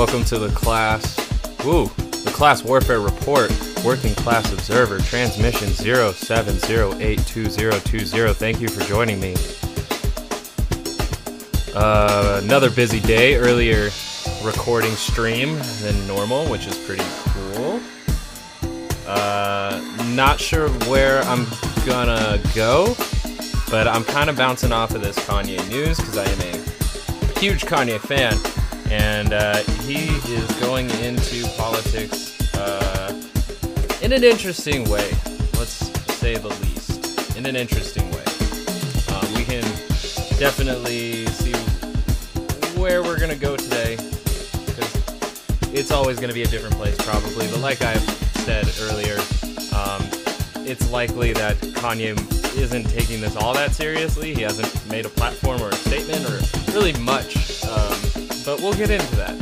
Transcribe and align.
Welcome 0.00 0.24
to 0.24 0.38
the 0.38 0.48
class. 0.54 1.14
Woo! 1.62 1.84
The 2.24 2.32
Class 2.34 2.64
Warfare 2.64 3.00
Report, 3.00 3.50
Working 3.84 4.14
Class 4.14 4.50
Observer, 4.50 4.98
transmission 5.00 5.68
07082020. 5.68 8.34
Thank 8.34 8.62
you 8.62 8.68
for 8.68 8.80
joining 8.84 9.20
me. 9.20 9.36
Uh, 11.74 12.40
another 12.42 12.70
busy 12.70 13.00
day. 13.00 13.36
Earlier 13.36 13.90
recording 14.42 14.92
stream 14.92 15.58
than 15.82 16.06
normal, 16.06 16.46
which 16.46 16.66
is 16.66 16.78
pretty 16.86 17.04
cool. 17.26 17.78
Uh, 19.06 19.82
not 20.14 20.40
sure 20.40 20.70
where 20.88 21.20
I'm 21.24 21.46
gonna 21.84 22.40
go, 22.54 22.96
but 23.70 23.86
I'm 23.86 24.04
kind 24.04 24.30
of 24.30 24.38
bouncing 24.38 24.72
off 24.72 24.94
of 24.94 25.02
this 25.02 25.18
Kanye 25.18 25.58
news 25.68 25.98
because 25.98 26.16
I 26.16 26.24
am 26.24 26.40
a 26.40 26.56
huge 27.38 27.66
Kanye 27.66 28.00
fan, 28.00 28.38
and 28.90 29.32
uh, 29.32 29.58
he 29.84 30.08
is 30.32 30.50
going 30.60 30.90
into 31.02 31.46
politics 31.56 32.54
uh, 32.56 33.12
in 34.02 34.12
an 34.12 34.24
interesting 34.24 34.88
way. 34.90 35.10
Let's 35.58 35.90
say 36.16 36.36
the 36.36 36.48
least. 36.48 37.36
In 37.36 37.46
an 37.46 37.56
interesting 37.56 38.10
way. 38.10 38.24
Uh, 39.08 39.32
we 39.36 39.44
can 39.44 39.62
definitely 40.38 41.26
see 41.26 41.54
where 42.78 43.02
we're 43.02 43.18
gonna 43.18 43.36
go 43.36 43.56
today, 43.56 43.96
because 43.96 45.72
it's 45.72 45.90
always 45.90 46.18
gonna 46.18 46.32
be 46.32 46.42
a 46.42 46.48
different 46.48 46.74
place, 46.74 46.96
probably. 46.98 47.46
But 47.48 47.60
like 47.60 47.82
I've 47.82 48.02
said 48.44 48.66
earlier, 48.80 49.18
um, 49.74 50.02
it's 50.66 50.90
likely 50.90 51.32
that 51.34 51.56
Kanye 51.56 52.18
isn't 52.56 52.84
taking 52.90 53.20
this 53.20 53.36
all 53.36 53.54
that 53.54 53.72
seriously. 53.72 54.34
He 54.34 54.42
hasn't 54.42 54.90
made 54.90 55.06
a 55.06 55.08
platform 55.08 55.62
or 55.62 55.68
a 55.68 55.74
statement 55.74 56.24
or 56.28 56.40
really 56.74 56.92
much, 56.94 57.36
but 58.44 58.60
we'll 58.60 58.74
get 58.74 58.90
into 58.90 59.16
that. 59.16 59.36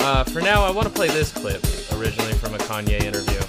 Uh, 0.00 0.24
for 0.24 0.40
now, 0.40 0.62
I 0.62 0.70
want 0.70 0.88
to 0.88 0.92
play 0.92 1.08
this 1.08 1.32
clip, 1.32 1.62
originally 1.92 2.32
from 2.34 2.54
a 2.54 2.58
Kanye 2.58 3.02
interview. 3.02 3.40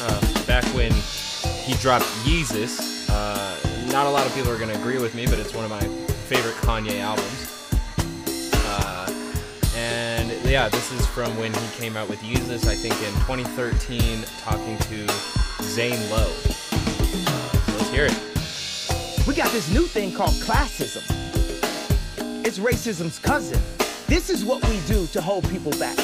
Uh, 0.00 0.46
back 0.46 0.64
when 0.74 0.92
he 1.62 1.74
dropped 1.74 2.04
Yeezus. 2.24 3.08
Uh, 3.08 3.90
not 3.90 4.06
a 4.06 4.10
lot 4.10 4.26
of 4.26 4.34
people 4.34 4.50
are 4.50 4.58
going 4.58 4.70
to 4.70 4.78
agree 4.78 4.98
with 4.98 5.14
me, 5.14 5.26
but 5.26 5.38
it's 5.38 5.54
one 5.54 5.64
of 5.64 5.70
my 5.70 5.80
favorite 6.28 6.54
Kanye 6.56 7.00
albums. 7.00 7.74
Uh, 8.66 9.12
and 9.76 10.30
yeah, 10.44 10.68
this 10.68 10.92
is 10.92 11.06
from 11.06 11.36
when 11.38 11.52
he 11.52 11.68
came 11.78 11.96
out 11.96 12.08
with 12.08 12.20
Yeezus, 12.20 12.66
I 12.66 12.74
think 12.74 12.94
in 12.94 13.12
2013, 13.20 14.24
talking 14.40 14.76
to 14.78 15.08
Zane 15.62 16.10
Lowe. 16.10 16.18
Uh, 16.18 17.52
so 17.52 17.72
let's 17.76 17.90
hear 17.90 18.06
it. 18.06 19.26
We 19.26 19.34
got 19.34 19.50
this 19.52 19.72
new 19.72 19.86
thing 19.86 20.12
called 20.12 20.34
classism. 20.34 21.21
It's 22.54 22.58
racism's 22.58 23.18
cousin. 23.18 23.58
This 24.08 24.28
is 24.28 24.44
what 24.44 24.62
we 24.68 24.78
do 24.80 25.06
to 25.06 25.22
hold 25.22 25.48
people 25.48 25.72
back. 25.78 25.96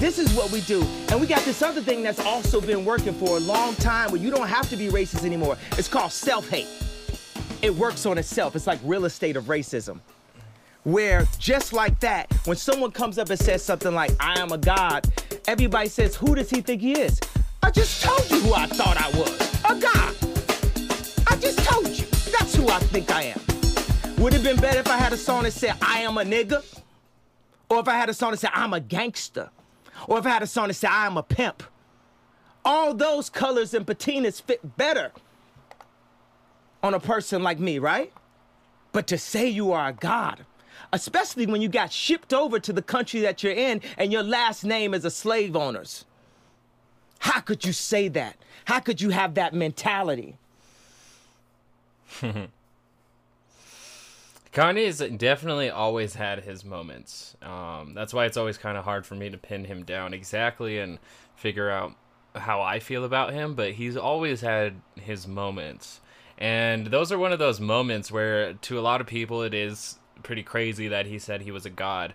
This 0.00 0.18
is 0.18 0.34
what 0.34 0.50
we 0.50 0.62
do. 0.62 0.84
And 1.10 1.20
we 1.20 1.28
got 1.28 1.42
this 1.42 1.62
other 1.62 1.80
thing 1.80 2.02
that's 2.02 2.18
also 2.18 2.60
been 2.60 2.84
working 2.84 3.14
for 3.14 3.36
a 3.36 3.40
long 3.40 3.76
time 3.76 4.10
where 4.10 4.20
you 4.20 4.32
don't 4.32 4.48
have 4.48 4.68
to 4.70 4.76
be 4.76 4.88
racist 4.88 5.24
anymore. 5.24 5.56
It's 5.78 5.86
called 5.86 6.10
self 6.10 6.48
hate. 6.48 6.66
It 7.62 7.72
works 7.72 8.04
on 8.04 8.18
itself. 8.18 8.56
It's 8.56 8.66
like 8.66 8.80
real 8.82 9.04
estate 9.04 9.36
of 9.36 9.44
racism. 9.44 10.00
Where 10.82 11.24
just 11.38 11.72
like 11.72 12.00
that, 12.00 12.26
when 12.46 12.56
someone 12.56 12.90
comes 12.90 13.16
up 13.16 13.30
and 13.30 13.38
says 13.38 13.62
something 13.62 13.94
like, 13.94 14.10
I 14.18 14.40
am 14.40 14.50
a 14.50 14.58
God, 14.58 15.06
everybody 15.46 15.88
says, 15.88 16.16
Who 16.16 16.34
does 16.34 16.50
he 16.50 16.62
think 16.62 16.80
he 16.82 16.98
is? 16.98 17.20
I 17.62 17.70
just 17.70 18.02
told 18.02 18.28
you 18.28 18.40
who 18.40 18.54
I 18.54 18.66
thought 18.66 18.96
I 18.96 19.08
was 19.16 19.40
a 19.66 19.80
God. 19.80 20.16
I 21.28 21.36
just 21.36 21.60
told 21.60 21.86
you. 21.86 22.06
That's 22.36 22.56
who 22.56 22.68
I 22.68 22.80
think 22.80 23.12
I 23.12 23.22
am. 23.22 23.49
Would 24.20 24.34
it 24.34 24.42
been 24.42 24.58
better 24.58 24.80
if 24.80 24.88
I 24.88 24.98
had 24.98 25.14
a 25.14 25.16
song 25.16 25.44
that 25.44 25.52
said, 25.52 25.76
I 25.80 26.00
am 26.00 26.18
a 26.18 26.24
nigga? 26.24 26.62
Or 27.70 27.80
if 27.80 27.88
I 27.88 27.94
had 27.94 28.10
a 28.10 28.12
song 28.12 28.32
that 28.32 28.36
said, 28.36 28.50
I'm 28.52 28.74
a 28.74 28.80
gangster? 28.80 29.48
Or 30.06 30.18
if 30.18 30.26
I 30.26 30.28
had 30.28 30.42
a 30.42 30.46
song 30.46 30.68
that 30.68 30.74
said, 30.74 30.90
I 30.90 31.06
am 31.06 31.16
a 31.16 31.22
pimp? 31.22 31.62
All 32.62 32.92
those 32.92 33.30
colors 33.30 33.72
and 33.72 33.86
patinas 33.86 34.42
fit 34.42 34.76
better 34.76 35.12
on 36.82 36.92
a 36.92 37.00
person 37.00 37.42
like 37.42 37.58
me, 37.58 37.78
right? 37.78 38.12
But 38.92 39.06
to 39.06 39.16
say 39.16 39.48
you 39.48 39.72
are 39.72 39.88
a 39.88 39.94
God, 39.94 40.44
especially 40.92 41.46
when 41.46 41.62
you 41.62 41.70
got 41.70 41.90
shipped 41.90 42.34
over 42.34 42.60
to 42.60 42.74
the 42.74 42.82
country 42.82 43.20
that 43.20 43.42
you're 43.42 43.54
in 43.54 43.80
and 43.96 44.12
your 44.12 44.22
last 44.22 44.64
name 44.64 44.92
is 44.92 45.06
a 45.06 45.10
slave 45.10 45.56
owner's. 45.56 46.04
How 47.20 47.40
could 47.40 47.64
you 47.64 47.72
say 47.72 48.08
that? 48.08 48.36
How 48.66 48.80
could 48.80 49.00
you 49.00 49.08
have 49.10 49.32
that 49.36 49.54
mentality? 49.54 50.36
Kanye's 54.52 54.98
definitely 55.16 55.70
always 55.70 56.14
had 56.14 56.42
his 56.42 56.64
moments. 56.64 57.36
Um, 57.40 57.94
that's 57.94 58.12
why 58.12 58.26
it's 58.26 58.36
always 58.36 58.58
kind 58.58 58.76
of 58.76 58.84
hard 58.84 59.06
for 59.06 59.14
me 59.14 59.30
to 59.30 59.38
pin 59.38 59.64
him 59.64 59.84
down 59.84 60.12
exactly 60.12 60.78
and 60.78 60.98
figure 61.36 61.70
out 61.70 61.94
how 62.34 62.60
I 62.60 62.80
feel 62.80 63.04
about 63.04 63.32
him. 63.32 63.54
But 63.54 63.72
he's 63.72 63.96
always 63.96 64.40
had 64.40 64.80
his 64.96 65.28
moments, 65.28 66.00
and 66.36 66.86
those 66.86 67.12
are 67.12 67.18
one 67.18 67.32
of 67.32 67.38
those 67.38 67.60
moments 67.60 68.10
where, 68.10 68.54
to 68.54 68.78
a 68.78 68.82
lot 68.82 69.00
of 69.00 69.06
people, 69.06 69.42
it 69.42 69.54
is 69.54 69.98
pretty 70.22 70.42
crazy 70.42 70.88
that 70.88 71.06
he 71.06 71.18
said 71.18 71.42
he 71.42 71.52
was 71.52 71.66
a 71.66 71.70
god. 71.70 72.14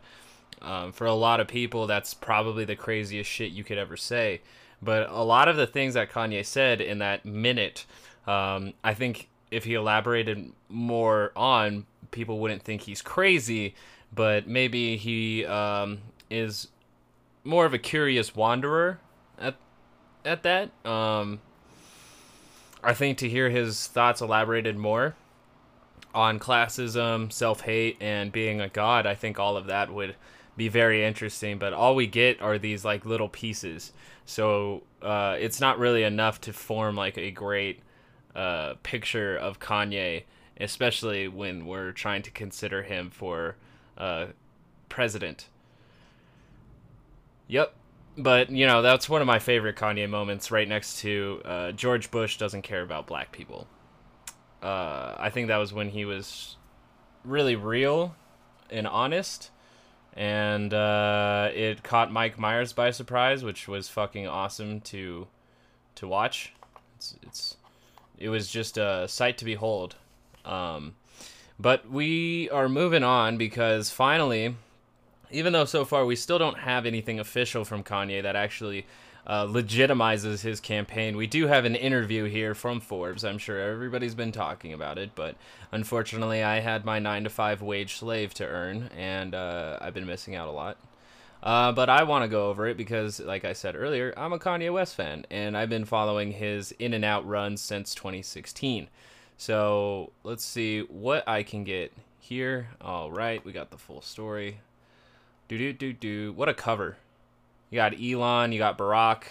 Um, 0.61 0.91
for 0.91 1.05
a 1.05 1.13
lot 1.13 1.39
of 1.39 1.47
people, 1.47 1.85
that's 1.85 2.13
probably 2.13 2.65
the 2.65 2.75
craziest 2.75 3.29
shit 3.29 3.51
you 3.51 3.63
could 3.63 3.77
ever 3.77 3.95
say. 3.95 4.41
But 4.81 5.09
a 5.09 5.23
lot 5.23 5.47
of 5.47 5.57
the 5.57 5.67
things 5.67 5.93
that 5.93 6.11
Kanye 6.11 6.45
said 6.45 6.81
in 6.81 6.99
that 6.99 7.25
minute, 7.25 7.85
um, 8.27 8.73
I 8.83 8.93
think 8.93 9.29
if 9.51 9.63
he 9.63 9.73
elaborated 9.75 10.51
more 10.69 11.31
on, 11.35 11.85
people 12.15 12.39
wouldn't 12.39 12.63
think 12.63 12.81
he's 12.81 13.01
crazy, 13.01 13.75
but 14.13 14.47
maybe 14.47 14.97
he 14.97 15.45
um, 15.45 15.99
is 16.31 16.69
more 17.43 17.65
of 17.65 17.73
a 17.73 17.77
curious 17.77 18.35
wanderer 18.35 18.99
at 19.37 19.55
at 20.23 20.41
that. 20.43 20.71
Um, 20.83 21.41
I 22.83 22.93
think 22.93 23.17
to 23.19 23.29
hear 23.29 23.49
his 23.49 23.87
thoughts 23.87 24.21
elaborated 24.21 24.77
more 24.77 25.15
on 26.13 26.39
classism, 26.39 27.31
self 27.31 27.61
hate, 27.61 27.97
and 27.99 28.31
being 28.31 28.61
a 28.61 28.69
god, 28.69 29.05
I 29.05 29.13
think 29.13 29.37
all 29.37 29.57
of 29.57 29.67
that 29.67 29.93
would 29.93 30.15
be 30.57 30.69
very 30.69 31.03
interesting. 31.03 31.59
But 31.59 31.73
all 31.73 31.95
we 31.95 32.07
get 32.07 32.41
are 32.41 32.57
these 32.57 32.85
like 32.85 33.05
little 33.05 33.29
pieces, 33.29 33.91
so 34.25 34.83
uh, 35.01 35.35
it's 35.39 35.59
not 35.59 35.77
really 35.77 36.03
enough 36.03 36.39
to 36.41 36.53
form 36.53 36.95
like 36.95 37.17
a 37.17 37.31
great 37.31 37.81
uh, 38.35 38.75
picture 38.83 39.35
of 39.35 39.59
Kanye, 39.59 40.23
especially 40.59 41.27
when 41.27 41.65
we're 41.65 41.91
trying 41.91 42.21
to 42.23 42.31
consider 42.31 42.83
him 42.83 43.09
for 43.09 43.55
uh, 43.97 44.27
president. 44.89 45.49
Yep. 47.47 47.73
But, 48.17 48.49
you 48.49 48.65
know, 48.65 48.81
that's 48.81 49.09
one 49.09 49.21
of 49.21 49.27
my 49.27 49.39
favorite 49.39 49.75
Kanye 49.75 50.09
moments 50.09 50.49
right 50.49 50.67
next 50.67 50.99
to 51.01 51.41
uh, 51.43 51.71
George 51.73 52.11
Bush 52.11 52.37
doesn't 52.37 52.61
care 52.61 52.81
about 52.81 53.07
black 53.07 53.31
people. 53.31 53.67
Uh, 54.63 55.15
I 55.17 55.29
think 55.29 55.49
that 55.49 55.57
was 55.57 55.73
when 55.73 55.89
he 55.89 56.05
was 56.05 56.55
really 57.25 57.55
real 57.55 58.15
and 58.69 58.87
honest. 58.87 59.51
And 60.13 60.73
uh, 60.73 61.49
it 61.53 61.83
caught 61.83 62.09
Mike 62.09 62.39
Myers 62.39 62.71
by 62.71 62.91
surprise, 62.91 63.43
which 63.43 63.67
was 63.67 63.89
fucking 63.89 64.27
awesome 64.27 64.79
to 64.81 65.27
to 65.95 66.07
watch. 66.07 66.53
It's, 66.95 67.17
it's 67.21 67.57
it 68.17 68.29
was 68.29 68.49
just 68.49 68.77
a 68.77 69.07
sight 69.09 69.37
to 69.39 69.45
behold. 69.45 69.97
Um, 70.45 70.95
but 71.59 71.89
we 71.89 72.49
are 72.49 72.67
moving 72.67 73.03
on 73.03 73.37
because 73.37 73.89
finally, 73.89 74.55
even 75.31 75.53
though 75.53 75.65
so 75.65 75.85
far 75.85 76.05
we 76.05 76.15
still 76.15 76.37
don't 76.37 76.59
have 76.59 76.85
anything 76.85 77.19
official 77.19 77.65
from 77.65 77.83
Kanye 77.83 78.21
that 78.23 78.35
actually 78.35 78.85
uh, 79.25 79.45
legitimizes 79.45 80.41
his 80.41 80.59
campaign, 80.59 81.17
we 81.17 81.27
do 81.27 81.47
have 81.47 81.65
an 81.65 81.75
interview 81.75 82.25
here 82.25 82.53
from 82.53 82.79
Forbes. 82.79 83.23
I'm 83.23 83.37
sure 83.37 83.59
everybody's 83.59 84.15
been 84.15 84.31
talking 84.31 84.73
about 84.73 84.97
it, 84.97 85.11
but 85.15 85.35
unfortunately, 85.71 86.43
I 86.43 86.59
had 86.59 86.85
my 86.85 86.99
nine 86.99 87.23
to 87.23 87.29
five 87.29 87.61
wage 87.61 87.95
slave 87.95 88.33
to 88.35 88.45
earn, 88.45 88.89
and 88.95 89.33
uh, 89.33 89.79
I've 89.81 89.93
been 89.93 90.05
missing 90.05 90.35
out 90.35 90.47
a 90.47 90.51
lot. 90.51 90.77
Uh, 91.41 91.71
but 91.71 91.89
I 91.89 92.03
want 92.03 92.23
to 92.23 92.27
go 92.27 92.49
over 92.49 92.67
it 92.67 92.75
because, 92.75 93.19
like 93.19 93.45
I 93.45 93.53
said 93.53 93.75
earlier, 93.75 94.13
I'm 94.17 94.33
a 94.33 94.39
Kanye 94.39 94.73
West 94.73 94.95
fan, 94.95 95.25
and 95.29 95.55
I've 95.55 95.69
been 95.69 95.85
following 95.85 96.31
his 96.31 96.71
in 96.73 96.93
and 96.93 97.05
out 97.05 97.25
runs 97.27 97.61
since 97.61 97.93
2016. 97.93 98.87
So 99.37 100.11
let's 100.23 100.43
see 100.43 100.81
what 100.81 101.27
I 101.27 101.43
can 101.43 101.63
get 101.63 101.93
here. 102.19 102.69
All 102.81 103.11
right, 103.11 103.43
we 103.43 103.51
got 103.51 103.71
the 103.71 103.77
full 103.77 104.01
story. 104.01 104.59
Do 105.47 105.57
do 105.57 105.73
do 105.73 105.93
do. 105.93 106.33
What 106.33 106.49
a 106.49 106.53
cover! 106.53 106.97
You 107.69 107.77
got 107.77 107.99
Elon, 108.01 108.51
you 108.51 108.59
got 108.59 108.77
Barack, 108.77 109.23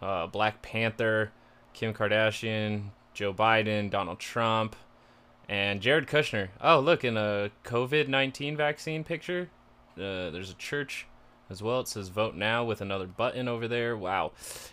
uh, 0.00 0.26
Black 0.26 0.62
Panther, 0.62 1.30
Kim 1.72 1.92
Kardashian, 1.92 2.90
Joe 3.12 3.34
Biden, 3.34 3.90
Donald 3.90 4.18
Trump, 4.18 4.76
and 5.48 5.80
Jared 5.80 6.06
Kushner. 6.06 6.48
Oh, 6.60 6.80
look 6.80 7.04
in 7.04 7.16
a 7.16 7.50
COVID 7.64 8.08
19 8.08 8.56
vaccine 8.56 9.04
picture. 9.04 9.50
Uh, 9.96 10.30
there's 10.30 10.50
a 10.50 10.54
church 10.54 11.06
as 11.50 11.62
well. 11.62 11.80
It 11.80 11.88
says 11.88 12.08
vote 12.08 12.34
now 12.34 12.64
with 12.64 12.80
another 12.80 13.06
button 13.06 13.48
over 13.48 13.68
there. 13.68 13.96
Wow. 13.96 14.32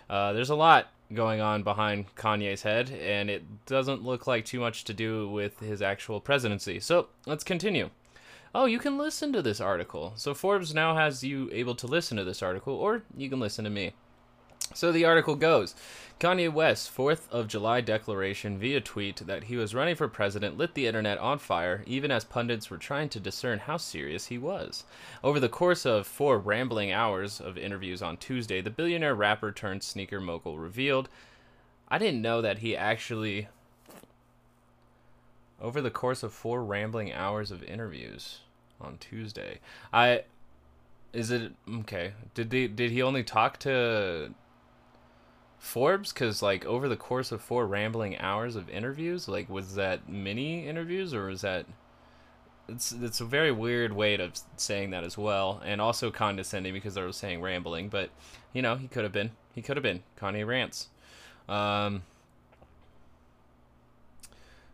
Uh, 0.10 0.34
there's 0.34 0.50
a 0.50 0.56
lot 0.56 0.88
going 1.14 1.42
on 1.42 1.64
behind 1.64 2.16
Kanye's 2.16 2.64
head, 2.64 2.90
and 2.92 3.30
it 3.30 3.44
doesn't 3.66 4.04
look 4.04 4.28
like 4.28 4.46
too 4.46 4.60
much 4.60 4.84
to 4.86 4.94
do 4.94 5.30
with 5.30 5.60
his 5.60 5.82
actual 5.82 6.20
presidency. 6.20 6.80
So 6.80 7.08
let's 7.26 7.44
continue. 7.44 7.90
oh, 8.54 8.66
you 8.66 8.80
can 8.80 8.98
listen 8.98 9.32
to 9.34 9.42
this 9.42 9.62
article. 9.62 10.14
So 10.16 10.34
Forbes 10.34 10.74
now 10.74 10.96
has 10.96 11.24
you 11.24 11.50
able 11.54 11.76
to 11.76 11.88
listen 11.88 12.18
to 12.18 12.24
this 12.24 12.44
article, 12.44 12.74
or 12.74 13.04
you 13.16 13.30
can 13.30 13.40
listen 13.40 13.64
to 13.64 13.70
me. 13.72 13.94
So 14.74 14.92
the 14.92 15.06
article 15.06 15.36
goes 15.36 15.76
Kanye 16.20 16.52
West's 16.52 16.90
4th 16.90 17.30
of 17.30 17.48
July 17.48 17.82
declaration 17.82 18.58
via 18.58 18.80
tweet 18.80 19.18
that 19.28 19.46
he 19.46 19.58
was 19.58 19.76
running 19.76 19.96
for 19.96 20.08
president 20.08 20.58
lit 20.58 20.76
the 20.76 20.88
internet 20.88 21.18
on 21.18 21.40
fire, 21.40 21.84
even 21.88 22.12
as 22.12 22.24
pundits 22.24 22.70
were 22.70 22.78
trying 22.78 23.10
to 23.10 23.20
discern 23.20 23.60
how 23.60 23.78
serious 23.78 24.28
he 24.28 24.38
was. 24.38 24.84
Over 25.24 25.40
the 25.40 25.50
course 25.50 25.86
of 25.86 26.08
four 26.08 26.38
rambling 26.38 26.92
hours 26.92 27.42
of 27.42 27.58
interviews 27.58 28.02
on 28.02 28.18
Tuesday, 28.18 28.62
the 28.62 28.70
billionaire 28.70 29.16
rapper 29.16 29.52
turned 29.52 29.84
sneaker 29.84 30.22
mogul 30.22 30.58
revealed 30.58 31.10
I 31.92 31.98
didn't 31.98 32.22
know 32.22 32.42
that 32.42 32.60
he 32.60 32.76
actually. 32.78 33.50
Over 35.62 35.82
the 35.82 35.92
course 35.92 36.24
of 36.24 36.34
four 36.34 36.64
rambling 36.64 37.12
hours 37.12 37.52
of 37.52 37.62
interviews 37.64 38.40
on 38.80 38.98
Tuesday, 38.98 39.60
I. 39.92 40.24
Is 41.12 41.30
it 41.30 41.52
okay? 41.80 42.14
Did 42.34 42.52
they 42.52 42.68
did 42.68 42.92
he 42.92 43.02
only 43.02 43.24
talk 43.24 43.60
to 43.60 44.34
Forbes? 45.62 46.12
Because 46.12 46.42
like 46.42 46.66
over 46.66 46.90
the 46.90 46.98
course 46.98 47.32
of 47.32 47.40
four 47.40 47.68
rambling 47.68 48.18
hours 48.18 48.56
of 48.56 48.68
interviews, 48.68 49.28
like 49.28 49.48
was 49.48 49.76
that 49.76 50.10
mini 50.10 50.68
interviews 50.68 51.14
or 51.14 51.28
was 51.28 51.42
that? 51.42 51.68
It's 52.68 52.92
it's 52.92 53.22
a 53.22 53.26
very 53.26 53.52
weird 53.52 53.94
way 53.94 54.16
of 54.16 54.34
saying 54.58 54.90
that 54.90 55.04
as 55.04 55.20
well, 55.20 55.62
and 55.64 55.80
also 55.80 56.10
condescending 56.10 56.74
because 56.74 56.98
I 56.98 57.04
was 57.06 57.16
saying 57.16 57.42
rambling, 57.42 57.90
but 57.90 58.10
you 58.54 58.64
know 58.64 58.76
he 58.76 58.88
could 58.88 59.04
have 59.04 59.14
been 59.14 59.32
he 59.54 59.62
could 59.62 59.78
have 59.78 59.84
been 59.84 60.02
Kanye 60.20 60.46
rants. 60.46 60.88
Um, 61.48 62.02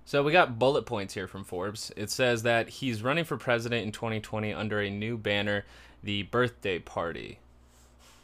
so 0.06 0.24
we 0.24 0.31
got 0.31 0.57
bullet 0.57 0.86
points 0.86 1.16
here 1.16 1.28
from 1.28 1.44
Forbes. 1.44 1.92
It 1.98 2.10
says 2.10 2.44
that 2.44 2.69
he's 2.69 3.04
running 3.04 3.25
for 3.25 3.36
president 3.36 3.86
in 3.86 3.92
2020 3.92 4.54
under 4.54 4.80
a 4.80 4.89
new 4.89 5.18
banner, 5.18 5.66
the 6.01 6.24
birthday 6.24 6.80
party. 6.80 7.39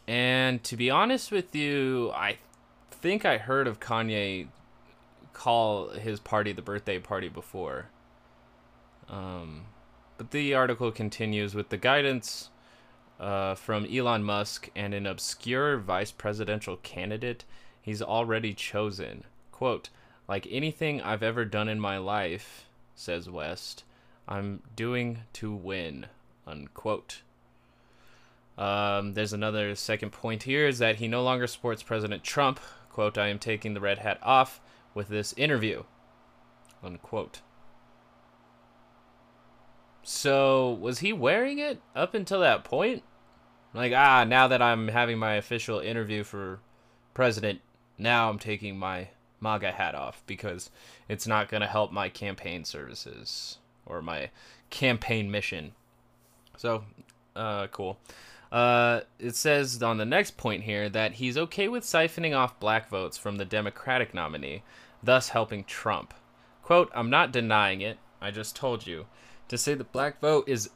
And 0.07 0.63
to 0.63 0.77
be 0.77 0.89
honest 0.89 1.31
with 1.31 1.55
you, 1.55 2.11
I 2.15 2.37
think 3.03 3.25
I 3.25 3.37
heard 3.37 3.67
of 3.67 3.81
Kanye 3.81 4.47
call 5.33 5.89
his 5.89 6.21
party 6.21 6.53
the 6.53 6.61
birthday 6.61 6.99
party 6.99 7.27
before. 7.27 7.87
Um, 9.09 9.65
but 10.17 10.31
the 10.31 10.53
article 10.53 10.89
continues 10.89 11.53
with 11.53 11.67
the 11.67 11.75
guidance 11.75 12.49
uh, 13.19 13.55
from 13.55 13.85
Elon 13.93 14.23
Musk 14.23 14.69
and 14.73 14.93
an 14.93 15.05
obscure 15.05 15.77
vice 15.79 16.13
presidential 16.13 16.77
candidate 16.77 17.43
he's 17.81 18.01
already 18.01 18.53
chosen. 18.53 19.25
Quote, 19.51 19.89
like 20.29 20.47
anything 20.49 21.01
I've 21.01 21.23
ever 21.23 21.43
done 21.43 21.67
in 21.67 21.81
my 21.81 21.97
life, 21.97 22.69
says 22.95 23.29
West, 23.29 23.83
I'm 24.29 24.61
doing 24.77 25.23
to 25.33 25.53
win. 25.53 26.05
Unquote. 26.47 27.21
Um, 28.57 29.13
there's 29.13 29.33
another 29.33 29.75
second 29.75 30.11
point 30.11 30.43
here 30.43 30.65
is 30.65 30.79
that 30.79 30.97
he 30.97 31.09
no 31.09 31.21
longer 31.21 31.47
supports 31.47 31.83
President 31.83 32.23
Trump. 32.23 32.61
Quote, 32.93 33.17
I 33.17 33.27
am 33.27 33.39
taking 33.39 33.73
the 33.73 33.81
red 33.81 33.99
hat 33.99 34.19
off 34.21 34.61
with 34.93 35.07
this 35.07 35.33
interview. 35.33 35.83
Unquote. 36.83 37.41
So, 40.03 40.77
was 40.79 40.99
he 40.99 41.11
wearing 41.11 41.59
it 41.59 41.81
up 41.95 42.13
until 42.13 42.41
that 42.41 42.63
point? 42.63 43.03
Like, 43.73 43.93
ah, 43.93 44.25
now 44.25 44.47
that 44.47 44.61
I'm 44.61 44.89
having 44.89 45.17
my 45.17 45.35
official 45.35 45.79
interview 45.79 46.23
for 46.23 46.59
president, 47.13 47.61
now 47.97 48.29
I'm 48.29 48.37
taking 48.37 48.77
my 48.77 49.07
MAGA 49.39 49.71
hat 49.71 49.95
off 49.95 50.21
because 50.27 50.69
it's 51.09 51.25
not 51.25 51.49
going 51.49 51.61
to 51.61 51.67
help 51.67 51.91
my 51.91 52.09
campaign 52.09 52.63
services 52.63 53.57
or 53.85 54.01
my 54.01 54.29
campaign 54.69 55.31
mission. 55.31 55.71
So, 56.57 56.83
uh, 57.35 57.67
cool. 57.67 57.97
Uh, 58.53 59.01
it 59.17 59.35
says 59.35 59.81
on 59.81 59.97
the 59.97 60.05
next 60.05 60.37
point 60.37 60.61
here 60.61 60.87
that 60.87 61.13
he's 61.13 61.39
okay 61.39 61.67
with 61.67 61.83
siphoning 61.83 62.37
off 62.37 62.59
black 62.59 62.87
votes 62.87 63.17
from 63.17 63.37
the 63.37 63.45
Democratic 63.45 64.13
nominee, 64.13 64.61
thus 65.01 65.29
helping 65.29 65.63
Trump. 65.63 66.13
Quote, 66.61 66.91
I'm 66.93 67.09
not 67.09 67.31
denying 67.31 67.81
it. 67.81 67.97
I 68.21 68.29
just 68.29 68.55
told 68.55 68.85
you. 68.85 69.07
To 69.47 69.57
say 69.57 69.73
the 69.73 69.83
black 69.83 70.21
vote 70.21 70.47
is 70.47 70.69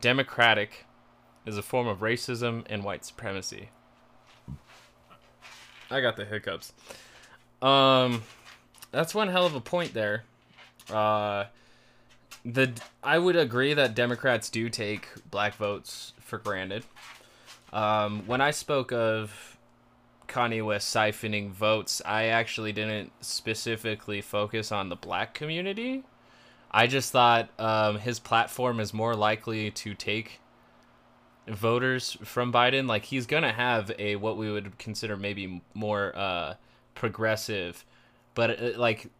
democratic 0.00 0.86
is 1.44 1.58
a 1.58 1.62
form 1.62 1.88
of 1.88 1.98
racism 1.98 2.64
and 2.70 2.84
white 2.84 3.04
supremacy. 3.04 3.70
I 5.90 6.00
got 6.00 6.16
the 6.16 6.24
hiccups. 6.24 6.72
Um, 7.60 8.22
that's 8.92 9.12
one 9.12 9.28
hell 9.28 9.44
of 9.44 9.56
a 9.56 9.60
point 9.60 9.92
there. 9.92 10.22
Uh, 10.88 11.46
the 12.44 12.72
I 13.02 13.18
would 13.18 13.34
agree 13.34 13.74
that 13.74 13.96
Democrats 13.96 14.50
do 14.50 14.68
take 14.68 15.08
black 15.30 15.56
votes 15.56 16.12
for 16.28 16.38
granted. 16.38 16.84
Um, 17.72 18.22
when 18.26 18.40
I 18.40 18.50
spoke 18.50 18.92
of 18.92 19.58
Kanye 20.28 20.64
West 20.64 20.94
siphoning 20.94 21.50
votes, 21.50 22.00
I 22.04 22.26
actually 22.26 22.72
didn't 22.72 23.12
specifically 23.20 24.20
focus 24.20 24.70
on 24.70 24.88
the 24.88 24.96
black 24.96 25.34
community. 25.34 26.04
I 26.70 26.86
just 26.86 27.12
thought 27.12 27.48
um, 27.58 27.98
his 27.98 28.18
platform 28.18 28.78
is 28.78 28.92
more 28.92 29.16
likely 29.16 29.70
to 29.70 29.94
take 29.94 30.40
voters 31.46 32.16
from 32.22 32.52
Biden. 32.52 32.86
Like 32.86 33.04
he's 33.04 33.26
gonna 33.26 33.52
have 33.52 33.90
a 33.98 34.16
what 34.16 34.36
we 34.36 34.50
would 34.50 34.78
consider 34.78 35.16
maybe 35.16 35.62
more 35.74 36.12
uh, 36.14 36.54
progressive, 36.94 37.84
but 38.34 38.62
uh, 38.62 38.78
like 38.78 39.10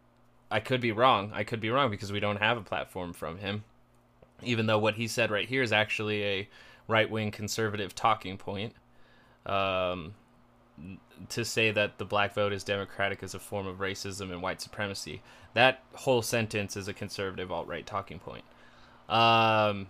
I 0.51 0.59
could 0.59 0.81
be 0.81 0.91
wrong. 0.91 1.31
I 1.33 1.43
could 1.43 1.59
be 1.59 1.69
wrong 1.71 1.89
because 1.89 2.11
we 2.11 2.19
don't 2.19 2.37
have 2.37 2.57
a 2.57 2.61
platform 2.61 3.13
from 3.13 3.39
him. 3.39 3.63
Even 4.43 4.67
though 4.67 4.79
what 4.79 4.95
he 4.95 5.07
said 5.07 5.31
right 5.31 5.49
here 5.49 5.63
is 5.63 5.71
actually 5.71 6.23
a 6.23 6.49
right 6.89 7.09
wing 7.09 7.31
conservative 7.31 7.95
talking 7.95 8.37
point. 8.37 8.73
Um, 9.45 10.15
to 11.29 11.43
say 11.43 11.71
that 11.71 11.97
the 11.97 12.05
black 12.05 12.33
vote 12.33 12.53
is 12.53 12.63
democratic 12.63 13.21
is 13.21 13.33
a 13.33 13.39
form 13.39 13.67
of 13.67 13.77
racism 13.77 14.31
and 14.31 14.41
white 14.41 14.61
supremacy. 14.61 15.21
That 15.53 15.83
whole 15.93 16.21
sentence 16.21 16.77
is 16.77 16.87
a 16.87 16.93
conservative 16.93 17.51
alt 17.51 17.67
right 17.67 17.85
talking 17.85 18.19
point. 18.19 18.43
Um, 19.09 19.87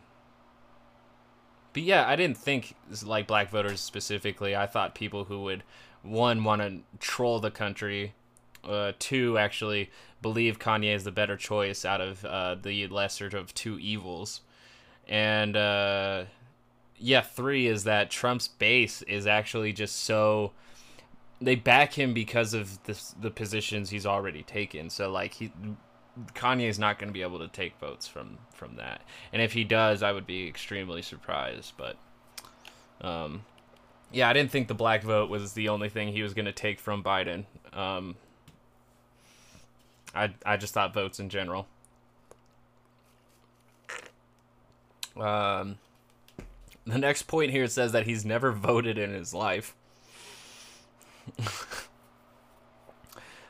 but 1.73 1.83
yeah, 1.83 2.07
I 2.07 2.15
didn't 2.15 2.37
think 2.37 2.75
like 3.05 3.27
black 3.27 3.49
voters 3.49 3.79
specifically. 3.79 4.55
I 4.55 4.65
thought 4.65 4.95
people 4.95 5.25
who 5.25 5.43
would 5.43 5.63
one 6.01 6.43
want 6.43 6.61
to 6.61 6.79
troll 6.99 7.39
the 7.39 7.51
country, 7.51 8.13
uh, 8.63 8.93
two 8.97 9.37
actually 9.37 9.91
believe 10.21 10.59
Kanye 10.59 10.95
is 10.95 11.03
the 11.03 11.11
better 11.11 11.37
choice 11.37 11.85
out 11.85 12.01
of 12.01 12.25
uh, 12.25 12.55
the 12.55 12.87
lesser 12.87 13.27
of 13.27 13.53
two 13.53 13.77
evils, 13.79 14.41
and 15.07 15.55
uh, 15.55 16.23
yeah, 16.99 17.21
three 17.21 17.67
is 17.67 17.85
that 17.85 18.11
Trump's 18.11 18.47
base 18.47 19.01
is 19.03 19.25
actually 19.25 19.73
just 19.73 20.03
so 20.03 20.51
they 21.41 21.55
back 21.55 21.93
him 21.93 22.13
because 22.13 22.53
of 22.53 22.83
the 22.83 23.01
the 23.19 23.31
positions 23.31 23.89
he's 23.89 24.05
already 24.05 24.43
taken. 24.43 24.89
So 24.89 25.09
like 25.09 25.33
he 25.33 25.51
is 26.43 26.79
not 26.79 26.99
going 26.99 27.07
to 27.07 27.13
be 27.13 27.21
able 27.21 27.39
to 27.39 27.47
take 27.47 27.77
votes 27.79 28.07
from 28.07 28.37
from 28.53 28.75
that. 28.75 29.01
And 29.31 29.41
if 29.41 29.53
he 29.53 29.63
does, 29.63 30.03
I 30.03 30.11
would 30.11 30.27
be 30.27 30.47
extremely 30.47 31.01
surprised, 31.01 31.73
but 31.77 31.95
um 33.01 33.45
yeah, 34.11 34.27
I 34.27 34.33
didn't 34.33 34.51
think 34.51 34.67
the 34.67 34.73
black 34.73 35.03
vote 35.03 35.29
was 35.29 35.53
the 35.53 35.69
only 35.69 35.87
thing 35.87 36.09
he 36.09 36.23
was 36.23 36.33
going 36.33 36.45
to 36.45 36.51
take 36.51 36.79
from 36.79 37.03
Biden. 37.03 37.45
Um 37.71 38.17
I 40.13 40.33
I 40.45 40.57
just 40.57 40.73
thought 40.73 40.93
votes 40.93 41.19
in 41.19 41.29
general. 41.29 41.67
Um 45.15 45.77
the 46.91 46.97
next 46.97 47.23
point 47.23 47.51
here 47.51 47.67
says 47.67 47.91
that 47.91 48.05
he's 48.05 48.25
never 48.25 48.51
voted 48.51 48.97
in 48.97 49.13
his 49.13 49.33
life. 49.33 49.75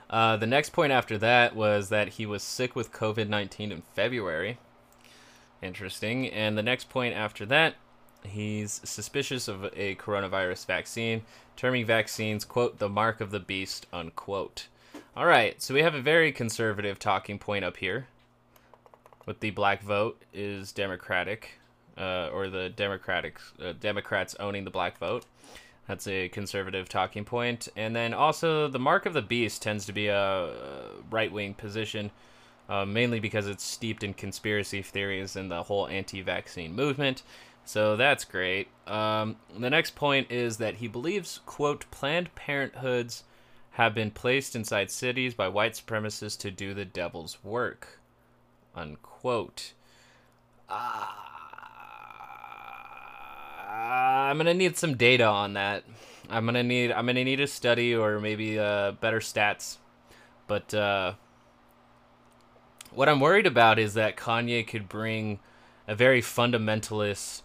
uh, 0.09 0.37
the 0.37 0.47
next 0.47 0.71
point 0.71 0.91
after 0.91 1.17
that 1.17 1.55
was 1.55 1.89
that 1.89 2.09
he 2.09 2.25
was 2.25 2.43
sick 2.43 2.75
with 2.75 2.91
COVID 2.91 3.29
19 3.29 3.71
in 3.71 3.81
February. 3.93 4.57
Interesting. 5.61 6.27
And 6.27 6.57
the 6.57 6.63
next 6.63 6.89
point 6.89 7.15
after 7.15 7.45
that, 7.47 7.75
he's 8.23 8.81
suspicious 8.83 9.47
of 9.47 9.65
a 9.75 9.95
coronavirus 9.95 10.65
vaccine, 10.65 11.23
terming 11.55 11.85
vaccines, 11.85 12.45
quote, 12.45 12.79
the 12.79 12.89
mark 12.89 13.21
of 13.21 13.31
the 13.31 13.39
beast, 13.39 13.85
unquote. 13.91 14.67
All 15.15 15.25
right, 15.25 15.61
so 15.61 15.73
we 15.73 15.81
have 15.81 15.95
a 15.95 16.01
very 16.01 16.31
conservative 16.31 16.99
talking 16.99 17.39
point 17.39 17.65
up 17.65 17.77
here. 17.77 18.07
With 19.25 19.41
the 19.41 19.51
black 19.51 19.83
vote 19.83 20.21
is 20.33 20.71
Democratic, 20.71 21.58
uh, 21.99 22.29
or 22.33 22.49
the 22.49 22.69
Democratic 22.69 23.39
uh, 23.63 23.73
Democrats 23.79 24.35
owning 24.39 24.63
the 24.63 24.71
black 24.71 24.97
vote. 24.97 25.25
That's 25.87 26.07
a 26.07 26.29
conservative 26.29 26.87
talking 26.87 27.25
point. 27.25 27.67
And 27.75 27.95
then 27.95 28.13
also, 28.13 28.67
the 28.67 28.79
mark 28.79 29.05
of 29.05 29.13
the 29.13 29.23
beast 29.23 29.61
tends 29.61 29.85
to 29.87 29.91
be 29.91 30.07
a 30.07 30.53
right 31.09 31.31
wing 31.31 31.55
position, 31.55 32.11
uh, 32.69 32.85
mainly 32.85 33.19
because 33.19 33.47
it's 33.47 33.63
steeped 33.63 34.03
in 34.03 34.13
conspiracy 34.13 34.83
theories 34.83 35.35
and 35.35 35.49
the 35.49 35.63
whole 35.63 35.87
anti 35.87 36.21
vaccine 36.21 36.75
movement. 36.75 37.23
So 37.65 37.95
that's 37.95 38.23
great. 38.23 38.67
Um, 38.87 39.37
the 39.57 39.69
next 39.69 39.95
point 39.95 40.31
is 40.31 40.57
that 40.57 40.75
he 40.75 40.87
believes, 40.87 41.39
quote, 41.45 41.85
Planned 41.91 42.33
Parenthoods 42.35 43.23
have 43.71 43.95
been 43.95 44.11
placed 44.11 44.55
inside 44.55 44.91
cities 44.91 45.33
by 45.33 45.47
white 45.47 45.73
supremacists 45.73 46.37
to 46.39 46.51
do 46.51 46.73
the 46.73 46.85
devil's 46.85 47.43
work, 47.43 47.99
unquote. 48.75 49.73
Ah. 50.69 51.38
I'm 53.69 54.37
gonna 54.37 54.53
need 54.53 54.77
some 54.77 54.95
data 54.95 55.25
on 55.25 55.53
that. 55.53 55.83
I'm 56.29 56.45
gonna 56.45 56.63
need 56.63 56.91
I'm 56.91 57.05
gonna 57.05 57.23
need 57.23 57.39
a 57.39 57.47
study 57.47 57.95
or 57.95 58.19
maybe 58.19 58.57
uh, 58.57 58.93
better 58.93 59.19
stats. 59.19 59.77
But 60.47 60.73
uh, 60.73 61.13
what 62.91 63.07
I'm 63.07 63.19
worried 63.19 63.45
about 63.45 63.77
is 63.77 63.93
that 63.93 64.17
Kanye 64.17 64.67
could 64.67 64.89
bring 64.89 65.39
a 65.87 65.95
very 65.95 66.21
fundamentalist 66.21 67.43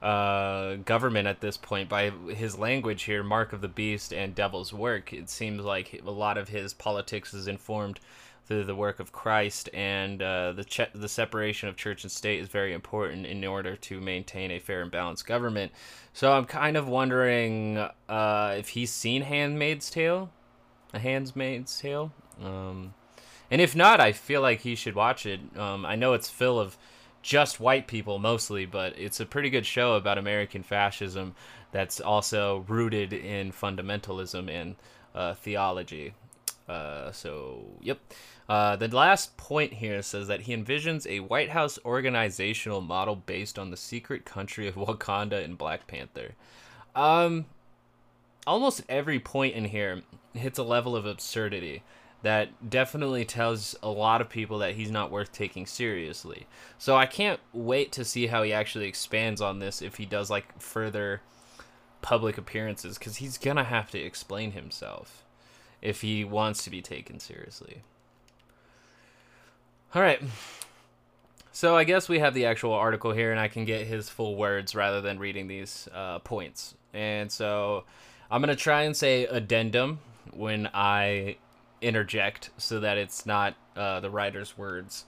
uh, 0.00 0.76
government 0.76 1.26
at 1.26 1.40
this 1.40 1.56
point 1.56 1.88
by 1.88 2.10
his 2.10 2.58
language 2.58 3.04
here, 3.04 3.22
Mark 3.22 3.52
of 3.52 3.60
the 3.60 3.68
Beast 3.68 4.12
and 4.12 4.34
Devil's 4.34 4.72
Work. 4.72 5.12
It 5.12 5.28
seems 5.28 5.62
like 5.62 6.00
a 6.04 6.10
lot 6.10 6.38
of 6.38 6.48
his 6.48 6.74
politics 6.74 7.34
is 7.34 7.48
informed 7.48 7.98
through 8.46 8.64
the 8.64 8.74
work 8.74 9.00
of 9.00 9.10
Christ, 9.12 9.70
and 9.72 10.20
uh, 10.20 10.52
the 10.52 10.88
the 10.94 11.08
separation 11.08 11.68
of 11.68 11.76
church 11.76 12.04
and 12.04 12.12
state 12.12 12.40
is 12.40 12.48
very 12.48 12.72
important 12.72 13.26
in 13.26 13.44
order 13.44 13.74
to 13.76 14.00
maintain 14.00 14.50
a 14.50 14.58
fair 14.58 14.82
and 14.82 14.90
balanced 14.90 15.26
government. 15.26 15.72
So 16.12 16.32
I'm 16.32 16.44
kind 16.44 16.76
of 16.76 16.86
wondering 16.86 17.78
uh, 18.08 18.54
if 18.58 18.68
he's 18.70 18.90
seen 18.90 19.22
*Handmaid's 19.22 19.90
Tale*, 19.90 20.30
a 20.92 20.98
*Handmaid's 20.98 21.80
Tale*, 21.80 22.12
um, 22.42 22.94
and 23.50 23.60
if 23.60 23.74
not, 23.74 24.00
I 24.00 24.12
feel 24.12 24.42
like 24.42 24.60
he 24.60 24.74
should 24.74 24.94
watch 24.94 25.26
it. 25.26 25.40
Um, 25.56 25.86
I 25.86 25.96
know 25.96 26.12
it's 26.12 26.28
full 26.28 26.60
of 26.60 26.76
just 27.22 27.58
white 27.58 27.86
people 27.86 28.18
mostly, 28.18 28.66
but 28.66 28.98
it's 28.98 29.20
a 29.20 29.26
pretty 29.26 29.48
good 29.48 29.64
show 29.64 29.94
about 29.94 30.18
American 30.18 30.62
fascism 30.62 31.34
that's 31.72 31.98
also 32.00 32.64
rooted 32.68 33.12
in 33.12 33.50
fundamentalism 33.50 34.50
and 34.50 34.76
uh, 35.14 35.34
theology. 35.34 36.12
Uh, 36.68 37.12
so, 37.12 37.64
yep. 37.80 37.98
Uh, 38.48 38.76
the 38.76 38.88
last 38.88 39.36
point 39.36 39.74
here 39.74 40.02
says 40.02 40.28
that 40.28 40.42
he 40.42 40.56
envisions 40.56 41.06
a 41.06 41.20
White 41.20 41.50
House 41.50 41.78
organizational 41.84 42.80
model 42.80 43.16
based 43.16 43.58
on 43.58 43.70
the 43.70 43.76
secret 43.76 44.24
country 44.24 44.66
of 44.68 44.74
Wakanda 44.76 45.42
and 45.42 45.58
Black 45.58 45.86
Panther. 45.86 46.34
Um, 46.94 47.46
almost 48.46 48.82
every 48.88 49.18
point 49.18 49.54
in 49.54 49.66
here 49.66 50.02
hits 50.34 50.58
a 50.58 50.62
level 50.62 50.94
of 50.96 51.06
absurdity 51.06 51.82
that 52.22 52.70
definitely 52.70 53.24
tells 53.24 53.76
a 53.82 53.88
lot 53.88 54.22
of 54.22 54.30
people 54.30 54.58
that 54.58 54.74
he's 54.74 54.90
not 54.90 55.10
worth 55.10 55.30
taking 55.30 55.66
seriously. 55.66 56.46
So 56.78 56.96
I 56.96 57.04
can't 57.04 57.38
wait 57.52 57.92
to 57.92 58.04
see 58.04 58.28
how 58.28 58.42
he 58.42 58.52
actually 58.52 58.86
expands 58.86 59.42
on 59.42 59.58
this 59.58 59.82
if 59.82 59.96
he 59.96 60.06
does 60.06 60.30
like 60.30 60.58
further 60.60 61.20
public 62.00 62.38
appearances 62.38 62.98
because 62.98 63.16
he's 63.16 63.36
gonna 63.36 63.64
have 63.64 63.90
to 63.90 63.98
explain 63.98 64.52
himself 64.52 65.23
if 65.84 66.00
he 66.00 66.24
wants 66.24 66.64
to 66.64 66.70
be 66.70 66.82
taken 66.82 67.20
seriously. 67.20 67.82
All 69.94 70.02
right. 70.02 70.20
So 71.52 71.76
I 71.76 71.84
guess 71.84 72.08
we 72.08 72.18
have 72.18 72.34
the 72.34 72.46
actual 72.46 72.72
article 72.72 73.12
here, 73.12 73.30
and 73.30 73.38
I 73.38 73.46
can 73.46 73.64
get 73.64 73.86
his 73.86 74.08
full 74.08 74.34
words 74.34 74.74
rather 74.74 75.00
than 75.00 75.20
reading 75.20 75.46
these 75.46 75.88
uh, 75.94 76.18
points. 76.18 76.74
And 76.92 77.30
so 77.30 77.84
I'm 78.28 78.40
gonna 78.40 78.56
try 78.56 78.82
and 78.82 78.96
say 78.96 79.26
addendum 79.26 80.00
when 80.32 80.68
I 80.74 81.36
interject, 81.80 82.50
so 82.56 82.80
that 82.80 82.98
it's 82.98 83.24
not 83.24 83.54
uh, 83.76 84.00
the 84.00 84.10
writer's 84.10 84.58
words 84.58 85.04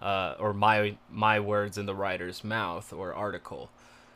uh, 0.00 0.34
or 0.40 0.52
my 0.52 0.96
my 1.10 1.38
words 1.38 1.78
in 1.78 1.86
the 1.86 1.94
writer's 1.94 2.42
mouth 2.42 2.92
or 2.92 3.14
article. 3.14 3.70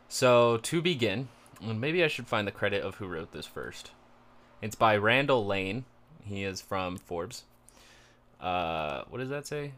So 0.08 0.56
to 0.56 0.82
begin, 0.82 1.28
maybe 1.60 2.02
I 2.02 2.08
should 2.08 2.26
find 2.26 2.46
the 2.46 2.52
credit 2.52 2.82
of 2.82 2.96
who 2.96 3.06
wrote 3.06 3.32
this 3.32 3.46
first. 3.46 3.92
It's 4.60 4.74
by 4.74 4.96
Randall 4.96 5.46
Lane. 5.46 5.84
He 6.24 6.44
is 6.44 6.60
from 6.60 6.96
Forbes. 6.96 7.44
Uh, 8.40 9.02
what 9.08 9.18
does 9.18 9.30
that 9.30 9.46
say? 9.46 9.72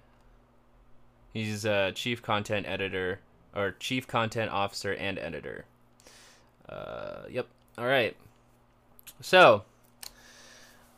He's 1.33 1.65
a 1.65 1.93
chief 1.93 2.23
content 2.23 2.67
editor 2.67 3.21
or 3.55 3.73
chief 3.79 4.07
content 4.07 4.51
officer 4.51 4.93
and 4.93 5.19
editor. 5.19 5.65
Uh, 6.69 7.23
yep. 7.31 7.47
All 7.79 7.87
right. 7.87 8.17
So, 9.21 9.65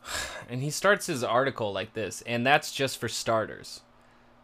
and 0.48 0.62
he 0.62 0.70
starts 0.70 1.06
his 1.06 1.22
article 1.22 1.72
like 1.72 1.94
this, 1.94 2.22
and 2.22 2.46
that's 2.46 2.72
just 2.72 2.98
for 2.98 3.08
starters. 3.08 3.80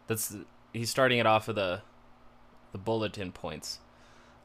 That's 0.07 0.35
he's 0.73 0.89
starting 0.89 1.19
it 1.19 1.25
off 1.25 1.47
of 1.47 1.55
the 1.55 1.81
the 2.71 2.77
bulletin 2.77 3.31
points. 3.31 3.79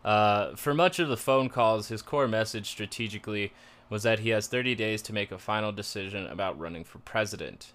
Uh, 0.04 0.54
for 0.54 0.74
much 0.74 0.98
of 0.98 1.08
the 1.08 1.16
phone 1.16 1.48
calls, 1.48 1.88
his 1.88 2.02
core 2.02 2.28
message 2.28 2.68
strategically 2.68 3.52
was 3.90 4.02
that 4.02 4.20
he 4.20 4.30
has 4.30 4.46
30 4.46 4.74
days 4.74 5.02
to 5.02 5.12
make 5.12 5.30
a 5.30 5.38
final 5.38 5.72
decision 5.72 6.26
about 6.26 6.58
running 6.58 6.84
for 6.84 6.98
president. 6.98 7.72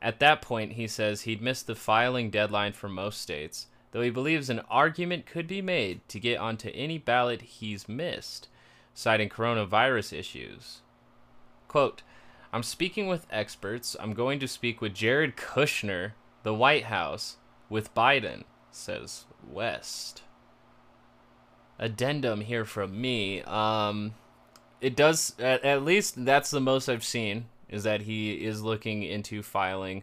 At 0.00 0.20
that 0.20 0.42
point, 0.42 0.72
he 0.72 0.86
says 0.86 1.22
he'd 1.22 1.42
missed 1.42 1.66
the 1.66 1.74
filing 1.74 2.30
deadline 2.30 2.72
for 2.72 2.88
most 2.88 3.20
states, 3.20 3.66
though 3.92 4.02
he 4.02 4.10
believes 4.10 4.50
an 4.50 4.60
argument 4.70 5.26
could 5.26 5.46
be 5.46 5.62
made 5.62 6.06
to 6.08 6.20
get 6.20 6.38
onto 6.38 6.70
any 6.74 6.98
ballot 6.98 7.42
he's 7.42 7.88
missed, 7.88 8.48
citing 8.94 9.28
coronavirus 9.28 10.12
issues. 10.12 10.82
Quote, 11.66 12.02
I'm 12.52 12.62
speaking 12.62 13.06
with 13.06 13.26
experts. 13.30 13.96
I'm 13.98 14.14
going 14.14 14.38
to 14.40 14.48
speak 14.48 14.80
with 14.80 14.94
Jared 14.94 15.36
Kushner, 15.36 16.12
the 16.42 16.54
White 16.54 16.84
House, 16.84 17.36
with 17.68 17.94
Biden, 17.94 18.44
says 18.70 19.24
West. 19.46 20.22
Addendum 21.78 22.40
here 22.40 22.64
from 22.64 23.00
me. 23.00 23.42
Um, 23.42 24.14
it 24.80 24.96
does, 24.96 25.34
at, 25.38 25.64
at 25.64 25.82
least 25.82 26.24
that's 26.24 26.50
the 26.50 26.60
most 26.60 26.88
I've 26.88 27.04
seen 27.04 27.46
is 27.68 27.82
that 27.84 28.02
he 28.02 28.44
is 28.44 28.62
looking 28.62 29.02
into 29.02 29.42
filing 29.42 30.02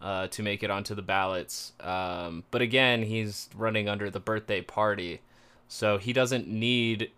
uh, 0.00 0.28
to 0.28 0.42
make 0.42 0.62
it 0.62 0.70
onto 0.70 0.94
the 0.94 1.02
ballots. 1.02 1.72
Um, 1.80 2.44
but 2.50 2.62
again, 2.62 3.02
he's 3.02 3.48
running 3.54 3.88
under 3.88 4.10
the 4.10 4.20
birthday 4.20 4.60
party, 4.60 5.20
so 5.68 5.98
he 5.98 6.12
doesn't 6.12 6.48
need 6.48 7.10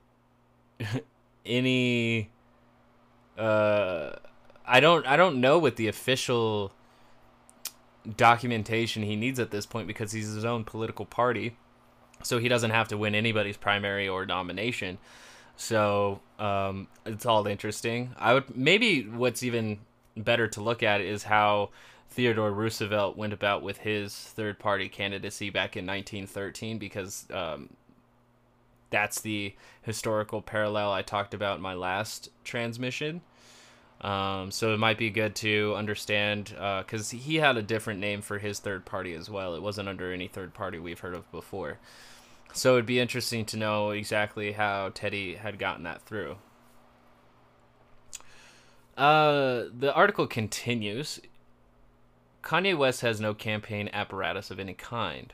any. 1.47 2.31
Uh, 3.37 4.13
I 4.67 4.81
don't. 4.81 5.07
I 5.07 5.17
don't 5.17 5.41
know 5.41 5.59
what 5.59 5.77
the 5.77 5.89
official 5.89 6.73
documentation 8.17 9.03
he 9.03 9.17
needs 9.17 9.39
at 9.39 9.51
this 9.51 9.67
point 9.67 9.87
because 9.87 10.13
he's 10.13 10.33
his 10.33 10.45
own 10.45 10.65
political 10.65 11.05
party, 11.05 11.57
so 12.23 12.39
he 12.39 12.49
doesn't 12.49 12.71
have 12.71 12.89
to 12.89 12.99
win 12.99 13.15
anybody's 13.15 13.57
primary 13.57 14.09
or 14.09 14.27
nomination. 14.27 14.99
So 15.57 16.21
um, 16.39 16.89
it's 17.05 17.27
all 17.27 17.47
interesting. 17.47 18.15
I 18.19 18.35
would 18.35 18.57
maybe 18.57 19.03
what's 19.03 19.43
even 19.43 19.79
better 20.17 20.49
to 20.49 20.61
look 20.61 20.83
at 20.83 21.01
is 21.01 21.25
how 21.25 21.71
Theodore 22.11 22.53
Roosevelt 22.53 23.17
went 23.17 23.33
about 23.33 23.63
with 23.63 23.79
his 23.79 24.15
third 24.15 24.59
party 24.59 24.89
candidacy 24.89 25.51
back 25.51 25.77
in 25.77 25.87
1913 25.87 26.79
because 26.79 27.27
um, 27.33 27.71
that's 28.91 29.21
the 29.21 29.55
historical 29.83 30.41
parallel 30.41 30.93
I 30.93 31.03
talked 31.03 31.35
about 31.35 31.57
in 31.57 31.63
my 31.63 31.75
last 31.75 32.31
transmission. 32.45 33.21
Um, 34.01 34.53
so 34.53 34.73
it 34.73 34.79
might 34.79 34.97
be 34.97 35.11
good 35.11 35.35
to 35.37 35.75
understand 35.77 36.51
because 36.51 37.13
uh, 37.13 37.17
he 37.17 37.37
had 37.37 37.57
a 37.57 37.63
different 37.63 38.01
name 38.01 38.23
for 38.23 38.39
his 38.39 38.61
third 38.61 38.85
party 38.85 39.13
as 39.13 39.29
well. 39.29 39.55
It 39.55 39.63
wasn't 39.63 39.89
under 39.89 40.13
any 40.13 40.29
third 40.29 40.55
party 40.55 40.79
we've 40.79 41.01
heard 41.01 41.15
of 41.15 41.31
before. 41.33 41.79
So 42.53 42.75
it'd 42.75 42.87
be 42.87 43.01
interesting 43.01 43.45
to 43.47 43.57
know 43.57 43.91
exactly 43.91 44.53
how 44.53 44.91
Teddy 44.95 45.37
had 45.37 45.59
gotten 45.59 45.85
that 45.85 46.03
through. 46.03 46.37
Uh, 48.97 49.65
the 49.79 49.93
article 49.95 50.27
continues. 50.27 51.21
Kanye 52.43 52.77
West 52.77 53.03
has 53.03 53.21
no 53.21 53.35
campaign 53.35 53.91
apparatus 53.93 54.51
of 54.51 54.59
any 54.59 54.75
kind. 54.75 55.33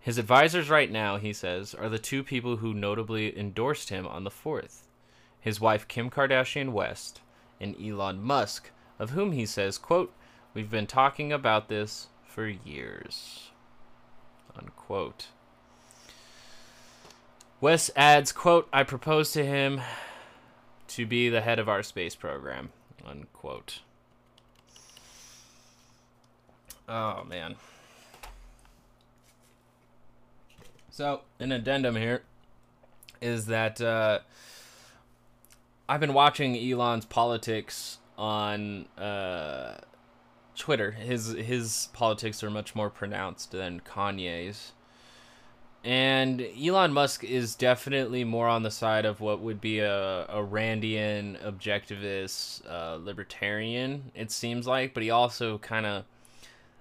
His 0.00 0.18
advisors 0.18 0.70
right 0.70 0.90
now, 0.90 1.18
he 1.18 1.32
says, 1.32 1.74
are 1.74 1.88
the 1.88 1.98
two 1.98 2.24
people 2.24 2.56
who 2.56 2.72
notably 2.72 3.38
endorsed 3.38 3.90
him 3.90 4.06
on 4.06 4.24
the 4.24 4.30
4th 4.30 4.84
his 5.40 5.60
wife 5.60 5.88
Kim 5.88 6.10
Kardashian 6.10 6.72
West 6.72 7.20
and 7.60 7.74
Elon 7.80 8.22
Musk, 8.22 8.70
of 8.98 9.10
whom 9.10 9.32
he 9.32 9.46
says, 9.46 9.78
quote, 9.78 10.12
We've 10.52 10.70
been 10.70 10.86
talking 10.86 11.32
about 11.32 11.68
this 11.68 12.08
for 12.24 12.46
years. 12.46 13.50
Unquote. 14.56 15.28
West 17.60 17.90
adds, 17.94 18.32
quote, 18.32 18.68
I 18.72 18.84
proposed 18.84 19.34
to 19.34 19.44
him 19.44 19.82
to 20.88 21.06
be 21.06 21.28
the 21.28 21.42
head 21.42 21.58
of 21.58 21.68
our 21.68 21.82
space 21.82 22.14
program, 22.14 22.70
unquote. 23.06 23.80
Oh, 26.88 27.24
man. 27.24 27.56
So, 30.90 31.20
an 31.38 31.52
addendum 31.52 31.96
here 31.96 32.22
is 33.20 33.46
that 33.46 33.80
uh, 33.80 34.20
I've 35.88 36.00
been 36.00 36.14
watching 36.14 36.56
Elon's 36.56 37.04
politics 37.04 37.98
on 38.16 38.86
uh, 38.98 39.78
Twitter. 40.56 40.92
His 40.92 41.28
his 41.32 41.88
politics 41.92 42.42
are 42.42 42.50
much 42.50 42.74
more 42.74 42.90
pronounced 42.90 43.52
than 43.52 43.80
Kanye's. 43.80 44.72
And 45.82 46.46
Elon 46.62 46.92
Musk 46.92 47.24
is 47.24 47.54
definitely 47.54 48.22
more 48.22 48.48
on 48.48 48.62
the 48.62 48.70
side 48.70 49.06
of 49.06 49.20
what 49.20 49.40
would 49.40 49.60
be 49.62 49.78
a, 49.78 50.24
a 50.24 50.44
Randian, 50.44 51.40
objectivist, 51.42 52.62
uh, 52.70 52.96
libertarian, 53.02 54.10
it 54.14 54.30
seems 54.30 54.66
like. 54.66 54.92
But 54.92 55.02
he 55.02 55.10
also 55.10 55.56
kind 55.58 55.86
of, 55.86 56.04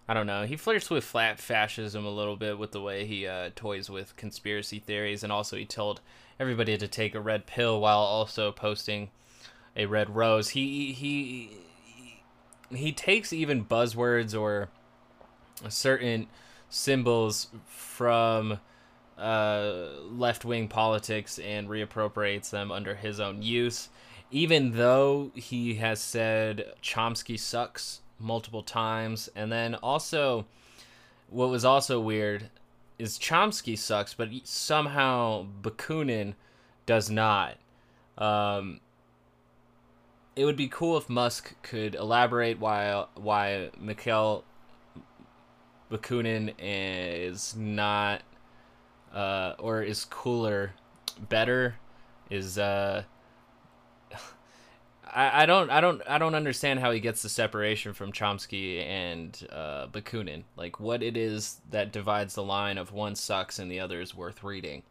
I 0.08 0.14
don't 0.14 0.28
know. 0.28 0.46
He 0.46 0.58
flirts 0.58 0.90
with 0.90 1.06
flat 1.06 1.40
fascism 1.40 2.06
a 2.06 2.10
little 2.10 2.36
bit 2.36 2.60
with 2.60 2.74
the 2.74 2.82
way 2.82 3.06
he 3.06 3.26
uh, 3.26 3.52
toys 3.56 3.90
with 3.90 4.18
conspiracy 4.18 4.80
theories, 4.80 5.24
and 5.24 5.32
also 5.32 5.56
he 5.56 5.66
told 5.66 6.02
everybody 6.38 6.78
to 6.78 6.88
take 6.88 7.16
a 7.16 7.22
red 7.22 7.46
pill 7.46 7.80
while 7.80 8.00
also 8.00 8.52
posting 8.52 9.12
a 9.78 9.86
red 9.86 10.14
rose. 10.14 10.50
He 10.50 10.92
he 10.92 11.52
he 12.70 12.92
takes 12.92 13.32
even 13.32 13.64
buzzwords 13.64 14.40
or 14.40 14.70
certain 15.70 16.28
symbols 16.70 17.48
from 17.66 18.60
uh, 19.20 19.90
left 20.12 20.46
wing 20.46 20.68
politics 20.68 21.40
and 21.40 21.68
reappropriates 21.68 22.50
them 22.50 22.72
under 22.72 22.96
his 22.96 23.20
own 23.20 23.42
use. 23.42 23.90
Even 24.32 24.72
though 24.74 25.32
he 25.36 25.76
has 25.76 26.00
said 26.00 26.74
Chomsky 26.82 27.38
sucks 27.38 28.02
multiple 28.20 28.64
times, 28.64 29.30
and 29.36 29.52
then 29.52 29.76
also, 29.76 30.46
what 31.30 31.50
was 31.50 31.66
also 31.66 32.00
weird 32.00 32.50
is 33.00 33.18
Chomsky 33.18 33.78
sucks, 33.78 34.14
but 34.14 34.30
somehow 34.44 35.48
Bakunin 35.62 36.36
does 36.86 37.10
not. 37.10 37.58
Um, 38.18 38.82
it 40.36 40.46
would 40.46 40.58
be 40.58 40.68
cool 40.68 40.98
if 40.98 41.10
Musk 41.10 41.56
could 41.64 41.96
elaborate 41.96 42.60
why 42.60 43.06
why 43.16 43.70
Mikhail 43.80 44.44
Bakunin 45.92 46.54
is 46.60 47.56
not 47.56 48.22
uh, 49.14 49.54
or 49.60 49.82
is 49.84 50.06
cooler, 50.06 50.74
better, 51.30 51.76
is 52.30 52.58
uh, 52.58 53.04
I, 55.06 55.44
I 55.44 55.46
don't 55.46 55.70
I 55.70 55.82
don't 55.82 56.02
I 56.08 56.18
don't 56.18 56.36
understand 56.36 56.80
how 56.80 56.92
he 56.92 57.00
gets 57.00 57.22
the 57.22 57.30
separation 57.30 57.94
from 57.94 58.12
Chomsky 58.12 58.84
and 58.86 59.48
uh, 59.52 59.88
Bakunin. 59.88 60.44
Like 60.56 60.80
what 60.80 61.02
it 61.02 61.18
is 61.18 61.62
that 61.72 61.92
divides 61.92 62.36
the 62.36 62.44
line 62.44 62.78
of 62.78 62.92
one 62.92 63.16
sucks 63.16 63.60
and 63.60 63.72
the 63.72 63.80
other 63.80 64.02
is 64.02 64.16
worth 64.16 64.44
reading. 64.44 64.84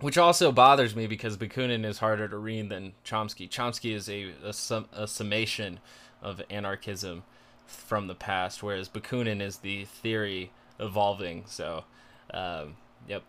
Which 0.00 0.16
also 0.16 0.50
bothers 0.50 0.96
me 0.96 1.06
because 1.06 1.36
Bakunin 1.36 1.84
is 1.84 1.98
harder 1.98 2.26
to 2.26 2.38
read 2.38 2.70
than 2.70 2.94
Chomsky. 3.04 3.48
Chomsky 3.48 3.94
is 3.94 4.08
a, 4.08 4.32
a, 4.42 4.52
sum, 4.54 4.86
a 4.94 5.06
summation 5.06 5.78
of 6.22 6.40
anarchism 6.48 7.22
from 7.66 8.06
the 8.06 8.14
past, 8.14 8.62
whereas 8.62 8.88
Bakunin 8.88 9.42
is 9.42 9.58
the 9.58 9.84
theory 9.84 10.52
evolving. 10.78 11.44
So, 11.46 11.84
um, 12.34 12.76
yep. 13.08 13.22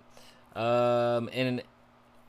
Um, 0.55 1.29
and 1.33 1.63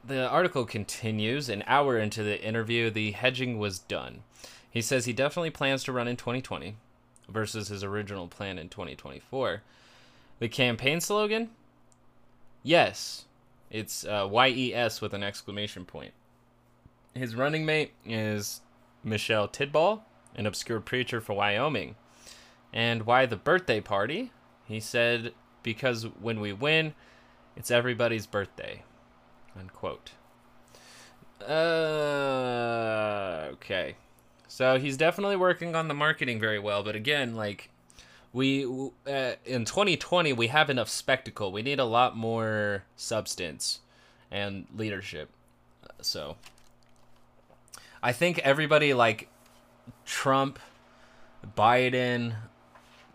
the 0.05 0.29
article 0.29 0.65
continues. 0.65 1.49
An 1.49 1.63
hour 1.67 1.99
into 1.99 2.23
the 2.23 2.43
interview, 2.43 2.91
the 2.91 3.13
hedging 3.13 3.59
was 3.59 3.79
done. 3.79 4.23
He 4.71 4.81
says 4.81 5.05
he 5.05 5.13
definitely 5.13 5.51
plans 5.51 5.85
to 5.85 5.93
run 5.93 6.09
in 6.09 6.17
2020 6.17 6.77
versus 7.29 7.69
his 7.69 7.85
original 7.85 8.29
plan 8.29 8.59
in 8.59 8.69
2024. 8.69 9.63
The 10.39 10.49
campaign 10.49 11.01
slogan? 11.01 11.51
Yes. 12.63 13.27
It's 13.71 14.05
uh, 14.05 14.29
YES 14.31 15.01
with 15.01 15.15
an 15.15 15.23
exclamation 15.23 15.85
point. 15.85 16.13
His 17.15 17.35
running 17.35 17.67
mate 17.67 17.93
is 18.05 18.61
Michelle 19.05 19.49
Tidball, 19.49 20.01
an 20.35 20.47
obscure 20.47 20.81
preacher 20.81 21.21
for 21.21 21.35
Wyoming. 21.35 21.97
And 22.73 23.05
why 23.05 23.27
the 23.27 23.37
birthday 23.37 23.81
party? 23.81 24.33
He 24.65 24.81
said, 24.81 25.35
because 25.63 26.05
when 26.21 26.41
we 26.41 26.53
win, 26.53 26.95
it's 27.57 27.71
everybody's 27.71 28.27
birthday. 28.27 28.83
Unquote. 29.59 30.13
Uh, 31.47 31.51
okay. 33.53 33.97
So 34.49 34.79
he's 34.79 34.97
definitely 34.97 35.37
working 35.37 35.75
on 35.75 35.89
the 35.89 35.95
marketing 35.95 36.39
very 36.39 36.59
well, 36.59 36.83
but 36.83 36.95
again, 36.95 37.35
like 37.35 37.71
we 38.33 38.65
uh, 38.65 39.33
in 39.45 39.65
2020 39.65 40.33
we 40.33 40.49
have 40.49 40.71
enough 40.71 40.89
spectacle. 40.89 41.53
We 41.53 41.63
need 41.63 41.81
a 41.81 41.85
lot 41.85 42.17
more 42.17 42.85
substance 42.97 43.81
and 44.31 44.67
leadership. 44.75 45.31
So 46.01 46.37
I 48.03 48.13
think 48.13 48.39
everybody 48.41 48.95
like 48.95 49.29
Trump, 50.05 50.59
Biden, 51.57 52.35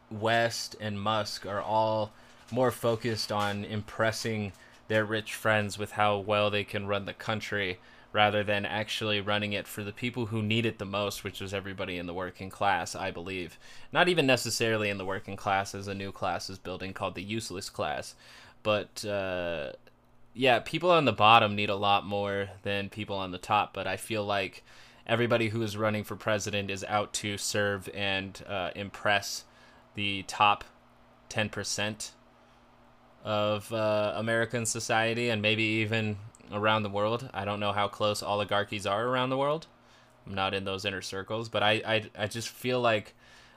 West, 0.10 0.76
and 0.80 1.00
Musk 1.00 1.46
are 1.46 1.62
all 1.62 2.14
more 2.52 2.72
focused 2.72 3.32
on 3.32 3.64
impressing 3.66 4.54
their 4.88 5.06
rich 5.06 5.34
friends 5.34 5.78
with 5.78 5.92
how 5.92 6.18
well 6.18 6.50
they 6.50 6.64
can 6.64 6.88
run 6.88 7.06
the 7.06 7.14
country 7.14 7.80
rather 8.14 8.44
than 8.44 8.66
actually 8.66 9.20
running 9.20 9.54
it 9.54 9.68
for 9.68 9.84
the 9.84 9.92
people 9.92 10.28
who 10.28 10.42
need 10.42 10.66
it 10.66 10.80
the 10.80 10.86
most, 10.86 11.24
which 11.24 11.42
is 11.42 11.54
everybody 11.54 11.98
in 11.98 12.08
the 12.08 12.14
working 12.14 12.50
class, 12.50 12.96
I 12.96 13.12
believe. 13.12 13.60
Not 13.92 14.08
even 14.08 14.26
necessarily 14.26 14.90
in 14.90 14.98
the 14.98 15.06
working 15.06 15.36
class, 15.36 15.76
as 15.76 15.88
a 15.88 15.94
new 15.94 16.12
class 16.12 16.50
is 16.50 16.58
building 16.58 16.94
called 16.94 17.16
the 17.16 17.22
useless 17.22 17.70
class. 17.70 18.16
But 18.64 19.04
uh, 19.06 19.74
yeah, 20.34 20.60
people 20.60 20.90
on 20.90 21.06
the 21.06 21.12
bottom 21.12 21.56
need 21.56 21.70
a 21.70 21.76
lot 21.76 22.06
more 22.06 22.50
than 22.64 22.90
people 22.90 23.18
on 23.18 23.32
the 23.32 23.38
top, 23.38 23.74
but 23.74 23.88
I 23.88 23.98
feel 23.98 24.26
like 24.26 24.64
everybody 25.06 25.50
who 25.50 25.62
is 25.62 25.78
running 25.78 26.04
for 26.04 26.16
president 26.16 26.72
is 26.72 26.84
out 26.86 27.14
to 27.14 27.38
serve 27.38 27.90
and 27.94 28.42
uh, 28.48 28.72
impress 28.76 29.46
the 29.96 30.24
top 30.24 30.64
10% 31.30 32.12
of 33.24 33.72
uh, 33.74 34.14
American 34.16 34.66
society 34.66 35.30
and 35.30 35.42
maybe 35.42 35.64
even 35.64 36.18
around 36.52 36.84
the 36.84 36.90
world. 36.90 37.30
I 37.34 37.46
don't 37.46 37.60
know 37.60 37.74
how 37.74 37.88
close 37.88 38.24
oligarchies 38.24 38.86
are 38.86 39.06
around 39.06 39.30
the 39.30 39.38
world. 39.38 39.68
I'm 40.26 40.34
not 40.34 40.54
in 40.54 40.66
those 40.66 40.86
inner 40.86 41.02
circles, 41.02 41.50
but 41.50 41.64
I, 41.64 41.82
I, 41.86 42.04
I 42.18 42.28
just 42.28 42.50
feel 42.50 42.82
like 42.82 43.14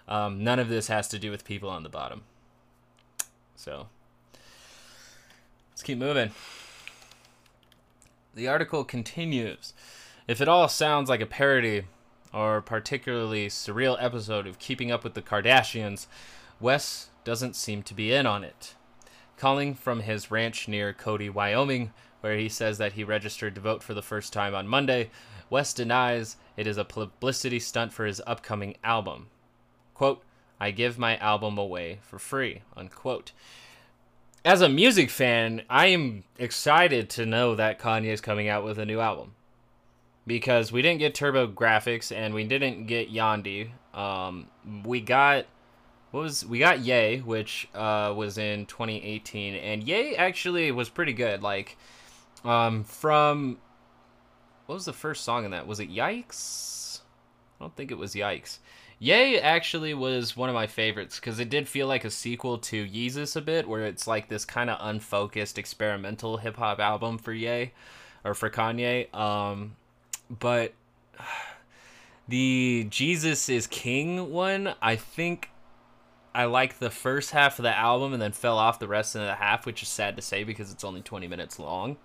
um, 0.09 0.43
none 0.43 0.59
of 0.59 0.69
this 0.69 0.89
has 0.89 1.09
to 1.09 1.19
do 1.19 1.31
with 1.31 1.45
people 1.45 1.69
on 1.69 1.83
the 1.83 1.89
bottom. 1.89 2.23
So 3.57 3.89
let's 5.71 5.83
keep 5.83 5.99
moving. 5.99 6.31
The 8.35 8.49
article 8.49 8.85
continues. 8.85 9.75
If 10.29 10.41
it 10.41 10.49
all 10.49 10.69
sounds 10.69 11.09
like 11.09 11.21
a 11.21 11.27
parody 11.27 11.85
or 12.33 12.61
particularly 12.61 13.49
surreal 13.49 13.97
episode 14.01 14.47
of 14.47 14.59
Keeping 14.61 14.93
Up 14.93 15.03
with 15.03 15.15
the 15.15 15.23
Kardashians, 15.23 16.07
West 16.61 17.09
doesn't 17.25 17.57
seem 17.57 17.83
to 17.83 17.95
be 17.95 18.13
in 18.13 18.27
on 18.27 18.45
it 18.45 18.75
calling 19.41 19.75
from 19.75 20.01
his 20.01 20.31
ranch 20.31 20.69
near 20.69 20.93
Cody, 20.93 21.31
Wyoming, 21.31 21.95
where 22.21 22.37
he 22.37 22.49
says 22.49 22.77
that 22.77 22.93
he 22.93 23.03
registered 23.03 23.55
to 23.55 23.61
vote 23.61 23.83
for 23.83 23.95
the 23.95 24.03
first 24.03 24.35
time 24.35 24.55
on 24.55 24.69
Monday. 24.69 25.09
West 25.49 25.79
denies 25.79 26.37
it 26.59 26.67
is 26.67 26.77
a 26.77 26.85
publicity 26.85 27.59
stunt 27.59 27.91
for 27.91 28.05
his 28.05 28.21
upcoming 28.27 28.77
album. 28.85 29.29
Quote, 29.95 30.23
I 30.61 30.73
give 30.73 30.99
my 30.99 31.17
album 31.17 31.57
away 31.57 32.01
for 32.03 32.19
free, 32.19 32.61
unquote. 32.77 33.33
As 34.45 34.61
a 34.61 34.69
music 34.69 35.09
fan, 35.09 35.63
I 35.71 35.87
am 35.87 36.25
excited 36.39 37.09
to 37.11 37.25
know 37.25 37.55
that 37.55 37.79
Kanye 37.79 38.13
is 38.13 38.21
coming 38.21 38.47
out 38.47 38.63
with 38.63 38.79
a 38.79 38.85
new 38.85 39.01
album. 39.01 39.33
Because 40.27 40.71
we 40.71 40.83
didn't 40.83 40.99
get 40.99 41.15
Turbo 41.15 41.47
Grafx 41.49 42.15
and 42.15 42.35
we 42.35 42.45
didn't 42.45 42.87
get 42.87 43.11
Yandhi. 43.11 43.71
Um, 43.95 44.49
we 44.85 45.01
got 45.01 45.47
what 46.11 46.23
was 46.23 46.45
we 46.45 46.59
got 46.59 46.81
Ye, 46.81 47.19
which 47.19 47.69
uh, 47.75 48.13
was 48.17 48.39
in 48.39 48.67
2018, 48.67 49.55
and 49.55 49.85
Ye 49.85 50.17
actually 50.17 50.73
was 50.73 50.89
pretty 50.89 51.13
good. 51.13 51.43
Like, 51.43 51.77
um, 52.45 52.85
from 52.85 53.59
what 54.67 54.75
was 54.75 54.85
the 54.85 54.93
first 54.93 55.25
song 55.25 55.45
in 55.45 55.53
that? 55.53 55.67
Was 55.67 55.81
it 55.81 55.91
Yikes? 55.91 57.01
I 57.61 57.65
don't 57.65 57.77
think 57.77 57.91
it 57.91 57.99
was 57.99 58.15
Yikes. 58.15 58.59
Ye 58.99 59.39
actually 59.39 59.95
was 59.95 60.37
one 60.37 60.49
of 60.49 60.55
my 60.55 60.67
favorites 60.67 61.19
because 61.19 61.39
it 61.39 61.49
did 61.49 61.67
feel 61.67 61.87
like 61.87 62.05
a 62.05 62.11
sequel 62.11 62.59
to 62.59 62.87
Yeezus 62.87 63.35
a 63.35 63.41
bit, 63.41 63.69
where 63.69 63.87
it's 63.87 64.07
like 64.07 64.29
this 64.29 64.45
kind 64.45 64.69
of 64.69 64.79
unfocused 64.81 65.59
experimental 65.59 66.37
hip 66.37 66.57
hop 66.57 66.81
album 66.81 67.19
for 67.19 67.33
Ye 67.33 67.73
or 68.25 68.35
for 68.35 68.51
Kanye. 68.51 69.13
Um, 69.15 69.77
but 70.29 70.75
the 72.29 72.87
Jesus 72.91 73.49
is 73.49 73.67
King 73.67 74.31
one, 74.31 74.75
I 74.83 74.97
think 74.97 75.51
I 76.35 76.45
liked 76.45 76.79
the 76.79 76.91
first 76.91 77.33
half 77.33 77.59
of 77.59 77.65
the 77.65 77.77
album 77.77 78.13
and 78.13 78.23
then 78.23 78.33
fell 78.33 78.59
off 78.59 78.79
the 78.79 78.89
rest 78.89 79.15
of 79.15 79.23
the 79.23 79.35
half, 79.35 79.67
which 79.67 79.83
is 79.83 79.89
sad 79.89 80.17
to 80.17 80.23
say 80.23 80.45
because 80.45 80.71
it's 80.71 80.85
only 80.85 81.01
20 81.01 81.27
minutes 81.27 81.59
long. 81.59 81.97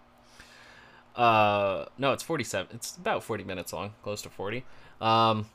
Uh, 1.15 1.85
no, 1.97 2.11
it's 2.11 2.23
47. 2.23 2.75
It's 2.75 2.97
about 2.97 3.23
40 3.23 3.43
minutes 3.43 3.71
long, 3.71 3.93
close 4.03 4.21
to 4.23 4.29
40. 4.29 4.65
Um, 4.99 5.45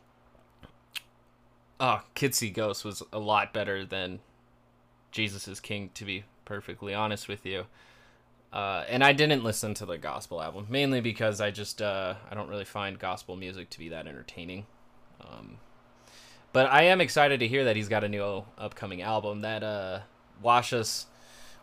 oh, 1.80 2.02
Kids 2.14 2.38
See 2.38 2.50
Ghosts 2.50 2.84
was 2.84 3.02
a 3.12 3.18
lot 3.18 3.52
better 3.52 3.84
than 3.84 4.20
Jesus 5.10 5.48
is 5.48 5.60
King, 5.60 5.90
to 5.94 6.04
be 6.04 6.24
perfectly 6.44 6.94
honest 6.94 7.28
with 7.28 7.44
you. 7.44 7.66
Uh, 8.52 8.84
and 8.88 9.04
I 9.04 9.12
didn't 9.12 9.44
listen 9.44 9.74
to 9.74 9.86
the 9.86 9.96
gospel 9.96 10.42
album 10.42 10.66
mainly 10.68 11.00
because 11.00 11.40
I 11.40 11.52
just 11.52 11.80
uh, 11.80 12.14
I 12.28 12.34
don't 12.34 12.48
really 12.48 12.64
find 12.64 12.98
gospel 12.98 13.36
music 13.36 13.70
to 13.70 13.78
be 13.78 13.88
that 13.90 14.08
entertaining. 14.08 14.66
Um, 15.20 15.58
but 16.52 16.66
I 16.66 16.82
am 16.84 17.00
excited 17.00 17.40
to 17.40 17.48
hear 17.48 17.64
that 17.64 17.76
he's 17.76 17.88
got 17.88 18.04
a 18.04 18.08
new 18.08 18.44
upcoming 18.58 19.02
album 19.02 19.40
that 19.40 19.62
uh, 19.62 20.00
Wash 20.42 20.72
Us 20.72 21.06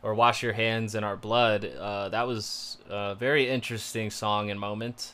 or 0.02 0.14
Wash 0.14 0.44
Your 0.44 0.54
Hands 0.54 0.94
in 0.94 1.04
Our 1.04 1.18
Blood. 1.18 1.66
Uh, 1.66 2.10
that 2.10 2.28
was 2.28 2.78
a 2.90 3.16
very 3.16 3.50
interesting 3.50 4.10
song 4.10 4.50
and 4.50 4.60
moment. 4.60 5.14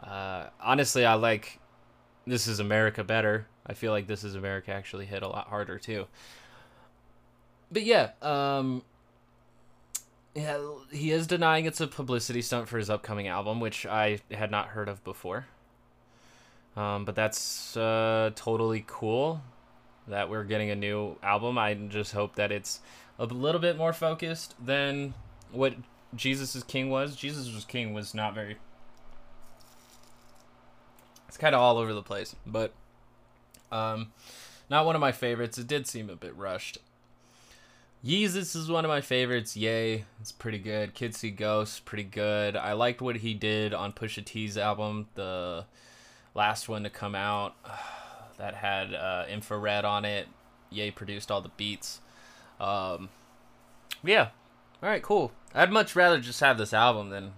Uh, 0.00 0.46
honestly, 0.60 1.04
I 1.04 1.14
like 1.14 1.58
This 2.26 2.46
is 2.46 2.60
America 2.60 3.04
better. 3.04 3.46
I 3.66 3.74
feel 3.74 3.92
like 3.92 4.06
This 4.06 4.24
is 4.24 4.34
America 4.34 4.72
actually 4.72 5.06
hit 5.06 5.22
a 5.22 5.28
lot 5.28 5.48
harder 5.48 5.78
too. 5.78 6.06
But 7.70 7.82
yeah, 7.82 8.12
um, 8.22 8.82
yeah, 10.34 10.58
he 10.90 11.10
is 11.10 11.26
denying 11.26 11.66
it's 11.66 11.80
a 11.80 11.86
publicity 11.86 12.40
stunt 12.40 12.68
for 12.68 12.78
his 12.78 12.88
upcoming 12.88 13.28
album, 13.28 13.60
which 13.60 13.84
I 13.84 14.20
had 14.30 14.50
not 14.50 14.68
heard 14.68 14.88
of 14.88 15.04
before. 15.04 15.46
Um, 16.78 17.04
but 17.04 17.16
that's 17.16 17.76
uh, 17.76 18.30
totally 18.36 18.84
cool 18.86 19.42
that 20.06 20.30
we're 20.30 20.44
getting 20.44 20.70
a 20.70 20.76
new 20.76 21.16
album. 21.24 21.58
I 21.58 21.74
just 21.74 22.12
hope 22.12 22.36
that 22.36 22.52
it's 22.52 22.80
a 23.18 23.24
little 23.24 23.60
bit 23.60 23.76
more 23.76 23.92
focused 23.92 24.54
than 24.64 25.14
what 25.50 25.74
Jesus 26.14 26.54
is 26.54 26.62
King 26.62 26.88
was. 26.88 27.16
Jesus 27.16 27.52
was 27.52 27.64
King 27.64 27.94
was 27.94 28.14
not 28.14 28.32
very. 28.32 28.58
It's 31.26 31.36
kind 31.36 31.52
of 31.52 31.60
all 31.60 31.78
over 31.78 31.92
the 31.92 32.02
place, 32.02 32.36
but 32.46 32.72
um, 33.72 34.12
not 34.70 34.86
one 34.86 34.94
of 34.94 35.00
my 35.00 35.10
favorites. 35.10 35.58
It 35.58 35.66
did 35.66 35.88
seem 35.88 36.08
a 36.08 36.14
bit 36.14 36.36
rushed. 36.36 36.78
Yeezus 38.06 38.54
is 38.54 38.70
one 38.70 38.84
of 38.84 38.88
my 38.88 39.00
favorites. 39.00 39.56
Ye, 39.56 40.04
it's 40.20 40.30
pretty 40.30 40.58
good. 40.58 40.94
Kids 40.94 41.18
See 41.18 41.30
Ghosts, 41.30 41.80
pretty 41.80 42.04
good. 42.04 42.56
I 42.56 42.74
liked 42.74 43.02
what 43.02 43.16
he 43.16 43.34
did 43.34 43.74
on 43.74 43.92
Pusha 43.92 44.24
T's 44.24 44.56
album, 44.56 45.08
the 45.16 45.64
last 46.34 46.68
one 46.68 46.82
to 46.84 46.90
come 46.90 47.14
out 47.14 47.54
that 48.38 48.54
had 48.54 48.94
uh, 48.94 49.24
infrared 49.28 49.84
on 49.84 50.04
it. 50.04 50.28
Ye 50.70 50.90
produced 50.90 51.30
all 51.30 51.40
the 51.40 51.50
beats. 51.56 52.00
Um, 52.60 53.08
yeah, 54.04 54.28
all 54.82 54.88
right, 54.88 55.02
cool. 55.02 55.32
I'd 55.54 55.72
much 55.72 55.96
rather 55.96 56.20
just 56.20 56.40
have 56.40 56.58
this 56.58 56.74
album 56.74 57.10
than 57.10 57.32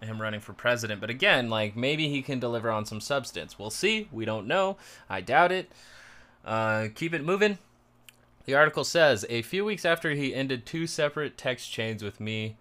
him 0.00 0.20
running 0.20 0.40
for 0.40 0.52
president. 0.52 1.00
But 1.00 1.10
again, 1.10 1.48
like 1.48 1.76
maybe 1.76 2.08
he 2.08 2.22
can 2.22 2.38
deliver 2.38 2.70
on 2.70 2.84
some 2.84 3.00
substance. 3.00 3.58
We'll 3.58 3.70
see. 3.70 4.08
We 4.12 4.24
don't 4.24 4.46
know. 4.46 4.76
I 5.08 5.20
doubt 5.20 5.52
it. 5.52 5.70
Uh, 6.44 6.88
keep 6.94 7.14
it 7.14 7.24
moving. 7.24 7.58
The 8.44 8.54
article 8.54 8.84
says 8.84 9.26
a 9.28 9.42
few 9.42 9.64
weeks 9.64 9.84
after 9.84 10.10
he 10.10 10.34
ended 10.34 10.66
two 10.66 10.86
separate 10.86 11.36
text 11.36 11.70
chains 11.70 12.02
with 12.02 12.20
me 12.20 12.56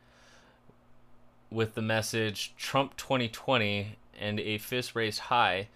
with 1.52 1.76
the 1.76 1.82
message 1.82 2.54
Trump 2.58 2.98
2020 2.98 3.96
and 4.20 4.40
a 4.40 4.58
fist 4.58 4.96
raised 4.96 5.20
high, 5.22 5.68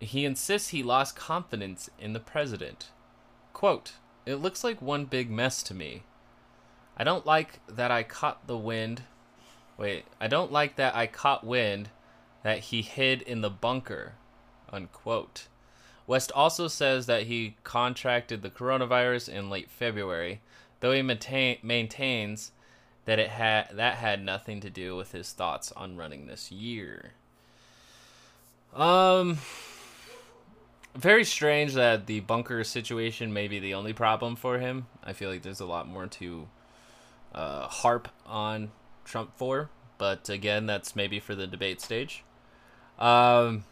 he 0.00 0.24
insists 0.24 0.68
he 0.68 0.82
lost 0.82 1.16
confidence 1.16 1.88
in 1.98 2.12
the 2.12 2.20
president. 2.20 2.90
Quote, 3.52 3.94
It 4.26 4.36
looks 4.36 4.64
like 4.64 4.82
one 4.82 5.04
big 5.04 5.30
mess 5.30 5.62
to 5.64 5.74
me. 5.74 6.02
I 6.96 7.04
don't 7.04 7.26
like 7.26 7.60
that 7.68 7.90
I 7.90 8.02
caught 8.02 8.46
the 8.46 8.56
wind. 8.56 9.02
Wait, 9.76 10.04
I 10.20 10.28
don't 10.28 10.52
like 10.52 10.76
that 10.76 10.94
I 10.94 11.06
caught 11.06 11.44
wind 11.44 11.90
that 12.42 12.58
he 12.58 12.82
hid 12.82 13.22
in 13.22 13.40
the 13.40 13.50
bunker. 13.50 14.14
Unquote. 14.72 15.48
West 16.06 16.30
also 16.32 16.68
says 16.68 17.06
that 17.06 17.24
he 17.24 17.56
contracted 17.64 18.42
the 18.42 18.50
coronavirus 18.50 19.28
in 19.28 19.48
late 19.48 19.70
February, 19.70 20.40
though 20.80 20.92
he 20.92 21.02
maintain, 21.02 21.58
maintains 21.62 22.52
that 23.06 23.18
it 23.18 23.30
had 23.30 23.70
that 23.72 23.96
had 23.96 24.22
nothing 24.22 24.60
to 24.60 24.70
do 24.70 24.96
with 24.96 25.12
his 25.12 25.32
thoughts 25.32 25.72
on 25.72 25.96
running 25.96 26.26
this 26.26 26.52
year. 26.52 27.12
Um 28.74 29.38
very 30.94 31.24
strange 31.24 31.74
that 31.74 32.06
the 32.06 32.20
bunker 32.20 32.62
situation 32.64 33.32
may 33.32 33.48
be 33.48 33.58
the 33.58 33.74
only 33.74 33.92
problem 33.92 34.36
for 34.36 34.58
him. 34.58 34.86
I 35.02 35.12
feel 35.12 35.30
like 35.30 35.42
there's 35.42 35.60
a 35.60 35.66
lot 35.66 35.88
more 35.88 36.06
to 36.06 36.48
uh, 37.34 37.66
harp 37.66 38.08
on 38.26 38.70
Trump 39.04 39.32
for, 39.36 39.70
but 39.98 40.28
again, 40.28 40.66
that's 40.66 40.94
maybe 40.94 41.18
for 41.18 41.34
the 41.34 41.46
debate 41.46 41.80
stage. 41.80 42.22
Um, 42.98 43.64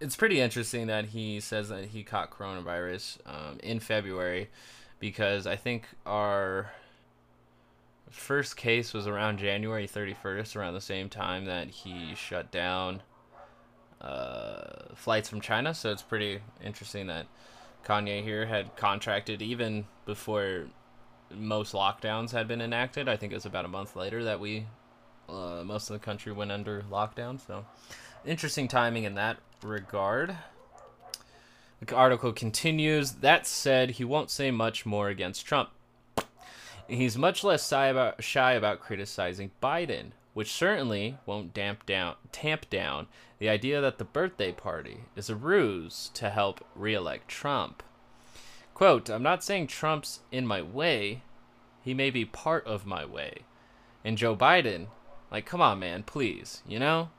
it's 0.00 0.16
pretty 0.16 0.40
interesting 0.40 0.86
that 0.86 1.06
he 1.06 1.40
says 1.40 1.70
that 1.70 1.86
he 1.86 2.02
caught 2.02 2.30
coronavirus 2.30 3.18
um, 3.26 3.58
in 3.62 3.80
February 3.80 4.50
because 5.00 5.46
I 5.46 5.56
think 5.56 5.86
our 6.04 6.72
first 8.10 8.56
case 8.56 8.92
was 8.92 9.06
around 9.06 9.38
January 9.38 9.86
31st, 9.86 10.56
around 10.56 10.74
the 10.74 10.80
same 10.80 11.08
time 11.08 11.44
that 11.46 11.68
he 11.68 12.14
shut 12.14 12.50
down 12.50 13.02
uh, 14.00 14.94
flights 14.94 15.28
from 15.28 15.40
China. 15.40 15.74
So 15.74 15.90
it's 15.90 16.02
pretty 16.02 16.40
interesting 16.64 17.06
that 17.08 17.26
Kanye 17.84 18.22
here 18.22 18.46
had 18.46 18.76
contracted 18.76 19.42
even 19.42 19.86
before 20.04 20.66
most 21.30 21.72
lockdowns 21.72 22.30
had 22.30 22.48
been 22.48 22.60
enacted. 22.60 23.08
I 23.08 23.16
think 23.16 23.32
it 23.32 23.36
was 23.36 23.46
about 23.46 23.64
a 23.64 23.68
month 23.68 23.96
later 23.96 24.24
that 24.24 24.40
we, 24.40 24.66
uh, 25.28 25.62
most 25.64 25.90
of 25.90 25.94
the 25.94 26.04
country 26.04 26.32
went 26.32 26.52
under 26.52 26.82
lockdown. 26.90 27.44
So 27.44 27.64
interesting 28.24 28.68
timing 28.68 29.04
in 29.04 29.14
that 29.14 29.38
regard. 29.62 30.36
The 31.80 31.94
article 31.94 32.32
continues. 32.32 33.12
That 33.12 33.46
said, 33.46 33.92
he 33.92 34.04
won't 34.04 34.30
say 34.30 34.50
much 34.50 34.84
more 34.84 35.08
against 35.08 35.46
Trump. 35.46 35.70
He's 36.88 37.18
much 37.18 37.44
less 37.44 37.68
shy 37.68 37.88
about, 37.88 38.24
shy 38.24 38.52
about 38.52 38.80
criticizing 38.80 39.50
Biden, 39.62 40.12
which 40.32 40.50
certainly 40.50 41.18
won't 41.26 41.52
damp 41.52 41.84
down, 41.84 42.14
tamp 42.32 42.70
down 42.70 43.08
the 43.38 43.50
idea 43.50 43.80
that 43.82 43.98
the 43.98 44.04
birthday 44.04 44.52
party 44.52 45.00
is 45.14 45.28
a 45.28 45.36
ruse 45.36 46.10
to 46.14 46.30
help 46.30 46.64
reelect 46.74 47.28
Trump. 47.28 47.82
Quote, 48.72 49.10
I'm 49.10 49.22
not 49.22 49.44
saying 49.44 49.66
Trump's 49.66 50.20
in 50.32 50.46
my 50.46 50.62
way. 50.62 51.22
He 51.82 51.92
may 51.92 52.08
be 52.10 52.24
part 52.24 52.66
of 52.66 52.86
my 52.86 53.04
way. 53.04 53.40
And 54.02 54.16
Joe 54.16 54.34
Biden, 54.34 54.86
like, 55.30 55.44
come 55.44 55.60
on, 55.60 55.80
man, 55.80 56.04
please, 56.04 56.62
you 56.66 56.78
know? 56.78 57.10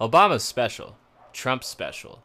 Obama's 0.00 0.44
special. 0.44 0.96
Trump's 1.32 1.66
special. 1.66 2.22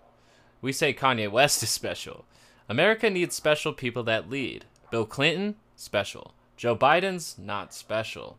We 0.62 0.74
say 0.74 0.94
Kanye 0.94 1.32
West 1.32 1.64
is 1.64 1.70
special. 1.70 2.26
America 2.68 3.10
needs 3.10 3.36
special 3.36 3.72
people 3.72 4.04
that 4.04 4.30
lead. 4.30 4.66
Bill 4.92 5.06
Clinton, 5.06 5.56
special. 5.76 6.34
Joe 6.60 6.76
Biden's 6.76 7.38
not 7.38 7.74
special. 7.74 8.38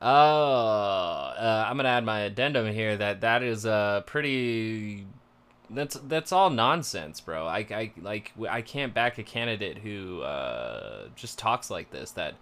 Oh, 0.00 0.06
uh, 0.06 1.66
I'm 1.68 1.76
gonna 1.76 1.88
add 1.88 2.04
my 2.04 2.20
addendum 2.20 2.72
here 2.72 2.96
that 2.96 3.22
that 3.22 3.42
is 3.42 3.64
a 3.64 4.04
pretty 4.06 5.06
that's 5.70 5.96
that's 6.06 6.30
all 6.30 6.50
nonsense, 6.50 7.20
bro. 7.20 7.48
I, 7.48 7.66
I 7.68 7.92
like 8.00 8.30
I 8.48 8.62
can't 8.62 8.94
back 8.94 9.18
a 9.18 9.24
candidate 9.24 9.78
who 9.78 10.22
uh, 10.22 11.08
just 11.16 11.36
talks 11.36 11.68
like 11.68 11.90
this. 11.90 12.12
That 12.12 12.36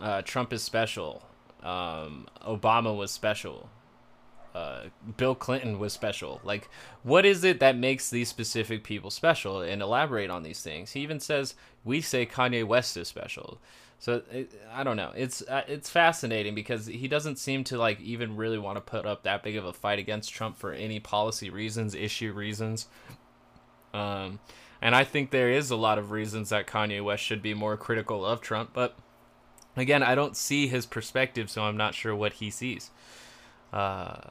uh, 0.00 0.22
Trump 0.22 0.54
is 0.54 0.62
special, 0.62 1.22
um, 1.62 2.26
Obama 2.46 2.96
was 2.96 3.10
special, 3.10 3.68
uh, 4.54 4.84
Bill 5.18 5.34
Clinton 5.34 5.78
was 5.78 5.92
special. 5.92 6.40
Like, 6.42 6.70
what 7.02 7.26
is 7.26 7.44
it 7.44 7.60
that 7.60 7.76
makes 7.76 8.08
these 8.08 8.30
specific 8.30 8.82
people 8.82 9.10
special? 9.10 9.60
And 9.60 9.82
elaborate 9.82 10.30
on 10.30 10.42
these 10.42 10.62
things. 10.62 10.92
He 10.92 11.00
even 11.00 11.20
says 11.20 11.54
we 11.84 12.00
say 12.00 12.24
Kanye 12.24 12.64
West 12.66 12.96
is 12.96 13.08
special. 13.08 13.58
So 14.00 14.22
it, 14.32 14.50
I 14.72 14.82
don't 14.82 14.96
know. 14.96 15.12
It's 15.14 15.42
uh, 15.42 15.62
it's 15.68 15.90
fascinating 15.90 16.54
because 16.54 16.86
he 16.86 17.06
doesn't 17.06 17.36
seem 17.36 17.64
to 17.64 17.76
like 17.76 18.00
even 18.00 18.34
really 18.34 18.58
want 18.58 18.76
to 18.76 18.80
put 18.80 19.04
up 19.04 19.22
that 19.24 19.42
big 19.42 19.56
of 19.56 19.66
a 19.66 19.74
fight 19.74 19.98
against 19.98 20.32
Trump 20.32 20.56
for 20.56 20.72
any 20.72 20.98
policy 20.98 21.50
reasons, 21.50 21.94
issue 21.94 22.32
reasons. 22.32 22.88
Um, 23.92 24.40
and 24.80 24.96
I 24.96 25.04
think 25.04 25.30
there 25.30 25.50
is 25.50 25.70
a 25.70 25.76
lot 25.76 25.98
of 25.98 26.10
reasons 26.12 26.48
that 26.48 26.66
Kanye 26.66 27.04
West 27.04 27.22
should 27.22 27.42
be 27.42 27.52
more 27.52 27.76
critical 27.76 28.24
of 28.24 28.40
Trump, 28.40 28.70
but 28.72 28.96
again, 29.76 30.02
I 30.02 30.14
don't 30.14 30.36
see 30.36 30.66
his 30.66 30.86
perspective, 30.86 31.50
so 31.50 31.62
I'm 31.64 31.76
not 31.76 31.94
sure 31.94 32.16
what 32.16 32.34
he 32.34 32.50
sees. 32.50 32.90
Uh, 33.70 34.30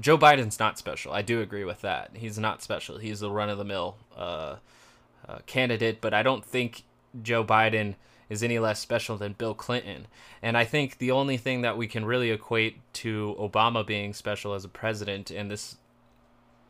Joe 0.00 0.16
Biden's 0.16 0.58
not 0.58 0.78
special. 0.78 1.12
I 1.12 1.20
do 1.20 1.42
agree 1.42 1.64
with 1.64 1.82
that. 1.82 2.12
He's 2.14 2.38
not 2.38 2.62
special. 2.62 2.96
He's 2.96 3.20
the 3.20 3.30
run 3.30 3.50
of 3.50 3.58
the 3.58 3.64
mill 3.64 3.96
uh, 4.16 4.56
uh, 5.28 5.38
candidate, 5.44 6.00
but 6.00 6.14
I 6.14 6.22
don't 6.22 6.44
think 6.44 6.84
Joe 7.22 7.44
Biden 7.44 7.96
is 8.28 8.42
any 8.42 8.58
less 8.58 8.78
special 8.78 9.16
than 9.16 9.32
Bill 9.32 9.54
Clinton. 9.54 10.06
And 10.42 10.56
I 10.56 10.64
think 10.64 10.98
the 10.98 11.10
only 11.10 11.36
thing 11.36 11.62
that 11.62 11.76
we 11.76 11.86
can 11.86 12.04
really 12.04 12.30
equate 12.30 12.78
to 12.94 13.36
Obama 13.38 13.86
being 13.86 14.12
special 14.12 14.54
as 14.54 14.64
a 14.64 14.68
president, 14.68 15.30
and 15.30 15.50
this 15.50 15.76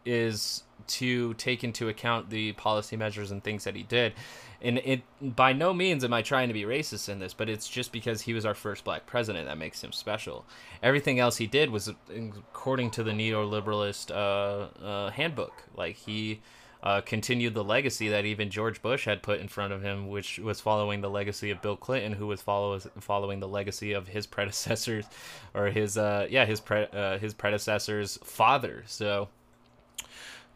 is 0.05 0.62
to 0.87 1.35
take 1.35 1.62
into 1.62 1.88
account 1.88 2.31
the 2.31 2.53
policy 2.53 2.97
measures 2.97 3.31
and 3.31 3.44
things 3.44 3.64
that 3.64 3.77
he 3.77 3.83
did. 3.83 4.14
And 4.61 4.79
it 4.79 5.03
by 5.21 5.53
no 5.53 5.73
means 5.73 6.03
am 6.03 6.12
I 6.12 6.23
trying 6.23 6.49
to 6.49 6.55
be 6.55 6.62
racist 6.62 7.09
in 7.09 7.18
this, 7.21 7.35
but 7.35 7.49
it's 7.49 7.68
just 7.68 7.92
because 7.92 8.23
he 8.23 8.33
was 8.33 8.44
our 8.44 8.55
first 8.55 8.85
black 8.85 9.07
president 9.07 9.47
that 9.47 9.59
makes 9.59 9.85
him 9.85 9.92
special. 9.92 10.47
Everything 10.83 11.21
else 11.21 11.37
he 11.37 11.47
did 11.47 11.71
was 11.71 11.88
according 11.88 12.90
to 12.92 13.03
the 13.03 13.12
neoliberalist 13.12 14.11
uh, 14.11 14.85
uh, 14.85 15.11
handbook. 15.11 15.64
Like 15.77 15.97
he 15.97 16.40
uh, 16.82 17.00
continued 17.00 17.54
the 17.54 17.64
legacy 17.64 18.08
that 18.08 18.24
even 18.24 18.50
George 18.50 18.80
Bush 18.82 19.04
had 19.04 19.22
put 19.22 19.40
in 19.40 19.48
front 19.48 19.72
of 19.72 19.82
him, 19.82 20.08
which 20.08 20.38
was 20.38 20.60
following 20.60 21.00
the 21.00 21.10
legacy 21.10 21.50
of 21.50 21.60
Bill 21.60 21.76
Clinton, 21.76 22.12
who 22.12 22.26
was 22.26 22.40
follow- 22.40 22.78
following 22.78 23.40
the 23.40 23.48
legacy 23.48 23.92
of 23.92 24.08
his 24.08 24.26
predecessors, 24.36 25.06
or 25.54 25.66
his 25.66 25.98
uh, 25.98 26.26
yeah 26.30 26.44
his 26.44 26.60
pre- 26.60 26.86
uh, 26.92 27.18
his 27.18 27.34
predecessor's 27.34 28.18
father. 28.22 28.84
So, 28.86 29.28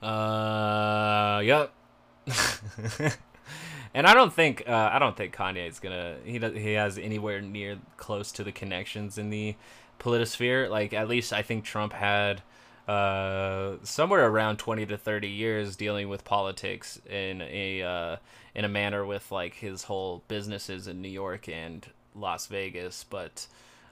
uh, 0.01 1.43
yep. 1.45 1.73
and 3.95 4.07
I 4.07 4.15
don't 4.15 4.33
think 4.33 4.63
uh, 4.69 4.91
I 4.93 5.01
don't 5.01 5.17
think 5.17 5.35
Kanye 5.35 5.69
is 5.69 5.81
gonna 5.81 6.17
he 6.25 6.39
does, 6.39 6.55
he 6.55 6.75
has 6.75 6.99
anywhere 6.99 7.41
near 7.41 7.79
close 7.97 8.31
to 8.33 8.45
the 8.45 8.53
connections 8.53 9.19
in 9.19 9.31
the 9.31 9.57
politisphere. 9.99 10.71
Like 10.71 10.93
at 10.93 11.09
least 11.09 11.33
I 11.33 11.43
think 11.43 11.65
Trump 11.65 11.93
had 11.93 12.43
uh, 12.89 13.77
somewhere 13.85 14.27
around 14.27 14.59
20 14.59 14.87
to 14.87 14.97
30 14.97 15.29
years 15.29 15.77
dealing 15.77 16.09
with 16.09 16.25
politics 16.25 17.01
in 17.09 17.43
a 17.43 17.83
uh, 17.83 18.17
in 18.55 18.65
a 18.65 18.69
manner 18.69 19.07
with 19.07 19.31
like 19.31 19.55
his 19.55 19.85
whole 19.85 20.23
businesses 20.29 20.89
in 20.89 21.01
New 21.01 21.09
York 21.09 21.49
and 21.49 21.87
Las 22.15 22.47
Vegas. 22.47 23.05
But 23.09 23.47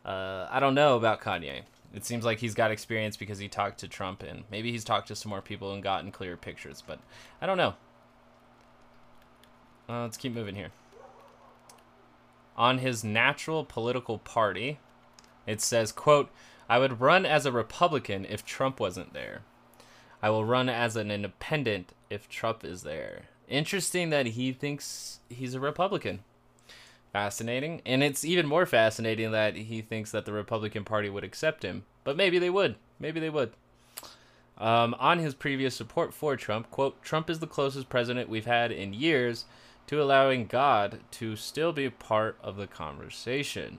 uh, 0.04 0.48
I 0.50 0.60
don't 0.60 0.74
know 0.74 0.96
about 0.96 1.20
Kanye. 1.20 1.62
It 1.94 2.04
seems 2.04 2.24
like 2.24 2.38
he's 2.38 2.54
got 2.54 2.70
experience 2.70 3.16
because 3.16 3.38
he 3.38 3.48
talked 3.48 3.80
to 3.80 3.88
Trump 3.88 4.22
and 4.22 4.44
maybe 4.50 4.70
he's 4.70 4.84
talked 4.84 5.08
to 5.08 5.16
some 5.16 5.30
more 5.30 5.42
people 5.42 5.72
and 5.72 5.82
gotten 5.82 6.12
clearer 6.12 6.36
pictures. 6.36 6.82
But 6.84 7.00
I 7.40 7.46
don't 7.46 7.56
know. 7.56 7.74
Uh, 9.88 10.02
let's 10.02 10.16
keep 10.16 10.32
moving 10.32 10.54
here. 10.54 10.70
On 12.56 12.78
his 12.78 13.02
natural 13.02 13.64
political 13.64 14.18
party, 14.18 14.78
it 15.46 15.60
says, 15.60 15.90
quote, 15.90 16.30
I 16.70 16.78
would 16.78 17.00
run 17.00 17.26
as 17.26 17.46
a 17.46 17.52
Republican 17.52 18.24
if 18.24 18.44
Trump 18.44 18.78
wasn't 18.78 19.12
there. 19.12 19.40
I 20.22 20.30
will 20.30 20.44
run 20.44 20.68
as 20.68 20.94
an 20.94 21.10
independent 21.10 21.94
if 22.08 22.28
Trump 22.28 22.64
is 22.64 22.84
there. 22.84 23.22
Interesting 23.48 24.10
that 24.10 24.26
he 24.26 24.52
thinks 24.52 25.18
he's 25.28 25.54
a 25.54 25.60
Republican. 25.60 26.20
Fascinating. 27.12 27.82
And 27.84 28.04
it's 28.04 28.24
even 28.24 28.46
more 28.46 28.66
fascinating 28.66 29.32
that 29.32 29.56
he 29.56 29.82
thinks 29.82 30.12
that 30.12 30.26
the 30.26 30.32
Republican 30.32 30.84
Party 30.84 31.10
would 31.10 31.24
accept 31.24 31.64
him. 31.64 31.82
But 32.04 32.16
maybe 32.16 32.38
they 32.38 32.50
would. 32.50 32.76
Maybe 33.00 33.18
they 33.18 33.30
would. 33.30 33.50
Um, 34.56 34.94
on 35.00 35.18
his 35.18 35.34
previous 35.34 35.74
support 35.74 36.14
for 36.14 36.36
Trump, 36.36 36.70
quote, 36.70 37.02
Trump 37.02 37.28
is 37.28 37.40
the 37.40 37.48
closest 37.48 37.88
president 37.88 38.28
we've 38.28 38.46
had 38.46 38.70
in 38.70 38.94
years 38.94 39.44
to 39.88 40.00
allowing 40.00 40.46
God 40.46 41.00
to 41.10 41.34
still 41.34 41.72
be 41.72 41.90
part 41.90 42.38
of 42.40 42.54
the 42.54 42.68
conversation. 42.68 43.78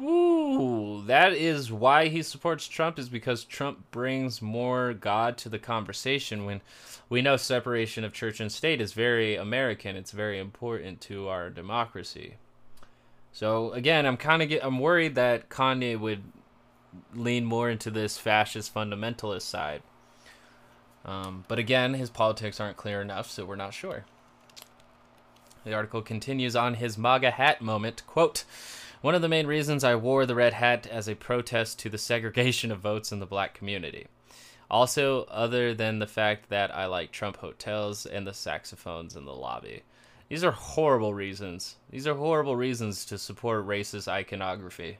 Ooh, 0.00 1.02
that 1.06 1.32
is 1.32 1.72
why 1.72 2.06
he 2.06 2.22
supports 2.22 2.68
Trump 2.68 2.98
is 2.98 3.08
because 3.08 3.44
Trump 3.44 3.90
brings 3.90 4.40
more 4.40 4.94
God 4.94 5.36
to 5.38 5.48
the 5.48 5.58
conversation 5.58 6.44
when 6.44 6.60
we 7.08 7.20
know 7.20 7.36
separation 7.36 8.04
of 8.04 8.12
church 8.12 8.38
and 8.38 8.52
state 8.52 8.80
is 8.80 8.92
very 8.92 9.34
American. 9.34 9.96
It's 9.96 10.12
very 10.12 10.38
important 10.38 11.00
to 11.02 11.28
our 11.28 11.50
democracy. 11.50 12.36
So 13.32 13.72
again, 13.72 14.06
I'm 14.06 14.16
kind 14.16 14.42
of 14.42 14.60
I'm 14.62 14.78
worried 14.78 15.16
that 15.16 15.48
Kanye 15.48 15.98
would 15.98 16.22
lean 17.14 17.44
more 17.44 17.68
into 17.68 17.90
this 17.90 18.18
fascist 18.18 18.72
fundamentalist 18.72 19.42
side. 19.42 19.82
Um, 21.04 21.44
but 21.48 21.58
again, 21.58 21.94
his 21.94 22.10
politics 22.10 22.60
aren't 22.60 22.76
clear 22.76 23.00
enough, 23.00 23.30
so 23.30 23.44
we're 23.44 23.56
not 23.56 23.74
sure. 23.74 24.04
The 25.64 25.74
article 25.74 26.02
continues 26.02 26.54
on 26.54 26.74
his 26.74 26.96
MAGA 26.96 27.32
hat 27.32 27.60
moment. 27.60 28.06
Quote, 28.06 28.44
one 29.00 29.14
of 29.14 29.22
the 29.22 29.28
main 29.28 29.46
reasons 29.46 29.84
I 29.84 29.94
wore 29.94 30.26
the 30.26 30.34
red 30.34 30.54
hat 30.54 30.86
as 30.86 31.08
a 31.08 31.14
protest 31.14 31.78
to 31.80 31.88
the 31.88 31.98
segregation 32.10 32.72
of 32.72 32.80
votes 32.80 33.12
in 33.12 33.20
the 33.20 33.26
black 33.26 33.54
community. 33.54 34.06
Also, 34.70 35.24
other 35.24 35.72
than 35.72 35.98
the 35.98 36.06
fact 36.06 36.50
that 36.50 36.74
I 36.74 36.86
like 36.86 37.10
Trump 37.10 37.38
hotels 37.38 38.04
and 38.04 38.26
the 38.26 38.34
saxophones 38.34 39.16
in 39.16 39.24
the 39.24 39.34
lobby. 39.34 39.82
These 40.28 40.44
are 40.44 40.50
horrible 40.50 41.14
reasons. 41.14 41.76
These 41.90 42.06
are 42.06 42.14
horrible 42.14 42.54
reasons 42.54 43.06
to 43.06 43.16
support 43.16 43.66
racist 43.66 44.08
iconography. 44.08 44.98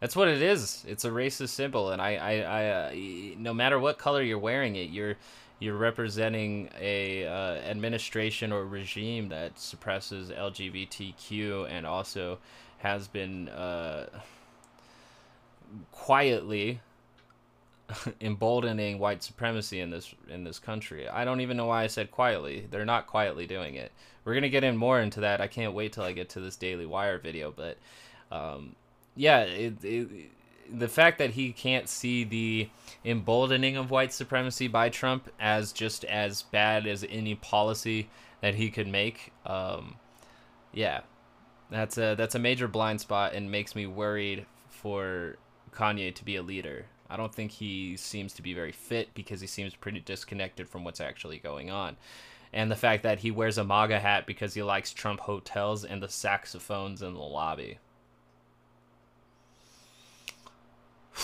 That's 0.00 0.16
what 0.16 0.28
it 0.28 0.42
is. 0.42 0.84
It's 0.88 1.04
a 1.04 1.10
racist 1.10 1.50
symbol, 1.50 1.90
and 1.90 2.02
I, 2.02 2.16
I, 2.16 2.32
I 2.40 2.68
uh, 2.68 2.92
no 3.38 3.54
matter 3.54 3.78
what 3.78 3.96
color 3.96 4.22
you're 4.22 4.38
wearing 4.38 4.74
it, 4.76 4.90
you're, 4.90 5.14
you're 5.60 5.76
representing 5.76 6.68
a 6.78 7.26
uh, 7.26 7.56
administration 7.58 8.52
or 8.52 8.66
regime 8.66 9.28
that 9.28 9.58
suppresses 9.58 10.30
LGBTQ 10.30 11.70
and 11.70 11.86
also 11.86 12.38
has 12.86 13.08
been 13.08 13.48
uh, 13.48 14.06
quietly 15.90 16.80
emboldening 18.20 18.98
white 18.98 19.22
supremacy 19.22 19.80
in 19.80 19.90
this 19.90 20.14
in 20.28 20.44
this 20.44 20.58
country. 20.58 21.08
I 21.08 21.24
don't 21.24 21.40
even 21.40 21.56
know 21.56 21.66
why 21.66 21.82
I 21.82 21.88
said 21.88 22.10
quietly. 22.10 22.66
They're 22.70 22.84
not 22.84 23.06
quietly 23.06 23.46
doing 23.46 23.74
it. 23.74 23.90
We're 24.24 24.34
gonna 24.34 24.48
get 24.48 24.64
in 24.64 24.76
more 24.76 25.00
into 25.00 25.20
that. 25.20 25.40
I 25.40 25.48
can't 25.48 25.74
wait 25.74 25.92
till 25.92 26.04
I 26.04 26.12
get 26.12 26.28
to 26.30 26.40
this 26.40 26.56
Daily 26.56 26.86
Wire 26.86 27.18
video. 27.18 27.52
But 27.52 27.78
um, 28.30 28.76
yeah, 29.16 29.40
it, 29.40 29.84
it, 29.84 30.30
the 30.72 30.88
fact 30.88 31.18
that 31.18 31.30
he 31.30 31.52
can't 31.52 31.88
see 31.88 32.24
the 32.24 32.68
emboldening 33.04 33.76
of 33.76 33.90
white 33.90 34.12
supremacy 34.12 34.68
by 34.68 34.88
Trump 34.88 35.28
as 35.40 35.72
just 35.72 36.04
as 36.04 36.42
bad 36.42 36.86
as 36.86 37.04
any 37.08 37.34
policy 37.34 38.08
that 38.40 38.54
he 38.54 38.70
could 38.70 38.88
make. 38.88 39.32
Um, 39.44 39.96
yeah, 40.72 41.00
that's 41.70 41.98
a 41.98 42.14
that's 42.16 42.34
a 42.34 42.38
major 42.38 42.68
blind 42.68 43.00
spot 43.00 43.34
and 43.34 43.50
makes 43.50 43.74
me 43.74 43.86
worried 43.86 44.46
for 44.68 45.36
Kanye 45.72 46.14
to 46.14 46.24
be 46.24 46.36
a 46.36 46.42
leader. 46.42 46.86
I 47.08 47.16
don't 47.16 47.34
think 47.34 47.52
he 47.52 47.96
seems 47.96 48.32
to 48.34 48.42
be 48.42 48.52
very 48.54 48.72
fit 48.72 49.14
because 49.14 49.40
he 49.40 49.46
seems 49.46 49.74
pretty 49.74 50.00
disconnected 50.00 50.68
from 50.68 50.84
what's 50.84 51.00
actually 51.00 51.38
going 51.38 51.70
on. 51.70 51.96
And 52.52 52.70
the 52.70 52.76
fact 52.76 53.02
that 53.02 53.20
he 53.20 53.30
wears 53.30 53.58
a 53.58 53.64
MAGA 53.64 54.00
hat 54.00 54.26
because 54.26 54.54
he 54.54 54.62
likes 54.62 54.92
Trump 54.92 55.20
hotels 55.20 55.84
and 55.84 56.02
the 56.02 56.08
saxophones 56.08 57.02
in 57.02 57.14
the 57.14 57.20
lobby. 57.20 57.78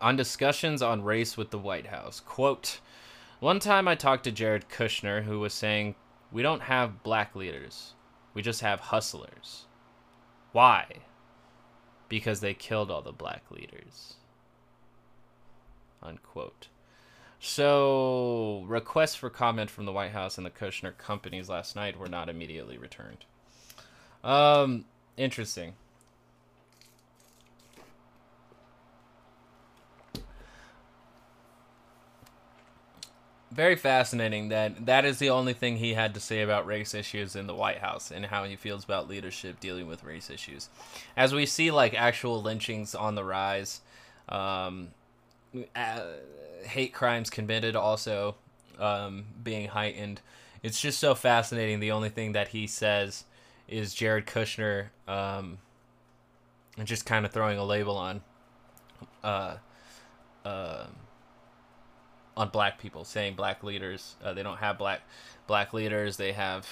on 0.00 0.16
discussions 0.16 0.82
on 0.82 1.02
race 1.02 1.36
with 1.36 1.50
the 1.50 1.58
White 1.58 1.86
House, 1.86 2.18
quote, 2.20 2.80
one 3.40 3.58
time 3.58 3.88
I 3.88 3.94
talked 3.94 4.24
to 4.24 4.32
Jared 4.32 4.68
Kushner 4.68 5.24
who 5.24 5.40
was 5.40 5.52
saying, 5.52 5.96
We 6.30 6.42
don't 6.42 6.62
have 6.62 7.02
black 7.02 7.34
leaders. 7.34 7.94
We 8.34 8.42
just 8.42 8.60
have 8.60 8.80
hustlers. 8.80 9.66
Why? 10.52 10.86
Because 12.08 12.40
they 12.40 12.54
killed 12.54 12.90
all 12.90 13.02
the 13.02 13.12
black 13.12 13.44
leaders. 13.50 14.14
Unquote. 16.02 16.68
So, 17.38 18.64
requests 18.68 19.16
for 19.16 19.28
comment 19.28 19.68
from 19.68 19.84
the 19.84 19.92
White 19.92 20.12
House 20.12 20.36
and 20.36 20.46
the 20.46 20.50
Kushner 20.50 20.96
companies 20.96 21.48
last 21.48 21.74
night 21.74 21.98
were 21.98 22.08
not 22.08 22.28
immediately 22.28 22.78
returned. 22.78 23.24
Um, 24.22 24.84
interesting. 25.16 25.74
Very 33.52 33.76
fascinating 33.76 34.48
that 34.48 34.86
that 34.86 35.04
is 35.04 35.18
the 35.18 35.30
only 35.30 35.52
thing 35.52 35.76
he 35.76 35.94
had 35.94 36.14
to 36.14 36.20
say 36.20 36.40
about 36.40 36.66
race 36.66 36.94
issues 36.94 37.36
in 37.36 37.46
the 37.46 37.54
White 37.54 37.78
House 37.78 38.10
and 38.10 38.26
how 38.26 38.44
he 38.44 38.56
feels 38.56 38.84
about 38.84 39.08
leadership 39.08 39.60
dealing 39.60 39.86
with 39.86 40.02
race 40.04 40.30
issues. 40.30 40.68
As 41.16 41.34
we 41.34 41.44
see 41.44 41.70
like 41.70 41.94
actual 41.94 42.42
lynchings 42.42 42.94
on 42.94 43.14
the 43.14 43.24
rise, 43.24 43.82
um, 44.28 44.88
uh, 45.76 46.00
hate 46.64 46.94
crimes 46.94 47.28
committed 47.28 47.76
also 47.76 48.36
um, 48.78 49.26
being 49.42 49.68
heightened. 49.68 50.22
It's 50.62 50.80
just 50.80 50.98
so 50.98 51.14
fascinating. 51.14 51.80
The 51.80 51.90
only 51.90 52.08
thing 52.08 52.32
that 52.32 52.48
he 52.48 52.66
says 52.66 53.24
is 53.68 53.94
Jared 53.94 54.26
Kushner 54.26 54.86
um, 55.06 55.58
and 56.78 56.86
just 56.86 57.04
kind 57.04 57.26
of 57.26 57.32
throwing 57.32 57.58
a 57.58 57.64
label 57.64 57.96
on. 57.96 58.22
Uh, 59.22 59.56
uh, 60.44 60.86
on 62.36 62.48
black 62.48 62.78
people, 62.78 63.04
saying 63.04 63.34
black 63.34 63.62
leaders. 63.62 64.16
Uh, 64.22 64.32
they 64.32 64.42
don't 64.42 64.58
have 64.58 64.78
black 64.78 65.02
black 65.46 65.72
leaders. 65.72 66.16
They 66.16 66.32
have 66.32 66.66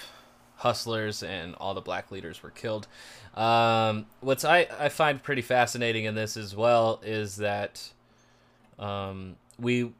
hustlers, 0.56 1.22
and 1.22 1.54
all 1.56 1.74
the 1.74 1.80
black 1.80 2.10
leaders 2.10 2.42
were 2.42 2.50
killed. 2.50 2.86
Um, 3.34 4.06
what's 4.20 4.44
I, 4.44 4.68
I 4.78 4.88
find 4.88 5.22
pretty 5.22 5.42
fascinating 5.42 6.04
in 6.04 6.14
this 6.14 6.36
as 6.36 6.54
well 6.54 7.00
is 7.04 7.36
that 7.36 7.92
um, 8.78 9.36
we 9.58 9.92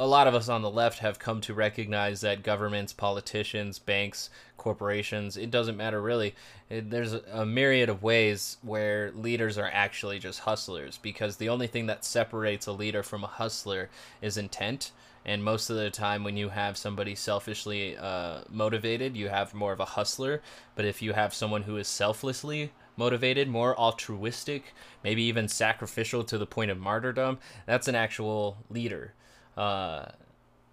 a 0.00 0.06
lot 0.06 0.26
of 0.26 0.34
us 0.34 0.48
on 0.48 0.62
the 0.62 0.70
left 0.70 1.00
have 1.00 1.18
come 1.18 1.42
to 1.42 1.52
recognize 1.52 2.22
that 2.22 2.42
governments, 2.42 2.90
politicians, 2.90 3.78
banks, 3.78 4.30
corporations, 4.56 5.36
it 5.36 5.50
doesn't 5.50 5.76
matter 5.76 6.00
really. 6.00 6.34
There's 6.70 7.12
a 7.12 7.44
myriad 7.44 7.90
of 7.90 8.02
ways 8.02 8.56
where 8.62 9.12
leaders 9.12 9.58
are 9.58 9.68
actually 9.70 10.18
just 10.18 10.40
hustlers 10.40 10.96
because 10.96 11.36
the 11.36 11.50
only 11.50 11.66
thing 11.66 11.84
that 11.86 12.06
separates 12.06 12.66
a 12.66 12.72
leader 12.72 13.02
from 13.02 13.24
a 13.24 13.26
hustler 13.26 13.90
is 14.22 14.38
intent. 14.38 14.90
And 15.26 15.44
most 15.44 15.68
of 15.68 15.76
the 15.76 15.90
time, 15.90 16.24
when 16.24 16.38
you 16.38 16.48
have 16.48 16.78
somebody 16.78 17.14
selfishly 17.14 17.94
uh, 17.98 18.40
motivated, 18.48 19.18
you 19.18 19.28
have 19.28 19.52
more 19.52 19.74
of 19.74 19.80
a 19.80 19.84
hustler. 19.84 20.40
But 20.76 20.86
if 20.86 21.02
you 21.02 21.12
have 21.12 21.34
someone 21.34 21.64
who 21.64 21.76
is 21.76 21.88
selflessly 21.88 22.72
motivated, 22.96 23.48
more 23.48 23.78
altruistic, 23.78 24.72
maybe 25.04 25.22
even 25.24 25.46
sacrificial 25.46 26.24
to 26.24 26.38
the 26.38 26.46
point 26.46 26.70
of 26.70 26.78
martyrdom, 26.78 27.38
that's 27.66 27.86
an 27.86 27.94
actual 27.94 28.56
leader 28.70 29.12
uh, 29.56 30.06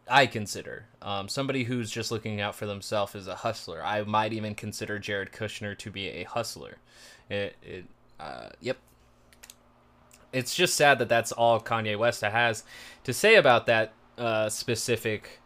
I 0.08 0.26
consider. 0.26 0.86
Um, 1.02 1.28
somebody 1.28 1.64
who's 1.64 1.92
just 1.92 2.12
looking 2.12 2.42
out 2.42 2.56
for 2.56 2.66
themselves 2.66 3.16
is 3.16 3.28
a 3.28 3.36
hustler. 3.36 3.84
I 3.84 4.04
might 4.04 4.34
even 4.34 4.56
consider 4.56 5.00
Jared 5.00 5.32
Kushner 5.32 5.78
to 5.78 5.92
be 5.92 6.08
a 6.08 6.24
hustler. 6.24 6.78
It, 7.30 7.56
it 7.62 7.86
uh, 8.20 8.50
yep. 8.62 8.78
It's 10.34 10.56
just 10.56 10.76
sad 10.76 11.00
that 11.00 11.10
that's 11.10 11.32
all 11.32 11.60
Kanye 11.60 11.98
West 11.98 12.22
has 12.22 12.64
to 13.04 13.14
say 13.14 13.36
about 13.36 13.66
that 13.66 13.94
uh, 14.18 14.50
specific 14.50 15.40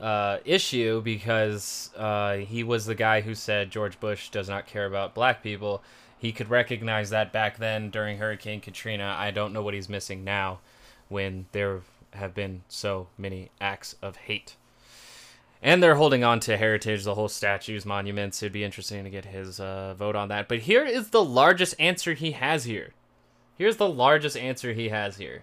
uh, 0.00 0.38
issue 0.44 1.02
because 1.02 1.90
uh, 1.96 2.36
he 2.36 2.64
was 2.64 2.86
the 2.86 2.94
guy 2.94 3.20
who 3.20 3.34
said 3.34 3.70
George 3.70 4.00
Bush 4.00 4.30
does 4.30 4.48
not 4.48 4.66
care 4.66 4.86
about 4.86 5.14
black 5.14 5.42
people 5.42 5.82
he 6.24 6.32
could 6.32 6.48
recognize 6.48 7.10
that 7.10 7.32
back 7.32 7.58
then 7.58 7.90
during 7.90 8.16
Hurricane 8.16 8.62
Katrina. 8.62 9.14
I 9.18 9.30
don't 9.30 9.52
know 9.52 9.62
what 9.62 9.74
he's 9.74 9.90
missing 9.90 10.24
now 10.24 10.60
when 11.08 11.44
there 11.52 11.82
have 12.14 12.34
been 12.34 12.62
so 12.68 13.08
many 13.18 13.50
acts 13.60 13.96
of 14.02 14.16
hate. 14.16 14.56
And 15.62 15.82
they're 15.82 15.94
holding 15.94 16.22
on 16.22 16.40
to 16.40 16.58
heritage, 16.58 17.04
the 17.04 17.14
whole 17.14 17.28
statues, 17.28 17.86
monuments. 17.86 18.42
It'd 18.42 18.52
be 18.52 18.64
interesting 18.64 19.02
to 19.04 19.10
get 19.10 19.24
his 19.24 19.58
uh, 19.58 19.94
vote 19.94 20.14
on 20.14 20.28
that. 20.28 20.46
But 20.46 20.60
here 20.60 20.84
is 20.84 21.08
the 21.08 21.24
largest 21.24 21.74
answer 21.78 22.12
he 22.12 22.32
has 22.32 22.64
here. 22.64 22.92
Here's 23.56 23.78
the 23.78 23.88
largest 23.88 24.36
answer 24.36 24.74
he 24.74 24.90
has 24.90 25.16
here. 25.16 25.42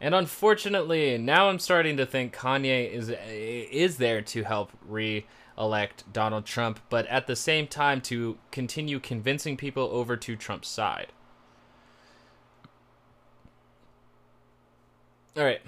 And 0.00 0.14
unfortunately, 0.14 1.18
now 1.18 1.48
I'm 1.48 1.58
starting 1.58 1.96
to 1.98 2.06
think 2.06 2.34
Kanye 2.34 2.90
is 2.90 3.10
is 3.10 3.98
there 3.98 4.20
to 4.22 4.42
help 4.42 4.72
re-elect 4.88 6.12
Donald 6.12 6.44
Trump, 6.44 6.80
but 6.88 7.06
at 7.06 7.26
the 7.26 7.36
same 7.36 7.66
time 7.66 8.00
to 8.02 8.38
continue 8.50 8.98
convincing 8.98 9.56
people 9.56 9.88
over 9.92 10.16
to 10.16 10.34
Trump's 10.34 10.68
side. 10.68 11.12
All 15.36 15.44
right. 15.44 15.60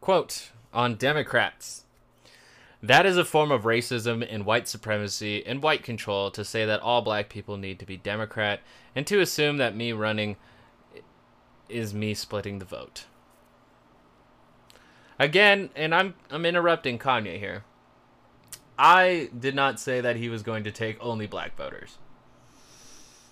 Quote 0.00 0.50
on 0.74 0.96
Democrats. 0.96 1.84
That 2.82 3.06
is 3.06 3.16
a 3.16 3.24
form 3.24 3.50
of 3.50 3.62
racism 3.62 4.26
and 4.28 4.44
white 4.44 4.68
supremacy 4.68 5.42
and 5.46 5.62
white 5.62 5.82
control 5.82 6.30
to 6.32 6.44
say 6.44 6.66
that 6.66 6.80
all 6.80 7.00
black 7.00 7.30
people 7.30 7.56
need 7.56 7.78
to 7.78 7.86
be 7.86 7.96
Democrat 7.96 8.60
and 8.94 9.06
to 9.06 9.20
assume 9.20 9.56
that 9.56 9.74
me 9.74 9.92
running 9.92 10.36
is 11.70 11.94
me 11.94 12.12
splitting 12.12 12.58
the 12.58 12.66
vote. 12.66 13.06
Again, 15.18 15.70
and 15.74 15.94
I'm 15.94 16.14
I'm 16.30 16.44
interrupting 16.44 16.98
Kanye 16.98 17.38
here. 17.38 17.64
I 18.78 19.30
did 19.38 19.54
not 19.54 19.80
say 19.80 20.02
that 20.02 20.16
he 20.16 20.28
was 20.28 20.42
going 20.42 20.64
to 20.64 20.70
take 20.70 20.98
only 21.00 21.26
black 21.26 21.56
voters. 21.56 21.96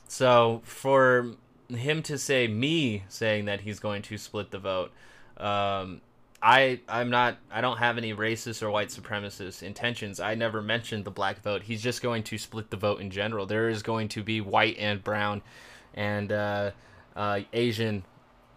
So 0.09 0.62
for 0.64 1.37
him 1.74 2.02
to 2.04 2.18
say 2.18 2.46
me 2.46 3.04
saying 3.08 3.46
that 3.46 3.61
he's 3.61 3.80
going 3.80 4.02
to 4.02 4.18
split 4.18 4.50
the 4.50 4.58
vote, 4.58 4.92
um, 5.37 6.00
I 6.42 6.80
I'm 6.88 7.11
not 7.11 7.38
I 7.50 7.61
don't 7.61 7.78
have 7.78 7.98
any 7.98 8.12
racist 8.12 8.62
or 8.62 8.70
white 8.70 8.88
supremacist 8.88 9.62
intentions. 9.62 10.18
I 10.18 10.35
never 10.35 10.61
mentioned 10.61 11.04
the 11.04 11.11
black 11.11 11.40
vote. 11.42 11.62
He's 11.62 11.80
just 11.80 12.02
going 12.02 12.24
to 12.24 12.38
split 12.38 12.70
the 12.70 12.76
vote 12.76 13.00
in 13.00 13.11
general. 13.11 13.46
There 13.46 13.68
is 13.68 13.82
going 13.82 14.08
to 14.08 14.22
be 14.22 14.40
white 14.40 14.76
and 14.78 15.02
brown 15.02 15.42
and 15.94 16.32
uh, 16.32 16.70
uh, 17.14 17.40
Asian 17.52 18.04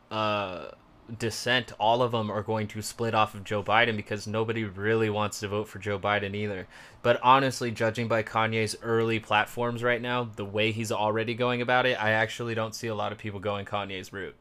uh, 0.10 0.69
descent. 1.18 1.72
All 1.80 2.02
of 2.02 2.12
them 2.12 2.32
are 2.32 2.44
going 2.44 2.68
to 2.68 2.82
split 2.82 3.13
off 3.13 3.36
of 3.36 3.44
Joe 3.44 3.63
Biden 3.63 3.96
because 3.96 4.28
nobody 4.28 4.63
really 4.63 5.10
wants 5.10 5.39
to 5.39 5.48
vote 5.48 5.68
for 5.68 5.80
Joe 5.80 6.00
Biden 6.00 6.36
either. 6.36 6.68
But 7.02 7.20
honestly, 7.22 7.72
judging 7.72 8.08
by 8.08 8.24
Kanye's 8.24 8.76
early 8.82 9.20
platforms 9.20 9.84
right 9.84 10.02
now, 10.02 10.24
the 10.36 10.46
way 10.46 10.72
he's 10.72 10.91
already 10.91 11.34
going 11.34 11.62
about 11.62 11.86
it, 11.86 12.02
I 12.02 12.12
actually 12.12 12.56
don't 12.56 12.76
see 12.76 12.88
a 12.88 12.96
lot 12.96 13.12
of 13.12 13.18
people 13.18 13.39
going 13.39 13.65
Kanye's 13.65 14.12
route 14.12 14.36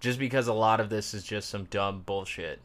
just 0.00 0.18
because 0.18 0.46
a 0.46 0.52
lot 0.52 0.80
of 0.80 0.88
this 0.88 1.14
is 1.14 1.24
just 1.24 1.48
some 1.48 1.64
dumb 1.64 2.02
bullshit. 2.04 2.60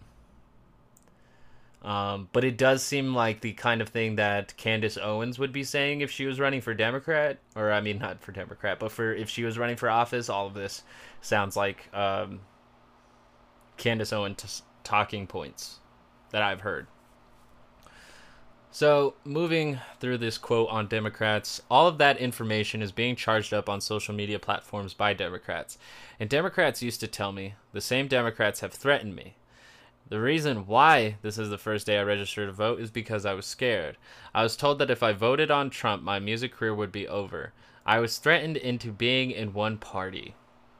Um, 1.82 2.30
but 2.32 2.43
it 2.43 2.58
does 2.58 2.84
seem 2.84 3.15
like 3.15 3.41
the 3.41 3.54
kind 3.54 3.82
of 3.82 3.89
thing 3.89 4.17
that 4.17 4.56
Candace 4.56 4.97
Owens 5.02 5.39
would 5.39 5.52
be 5.52 5.63
saying 5.63 6.02
if 6.02 6.12
she 6.12 6.26
was 6.26 6.39
running 6.39 6.62
for 6.62 6.76
Democrat, 6.76 7.39
or 7.56 7.71
I 7.71 7.82
mean, 7.82 7.97
not 7.97 8.21
for 8.21 8.32
Democrat, 8.32 8.78
but 8.78 8.91
for 8.91 9.13
if 9.13 9.30
she 9.30 9.43
was 9.43 9.58
running 9.58 9.78
for 9.78 9.89
office. 9.89 10.30
All 10.30 10.45
of 10.45 10.54
this 10.54 10.84
sounds 11.21 11.58
like 11.58 11.89
um, 11.95 12.41
Candace 13.82 14.13
Owens 14.13 14.62
talking 14.84 15.26
points 15.26 15.80
that 16.30 16.44
I've 16.44 16.62
heard. 16.62 16.86
So, 18.70 19.15
moving 19.26 19.80
through 20.00 20.20
this 20.20 20.38
quote 20.38 20.70
on 20.70 20.86
Democrats, 20.86 21.63
all 21.70 21.88
of 21.88 21.98
that 21.98 22.17
information 22.17 22.84
is 22.84 22.91
being 22.91 23.15
charged 23.15 23.56
up 23.56 23.67
on 23.67 23.82
social 23.82 24.13
media 24.13 24.38
platforms 24.38 24.94
by 24.94 25.15
Democrats. 25.15 25.80
And 26.20 26.30
Democrats 26.30 26.84
used 26.84 27.00
to 27.00 27.08
tell 27.08 27.32
me, 27.32 27.56
the 27.74 27.82
same 27.82 28.08
Democrats 28.08 28.60
have 28.60 28.72
threatened 28.72 29.15
me. 29.15 29.34
The 30.10 30.22
reason 30.22 30.67
why 30.67 31.17
this 31.24 31.39
is 31.39 31.50
the 31.50 31.58
first 31.58 31.88
day 31.88 31.98
I 31.98 32.04
registered 32.04 32.50
to 32.50 32.54
vote 32.54 32.80
is 32.80 32.91
because 32.91 33.26
I 33.26 33.34
was 33.34 33.48
scared. 33.48 33.98
I 34.32 34.44
was 34.44 34.56
told 34.56 34.78
that 34.78 34.91
if 34.91 35.02
I 35.02 35.12
voted 35.12 35.50
on 35.50 35.72
Trump, 35.72 36.04
my 36.04 36.20
music 36.20 36.54
career 36.54 36.76
would 36.76 36.91
be 36.91 37.08
over. 37.08 37.52
I 37.84 37.98
was 37.98 38.20
threatened 38.20 38.58
into 38.58 38.91
being 38.91 39.32
in 39.32 39.54
one 39.54 39.80
party. 39.80 40.36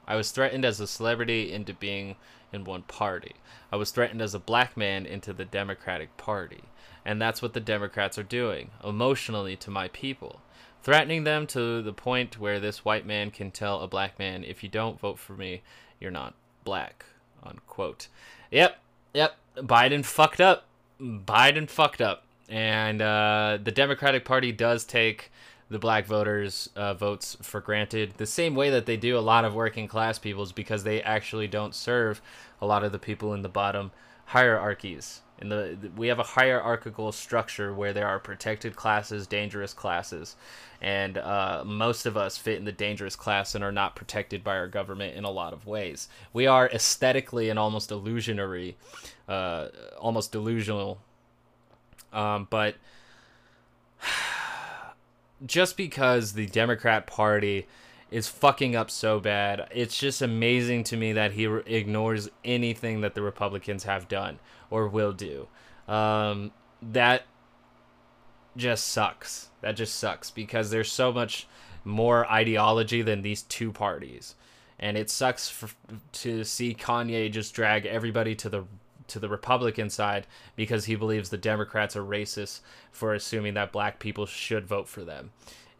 I 0.06 0.14
was 0.16 0.30
threatened 0.30 0.64
as 0.64 0.78
a 0.80 0.86
celebrity 0.86 1.52
into 1.52 1.74
being 1.74 2.16
in 2.52 2.64
one 2.64 2.82
party. 2.82 3.34
I 3.70 3.76
was 3.76 3.90
threatened 3.90 4.22
as 4.22 4.34
a 4.34 4.38
black 4.38 4.76
man 4.76 5.06
into 5.06 5.32
the 5.32 5.44
Democratic 5.44 6.16
Party. 6.16 6.64
And 7.04 7.20
that's 7.20 7.42
what 7.42 7.52
the 7.52 7.60
Democrats 7.60 8.18
are 8.18 8.22
doing, 8.22 8.70
emotionally 8.84 9.56
to 9.56 9.70
my 9.70 9.88
people. 9.88 10.40
Threatening 10.82 11.24
them 11.24 11.46
to 11.48 11.82
the 11.82 11.92
point 11.92 12.38
where 12.38 12.60
this 12.60 12.84
white 12.84 13.06
man 13.06 13.30
can 13.30 13.50
tell 13.50 13.80
a 13.80 13.88
black 13.88 14.18
man, 14.18 14.44
if 14.44 14.62
you 14.62 14.68
don't 14.68 15.00
vote 15.00 15.18
for 15.18 15.32
me, 15.32 15.62
you're 16.00 16.10
not 16.10 16.34
black. 16.64 17.04
Unquote. 17.42 18.08
Yep, 18.50 18.78
yep. 19.14 19.36
Biden 19.56 20.04
fucked 20.04 20.40
up. 20.40 20.66
Biden 21.00 21.68
fucked 21.68 22.00
up. 22.00 22.24
And 22.48 23.00
uh, 23.00 23.58
the 23.62 23.72
Democratic 23.72 24.24
Party 24.24 24.52
does 24.52 24.84
take 24.84 25.31
the 25.72 25.78
black 25.78 26.06
voters' 26.06 26.68
uh, 26.76 26.94
votes 26.94 27.36
for 27.42 27.60
granted, 27.60 28.14
the 28.18 28.26
same 28.26 28.54
way 28.54 28.70
that 28.70 28.86
they 28.86 28.96
do 28.96 29.18
a 29.18 29.20
lot 29.20 29.44
of 29.44 29.54
working 29.54 29.88
class 29.88 30.18
people's, 30.18 30.52
because 30.52 30.84
they 30.84 31.02
actually 31.02 31.48
don't 31.48 31.74
serve 31.74 32.20
a 32.60 32.66
lot 32.66 32.84
of 32.84 32.92
the 32.92 32.98
people 32.98 33.34
in 33.34 33.42
the 33.42 33.48
bottom 33.48 33.90
hierarchies. 34.26 35.22
In 35.40 35.48
the 35.48 35.76
we 35.96 36.06
have 36.06 36.20
a 36.20 36.22
hierarchical 36.22 37.10
structure 37.10 37.74
where 37.74 37.92
there 37.92 38.06
are 38.06 38.20
protected 38.20 38.76
classes, 38.76 39.26
dangerous 39.26 39.74
classes, 39.74 40.36
and 40.80 41.18
uh, 41.18 41.64
most 41.66 42.06
of 42.06 42.16
us 42.16 42.36
fit 42.36 42.58
in 42.58 42.64
the 42.64 42.70
dangerous 42.70 43.16
class 43.16 43.56
and 43.56 43.64
are 43.64 43.72
not 43.72 43.96
protected 43.96 44.44
by 44.44 44.56
our 44.56 44.68
government 44.68 45.16
in 45.16 45.24
a 45.24 45.30
lot 45.30 45.52
of 45.52 45.66
ways. 45.66 46.08
We 46.32 46.46
are 46.46 46.68
aesthetically 46.68 47.50
and 47.50 47.58
almost 47.58 47.90
illusionary, 47.90 48.76
uh, 49.28 49.68
almost 49.98 50.30
delusional, 50.30 51.00
um, 52.12 52.46
but 52.48 52.76
just 55.46 55.76
because 55.76 56.32
the 56.32 56.46
Democrat 56.46 57.06
Party 57.06 57.66
is 58.10 58.28
fucking 58.28 58.76
up 58.76 58.90
so 58.90 59.18
bad. 59.18 59.68
It's 59.72 59.98
just 59.98 60.20
amazing 60.20 60.84
to 60.84 60.96
me 60.96 61.12
that 61.14 61.32
he 61.32 61.46
re- 61.46 61.62
ignores 61.66 62.28
anything 62.44 63.00
that 63.00 63.14
the 63.14 63.22
Republicans 63.22 63.84
have 63.84 64.06
done 64.06 64.38
or 64.70 64.86
will 64.86 65.12
do. 65.12 65.48
Um, 65.88 66.52
that 66.82 67.22
just 68.56 68.88
sucks. 68.88 69.48
That 69.62 69.76
just 69.76 69.96
sucks 69.96 70.30
because 70.30 70.70
there's 70.70 70.92
so 70.92 71.10
much 71.12 71.48
more 71.84 72.30
ideology 72.30 73.02
than 73.02 73.22
these 73.22 73.42
two 73.42 73.72
parties. 73.72 74.34
And 74.78 74.98
it 74.98 75.10
sucks 75.10 75.48
for, 75.48 75.70
to 76.12 76.44
see 76.44 76.74
Kanye 76.74 77.30
just 77.30 77.54
drag 77.54 77.86
everybody 77.86 78.34
to 78.36 78.48
the 78.48 78.64
to 79.08 79.18
the 79.18 79.28
Republican 79.28 79.90
side 79.90 80.26
because 80.56 80.86
he 80.86 80.94
believes 80.94 81.30
the 81.30 81.36
Democrats 81.36 81.96
are 81.96 82.04
racist 82.04 82.60
for 82.90 83.14
assuming 83.14 83.54
that 83.54 83.72
black 83.72 83.98
people 83.98 84.26
should 84.26 84.66
vote 84.66 84.88
for 84.88 85.02
them 85.04 85.30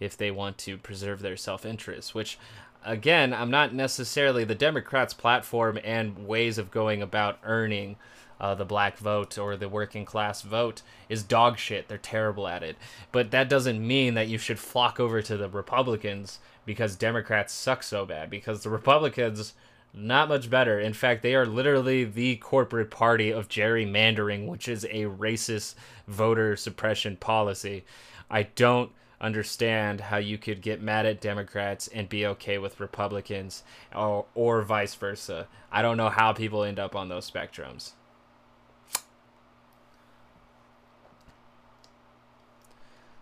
if 0.01 0.17
they 0.17 0.31
want 0.31 0.59
to 0.59 0.77
preserve 0.77 1.23
their 1.23 1.37
self 1.37 1.65
interest, 1.65 2.15
which 2.15 2.39
again, 2.85 3.33
I'm 3.33 3.51
not 3.51 3.75
necessarily 3.75 4.45
the 4.45 4.55
Democrats' 4.55 5.15
platform 5.15 5.79
and 5.85 6.27
ways 6.27 6.59
of 6.59 6.71
going 6.71 7.03
about 7.03 7.39
earning 7.45 7.97
uh, 8.41 8.55
the 8.57 8.65
black 8.65 8.99
vote 8.99 9.39
or 9.39 9.57
the 9.57 9.69
working 9.69 10.05
class 10.05 10.43
vote 10.43 10.83
is 11.09 11.23
dog 11.23 11.59
shit. 11.59 11.87
They're 11.87 11.99
terrible 11.99 12.49
at 12.49 12.65
it. 12.65 12.77
But 13.13 13.31
that 13.31 13.49
doesn't 13.49 13.87
mean 13.87 14.15
that 14.15 14.29
you 14.29 14.37
should 14.37 14.59
flock 14.59 14.99
over 14.99 15.23
to 15.23 15.37
the 15.37 15.49
Republicans 15.49 16.41
because 16.67 16.97
Democrats 16.97 17.53
suck 17.53 17.83
so 17.83 18.05
bad, 18.05 18.31
because 18.31 18.63
the 18.63 18.71
Republicans. 18.71 19.55
Not 19.95 20.29
much 20.29 20.49
better. 20.49 20.81
In 20.81 20.95
fact, 20.95 21.23
they 21.23 21.35
are 21.35 21.45
literally 21.45 22.05
the 22.05 22.37
corporate 22.37 22.91
party 22.91 23.31
of 23.31 23.49
gerrymandering, 23.49 24.47
which 24.47 24.67
is 24.67 24.85
a 24.85 25.05
racist 25.05 25.75
voter 26.09 26.57
suppression 26.57 27.17
policy. 27.17 27.85
I 28.31 28.45
don't 28.45 28.91
understand 29.21 30.01
how 30.01 30.17
you 30.17 30.39
could 30.39 30.63
get 30.63 30.83
mad 30.83 31.05
at 31.05 31.21
Democrats 31.21 31.89
and 31.89 32.09
be 32.09 32.27
okay 32.27 32.59
with 32.59 32.81
Republicans 32.81 33.63
or, 33.95 34.25
or 34.35 34.63
vice 34.63 34.95
versa. 34.95 35.47
I 35.71 35.83
don't 35.83 35.99
know 35.99 36.09
how 36.09 36.33
people 36.33 36.65
end 36.65 36.81
up 36.81 36.97
on 36.97 37.09
those 37.09 37.31
spectrums. 37.31 37.93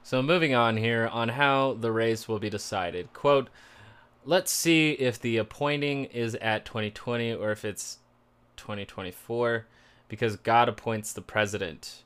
So 0.03 0.23
moving 0.23 0.55
on 0.55 0.77
here 0.77 1.07
on 1.07 1.29
how 1.31 1.75
the 1.75 1.93
race 1.93 2.27
will 2.27 2.39
be 2.39 2.51
decided. 2.51 3.13
Quote, 3.13 3.49
let's 4.25 4.51
see 4.51 4.93
if 4.93 5.21
the 5.21 5.37
appointing 5.37 6.05
is 6.07 6.35
at 6.37 6.65
2020 6.65 7.35
or 7.35 7.51
if 7.53 7.65
it's 7.65 7.99
2024 8.57 9.67
because 10.09 10.37
God 10.37 10.69
appoints 10.69 11.13
the 11.13 11.23
president. 11.23 12.03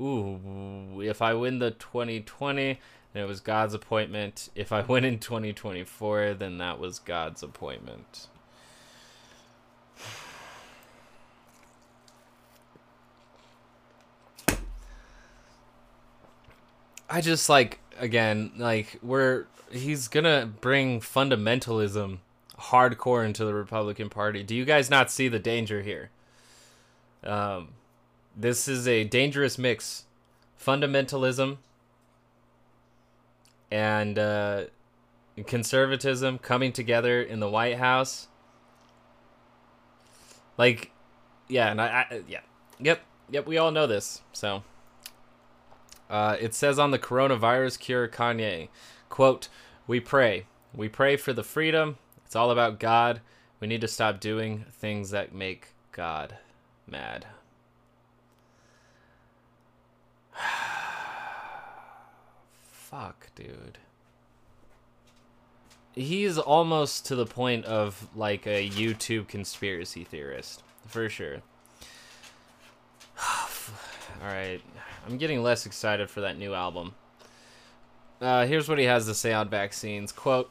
Ooh, 0.00 1.00
if 1.02 1.20
I 1.20 1.34
win 1.34 1.58
the 1.58 1.70
2020, 1.70 2.80
then 3.12 3.22
it 3.22 3.26
was 3.26 3.40
God's 3.40 3.74
appointment. 3.74 4.48
If 4.54 4.72
I 4.72 4.80
win 4.80 5.04
in 5.04 5.18
2024, 5.18 6.34
then 6.34 6.58
that 6.58 6.78
was 6.78 6.98
God's 6.98 7.42
appointment. 7.42 8.28
I 17.08 17.20
just 17.20 17.50
like 17.50 17.78
again, 17.98 18.52
like 18.56 18.98
we're 19.02 19.44
he's 19.72 20.08
gonna 20.08 20.50
bring 20.60 21.00
fundamentalism 21.00 22.18
hardcore 22.58 23.24
into 23.24 23.44
the 23.44 23.54
Republican 23.54 24.08
Party. 24.08 24.42
Do 24.42 24.54
you 24.54 24.64
guys 24.64 24.90
not 24.90 25.10
see 25.10 25.28
the 25.28 25.38
danger 25.38 25.82
here? 25.82 26.10
Um, 27.24 27.68
this 28.36 28.68
is 28.68 28.86
a 28.86 29.04
dangerous 29.04 29.58
mix, 29.58 30.04
fundamentalism 30.60 31.58
and 33.70 34.18
uh, 34.18 34.64
conservatism 35.46 36.38
coming 36.38 36.72
together 36.72 37.22
in 37.22 37.40
the 37.40 37.48
White 37.48 37.78
House. 37.78 38.28
Like, 40.58 40.90
yeah, 41.48 41.70
and 41.70 41.80
I, 41.80 41.86
I 42.10 42.22
yeah, 42.28 42.40
yep, 42.78 43.00
yep. 43.30 43.46
We 43.46 43.56
all 43.56 43.70
know 43.70 43.86
this, 43.86 44.20
so. 44.32 44.62
Uh, 46.10 46.36
it 46.38 46.52
says 46.52 46.78
on 46.78 46.90
the 46.90 46.98
coronavirus 46.98 47.78
cure, 47.78 48.06
Kanye, 48.06 48.68
quote, 49.12 49.48
We 49.86 50.00
pray. 50.00 50.46
We 50.74 50.88
pray 50.88 51.16
for 51.16 51.32
the 51.34 51.44
freedom. 51.44 51.98
It's 52.24 52.34
all 52.34 52.50
about 52.50 52.80
God. 52.80 53.20
We 53.60 53.68
need 53.68 53.82
to 53.82 53.88
stop 53.88 54.18
doing 54.18 54.64
things 54.72 55.10
that 55.10 55.34
make 55.34 55.74
God 55.92 56.38
mad. 56.86 57.26
Fuck, 62.72 63.28
dude. 63.34 63.78
He's 65.92 66.38
almost 66.38 67.04
to 67.06 67.14
the 67.14 67.26
point 67.26 67.66
of 67.66 68.08
like 68.16 68.46
a 68.46 68.66
YouTube 68.66 69.28
conspiracy 69.28 70.04
theorist, 70.04 70.62
for 70.86 71.10
sure. 71.10 71.42
Alright, 74.22 74.62
I'm 75.06 75.18
getting 75.18 75.42
less 75.42 75.66
excited 75.66 76.08
for 76.08 76.22
that 76.22 76.38
new 76.38 76.54
album. 76.54 76.94
Uh, 78.22 78.46
here's 78.46 78.68
what 78.68 78.78
he 78.78 78.84
has 78.84 79.04
to 79.06 79.14
say 79.14 79.32
on 79.32 79.48
vaccines. 79.48 80.12
Quote, 80.12 80.48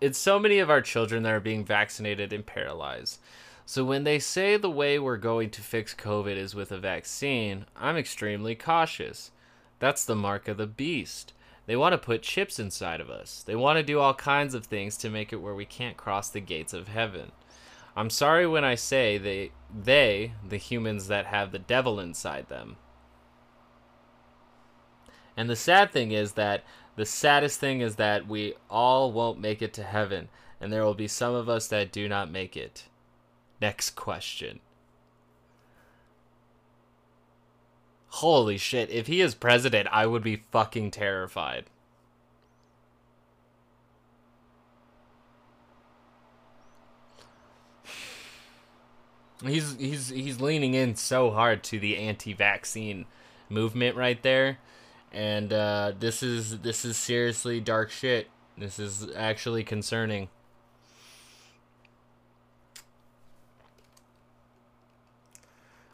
It's 0.00 0.18
so 0.18 0.40
many 0.40 0.58
of 0.58 0.68
our 0.68 0.80
children 0.80 1.22
that 1.22 1.32
are 1.32 1.38
being 1.38 1.64
vaccinated 1.64 2.32
and 2.32 2.44
paralyzed. 2.44 3.20
So 3.64 3.84
when 3.84 4.02
they 4.02 4.18
say 4.18 4.56
the 4.56 4.68
way 4.68 4.98
we're 4.98 5.16
going 5.16 5.50
to 5.50 5.62
fix 5.62 5.94
COVID 5.94 6.36
is 6.36 6.56
with 6.56 6.72
a 6.72 6.78
vaccine, 6.78 7.66
I'm 7.76 7.96
extremely 7.96 8.56
cautious. 8.56 9.30
That's 9.78 10.04
the 10.04 10.16
mark 10.16 10.48
of 10.48 10.56
the 10.56 10.66
beast. 10.66 11.32
They 11.66 11.76
want 11.76 11.92
to 11.92 11.98
put 11.98 12.22
chips 12.22 12.58
inside 12.58 13.00
of 13.00 13.10
us. 13.10 13.44
They 13.46 13.54
want 13.54 13.76
to 13.76 13.84
do 13.84 14.00
all 14.00 14.14
kinds 14.14 14.52
of 14.52 14.66
things 14.66 14.96
to 14.98 15.08
make 15.08 15.32
it 15.32 15.40
where 15.40 15.54
we 15.54 15.64
can't 15.64 15.96
cross 15.96 16.28
the 16.28 16.40
gates 16.40 16.74
of 16.74 16.88
heaven. 16.88 17.30
I'm 17.96 18.10
sorry 18.10 18.44
when 18.44 18.64
I 18.64 18.74
say 18.74 19.18
they 19.18 19.52
they, 19.72 20.32
the 20.46 20.56
humans 20.56 21.06
that 21.06 21.26
have 21.26 21.52
the 21.52 21.60
devil 21.60 22.00
inside 22.00 22.48
them. 22.48 22.76
And 25.36 25.48
the 25.48 25.56
sad 25.56 25.90
thing 25.90 26.12
is 26.12 26.32
that 26.32 26.64
the 26.96 27.06
saddest 27.06 27.58
thing 27.58 27.80
is 27.80 27.96
that 27.96 28.28
we 28.28 28.54
all 28.70 29.12
won't 29.12 29.40
make 29.40 29.62
it 29.62 29.72
to 29.74 29.82
heaven, 29.82 30.28
and 30.60 30.72
there 30.72 30.84
will 30.84 30.94
be 30.94 31.08
some 31.08 31.34
of 31.34 31.48
us 31.48 31.66
that 31.68 31.92
do 31.92 32.08
not 32.08 32.30
make 32.30 32.56
it. 32.56 32.84
Next 33.60 33.90
question. 33.90 34.60
Holy 38.08 38.58
shit, 38.58 38.90
if 38.90 39.08
he 39.08 39.20
is 39.20 39.34
president, 39.34 39.88
I 39.90 40.06
would 40.06 40.22
be 40.22 40.44
fucking 40.52 40.92
terrified. 40.92 41.64
He's 49.44 49.76
he's 49.76 50.08
he's 50.10 50.40
leaning 50.40 50.74
in 50.74 50.94
so 50.94 51.32
hard 51.32 51.64
to 51.64 51.78
the 51.78 51.96
anti-vaccine 51.96 53.06
movement 53.50 53.96
right 53.96 54.22
there. 54.22 54.58
And 55.14 55.52
uh, 55.52 55.92
this 55.98 56.24
is 56.24 56.58
this 56.58 56.84
is 56.84 56.96
seriously 56.96 57.60
dark 57.60 57.90
shit. 57.90 58.28
This 58.58 58.80
is 58.80 59.06
actually 59.14 59.62
concerning. 59.62 60.28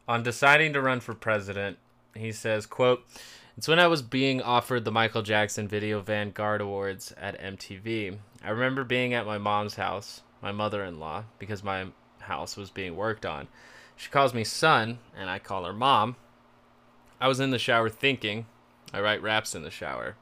On 0.08 0.22
deciding 0.22 0.72
to 0.72 0.80
run 0.80 1.00
for 1.00 1.14
president, 1.14 1.78
he 2.16 2.32
says, 2.32 2.66
quote, 2.66 3.04
It's 3.56 3.68
when 3.68 3.78
I 3.78 3.86
was 3.86 4.02
being 4.02 4.42
offered 4.42 4.84
the 4.84 4.90
Michael 4.90 5.22
Jackson 5.22 5.68
Video 5.68 6.00
Vanguard 6.00 6.60
Awards 6.60 7.14
at 7.16 7.40
MTV. 7.40 8.18
I 8.42 8.50
remember 8.50 8.84
being 8.84 9.14
at 9.14 9.26
my 9.26 9.38
mom's 9.38 9.76
house, 9.76 10.22
my 10.42 10.50
mother 10.50 10.82
in 10.82 10.98
law, 10.98 11.24
because 11.38 11.62
my 11.62 11.86
house 12.20 12.56
was 12.56 12.70
being 12.70 12.96
worked 12.96 13.24
on. 13.24 13.48
She 13.96 14.10
calls 14.10 14.34
me 14.34 14.44
son, 14.44 14.98
and 15.16 15.28
I 15.28 15.38
call 15.38 15.64
her 15.64 15.74
mom. 15.74 16.16
I 17.20 17.28
was 17.28 17.38
in 17.38 17.50
the 17.50 17.58
shower 17.58 17.90
thinking. 17.90 18.46
I 18.92 19.00
write 19.00 19.22
raps 19.22 19.54
in 19.54 19.62
the 19.62 19.70
shower. 19.70 20.16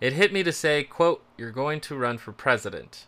It 0.00 0.12
hit 0.12 0.32
me 0.32 0.42
to 0.42 0.52
say, 0.52 0.84
quote, 0.84 1.24
You're 1.38 1.50
going 1.50 1.80
to 1.82 1.96
run 1.96 2.18
for 2.18 2.32
president 2.32 3.06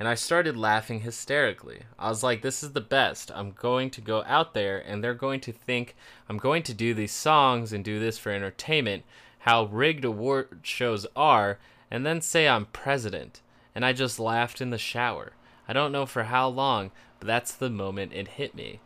and 0.00 0.08
I 0.08 0.14
started 0.14 0.56
laughing 0.56 1.00
hysterically. 1.00 1.82
I 1.98 2.08
was 2.08 2.22
like, 2.22 2.40
this 2.40 2.62
is 2.62 2.72
the 2.72 2.80
best. 2.80 3.30
I'm 3.34 3.50
going 3.50 3.90
to 3.90 4.00
go 4.00 4.24
out 4.26 4.54
there 4.54 4.78
and 4.78 5.04
they're 5.04 5.12
going 5.12 5.40
to 5.40 5.52
think 5.52 5.94
I'm 6.26 6.38
going 6.38 6.62
to 6.64 6.74
do 6.74 6.94
these 6.94 7.12
songs 7.12 7.70
and 7.70 7.84
do 7.84 8.00
this 8.00 8.16
for 8.16 8.32
entertainment, 8.32 9.04
how 9.40 9.64
rigged 9.64 10.06
award 10.06 10.60
shows 10.62 11.06
are, 11.14 11.58
and 11.90 12.06
then 12.06 12.22
say 12.22 12.48
I'm 12.48 12.64
president. 12.64 13.42
And 13.74 13.84
I 13.84 13.92
just 13.92 14.18
laughed 14.18 14.62
in 14.62 14.70
the 14.70 14.78
shower. 14.78 15.32
I 15.68 15.74
don't 15.74 15.92
know 15.92 16.06
for 16.06 16.24
how 16.24 16.48
long, 16.48 16.92
but 17.18 17.26
that's 17.26 17.52
the 17.52 17.68
moment 17.68 18.14
it 18.14 18.28
hit 18.28 18.54
me. 18.54 18.80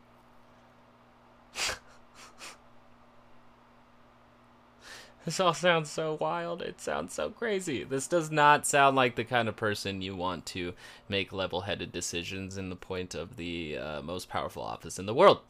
This 5.25 5.41
all 5.41 5.55
sounds 5.55 5.91
so 5.91 6.19
wild. 6.21 6.61
It 6.61 6.81
sounds 6.81 7.15
so 7.15 7.31
crazy. 7.31 7.83
This 7.83 8.07
does 8.07 8.31
not 8.31 8.67
sound 8.67 8.95
like 8.95 9.17
the 9.17 9.25
kind 9.25 9.49
of 9.49 9.57
person 9.57 10.03
you 10.03 10.15
want 10.15 10.45
to 10.47 10.75
make 11.09 11.33
level 11.33 11.63
headed 11.63 11.93
decisions 11.93 12.59
in 12.59 12.69
the 12.69 12.77
point 12.77 13.15
of 13.15 13.37
the 13.37 13.79
uh, 13.79 14.03
most 14.03 14.29
powerful 14.29 14.63
office 14.63 14.99
in 14.99 15.07
the 15.07 15.15
world. 15.15 15.41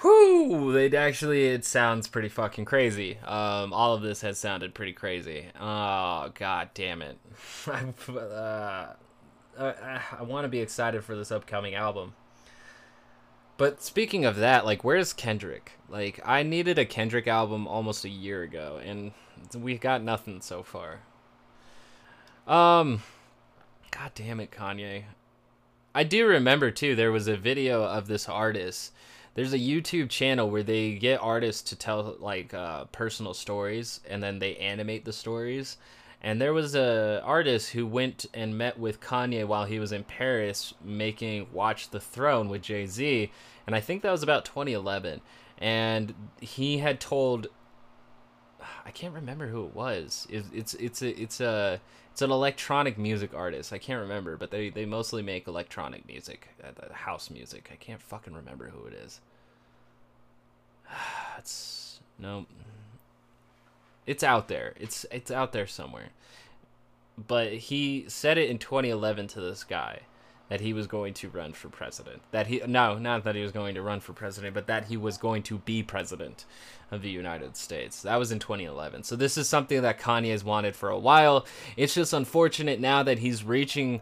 Whew! 0.00 0.76
It 0.76 0.94
actually 0.94 1.46
it 1.46 1.64
sounds 1.64 2.08
pretty 2.08 2.28
fucking 2.28 2.64
crazy. 2.64 3.18
Um, 3.18 3.72
all 3.72 3.94
of 3.94 4.02
this 4.02 4.22
has 4.22 4.38
sounded 4.38 4.74
pretty 4.74 4.92
crazy. 4.92 5.46
Oh 5.60 6.32
god 6.34 6.70
damn 6.74 7.02
it! 7.02 7.18
uh, 7.68 8.86
I, 9.58 10.00
I 10.18 10.22
want 10.22 10.44
to 10.44 10.48
be 10.48 10.60
excited 10.60 11.04
for 11.04 11.14
this 11.14 11.30
upcoming 11.30 11.74
album. 11.74 12.14
But 13.56 13.82
speaking 13.82 14.24
of 14.24 14.36
that, 14.36 14.64
like, 14.64 14.82
where's 14.82 15.12
Kendrick? 15.12 15.72
Like, 15.94 16.20
I 16.24 16.42
needed 16.42 16.76
a 16.76 16.84
Kendrick 16.84 17.28
album 17.28 17.68
almost 17.68 18.04
a 18.04 18.08
year 18.08 18.42
ago, 18.42 18.80
and 18.84 19.12
we've 19.56 19.80
got 19.80 20.02
nothing 20.02 20.40
so 20.40 20.64
far. 20.64 20.98
Um, 22.48 23.00
god 23.92 24.10
damn 24.16 24.40
it, 24.40 24.50
Kanye. 24.50 25.04
I 25.94 26.02
do 26.02 26.26
remember 26.26 26.72
too. 26.72 26.96
There 26.96 27.12
was 27.12 27.28
a 27.28 27.36
video 27.36 27.84
of 27.84 28.08
this 28.08 28.28
artist. 28.28 28.92
There's 29.34 29.52
a 29.52 29.58
YouTube 29.58 30.10
channel 30.10 30.50
where 30.50 30.64
they 30.64 30.96
get 30.96 31.22
artists 31.22 31.62
to 31.70 31.76
tell 31.76 32.16
like 32.18 32.52
uh, 32.52 32.86
personal 32.86 33.32
stories, 33.32 34.00
and 34.10 34.20
then 34.20 34.40
they 34.40 34.56
animate 34.56 35.04
the 35.04 35.12
stories. 35.12 35.76
And 36.20 36.40
there 36.40 36.52
was 36.52 36.74
a 36.74 37.22
artist 37.22 37.70
who 37.70 37.86
went 37.86 38.26
and 38.34 38.58
met 38.58 38.80
with 38.80 39.00
Kanye 39.00 39.46
while 39.46 39.66
he 39.66 39.78
was 39.78 39.92
in 39.92 40.02
Paris 40.02 40.74
making 40.82 41.46
Watch 41.52 41.90
the 41.90 42.00
Throne 42.00 42.48
with 42.48 42.62
Jay 42.62 42.84
Z, 42.86 43.30
and 43.64 43.76
I 43.76 43.80
think 43.80 44.02
that 44.02 44.10
was 44.10 44.24
about 44.24 44.44
2011. 44.44 45.20
And 45.58 46.14
he 46.40 46.78
had 46.78 47.00
told, 47.00 47.46
I 48.84 48.90
can't 48.90 49.14
remember 49.14 49.46
who 49.46 49.64
it 49.66 49.74
was. 49.74 50.26
It's 50.30 50.48
it's 50.52 50.74
it's 50.74 51.02
a 51.02 51.20
it's 51.20 51.40
a 51.40 51.80
it's 52.12 52.22
an 52.22 52.30
electronic 52.30 52.98
music 52.98 53.34
artist. 53.34 53.72
I 53.72 53.78
can't 53.78 54.00
remember, 54.00 54.36
but 54.36 54.50
they 54.50 54.70
they 54.70 54.84
mostly 54.84 55.22
make 55.22 55.46
electronic 55.46 56.06
music, 56.06 56.48
uh, 56.62 56.92
house 56.92 57.30
music. 57.30 57.70
I 57.72 57.76
can't 57.76 58.02
fucking 58.02 58.34
remember 58.34 58.68
who 58.68 58.86
it 58.86 58.94
is. 58.94 59.20
It's 61.38 62.00
no 62.18 62.46
it's 64.06 64.22
out 64.22 64.48
there. 64.48 64.74
It's 64.78 65.06
it's 65.10 65.30
out 65.30 65.52
there 65.52 65.66
somewhere. 65.66 66.10
But 67.16 67.52
he 67.52 68.04
said 68.08 68.38
it 68.38 68.50
in 68.50 68.58
2011 68.58 69.28
to 69.28 69.40
this 69.40 69.64
guy 69.64 70.00
that 70.54 70.60
he 70.60 70.72
was 70.72 70.86
going 70.86 71.12
to 71.12 71.28
run 71.30 71.52
for 71.52 71.68
president. 71.68 72.22
That 72.30 72.46
he 72.46 72.62
no, 72.64 72.96
not 72.96 73.24
that 73.24 73.34
he 73.34 73.42
was 73.42 73.50
going 73.50 73.74
to 73.74 73.82
run 73.82 73.98
for 73.98 74.12
president, 74.12 74.54
but 74.54 74.68
that 74.68 74.84
he 74.84 74.96
was 74.96 75.18
going 75.18 75.42
to 75.42 75.58
be 75.58 75.82
president 75.82 76.44
of 76.92 77.02
the 77.02 77.10
United 77.10 77.56
States. 77.56 78.02
That 78.02 78.20
was 78.20 78.30
in 78.30 78.38
2011. 78.38 79.02
So 79.02 79.16
this 79.16 79.36
is 79.36 79.48
something 79.48 79.82
that 79.82 79.98
Kanye 79.98 80.30
has 80.30 80.44
wanted 80.44 80.76
for 80.76 80.90
a 80.90 80.98
while. 80.98 81.44
It's 81.76 81.92
just 81.92 82.12
unfortunate 82.12 82.78
now 82.78 83.02
that 83.02 83.18
he's 83.18 83.42
reaching 83.42 84.00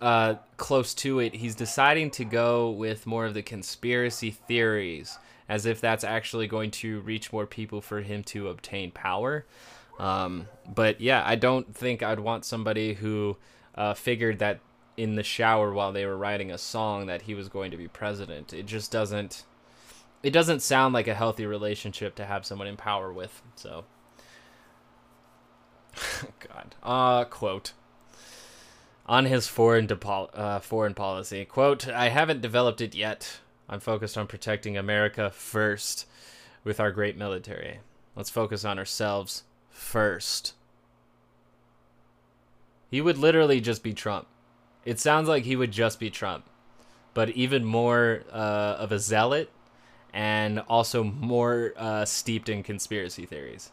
uh, 0.00 0.34
close 0.56 0.94
to 0.94 1.20
it. 1.20 1.36
He's 1.36 1.54
deciding 1.54 2.10
to 2.10 2.24
go 2.24 2.72
with 2.72 3.06
more 3.06 3.24
of 3.24 3.34
the 3.34 3.42
conspiracy 3.42 4.32
theories 4.32 5.16
as 5.48 5.64
if 5.64 5.80
that's 5.80 6.02
actually 6.02 6.48
going 6.48 6.72
to 6.72 7.02
reach 7.02 7.32
more 7.32 7.46
people 7.46 7.80
for 7.80 8.00
him 8.00 8.24
to 8.24 8.48
obtain 8.48 8.90
power. 8.90 9.46
Um, 10.00 10.48
but 10.74 11.00
yeah, 11.00 11.22
I 11.24 11.36
don't 11.36 11.72
think 11.72 12.02
I'd 12.02 12.18
want 12.18 12.44
somebody 12.44 12.94
who 12.94 13.36
uh, 13.76 13.94
figured 13.94 14.40
that 14.40 14.58
in 14.96 15.16
the 15.16 15.22
shower 15.22 15.72
while 15.72 15.92
they 15.92 16.06
were 16.06 16.16
writing 16.16 16.50
a 16.50 16.58
song 16.58 17.06
that 17.06 17.22
he 17.22 17.34
was 17.34 17.48
going 17.48 17.70
to 17.70 17.76
be 17.76 17.88
president. 17.88 18.52
It 18.52 18.66
just 18.66 18.90
doesn't. 18.90 19.44
It 20.22 20.30
doesn't 20.30 20.60
sound 20.60 20.94
like 20.94 21.06
a 21.06 21.14
healthy 21.14 21.44
relationship 21.44 22.14
to 22.14 22.24
have 22.24 22.46
someone 22.46 22.66
in 22.66 22.76
power 22.76 23.12
with. 23.12 23.42
So, 23.56 23.84
God. 26.48 26.74
Uh, 26.82 27.24
quote 27.24 27.72
on 29.06 29.26
his 29.26 29.46
foreign 29.46 29.86
depo- 29.86 30.30
uh, 30.34 30.60
foreign 30.60 30.94
policy. 30.94 31.44
Quote, 31.44 31.88
I 31.88 32.08
haven't 32.08 32.40
developed 32.40 32.80
it 32.80 32.94
yet. 32.94 33.40
I'm 33.68 33.80
focused 33.80 34.16
on 34.16 34.26
protecting 34.26 34.76
America 34.76 35.30
first 35.30 36.06
with 36.62 36.80
our 36.80 36.90
great 36.90 37.16
military. 37.16 37.80
Let's 38.16 38.30
focus 38.30 38.64
on 38.64 38.78
ourselves 38.78 39.44
first. 39.70 40.54
He 42.90 43.00
would 43.00 43.18
literally 43.18 43.60
just 43.60 43.82
be 43.82 43.92
Trump. 43.92 44.26
It 44.84 45.00
sounds 45.00 45.28
like 45.28 45.44
he 45.44 45.56
would 45.56 45.72
just 45.72 45.98
be 45.98 46.10
Trump, 46.10 46.44
but 47.14 47.30
even 47.30 47.64
more 47.64 48.22
uh, 48.30 48.76
of 48.78 48.92
a 48.92 48.98
zealot 48.98 49.50
and 50.12 50.60
also 50.68 51.02
more 51.02 51.72
uh, 51.76 52.04
steeped 52.04 52.48
in 52.48 52.62
conspiracy 52.62 53.26
theories. 53.26 53.72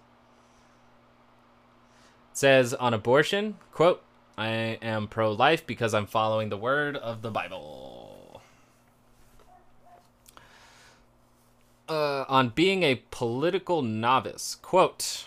It 2.32 2.38
says 2.38 2.74
on 2.74 2.93
abortion, 2.93 3.55
quote, 3.72 4.01
I 4.38 4.80
am 4.82 5.07
pro 5.07 5.32
life 5.32 5.68
because 5.68 5.93
I'm 5.93 6.07
following 6.07 6.49
the 6.49 6.57
word 6.57 6.95
of 6.95 7.22
the 7.22 7.30
Bible. 7.30 8.41
Uh, 11.88 12.24
on 12.30 12.49
being 12.49 12.84
a 12.84 13.03
political 13.12 13.82
novice, 13.82 14.55
quote, 14.62 15.26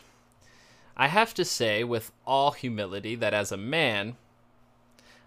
I 0.96 1.08
have 1.08 1.34
to 1.34 1.44
say 1.44 1.84
with 1.84 2.10
all 2.26 2.52
humility 2.52 3.14
that 3.16 3.34
as 3.34 3.52
a 3.52 3.56
man, 3.56 4.16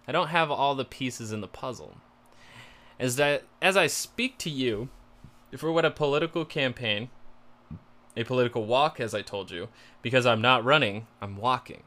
I 0.08 0.12
don't 0.12 0.28
have 0.28 0.50
all 0.50 0.74
the 0.74 0.86
pieces 0.86 1.32
in 1.32 1.42
the 1.42 1.46
puzzle. 1.46 1.98
As 2.98 3.16
that 3.16 3.44
as 3.60 3.76
I 3.76 3.86
speak 3.86 4.38
to 4.38 4.50
you, 4.50 4.88
for 5.56 5.70
what 5.70 5.84
a 5.84 5.90
political 5.90 6.46
campaign, 6.46 7.10
a 8.16 8.24
political 8.24 8.64
walk, 8.64 9.00
as 9.00 9.14
I 9.14 9.20
told 9.20 9.50
you, 9.50 9.68
because 10.00 10.24
I'm 10.24 10.40
not 10.40 10.64
running, 10.64 11.06
I'm 11.20 11.36
walking. 11.36 11.82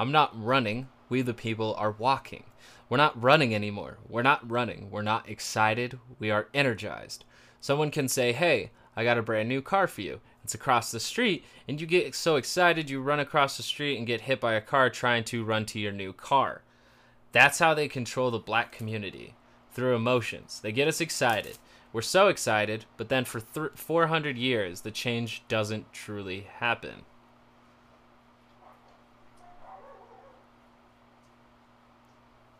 I'm 0.00 0.10
not 0.10 0.32
running, 0.34 0.88
we 1.08 1.22
the 1.22 1.32
people 1.32 1.74
are 1.78 1.92
walking. 1.92 2.44
We're 2.88 2.96
not 2.96 3.20
running 3.22 3.54
anymore. 3.54 3.98
We're 4.08 4.22
not 4.22 4.50
running. 4.50 4.90
We're 4.90 5.02
not 5.02 5.28
excited. 5.28 6.00
We 6.18 6.30
are 6.30 6.48
energized. 6.52 7.24
Someone 7.60 7.92
can 7.92 8.08
say, 8.08 8.32
Hey, 8.32 8.72
I 8.96 9.04
got 9.04 9.18
a 9.18 9.22
brand 9.22 9.48
new 9.48 9.62
car 9.62 9.86
for 9.86 10.00
you. 10.00 10.20
It's 10.42 10.54
across 10.54 10.90
the 10.90 10.98
street, 10.98 11.44
and 11.68 11.80
you 11.80 11.86
get 11.86 12.16
so 12.16 12.34
excited 12.34 12.90
you 12.90 13.00
run 13.00 13.20
across 13.20 13.56
the 13.56 13.62
street 13.62 13.96
and 13.96 14.06
get 14.06 14.22
hit 14.22 14.40
by 14.40 14.54
a 14.54 14.60
car 14.60 14.90
trying 14.90 15.22
to 15.24 15.44
run 15.44 15.66
to 15.66 15.78
your 15.78 15.92
new 15.92 16.12
car. 16.12 16.62
That's 17.32 17.58
how 17.58 17.74
they 17.74 17.88
control 17.88 18.30
the 18.30 18.38
black 18.38 18.72
community 18.72 19.34
through 19.72 19.94
emotions. 19.94 20.60
They 20.60 20.72
get 20.72 20.88
us 20.88 21.00
excited. 21.00 21.58
We're 21.92 22.02
so 22.02 22.28
excited, 22.28 22.84
but 22.96 23.08
then 23.08 23.24
for 23.24 23.40
th- 23.40 23.72
400 23.74 24.36
years, 24.36 24.82
the 24.82 24.90
change 24.90 25.42
doesn't 25.48 25.92
truly 25.92 26.46
happen. 26.58 27.02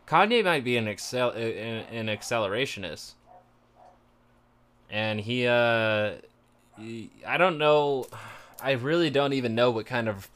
Kanye 0.07 0.43
might 0.43 0.65
be 0.65 0.75
an 0.75 0.89
excel 0.89 1.29
an 1.29 2.07
accelerationist, 2.07 3.13
and 4.89 5.21
he 5.21 5.47
uh, 5.47 6.15
he, 6.77 7.09
I 7.25 7.37
don't 7.37 7.57
know, 7.57 8.07
I 8.61 8.71
really 8.71 9.09
don't 9.09 9.31
even 9.31 9.55
know 9.55 9.71
what 9.71 9.85
kind 9.85 10.09
of 10.09 10.29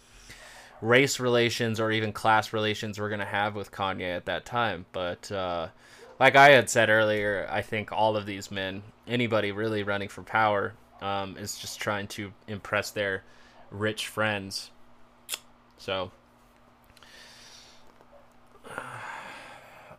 race 0.85 1.19
relations 1.19 1.79
or 1.79 1.91
even 1.91 2.13
class 2.13 2.53
relations 2.53 2.99
we're 2.99 3.09
gonna 3.09 3.25
have 3.25 3.55
with 3.55 3.71
Kanye 3.71 4.15
at 4.15 4.25
that 4.25 4.45
time. 4.45 4.85
But 4.91 5.31
uh, 5.31 5.69
like 6.19 6.35
I 6.35 6.51
had 6.51 6.69
said 6.69 6.89
earlier, 6.89 7.47
I 7.49 7.61
think 7.61 7.91
all 7.91 8.15
of 8.15 8.25
these 8.25 8.51
men, 8.51 8.83
anybody 9.07 9.51
really 9.51 9.83
running 9.83 10.09
for 10.09 10.21
power, 10.23 10.73
um, 11.01 11.37
is 11.37 11.57
just 11.57 11.79
trying 11.79 12.07
to 12.09 12.31
impress 12.47 12.91
their 12.91 13.23
rich 13.71 14.07
friends. 14.07 14.71
So 15.77 16.11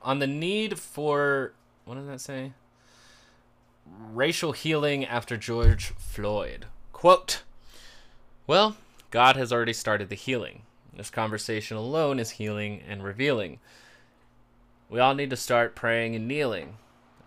on 0.03 0.21
the 0.21 0.27
need 0.27 0.79
for 0.79 1.53
what 1.85 1.97
does 1.97 2.07
that 2.07 2.21
say? 2.21 2.53
Racial 3.87 4.53
healing 4.53 5.05
after 5.05 5.37
George 5.37 5.93
Floyd. 5.97 6.67
Quote 6.93 7.43
Well, 8.47 8.77
God 9.11 9.37
has 9.37 9.53
already 9.53 9.73
started 9.73 10.09
the 10.09 10.17
healing. 10.17 10.63
This 10.97 11.11
conversation 11.11 11.77
alone 11.77 12.19
is 12.19 12.31
healing 12.31 12.83
and 12.89 13.05
revealing. 13.05 13.59
We 14.89 15.01
all 15.01 15.15
need 15.15 15.31
to 15.31 15.37
start 15.37 15.75
praying 15.75 16.15
and 16.15 16.27
kneeling. 16.27 16.77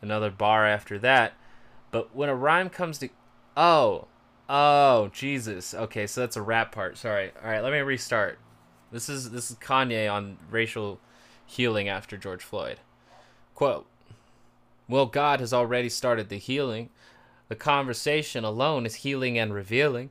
Another 0.02 0.32
bar 0.32 0.66
after 0.66 0.98
that. 1.00 1.34
But 1.92 2.16
when 2.16 2.30
a 2.30 2.36
rhyme 2.36 2.70
comes 2.70 2.98
to. 3.00 3.10
Oh. 3.56 4.08
Oh, 4.48 5.10
Jesus. 5.14 5.74
Okay, 5.74 6.08
so 6.08 6.22
that's 6.22 6.38
a 6.38 6.42
rap 6.42 6.72
part. 6.72 6.98
Sorry. 6.98 7.32
All 7.44 7.50
right, 7.50 7.62
let 7.62 7.72
me 7.72 7.80
restart. 7.80 8.40
This 8.92 9.10
is 9.10 9.30
this 9.30 9.52
is 9.52 9.58
Kanye 9.58 10.12
on 10.12 10.38
racial 10.50 11.00
healing 11.46 11.88
after 11.88 12.18
George 12.18 12.44
Floyd. 12.44 12.80
Quote 13.54 13.86
Well, 14.88 15.06
God 15.06 15.40
has 15.40 15.54
already 15.54 15.90
started 15.90 16.30
the 16.30 16.38
healing. 16.38 16.90
The 17.50 17.56
conversation 17.56 18.44
alone 18.44 18.86
is 18.86 18.96
healing 18.96 19.38
and 19.38 19.54
revealing. 19.54 20.10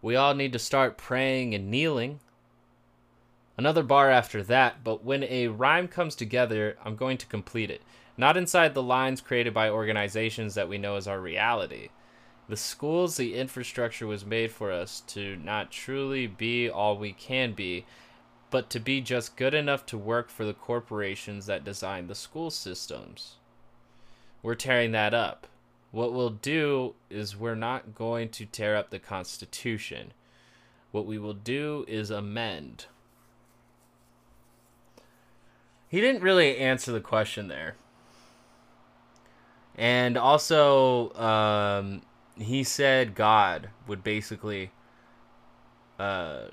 We 0.00 0.16
all 0.16 0.34
need 0.34 0.52
to 0.52 0.58
start 0.58 0.98
praying 0.98 1.54
and 1.54 1.70
kneeling. 1.70 2.20
Another 3.56 3.82
bar 3.82 4.10
after 4.10 4.42
that, 4.42 4.82
but 4.82 5.04
when 5.04 5.24
a 5.24 5.48
rhyme 5.48 5.86
comes 5.86 6.16
together, 6.16 6.76
I'm 6.84 6.96
going 6.96 7.18
to 7.18 7.26
complete 7.26 7.70
it. 7.70 7.82
Not 8.16 8.36
inside 8.36 8.74
the 8.74 8.82
lines 8.82 9.20
created 9.20 9.54
by 9.54 9.70
organizations 9.70 10.54
that 10.54 10.68
we 10.68 10.78
know 10.78 10.96
as 10.96 11.06
our 11.06 11.20
reality. 11.20 11.88
The 12.48 12.56
schools, 12.56 13.16
the 13.16 13.34
infrastructure 13.34 14.06
was 14.06 14.26
made 14.26 14.52
for 14.52 14.70
us 14.70 15.00
to 15.08 15.36
not 15.36 15.70
truly 15.70 16.26
be 16.26 16.68
all 16.68 16.98
we 16.98 17.12
can 17.12 17.52
be, 17.52 17.86
but 18.50 18.70
to 18.70 18.80
be 18.80 19.00
just 19.00 19.36
good 19.36 19.54
enough 19.54 19.86
to 19.86 19.98
work 19.98 20.30
for 20.30 20.44
the 20.44 20.54
corporations 20.54 21.46
that 21.46 21.64
design 21.64 22.06
the 22.06 22.14
school 22.14 22.50
systems. 22.50 23.36
We're 24.42 24.54
tearing 24.54 24.92
that 24.92 25.14
up. 25.14 25.46
What 25.90 26.12
we'll 26.12 26.30
do 26.30 26.94
is 27.08 27.36
we're 27.36 27.54
not 27.54 27.94
going 27.94 28.28
to 28.30 28.46
tear 28.46 28.76
up 28.76 28.90
the 28.90 28.98
Constitution. 28.98 30.12
What 30.92 31.06
we 31.06 31.18
will 31.18 31.34
do 31.34 31.84
is 31.88 32.10
amend. 32.10 32.86
He 35.94 36.00
didn't 36.00 36.22
really 36.22 36.58
answer 36.58 36.90
the 36.90 37.00
question 37.00 37.46
there. 37.46 37.76
And 39.76 40.16
also, 40.16 41.14
um, 41.14 42.02
he 42.36 42.64
said 42.64 43.14
God 43.14 43.70
would 43.86 44.02
basically 44.02 44.72
uh, 46.00 46.46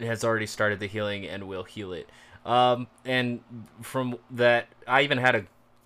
has 0.00 0.24
already 0.24 0.46
started 0.46 0.80
the 0.80 0.86
healing 0.86 1.26
and 1.26 1.46
will 1.46 1.64
heal 1.64 1.92
it. 1.92 2.08
Um, 2.46 2.86
and 3.04 3.40
from 3.82 4.18
that, 4.30 4.68
I 4.88 5.02
even 5.02 5.18
had 5.18 5.34
a 5.34 5.44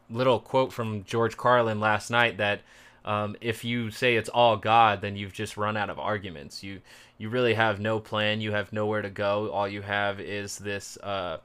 little 0.09 0.39
quote 0.39 0.73
from 0.73 1.03
George 1.03 1.37
Carlin 1.37 1.81
last 1.81 2.09
night 2.09 2.37
that 2.37 2.61
um, 3.05 3.35
if 3.41 3.65
you 3.65 3.91
say 3.91 4.15
it's 4.15 4.29
all 4.29 4.57
God, 4.57 5.01
then 5.01 5.17
you've 5.17 5.33
just 5.33 5.57
run 5.57 5.77
out 5.77 5.91
of 5.91 5.99
arguments. 5.99 6.63
You 6.63 6.83
you 7.19 7.31
really 7.31 7.55
have 7.55 7.81
no 7.81 7.99
plan. 7.99 8.41
You 8.41 8.53
have 8.53 8.73
nowhere 8.73 9.03
to 9.03 9.11
go. 9.11 9.51
All 9.51 9.67
you 9.67 9.83
have 9.83 10.21
is 10.21 10.57
this 10.59 10.97
uh, 10.99 11.39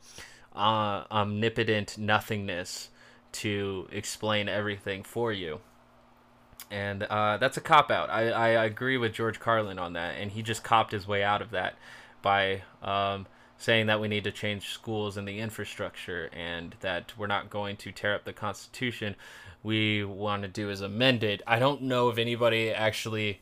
uh, 0.56 1.04
omnipotent 1.12 1.98
nothingness 1.98 2.90
to 3.34 3.88
explain 3.92 4.48
everything 4.48 5.04
for 5.04 5.32
you. 5.32 5.60
And 6.72 7.04
uh, 7.04 7.38
that's 7.38 7.58
a 7.58 7.62
cop 7.62 7.92
out. 7.92 8.10
I, 8.10 8.32
I 8.32 8.48
agree 8.66 8.98
with 8.98 9.14
George 9.14 9.40
Carlin 9.40 9.78
on 9.78 9.94
that, 9.94 10.16
and 10.18 10.32
he 10.32 10.42
just 10.42 10.64
copped 10.64 10.92
his 10.92 11.08
way 11.08 11.24
out 11.24 11.42
of 11.42 11.52
that 11.52 11.76
by 12.22 12.64
um, 12.82 13.28
saying 13.58 13.86
that 13.88 14.02
we 14.02 14.08
need 14.08 14.24
to 14.24 14.32
change 14.32 14.70
schools 14.70 15.18
and 15.18 15.28
the 15.28 15.40
infrastructure 15.40 16.30
and 16.34 16.76
that 16.82 17.14
we're 17.18 17.28
not 17.28 17.50
going 17.50 17.78
to 17.78 17.92
tear 17.92 18.16
up 18.16 18.24
the 18.24 18.34
Constitution. 18.34 19.16
We 19.64 20.04
want 20.04 20.42
to 20.44 20.48
do 20.48 20.70
is 20.70 20.82
amend 20.82 21.24
it. 21.24 21.42
I 21.46 21.60
don't 21.60 21.84
know 21.84 22.10
if 22.10 22.18
anybody 22.18 22.72
actually 22.72 23.42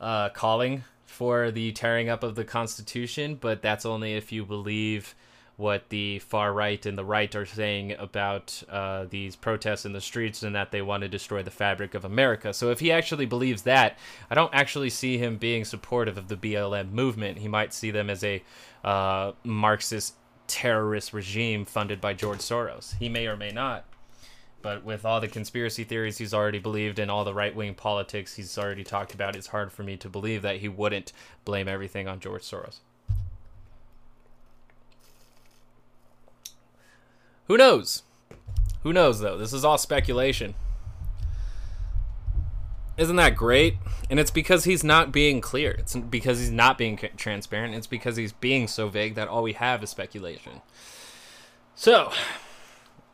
uh, 0.00 0.30
calling 0.30 0.84
for 1.04 1.50
the 1.50 1.72
tearing 1.72 2.08
up 2.08 2.22
of 2.22 2.34
the 2.34 2.44
Constitution, 2.44 3.36
but 3.40 3.62
that's 3.62 3.86
only 3.86 4.14
if 4.14 4.32
you 4.32 4.44
believe 4.44 5.14
what 5.56 5.88
the 5.88 6.18
far 6.18 6.52
right 6.52 6.84
and 6.84 6.98
the 6.98 7.04
right 7.04 7.34
are 7.34 7.46
saying 7.46 7.92
about 7.92 8.62
uh, 8.68 9.06
these 9.08 9.34
protests 9.36 9.86
in 9.86 9.92
the 9.92 10.00
streets 10.00 10.42
and 10.42 10.54
that 10.54 10.70
they 10.70 10.82
want 10.82 11.02
to 11.02 11.08
destroy 11.08 11.42
the 11.42 11.50
fabric 11.50 11.94
of 11.94 12.04
America. 12.04 12.52
So 12.52 12.70
if 12.70 12.80
he 12.80 12.92
actually 12.92 13.26
believes 13.26 13.62
that, 13.62 13.98
I 14.30 14.34
don't 14.34 14.52
actually 14.54 14.90
see 14.90 15.16
him 15.16 15.38
being 15.38 15.64
supportive 15.64 16.18
of 16.18 16.28
the 16.28 16.36
BLM 16.36 16.92
movement. 16.92 17.38
He 17.38 17.48
might 17.48 17.72
see 17.72 17.90
them 17.90 18.10
as 18.10 18.22
a 18.22 18.42
uh, 18.84 19.32
Marxist 19.44 20.14
terrorist 20.46 21.12
regime 21.12 21.64
funded 21.64 22.00
by 22.00 22.12
George 22.12 22.38
Soros. 22.38 22.96
He 22.98 23.08
may 23.08 23.26
or 23.26 23.36
may 23.36 23.50
not. 23.50 23.84
But 24.60 24.84
with 24.84 25.04
all 25.04 25.20
the 25.20 25.28
conspiracy 25.28 25.84
theories 25.84 26.18
he's 26.18 26.34
already 26.34 26.58
believed 26.58 26.98
and 26.98 27.10
all 27.10 27.24
the 27.24 27.34
right 27.34 27.54
wing 27.54 27.74
politics 27.74 28.34
he's 28.34 28.58
already 28.58 28.84
talked 28.84 29.14
about, 29.14 29.36
it's 29.36 29.46
hard 29.46 29.72
for 29.72 29.84
me 29.84 29.96
to 29.98 30.08
believe 30.08 30.42
that 30.42 30.56
he 30.56 30.68
wouldn't 30.68 31.12
blame 31.44 31.68
everything 31.68 32.08
on 32.08 32.20
George 32.20 32.42
Soros. 32.42 32.80
Who 37.48 37.56
knows? 37.56 38.02
Who 38.82 38.92
knows, 38.92 39.20
though? 39.20 39.36
This 39.36 39.52
is 39.52 39.64
all 39.64 39.78
speculation. 39.78 40.54
Isn't 42.96 43.16
that 43.16 43.36
great? 43.36 43.76
And 44.08 44.18
it's 44.18 44.30
because 44.30 44.64
he's 44.64 44.82
not 44.82 45.12
being 45.12 45.40
clear. 45.40 45.72
It's 45.72 45.94
because 45.94 46.38
he's 46.38 46.50
not 46.50 46.78
being 46.78 46.96
transparent. 47.16 47.74
It's 47.74 47.86
because 47.86 48.16
he's 48.16 48.32
being 48.32 48.68
so 48.68 48.88
vague 48.88 49.14
that 49.16 49.28
all 49.28 49.42
we 49.42 49.52
have 49.52 49.82
is 49.82 49.90
speculation. 49.90 50.62
So, 51.74 52.10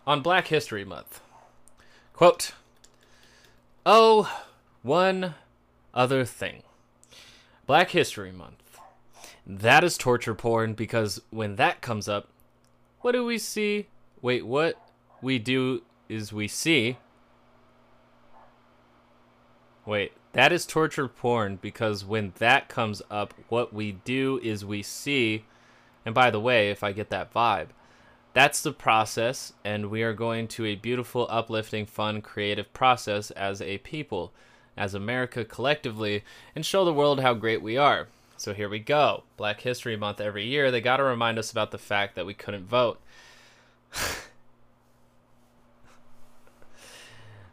on 0.07 0.23
Black 0.23 0.49
History 0.49 0.85
Month, 0.85 1.21
quote, 2.13 2.53
Oh, 3.85 4.31
one 4.83 5.35
other 5.93 6.25
thing. 6.25 6.63
Black 7.67 7.91
History 7.91 8.31
Month. 8.31 8.79
That 9.45 9.83
is 9.83 9.99
torture 9.99 10.35
porn 10.35 10.75
because 10.75 11.21
when 11.31 11.57
that 11.57 11.81
comes 11.81 12.09
up, 12.09 12.29
what 13.01 13.13
do 13.13 13.25
we 13.25 13.39
see? 13.39 13.89
Wait, 14.23 14.47
what 14.47 14.81
we 15.21 15.39
do 15.39 15.83
is 16.09 16.33
we 16.33 16.47
see. 16.47 16.97
Wait, 19.85 20.13
that 20.33 20.53
is 20.53 20.65
torture 20.65 21.09
porn 21.09 21.59
because 21.61 22.05
when 22.05 22.33
that 22.39 22.69
comes 22.69 23.03
up, 23.11 23.35
what 23.49 23.75
we 23.75 23.93
do 23.93 24.39
is 24.43 24.65
we 24.65 24.81
see. 24.83 25.45
And 26.07 26.15
by 26.15 26.31
the 26.31 26.41
way, 26.41 26.71
if 26.71 26.85
I 26.85 26.93
get 26.93 27.11
that 27.11 27.35
vibe, 27.35 27.69
that's 28.33 28.63
the 28.63 28.73
process, 28.73 29.53
and 29.65 29.91
we 29.91 30.03
are 30.03 30.15
going 30.15 30.49
to 30.49 30.65
a 30.65 30.77
beautiful, 30.77 31.27
uplifting, 31.29 31.85
fun, 31.85 32.23
creative 32.23 32.73
process 32.73 33.31
as 33.33 33.61
a 33.61 33.79
people, 33.79 34.33
as 34.77 34.95
America 34.95 35.45
collectively, 35.45 36.25
and 36.55 36.65
show 36.65 36.85
the 36.85 36.95
world 36.95 37.21
how 37.21 37.35
great 37.35 37.61
we 37.61 37.77
are. 37.77 38.09
So 38.39 38.55
here 38.55 38.69
we 38.69 38.79
go. 38.79 39.25
Black 39.37 39.61
History 39.61 39.97
Month 39.97 40.21
every 40.21 40.47
year, 40.47 40.71
they 40.71 40.81
got 40.81 40.97
to 40.97 41.03
remind 41.03 41.39
us 41.39 41.51
about 41.51 41.73
the 41.73 41.79
fact 41.79 42.15
that 42.15 42.25
we 42.25 42.35
couldn't 42.35 42.65
vote. 42.65 43.01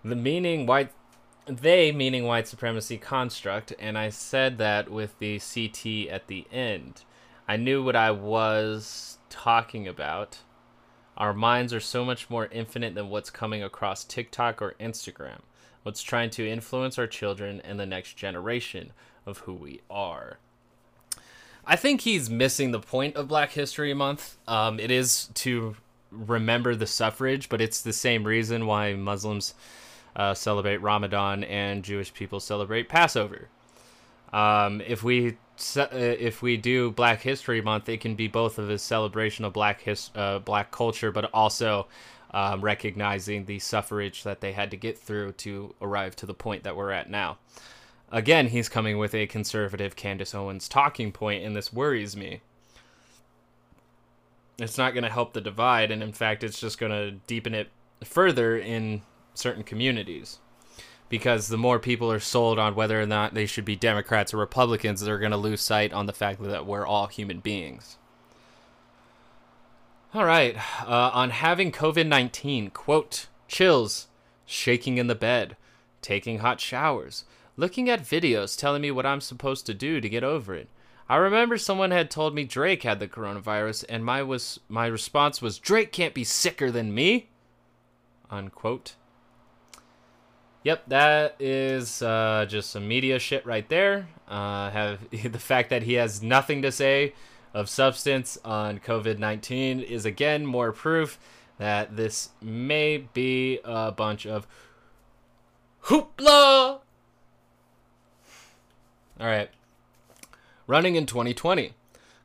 the 0.04 0.16
meaning 0.16 0.66
white 0.66 0.92
they 1.46 1.92
meaning 1.92 2.24
white 2.26 2.48
supremacy 2.48 2.98
construct 2.98 3.74
and 3.80 3.98
i 3.98 4.10
said 4.10 4.58
that 4.58 4.90
with 4.90 5.18
the 5.20 5.40
ct 5.40 6.08
at 6.10 6.28
the 6.28 6.46
end. 6.52 7.04
I 7.48 7.58
knew 7.58 7.84
what 7.84 7.96
i 7.96 8.12
was 8.12 9.18
talking 9.30 9.88
about. 9.88 10.40
Our 11.18 11.34
minds 11.34 11.74
are 11.74 11.80
so 11.80 12.06
much 12.06 12.30
more 12.30 12.48
infinite 12.52 12.96
than 12.96 13.10
what's 13.10 13.30
coming 13.30 13.64
across 13.64 14.04
tiktok 14.04 14.62
or 14.62 14.76
instagram 14.80 15.40
what's 15.84 16.02
trying 16.04 16.30
to 16.30 16.48
influence 16.48 16.98
our 16.98 17.08
children 17.08 17.62
and 17.64 17.80
the 17.80 17.86
next 17.86 18.14
generation 18.14 18.92
of 19.26 19.40
who 19.40 19.54
we 19.54 19.82
are. 19.90 20.38
I 21.66 21.76
think 21.76 22.02
he's 22.02 22.30
missing 22.30 22.72
the 22.72 22.80
point 22.80 23.16
of 23.16 23.28
black 23.28 23.52
history 23.52 23.94
month. 23.94 24.38
Um, 24.48 24.80
it 24.80 24.92
is 24.92 25.30
to 25.36 25.76
remember 26.12 26.76
the 26.76 26.88
suffrage 26.88 27.49
but 27.49 27.62
it's 27.62 27.82
the 27.82 27.93
same 27.93 28.24
reason 28.24 28.66
why 28.66 28.93
muslims 28.93 29.53
uh, 30.16 30.34
celebrate 30.34 30.78
Ramadan 30.78 31.43
and 31.45 31.84
Jewish 31.84 32.14
people 32.14 32.39
celebrate 32.39 32.89
Passover. 32.89 33.47
Um, 34.34 34.82
if 34.82 35.03
we 35.03 35.38
uh, 35.78 35.88
if 35.91 36.41
we 36.41 36.57
do 36.57 36.91
Black 36.91 37.22
History 37.22 37.62
Month, 37.62 37.89
it 37.89 38.01
can 38.01 38.16
be 38.16 38.28
both 38.28 38.57
of 38.57 38.70
a 38.70 38.78
celebration 38.78 39.45
of 39.45 39.53
Black 39.53 39.82
his, 39.82 40.10
uh, 40.16 40.39
Black 40.39 40.72
culture, 40.72 41.12
but 41.12 41.30
also 41.34 41.88
um, 42.32 42.62
recognizing 42.62 43.45
the 43.45 43.60
suffrage 43.60 44.24
that 44.24 44.39
they 44.39 44.51
had 44.51 44.72
to 44.72 44.78
get 44.78 44.97
through 44.97 45.34
to 45.34 45.74
arrive 45.82 46.16
to 46.18 46.26
the 46.26 46.34
point 46.34 46.64
that 46.64 46.76
we're 46.76 46.91
at 46.91 47.10
now. 47.10 47.38
Again, 48.12 48.47
he's 48.47 48.70
coming 48.70 48.97
with 48.97 49.14
a 49.14 49.28
conservative 49.28 49.95
Candace 49.95 50.34
Owens 50.34 50.68
talking 50.68 51.12
point, 51.12 51.43
and 51.43 51.55
this 51.55 51.74
worries 51.74 52.16
me. 52.16 52.41
It's 54.60 54.78
not 54.78 54.93
going 54.93 55.03
to 55.03 55.10
help 55.10 55.34
the 55.34 55.41
divide, 55.41 55.91
and 55.91 56.03
in 56.03 56.14
fact, 56.14 56.43
it's 56.43 56.60
just 56.60 56.80
going 56.80 56.91
to 56.91 57.12
deepen 57.28 57.53
it 57.53 57.70
further 58.03 58.57
in 58.57 59.01
certain 59.34 59.64
communities 59.64 60.39
because 61.10 61.47
the 61.47 61.57
more 61.57 61.80
people 61.80 62.12
are 62.12 62.20
sold 62.20 62.60
on 62.60 62.76
whether 62.76 63.01
or 63.01 63.05
not 63.05 63.34
they 63.34 63.47
should 63.47 63.66
be 63.66 63.76
Democrats 63.76 64.34
or 64.34 64.38
Republicans, 64.38 65.01
they're 65.01 65.18
going 65.18 65.32
to 65.32 65.38
lose 65.38 65.62
sight 65.62 65.91
on 65.91 66.05
the 66.05 66.14
fact 66.14 66.41
that 66.43 66.66
we're 66.66 66.86
all 66.86 67.07
human 67.07 67.39
beings. 67.39 67.97
All 70.14 70.26
right, 70.26 70.55
uh, 70.88 71.12
on 71.14 71.32
having 71.32 71.72
COVID 71.72 72.07
19, 72.07 72.72
quote, 72.72 73.28
chills, 73.47 74.07
shaking 74.45 74.97
in 74.97 75.07
the 75.07 75.16
bed, 75.16 75.55
taking 76.01 76.39
hot 76.39 76.60
showers, 76.60 77.26
looking 77.57 77.89
at 77.89 78.01
videos 78.01 78.57
telling 78.57 78.82
me 78.82 78.91
what 78.91 79.05
I'm 79.05 79.22
supposed 79.22 79.66
to 79.66 79.74
do 79.74 79.99
to 79.99 80.10
get 80.10 80.24
over 80.24 80.55
it. 80.55 80.70
I 81.10 81.16
remember 81.16 81.57
someone 81.57 81.89
had 81.89 82.12
told 82.12 82.36
me 82.36 82.43
Drake 82.43 82.84
had 82.84 82.99
the 82.99 83.07
coronavirus, 83.07 83.84
and 83.89 84.05
my 84.05 84.22
was 84.22 84.60
my 84.70 84.86
response 84.86 85.41
was 85.41 85.57
Drake 85.57 85.91
can't 85.91 86.14
be 86.14 86.24
sicker 86.24 86.70
than 86.70 86.93
me. 86.93 87.30
Unquote. 88.30 88.93
Yep, 90.64 90.84
that 90.89 91.36
is 91.39 92.03
uh, 92.03 92.45
just 92.47 92.70
some 92.70 92.88
media 92.88 93.18
shit 93.18 93.43
right 93.43 93.68
there. 93.70 94.07
Uh, 94.28 94.70
have 94.70 94.99
the 95.12 95.39
fact 95.39 95.72
that 95.72 95.82
he 95.82 95.93
has 95.93 96.22
nothing 96.22 96.62
to 96.62 96.72
say 96.72 97.14
of 97.55 97.68
substance 97.68 98.38
on 98.45 98.78
COVID 98.78 99.18
nineteen 99.18 99.80
is 99.80 100.05
again 100.05 100.45
more 100.45 100.72
proof 100.72 101.18
that 101.57 101.95
this 101.95 102.30
may 102.39 102.97
be 102.97 103.60
a 103.66 103.91
bunch 103.91 104.28
of 104.28 104.45
hoopla. 105.86 106.82
All 109.20 109.28
right, 109.28 109.49
running 110.70 110.96
in 110.96 111.08
2020. 111.08 111.74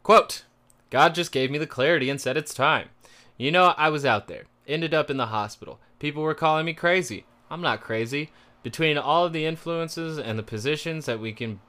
Quote: 0.03 0.45
God 0.91 1.15
just 1.15 1.33
gave 1.33 1.51
me 1.51 1.57
the 1.57 1.67
clarity 1.67 2.11
and 2.11 2.21
said 2.21 2.37
it's 2.37 2.53
time. 2.53 2.91
You 3.39 3.51
know, 3.51 3.75
I 3.79 3.89
was 3.89 4.05
out 4.05 4.29
there, 4.29 4.45
ended 4.69 4.93
up 4.93 5.11
in 5.11 5.17
the 5.17 5.27
hospital. 5.27 5.81
People 5.99 6.23
were 6.23 6.35
calling 6.35 6.67
me 6.67 6.75
crazy. 6.75 7.25
I'm 7.51 7.63
not 7.63 7.81
crazy. 7.81 8.31
Between 8.63 8.99
all 8.99 9.25
of 9.25 9.33
the 9.33 9.47
influences 9.47 10.19
and 10.19 10.39
the 10.39 10.43
positions 10.43 11.07
that 11.07 11.21
we 11.21 11.33
can 11.33 11.61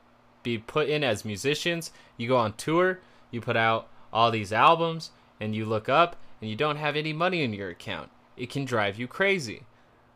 be 0.44 0.58
put 0.58 0.90
in 0.90 1.02
as 1.02 1.24
musicians, 1.24 1.92
you 2.18 2.28
go 2.28 2.38
on 2.38 2.54
tour, 2.54 3.00
you 3.32 3.40
put 3.40 3.56
out 3.56 3.88
all 4.12 4.30
these 4.30 4.52
albums, 4.52 5.12
and 5.40 5.56
you 5.56 5.66
look 5.66 5.88
up 5.88 6.18
and 6.42 6.50
you 6.50 6.58
don't 6.58 6.76
have 6.76 6.98
any 6.98 7.14
money 7.14 7.42
in 7.42 7.54
your 7.54 7.70
account. 7.70 8.12
It 8.36 8.50
can 8.50 8.66
drive 8.66 9.00
you 9.00 9.08
crazy. 9.08 9.64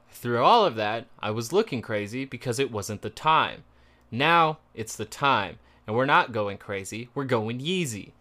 Through 0.10 0.44
all 0.44 0.66
of 0.66 0.76
that, 0.76 1.08
I 1.20 1.32
was 1.32 1.54
looking 1.54 1.82
crazy 1.82 2.26
because 2.26 2.60
it 2.60 2.72
wasn't 2.72 3.02
the 3.02 3.10
time. 3.10 3.64
Now 4.12 4.60
it's 4.74 4.98
the 4.98 5.06
time, 5.06 5.58
and 5.90 5.96
we're 5.96 6.06
not 6.06 6.32
going 6.32 6.60
crazy, 6.60 7.10
we're 7.16 7.24
going 7.24 7.58
Yeezy. 7.58 8.12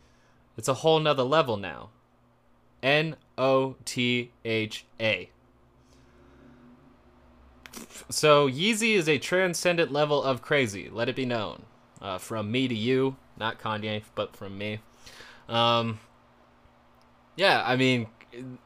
It's 0.57 0.69
a 0.69 0.75
whole 0.75 0.99
nother 1.01 1.23
level 1.23 1.59
now. 1.59 1.91
N 2.83 3.17
O 3.37 3.77
T 3.85 4.31
H 4.43 4.87
A. 4.99 5.29
So 8.09 8.49
Yeezy 8.49 8.95
is 8.95 9.07
a 9.07 9.19
transcendent 9.19 9.93
level 9.93 10.23
of 10.23 10.41
crazy. 10.41 10.89
Let 10.91 11.11
it 11.11 11.15
be 11.15 11.27
known. 11.27 11.65
Uh, 12.01 12.17
from 12.17 12.51
me 12.51 12.69
to 12.69 12.75
you, 12.75 13.17
not 13.37 13.61
Kanye, 13.61 14.01
but 14.15 14.35
from 14.35 14.57
me. 14.57 14.81
Um, 15.47 16.01
yeah, 17.37 17.63
I 17.67 17.77
mean, 17.77 18.07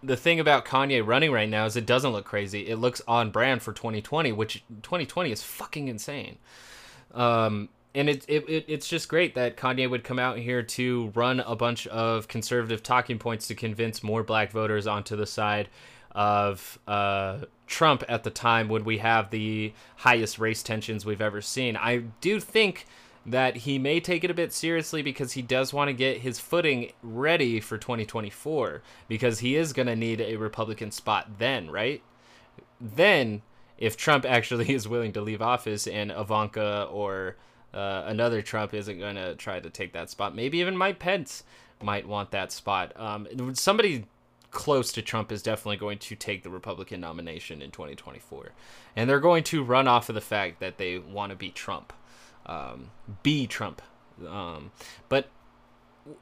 the 0.00 0.16
thing 0.16 0.38
about 0.38 0.64
Kanye 0.64 1.04
running 1.04 1.32
right 1.32 1.48
now 1.48 1.66
is 1.66 1.74
it 1.74 1.86
doesn't 1.86 2.12
look 2.12 2.24
crazy. 2.24 2.68
It 2.68 2.76
looks 2.76 3.02
on 3.08 3.32
brand 3.32 3.62
for 3.62 3.72
2020, 3.72 4.30
which 4.30 4.62
2020 4.82 5.32
is 5.32 5.42
fucking 5.42 5.88
insane. 5.88 6.38
Um, 7.12 7.68
and 7.94 8.08
it, 8.08 8.24
it, 8.28 8.48
it 8.48 8.64
it's 8.68 8.88
just 8.88 9.08
great 9.08 9.34
that 9.34 9.56
Kanye 9.56 9.88
would 9.88 10.04
come 10.04 10.18
out 10.18 10.38
here 10.38 10.62
to 10.62 11.12
run 11.14 11.40
a 11.40 11.54
bunch 11.54 11.86
of 11.88 12.28
conservative 12.28 12.82
talking 12.82 13.18
points 13.18 13.46
to 13.48 13.54
convince 13.54 14.02
more 14.02 14.22
black 14.22 14.50
voters 14.50 14.86
onto 14.86 15.16
the 15.16 15.26
side 15.26 15.68
of 16.12 16.78
uh, 16.86 17.38
Trump 17.66 18.04
at 18.08 18.22
the 18.22 18.30
time 18.30 18.68
when 18.68 18.84
we 18.84 18.98
have 18.98 19.30
the 19.30 19.72
highest 19.96 20.38
race 20.38 20.62
tensions 20.62 21.04
we've 21.04 21.22
ever 21.22 21.40
seen. 21.40 21.76
I 21.76 21.98
do 22.20 22.40
think 22.40 22.86
that 23.24 23.56
he 23.58 23.78
may 23.78 24.00
take 24.00 24.24
it 24.24 24.30
a 24.30 24.34
bit 24.34 24.52
seriously 24.52 25.02
because 25.02 25.32
he 25.32 25.42
does 25.42 25.72
want 25.72 25.88
to 25.88 25.92
get 25.92 26.18
his 26.18 26.38
footing 26.38 26.92
ready 27.02 27.60
for 27.60 27.78
2024 27.78 28.82
because 29.08 29.38
he 29.38 29.54
is 29.54 29.72
going 29.72 29.86
to 29.86 29.94
need 29.94 30.20
a 30.20 30.36
Republican 30.36 30.90
spot 30.90 31.38
then, 31.38 31.70
right? 31.70 32.02
Then, 32.80 33.42
if 33.78 33.96
Trump 33.96 34.24
actually 34.24 34.70
is 34.74 34.88
willing 34.88 35.12
to 35.12 35.20
leave 35.20 35.40
office 35.40 35.86
and 35.86 36.10
Ivanka 36.10 36.88
or 36.90 37.36
uh, 37.74 38.04
another 38.06 38.42
Trump 38.42 38.74
isn't 38.74 38.98
going 38.98 39.16
to 39.16 39.34
try 39.34 39.60
to 39.60 39.70
take 39.70 39.92
that 39.92 40.10
spot, 40.10 40.34
maybe 40.34 40.58
even 40.58 40.76
Mike 40.76 40.98
Pence 40.98 41.44
might 41.82 42.06
want 42.06 42.30
that 42.30 42.52
spot. 42.52 42.92
Um, 42.96 43.54
somebody 43.54 44.04
close 44.50 44.92
to 44.92 45.02
Trump 45.02 45.32
is 45.32 45.42
definitely 45.42 45.78
going 45.78 45.98
to 45.98 46.14
take 46.14 46.42
the 46.42 46.50
Republican 46.50 47.00
nomination 47.00 47.62
in 47.62 47.70
2024. 47.70 48.50
And 48.94 49.08
they're 49.08 49.18
going 49.18 49.44
to 49.44 49.64
run 49.64 49.88
off 49.88 50.08
of 50.08 50.14
the 50.14 50.20
fact 50.20 50.60
that 50.60 50.78
they 50.78 50.98
want 50.98 51.30
to 51.30 51.36
be 51.36 51.50
Trump. 51.50 51.92
Um, 52.46 52.90
be 53.22 53.46
Trump. 53.46 53.82
Um, 54.28 54.70
but 55.08 55.28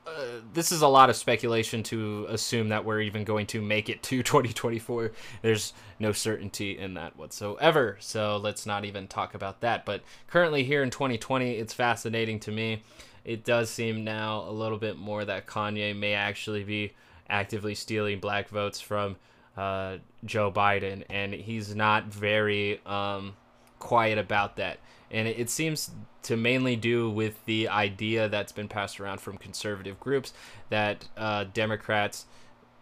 uh, 0.07 0.11
this 0.53 0.73
is 0.73 0.83
a 0.83 0.89
lot 0.89 1.09
of 1.09 1.17
speculation 1.17 1.83
to 1.85 2.27
assume 2.29 2.69
that 2.69 2.85
we're 2.85 3.01
even 3.01 3.25
going 3.25 3.47
to 3.47 3.63
make 3.63 3.89
it 3.89 4.03
to 4.05 4.23
2024. 4.23 5.13
There's 5.43 5.73
no 5.99 6.13
certainty 6.13 6.79
in 6.79 6.95
that 6.95 7.17
whatsoever. 7.17 7.97
So 8.01 8.37
let's 8.37 8.67
not 8.67 8.85
even 8.85 9.09
talk 9.09 9.35
about 9.35 9.61
that. 9.61 9.85
But 9.85 10.03
currently, 10.27 10.65
here 10.65 10.83
in 10.83 10.91
2020, 10.91 11.53
it's 11.53 11.73
fascinating 11.73 12.41
to 12.41 12.53
me. 12.53 12.83
It 13.25 13.45
does 13.45 13.71
seem 13.71 14.05
now 14.05 14.45
a 14.49 14.53
little 14.53 14.79
bit 14.79 14.97
more 14.97 15.25
that 15.25 15.47
Kanye 15.47 15.97
may 15.97 16.15
actually 16.15 16.65
be 16.65 16.93
actively 17.29 17.75
stealing 17.75 18.19
black 18.19 18.49
votes 18.49 18.81
from 18.81 19.17
uh, 19.57 19.99
Joe 20.25 20.51
Biden, 20.51 21.05
and 21.11 21.33
he's 21.33 21.75
not 21.75 22.07
very 22.07 22.81
um, 22.87 23.35
quiet 23.79 24.19
about 24.19 24.57
that. 24.57 24.79
And 25.11 25.27
it, 25.27 25.51
seems 25.51 25.91
to 26.23 26.37
mainly 26.37 26.77
do 26.77 27.11
with 27.11 27.45
the 27.45 27.69
idea 27.69 28.29
that's 28.29 28.53
been 28.53 28.69
passed 28.69 29.01
around 29.01 29.21
from 29.21 29.39
conservative 29.39 29.99
groups 29.99 30.33
that 30.69 31.09
uh, 31.17 31.47
Democrats 31.53 32.27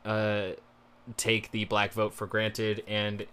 uh, 0.05 0.51
take 1.17 1.51
the 1.53 1.65
black 1.65 1.93
vote 1.93 2.13
for 2.13 2.27
granted 2.27 2.83
and 2.87 3.27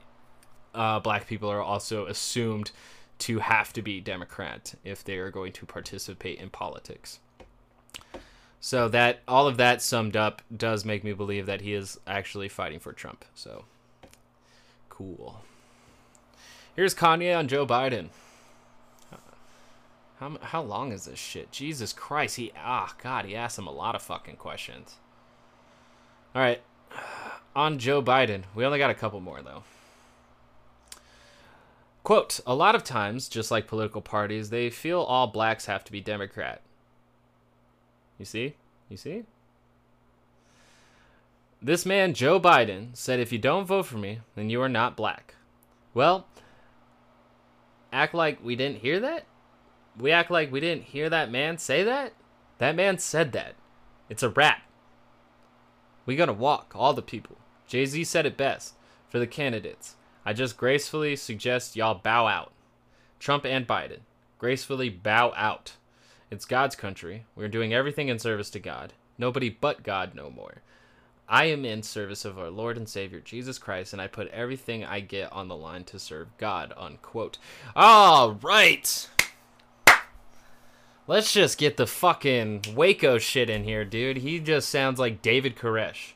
uh, 0.74 1.00
black 1.00 1.28
people 1.28 1.50
are 1.50 1.62
also 1.62 2.06
assumed 2.06 2.72
to 3.18 3.40
have 3.40 3.72
to 3.74 3.82
be 3.82 4.00
Democrat 4.00 4.76
if 4.84 5.04
they 5.04 5.18
are 5.18 5.32
going 5.32 5.54
to 5.54 5.66
participate 5.66 6.40
in 6.40 6.50
politics. 6.50 7.20
So 8.60 8.90
that 8.90 9.20
all 9.28 9.48
of 9.48 9.58
that 9.58 9.82
summed 9.82 10.16
up 10.16 10.42
does 10.56 10.86
make 10.86 11.04
me 11.04 11.14
believe 11.14 11.46
that 11.46 11.62
he 11.62 11.74
is 11.74 12.00
actually 12.08 12.50
fighting 12.50 12.80
for 12.80 12.94
Trump. 12.94 13.24
So 13.36 13.66
cool. 14.90 15.42
Here's 16.76 16.96
Kanye 16.96 17.38
on 17.38 17.48
Joe 17.48 17.66
Biden. 17.66 18.10
How 20.20 20.38
how 20.42 20.62
long 20.62 20.92
is 20.92 21.06
this 21.06 21.20
shit? 21.20 21.52
Jesus 21.52 21.92
Christ, 21.94 22.38
he 22.38 22.52
ah 22.58 22.96
god, 23.02 23.26
he 23.26 23.36
asked 23.36 23.60
him 23.60 23.68
a 23.68 23.72
lot 23.72 23.96
of 23.96 24.02
fucking 24.02 24.38
questions. 24.38 24.96
All 26.34 26.42
right. 26.42 26.62
On 27.56 27.80
Joe 27.80 28.02
Biden, 28.02 28.44
we 28.54 28.66
only 28.66 28.80
got 28.80 28.90
a 28.90 28.96
couple 28.96 29.20
more 29.22 29.42
though. 29.42 29.64
Quote, 32.04 32.40
a 32.46 32.54
lot 32.54 32.76
of 32.76 32.84
times, 32.84 33.28
just 33.28 33.50
like 33.50 33.66
political 33.66 34.02
parties, 34.02 34.52
they 34.52 34.70
feel 34.70 35.02
all 35.02 35.26
blacks 35.28 35.66
have 35.66 35.84
to 35.86 35.92
be 35.92 36.02
Democrat. 36.02 36.62
You 38.20 38.26
see? 38.26 38.56
You 38.90 38.98
see? 38.98 39.24
This 41.62 41.84
man, 41.84 42.14
Joe 42.14 42.40
Biden, 42.40 42.96
said 42.96 43.20
if 43.20 43.32
you 43.32 43.40
don't 43.40 43.66
vote 43.66 43.88
for 43.88 43.98
me, 43.98 44.20
then 44.36 44.52
you 44.52 44.62
are 44.62 44.70
not 44.70 44.96
black. 44.96 45.34
Well, 45.96 46.28
act 47.92 48.14
like 48.14 48.44
we 48.44 48.56
didn't 48.56 48.82
hear 48.82 49.00
that? 49.00 49.26
We 50.00 50.12
act 50.12 50.32
like 50.32 50.52
we 50.52 50.60
didn't 50.60 50.84
hear 50.84 51.10
that 51.10 51.32
man 51.32 51.58
say 51.58 51.84
that? 51.84 52.14
That 52.58 52.76
man 52.76 52.98
said 52.98 53.32
that. 53.34 53.56
It's 54.10 54.24
a 54.24 54.30
rap. 54.30 54.62
We 56.06 56.16
gonna 56.16 56.34
walk, 56.34 56.74
all 56.76 56.94
the 56.94 57.02
people. 57.02 57.38
Jay 57.68 57.86
Z 57.86 58.04
said 58.04 58.26
it 58.26 58.38
best 58.38 58.76
for 59.10 59.20
the 59.20 59.28
candidates. 59.28 59.96
I 60.26 60.34
just 60.34 60.58
gracefully 60.58 61.16
suggest 61.16 61.76
y'all 61.76 61.96
bow 61.96 62.28
out. 62.28 62.52
Trump 63.20 63.46
and 63.46 63.68
Biden, 63.68 64.00
gracefully 64.38 64.90
bow 64.90 65.34
out. 65.36 65.74
It's 66.30 66.46
God's 66.46 66.76
country. 66.76 67.26
We're 67.36 67.48
doing 67.48 67.74
everything 67.74 68.10
in 68.10 68.20
service 68.20 68.50
to 68.52 68.60
God. 68.60 68.94
Nobody 69.18 69.50
but 69.50 69.84
God 69.84 70.14
no 70.14 70.30
more. 70.30 70.62
I 71.28 71.46
am 71.46 71.66
in 71.66 71.82
service 71.82 72.26
of 72.26 72.38
our 72.38 72.50
Lord 72.50 72.78
and 72.78 72.88
Savior 72.88 73.20
Jesus 73.20 73.58
Christ, 73.58 73.94
and 73.94 74.02
I 74.02 74.08
put 74.08 74.28
everything 74.28 74.84
I 74.84 75.00
get 75.00 75.32
on 75.34 75.48
the 75.48 75.56
line 75.56 75.84
to 75.86 75.98
serve 75.98 76.28
God. 76.38 76.74
Unquote. 76.78 77.40
All 77.76 78.34
right. 78.34 79.10
Let's 81.08 81.32
just 81.32 81.60
get 81.60 81.78
the 81.78 81.86
fucking 81.86 82.64
Waco 82.76 83.20
shit 83.20 83.50
in 83.50 83.64
here, 83.64 83.86
dude. 83.86 84.18
He 84.18 84.40
just 84.40 84.70
sounds 84.70 85.00
like 85.00 85.22
David 85.22 85.56
Koresh. 85.56 86.14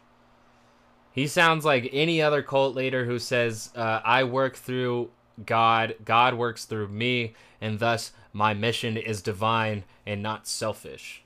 He 1.11 1.27
sounds 1.27 1.63
like 1.63 1.89
any 1.91 2.21
other 2.21 2.41
cult 2.41 2.75
leader 2.75 3.05
who 3.05 3.19
says, 3.19 3.71
uh, 3.75 4.01
I 4.03 4.23
work 4.23 4.55
through 4.55 5.11
God, 5.45 5.95
God 6.05 6.33
works 6.33 6.65
through 6.65 6.87
me, 6.87 7.33
and 7.61 7.77
thus 7.79 8.13
my 8.33 8.53
mission 8.53 8.97
is 8.97 9.21
divine 9.21 9.83
and 10.05 10.23
not 10.23 10.47
selfish. 10.47 11.23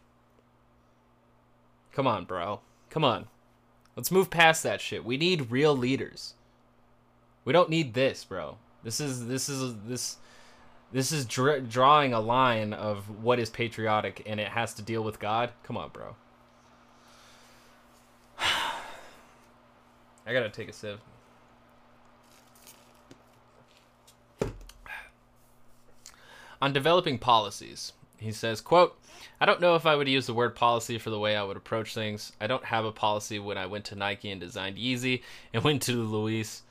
Come 1.94 2.08
on, 2.08 2.26
bro. 2.26 2.62
Come 2.90 3.06
on. 3.06 3.28
Let's 3.96 4.12
move 4.12 4.30
past 4.30 4.64
that 4.64 4.82
shit. 4.82 5.06
We 5.06 5.18
need 5.18 5.52
real 5.52 5.76
leaders. 5.76 6.34
We 7.46 7.54
don't 7.54 7.70
need 7.70 7.94
this, 7.94 8.26
bro. 8.26 8.58
This 8.84 9.00
is 9.00 9.28
this 9.28 9.48
is 9.48 9.76
this 9.86 10.18
this 10.94 11.12
is 11.12 11.26
dr- 11.26 11.68
drawing 11.70 12.14
a 12.14 12.20
line 12.20 12.72
of 12.72 13.24
what 13.24 13.40
is 13.40 13.50
patriotic 13.50 14.24
and 14.26 14.40
it 14.40 14.48
has 14.48 14.74
to 14.76 14.82
deal 14.82 15.04
with 15.04 15.20
God. 15.20 15.50
Come 15.64 15.76
on, 15.76 15.90
bro. 15.90 16.16
I 18.40 20.32
gotta 20.32 20.50
take 20.50 20.70
a 20.70 20.74
sip. 20.74 21.00
On 26.62 26.72
developing 26.72 27.18
policies, 27.18 27.92
he 28.16 28.32
says, 28.32 28.62
quote, 28.62 28.98
I 29.42 29.46
don't 29.46 29.60
know 29.60 29.76
if 29.76 29.86
I 29.86 29.96
would 29.96 30.08
use 30.08 30.28
the 30.28 30.34
word 30.34 30.56
policy 30.56 30.98
for 30.98 31.10
the 31.10 31.20
way 31.20 31.36
I 31.36 31.44
would 31.44 31.58
approach 31.58 31.94
things. 31.94 32.32
I 32.40 32.48
don't 32.48 32.64
have 32.64 32.86
a 32.86 32.92
policy 32.94 33.40
when 33.40 33.58
I 33.58 33.66
went 33.66 33.84
to 33.86 33.96
Nike 33.96 34.30
and 34.30 34.40
designed 34.40 34.78
Yeezy 34.78 35.24
and 35.54 35.64
went 35.64 35.82
to 35.84 36.02
Louis 36.02 36.62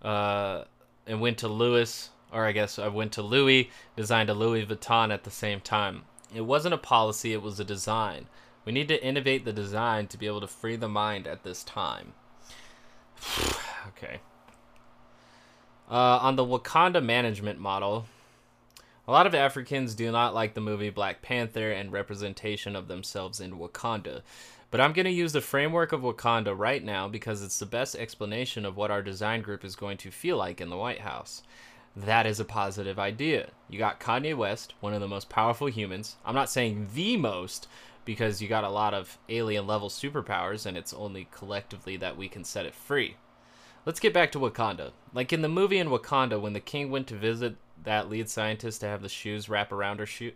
uh, 0.00 0.64
and 1.06 1.20
went 1.20 1.36
to 1.38 1.48
Lewis, 1.48 2.08
or 2.32 2.46
I 2.46 2.52
guess 2.52 2.78
I 2.78 2.88
went 2.88 3.12
to 3.12 3.22
Louis, 3.22 3.70
designed 3.96 4.30
a 4.30 4.34
Louis 4.34 4.64
Vuitton 4.64 5.12
at 5.12 5.24
the 5.24 5.30
same 5.30 5.60
time. 5.60 6.02
It 6.34 6.42
wasn't 6.42 6.74
a 6.74 6.78
policy, 6.78 7.32
it 7.32 7.42
was 7.42 7.60
a 7.60 7.64
design. 7.64 8.26
We 8.64 8.72
need 8.72 8.88
to 8.88 9.04
innovate 9.04 9.44
the 9.44 9.52
design 9.52 10.06
to 10.08 10.18
be 10.18 10.26
able 10.26 10.40
to 10.40 10.46
free 10.46 10.76
the 10.76 10.88
mind 10.88 11.26
at 11.26 11.42
this 11.42 11.64
time. 11.64 12.14
okay. 13.88 14.20
Uh, 15.90 16.18
on 16.22 16.36
the 16.36 16.44
Wakanda 16.44 17.04
management 17.04 17.58
model, 17.58 18.06
a 19.06 19.12
lot 19.12 19.26
of 19.26 19.34
Africans 19.34 19.94
do 19.94 20.10
not 20.12 20.32
like 20.32 20.54
the 20.54 20.60
movie 20.60 20.90
Black 20.90 21.22
Panther 21.22 21.72
and 21.72 21.92
representation 21.92 22.76
of 22.76 22.88
themselves 22.88 23.40
in 23.40 23.58
Wakanda. 23.58 24.22
But 24.70 24.80
I'm 24.80 24.94
going 24.94 25.04
to 25.04 25.10
use 25.10 25.34
the 25.34 25.42
framework 25.42 25.92
of 25.92 26.00
Wakanda 26.00 26.56
right 26.56 26.82
now 26.82 27.08
because 27.08 27.42
it's 27.42 27.58
the 27.58 27.66
best 27.66 27.94
explanation 27.94 28.64
of 28.64 28.76
what 28.76 28.90
our 28.90 29.02
design 29.02 29.42
group 29.42 29.66
is 29.66 29.76
going 29.76 29.98
to 29.98 30.10
feel 30.10 30.38
like 30.38 30.62
in 30.62 30.70
the 30.70 30.78
White 30.78 31.00
House. 31.00 31.42
That 31.94 32.26
is 32.26 32.40
a 32.40 32.44
positive 32.44 32.98
idea. 32.98 33.50
You 33.68 33.78
got 33.78 34.00
Kanye 34.00 34.36
West, 34.36 34.74
one 34.80 34.94
of 34.94 35.00
the 35.00 35.08
most 35.08 35.28
powerful 35.28 35.66
humans. 35.66 36.16
I'm 36.24 36.34
not 36.34 36.50
saying 36.50 36.88
the 36.94 37.16
most, 37.16 37.68
because 38.04 38.40
you 38.42 38.48
got 38.48 38.64
a 38.64 38.70
lot 38.70 38.94
of 38.94 39.18
alien 39.28 39.66
level 39.66 39.88
superpowers 39.88 40.66
and 40.66 40.76
it's 40.76 40.92
only 40.92 41.28
collectively 41.30 41.96
that 41.98 42.16
we 42.16 42.28
can 42.28 42.44
set 42.44 42.66
it 42.66 42.74
free. 42.74 43.16
Let's 43.84 44.00
get 44.00 44.14
back 44.14 44.32
to 44.32 44.38
Wakanda. 44.38 44.92
Like 45.12 45.32
in 45.32 45.42
the 45.42 45.48
movie 45.48 45.78
in 45.78 45.88
Wakanda, 45.88 46.40
when 46.40 46.52
the 46.52 46.60
king 46.60 46.90
went 46.90 47.06
to 47.08 47.16
visit 47.16 47.56
that 47.84 48.08
lead 48.08 48.28
scientist 48.28 48.80
to 48.80 48.86
have 48.86 49.02
the 49.02 49.08
shoes 49.08 49.48
wrap 49.48 49.72
around 49.72 49.98
her 49.98 50.06
sho- 50.06 50.30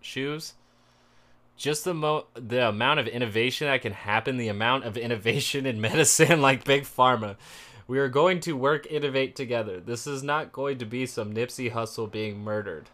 shoes, 0.00 0.54
just 1.56 1.84
the 1.84 1.94
mo- 1.94 2.26
the 2.34 2.68
amount 2.68 3.00
of 3.00 3.08
innovation 3.08 3.66
that 3.66 3.80
can 3.80 3.92
happen, 3.92 4.36
the 4.36 4.48
amount 4.48 4.84
of 4.84 4.96
innovation 4.96 5.64
in 5.64 5.80
medicine, 5.80 6.42
like 6.42 6.64
big 6.64 6.84
pharma. 6.84 7.36
We 7.88 7.98
are 8.00 8.08
going 8.08 8.40
to 8.40 8.56
work, 8.56 8.86
innovate 8.90 9.36
together. 9.36 9.78
This 9.78 10.06
is 10.08 10.22
not 10.22 10.52
going 10.52 10.78
to 10.78 10.84
be 10.84 11.06
some 11.06 11.32
Nipsey 11.32 11.72
Hussle 11.72 12.10
being 12.10 12.38
murdered. 12.38 12.90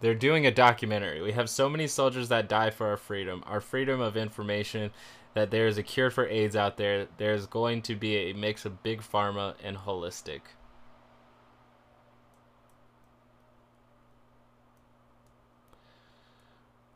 They're 0.00 0.14
doing 0.14 0.44
a 0.44 0.50
documentary. 0.50 1.22
We 1.22 1.32
have 1.32 1.48
so 1.48 1.68
many 1.68 1.86
soldiers 1.86 2.28
that 2.28 2.48
die 2.48 2.70
for 2.70 2.88
our 2.88 2.96
freedom, 2.96 3.44
our 3.46 3.60
freedom 3.60 4.00
of 4.00 4.16
information, 4.16 4.90
that 5.34 5.50
there 5.50 5.68
is 5.68 5.78
a 5.78 5.82
cure 5.84 6.10
for 6.10 6.26
AIDS 6.26 6.56
out 6.56 6.76
there. 6.76 7.06
There's 7.16 7.46
going 7.46 7.82
to 7.82 7.94
be 7.94 8.16
a 8.16 8.32
mix 8.32 8.64
of 8.64 8.82
big 8.82 9.02
pharma 9.02 9.54
and 9.62 9.76
holistic. 9.76 10.40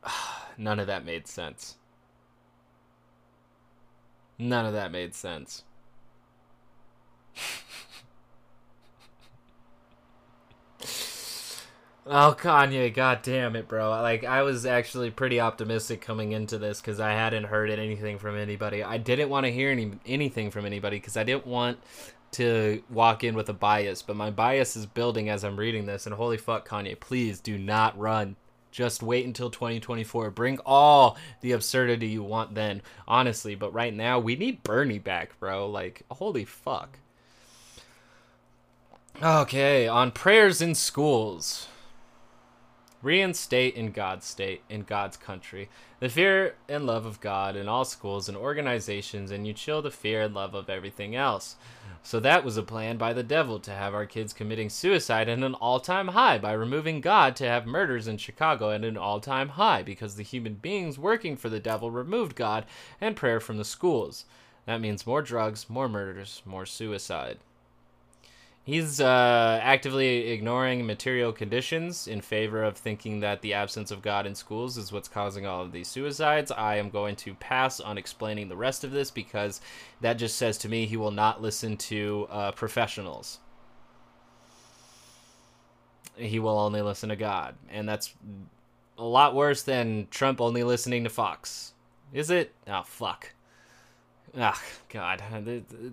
None 0.58 0.80
of 0.80 0.88
that 0.88 1.04
made 1.04 1.28
sense. 1.28 1.76
None 4.38 4.66
of 4.66 4.72
that 4.72 4.90
made 4.90 5.14
sense. 5.14 5.62
Oh 12.12 12.34
Kanye, 12.36 12.92
god 12.92 13.20
damn 13.22 13.54
it, 13.54 13.68
bro. 13.68 13.90
Like 13.90 14.24
I 14.24 14.42
was 14.42 14.66
actually 14.66 15.12
pretty 15.12 15.38
optimistic 15.38 16.00
coming 16.00 16.32
into 16.32 16.58
this 16.58 16.80
cuz 16.80 16.98
I 16.98 17.12
hadn't 17.12 17.44
heard 17.44 17.70
anything 17.70 18.18
from 18.18 18.36
anybody. 18.36 18.82
I 18.82 18.98
didn't 18.98 19.28
want 19.28 19.46
to 19.46 19.52
hear 19.52 19.70
any 19.70 19.92
anything 20.04 20.50
from 20.50 20.66
anybody 20.66 20.98
cuz 20.98 21.16
I 21.16 21.22
didn't 21.22 21.46
want 21.46 21.78
to 22.32 22.82
walk 22.90 23.22
in 23.22 23.36
with 23.36 23.48
a 23.48 23.52
bias, 23.52 24.02
but 24.02 24.16
my 24.16 24.28
bias 24.30 24.76
is 24.76 24.86
building 24.86 25.28
as 25.28 25.44
I'm 25.44 25.56
reading 25.56 25.86
this 25.86 26.04
and 26.04 26.14
holy 26.16 26.36
fuck 26.36 26.68
Kanye, 26.68 26.98
please 26.98 27.38
do 27.38 27.56
not 27.58 27.96
run. 27.96 28.34
Just 28.72 29.04
wait 29.04 29.24
until 29.24 29.50
2024. 29.50 30.30
Bring 30.30 30.58
all 30.66 31.16
the 31.42 31.52
absurdity 31.52 32.08
you 32.08 32.24
want 32.24 32.56
then, 32.56 32.82
honestly, 33.06 33.54
but 33.54 33.72
right 33.72 33.94
now 33.94 34.18
we 34.18 34.34
need 34.34 34.64
Bernie 34.64 34.98
back, 34.98 35.38
bro. 35.38 35.68
Like 35.68 36.02
holy 36.10 36.44
fuck. 36.44 36.98
Okay, 39.22 39.86
on 39.86 40.12
prayers 40.12 40.62
in 40.62 40.74
schools 40.74 41.68
reinstate 43.02 43.74
in 43.74 43.92
God's 43.92 44.26
state, 44.26 44.62
in 44.68 44.82
God's 44.82 45.16
country, 45.16 45.68
the 46.00 46.08
fear 46.08 46.54
and 46.68 46.86
love 46.86 47.06
of 47.06 47.20
God 47.20 47.56
in 47.56 47.68
all 47.68 47.84
schools 47.84 48.28
and 48.28 48.36
organizations, 48.36 49.30
and 49.30 49.46
you 49.46 49.52
chill 49.52 49.82
the 49.82 49.90
fear 49.90 50.22
and 50.22 50.34
love 50.34 50.54
of 50.54 50.68
everything 50.68 51.16
else. 51.16 51.56
So 52.02 52.18
that 52.20 52.44
was 52.44 52.56
a 52.56 52.62
plan 52.62 52.96
by 52.96 53.12
the 53.12 53.22
devil 53.22 53.58
to 53.60 53.72
have 53.72 53.94
our 53.94 54.06
kids 54.06 54.32
committing 54.32 54.70
suicide 54.70 55.28
at 55.28 55.38
an 55.38 55.54
all 55.54 55.80
time 55.80 56.08
high, 56.08 56.38
by 56.38 56.52
removing 56.52 57.00
God 57.00 57.36
to 57.36 57.46
have 57.46 57.66
murders 57.66 58.08
in 58.08 58.16
Chicago 58.16 58.70
at 58.70 58.84
an 58.84 58.96
all 58.96 59.20
time 59.20 59.50
high, 59.50 59.82
because 59.82 60.16
the 60.16 60.22
human 60.22 60.54
beings 60.54 60.98
working 60.98 61.36
for 61.36 61.50
the 61.50 61.60
devil 61.60 61.90
removed 61.90 62.36
God 62.36 62.64
and 63.00 63.16
prayer 63.16 63.40
from 63.40 63.58
the 63.58 63.64
schools. 63.64 64.24
That 64.66 64.80
means 64.80 65.06
more 65.06 65.22
drugs, 65.22 65.68
more 65.68 65.88
murders, 65.88 66.42
more 66.46 66.66
suicide. 66.66 67.38
He's 68.70 69.00
uh, 69.00 69.58
actively 69.64 70.28
ignoring 70.28 70.86
material 70.86 71.32
conditions 71.32 72.06
in 72.06 72.20
favor 72.20 72.62
of 72.62 72.76
thinking 72.76 73.18
that 73.18 73.42
the 73.42 73.52
absence 73.52 73.90
of 73.90 74.00
God 74.00 74.26
in 74.26 74.36
schools 74.36 74.76
is 74.76 74.92
what's 74.92 75.08
causing 75.08 75.44
all 75.44 75.62
of 75.62 75.72
these 75.72 75.88
suicides. 75.88 76.52
I 76.52 76.76
am 76.76 76.88
going 76.88 77.16
to 77.16 77.34
pass 77.34 77.80
on 77.80 77.98
explaining 77.98 78.48
the 78.48 78.54
rest 78.54 78.84
of 78.84 78.92
this 78.92 79.10
because 79.10 79.60
that 80.02 80.18
just 80.18 80.38
says 80.38 80.56
to 80.58 80.68
me 80.68 80.86
he 80.86 80.96
will 80.96 81.10
not 81.10 81.42
listen 81.42 81.76
to 81.78 82.28
uh, 82.30 82.52
professionals. 82.52 83.40
He 86.14 86.38
will 86.38 86.56
only 86.56 86.80
listen 86.80 87.08
to 87.08 87.16
God. 87.16 87.56
And 87.70 87.88
that's 87.88 88.14
a 88.96 89.04
lot 89.04 89.34
worse 89.34 89.62
than 89.62 90.06
Trump 90.12 90.40
only 90.40 90.62
listening 90.62 91.02
to 91.02 91.10
Fox. 91.10 91.72
Is 92.12 92.30
it? 92.30 92.54
Oh, 92.68 92.84
fuck. 92.84 93.32
Ah, 94.38 94.60
God. 94.88 95.22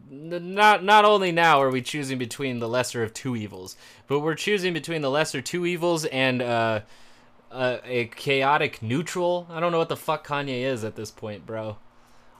Not 0.09 0.83
not 0.83 1.05
only 1.05 1.31
now 1.31 1.61
are 1.61 1.71
we 1.71 1.81
choosing 1.81 2.17
between 2.17 2.59
the 2.59 2.69
lesser 2.69 3.01
of 3.03 3.13
two 3.13 3.35
evils, 3.35 3.75
but 4.05 4.19
we're 4.19 4.35
choosing 4.35 4.73
between 4.73 5.01
the 5.01 5.09
lesser 5.09 5.41
two 5.41 5.65
evils 5.65 6.05
and 6.05 6.41
uh, 6.41 6.81
a, 7.51 7.79
a 7.83 8.05
chaotic 8.05 8.81
neutral. 8.81 9.47
I 9.49 9.59
don't 9.59 9.71
know 9.71 9.79
what 9.79 9.89
the 9.89 9.97
fuck 9.97 10.27
Kanye 10.27 10.61
is 10.61 10.83
at 10.83 10.95
this 10.95 11.11
point, 11.11 11.45
bro. 11.45 11.77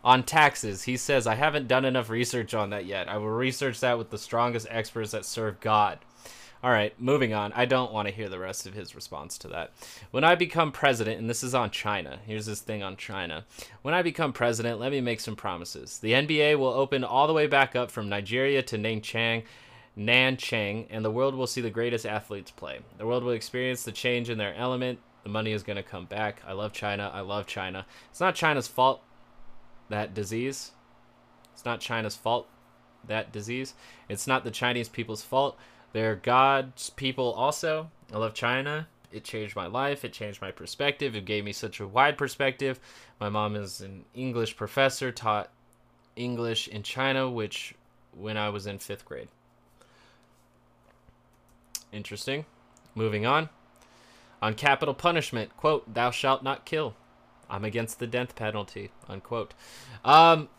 On 0.03 0.23
taxes, 0.23 0.83
he 0.83 0.95
says, 0.95 1.25
I 1.27 1.35
haven't 1.35 1.67
done 1.67 1.83
enough 1.83 2.09
research 2.09 2.53
on 2.53 2.69
that 2.69 2.85
yet. 2.85 3.09
I 3.09 3.17
will 3.17 3.29
research 3.29 3.79
that 3.79 3.97
with 3.97 4.09
the 4.09 4.17
strongest 4.17 4.67
experts 4.69 5.11
that 5.11 5.25
serve 5.25 5.59
God. 5.59 5.99
All 6.67 6.73
right, 6.73 6.93
moving 6.99 7.33
on. 7.33 7.53
I 7.53 7.63
don't 7.63 7.93
want 7.93 8.09
to 8.09 8.13
hear 8.13 8.27
the 8.27 8.39
rest 8.39 8.67
of 8.67 8.73
his 8.73 8.93
response 8.93 9.37
to 9.37 9.47
that. 9.47 9.71
When 10.11 10.25
I 10.25 10.35
become 10.35 10.73
president, 10.73 11.17
and 11.17 11.29
this 11.29 11.41
is 11.41 11.55
on 11.55 11.71
China, 11.71 12.19
here's 12.25 12.45
this 12.45 12.59
thing 12.59 12.83
on 12.83 12.97
China. 12.97 13.45
When 13.83 13.93
I 13.93 14.01
become 14.01 14.33
president, 14.33 14.77
let 14.77 14.91
me 14.91 14.99
make 14.99 15.21
some 15.21 15.37
promises. 15.37 15.99
The 15.99 16.11
NBA 16.11 16.59
will 16.59 16.67
open 16.67 17.05
all 17.05 17.25
the 17.25 17.31
way 17.31 17.47
back 17.47 17.73
up 17.73 17.89
from 17.89 18.09
Nigeria 18.09 18.61
to 18.63 18.77
Nanchang. 18.77 19.43
Nanchang, 19.97 20.87
and 20.89 21.05
the 21.05 21.09
world 21.09 21.35
will 21.35 21.47
see 21.47 21.61
the 21.61 21.69
greatest 21.69 22.05
athletes 22.05 22.51
play. 22.51 22.79
The 22.97 23.07
world 23.07 23.23
will 23.23 23.31
experience 23.31 23.83
the 23.83 23.93
change 23.93 24.29
in 24.29 24.37
their 24.37 24.53
element. 24.53 24.99
The 25.23 25.29
money 25.29 25.53
is 25.53 25.63
going 25.63 25.77
to 25.77 25.83
come 25.83 26.03
back. 26.03 26.41
I 26.45 26.51
love 26.51 26.73
China. 26.73 27.09
I 27.13 27.21
love 27.21 27.47
China. 27.47 27.85
It's 28.11 28.19
not 28.19 28.35
China's 28.35 28.67
fault 28.67 29.01
that 29.87 30.13
disease. 30.13 30.71
It's 31.53 31.63
not 31.63 31.79
China's 31.79 32.17
fault 32.17 32.49
that 33.07 33.31
disease. 33.31 33.73
It's 34.09 34.27
not 34.27 34.43
the 34.43 34.51
Chinese 34.51 34.89
people's 34.89 35.23
fault 35.23 35.57
they're 35.93 36.15
God's 36.15 36.89
people 36.91 37.33
also. 37.33 37.89
I 38.13 38.17
love 38.17 38.33
China. 38.33 38.87
It 39.11 39.23
changed 39.23 39.55
my 39.55 39.67
life. 39.67 40.03
It 40.03 40.13
changed 40.13 40.41
my 40.41 40.51
perspective. 40.51 41.15
It 41.15 41.25
gave 41.25 41.43
me 41.43 41.53
such 41.53 41.79
a 41.79 41.87
wide 41.87 42.17
perspective. 42.17 42.79
My 43.19 43.29
mom 43.29 43.55
is 43.55 43.81
an 43.81 44.05
English 44.13 44.55
professor, 44.57 45.11
taught 45.11 45.49
English 46.15 46.67
in 46.67 46.83
China, 46.83 47.29
which 47.29 47.73
when 48.15 48.37
I 48.37 48.49
was 48.49 48.67
in 48.67 48.79
fifth 48.79 49.05
grade. 49.05 49.29
Interesting. 51.91 52.45
Moving 52.95 53.25
on. 53.25 53.49
On 54.41 54.53
capital 54.53 54.93
punishment, 54.93 55.55
quote, 55.57 55.91
thou 55.93 56.11
shalt 56.11 56.43
not 56.43 56.65
kill. 56.65 56.95
I'm 57.49 57.63
against 57.63 57.99
the 57.99 58.07
death 58.07 58.35
penalty, 58.35 58.91
unquote. 59.07 59.53
Um, 60.03 60.49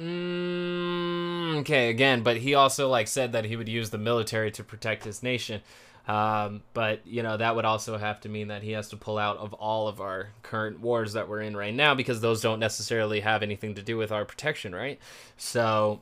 Mm, 0.00 1.60
okay, 1.60 1.88
again, 1.88 2.22
but 2.22 2.36
he 2.36 2.54
also 2.54 2.88
like 2.88 3.08
said 3.08 3.32
that 3.32 3.44
he 3.46 3.56
would 3.56 3.68
use 3.68 3.90
the 3.90 3.98
military 3.98 4.50
to 4.52 4.62
protect 4.64 5.04
his 5.04 5.22
nation. 5.22 5.62
Um, 6.06 6.62
but 6.72 7.04
you 7.04 7.22
know 7.22 7.36
that 7.36 7.56
would 7.56 7.64
also 7.64 7.96
have 7.98 8.20
to 8.20 8.28
mean 8.28 8.48
that 8.48 8.62
he 8.62 8.72
has 8.72 8.88
to 8.90 8.96
pull 8.96 9.18
out 9.18 9.38
of 9.38 9.52
all 9.54 9.88
of 9.88 10.00
our 10.00 10.28
current 10.42 10.80
wars 10.80 11.14
that 11.14 11.28
we're 11.28 11.40
in 11.40 11.56
right 11.56 11.74
now 11.74 11.94
because 11.96 12.20
those 12.20 12.40
don't 12.40 12.60
necessarily 12.60 13.20
have 13.20 13.42
anything 13.42 13.74
to 13.74 13.82
do 13.82 13.96
with 13.96 14.12
our 14.12 14.24
protection, 14.24 14.72
right? 14.72 15.00
So, 15.36 16.00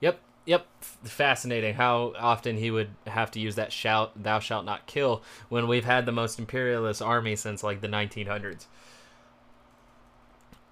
yep, 0.00 0.20
yep, 0.44 0.66
fascinating 0.80 1.74
how 1.74 2.14
often 2.18 2.56
he 2.56 2.70
would 2.70 2.90
have 3.06 3.30
to 3.32 3.40
use 3.40 3.54
that 3.56 3.72
shout 3.72 4.20
"Thou 4.20 4.38
shalt 4.40 4.64
not 4.64 4.86
kill" 4.86 5.22
when 5.48 5.68
we've 5.68 5.84
had 5.84 6.06
the 6.06 6.12
most 6.12 6.38
imperialist 6.38 7.00
army 7.02 7.36
since 7.36 7.62
like 7.62 7.80
the 7.80 7.88
1900s 7.88 8.66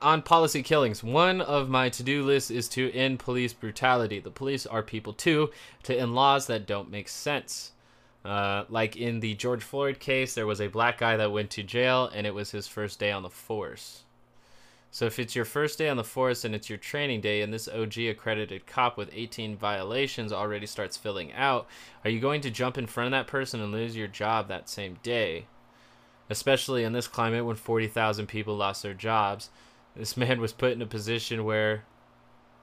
on 0.03 0.23
policy 0.23 0.63
killings, 0.63 1.03
one 1.03 1.41
of 1.41 1.69
my 1.69 1.89
to 1.91 2.03
do 2.03 2.23
lists 2.23 2.51
is 2.51 2.69
to 2.71 2.93
end 2.93 3.19
police 3.19 3.53
brutality. 3.53 4.21
The 4.21 4.31
police 4.31 4.67
are 4.67 4.83
people 4.83 5.13
too, 5.13 5.51
to 5.85 5.97
end 5.97 6.15
laws 6.15 6.47
that 6.49 6.67
don't 6.67 6.91
make 6.91 7.09
sense. 7.09 7.73
Uh, 8.25 8.65
like 8.69 8.97
in 8.97 9.21
the 9.21 9.35
George 9.35 9.63
Floyd 9.63 9.99
case, 9.99 10.35
there 10.35 10.47
was 10.47 10.61
a 10.61 10.69
black 10.69 10.99
guy 10.99 11.17
that 11.17 11.33
went 11.33 11.51
to 11.51 11.63
jail 11.63 12.11
and 12.15 12.27
it 12.27 12.35
was 12.35 12.51
his 12.51 12.69
first 12.69 12.99
day 12.99 13.11
on 13.11 13.23
the 13.23 13.31
force. 13.31 14.03
So 14.93 15.07
if 15.07 15.19
it's 15.19 15.35
your 15.35 15.47
first 15.47 15.79
day 15.79 15.89
on 15.89 15.97
the 15.97 16.05
force 16.05 16.45
and 16.45 16.55
it's 16.55 16.69
your 16.69 16.79
training 16.79 17.23
day 17.23 17.41
and 17.41 17.53
this 17.53 17.67
OG 17.67 17.97
accredited 17.99 18.67
cop 18.67 18.99
with 18.99 19.09
18 19.13 19.57
violations 19.57 20.33
already 20.33 20.67
starts 20.67 20.99
filling 20.99 21.33
out, 21.33 21.67
are 22.05 22.11
you 22.11 22.21
going 22.21 22.43
to 22.43 22.51
jump 22.51 22.77
in 22.77 22.87
front 22.87 23.07
of 23.07 23.13
that 23.13 23.27
person 23.27 23.61
and 23.61 23.73
lose 23.73 23.97
your 23.97 24.07
job 24.07 24.49
that 24.49 24.69
same 24.69 24.99
day? 25.03 25.47
Especially 26.29 26.85
in 26.85 26.93
this 26.93 27.09
climate 27.09 27.47
when 27.47 27.57
40,000 27.57 28.27
people 28.27 28.55
lost 28.55 28.83
their 28.83 28.93
jobs. 28.93 29.49
This 29.95 30.17
man 30.17 30.41
was 30.41 30.53
put 30.53 30.73
in 30.73 30.83
a 30.83 30.87
position 30.87 31.45
where, 31.45 31.85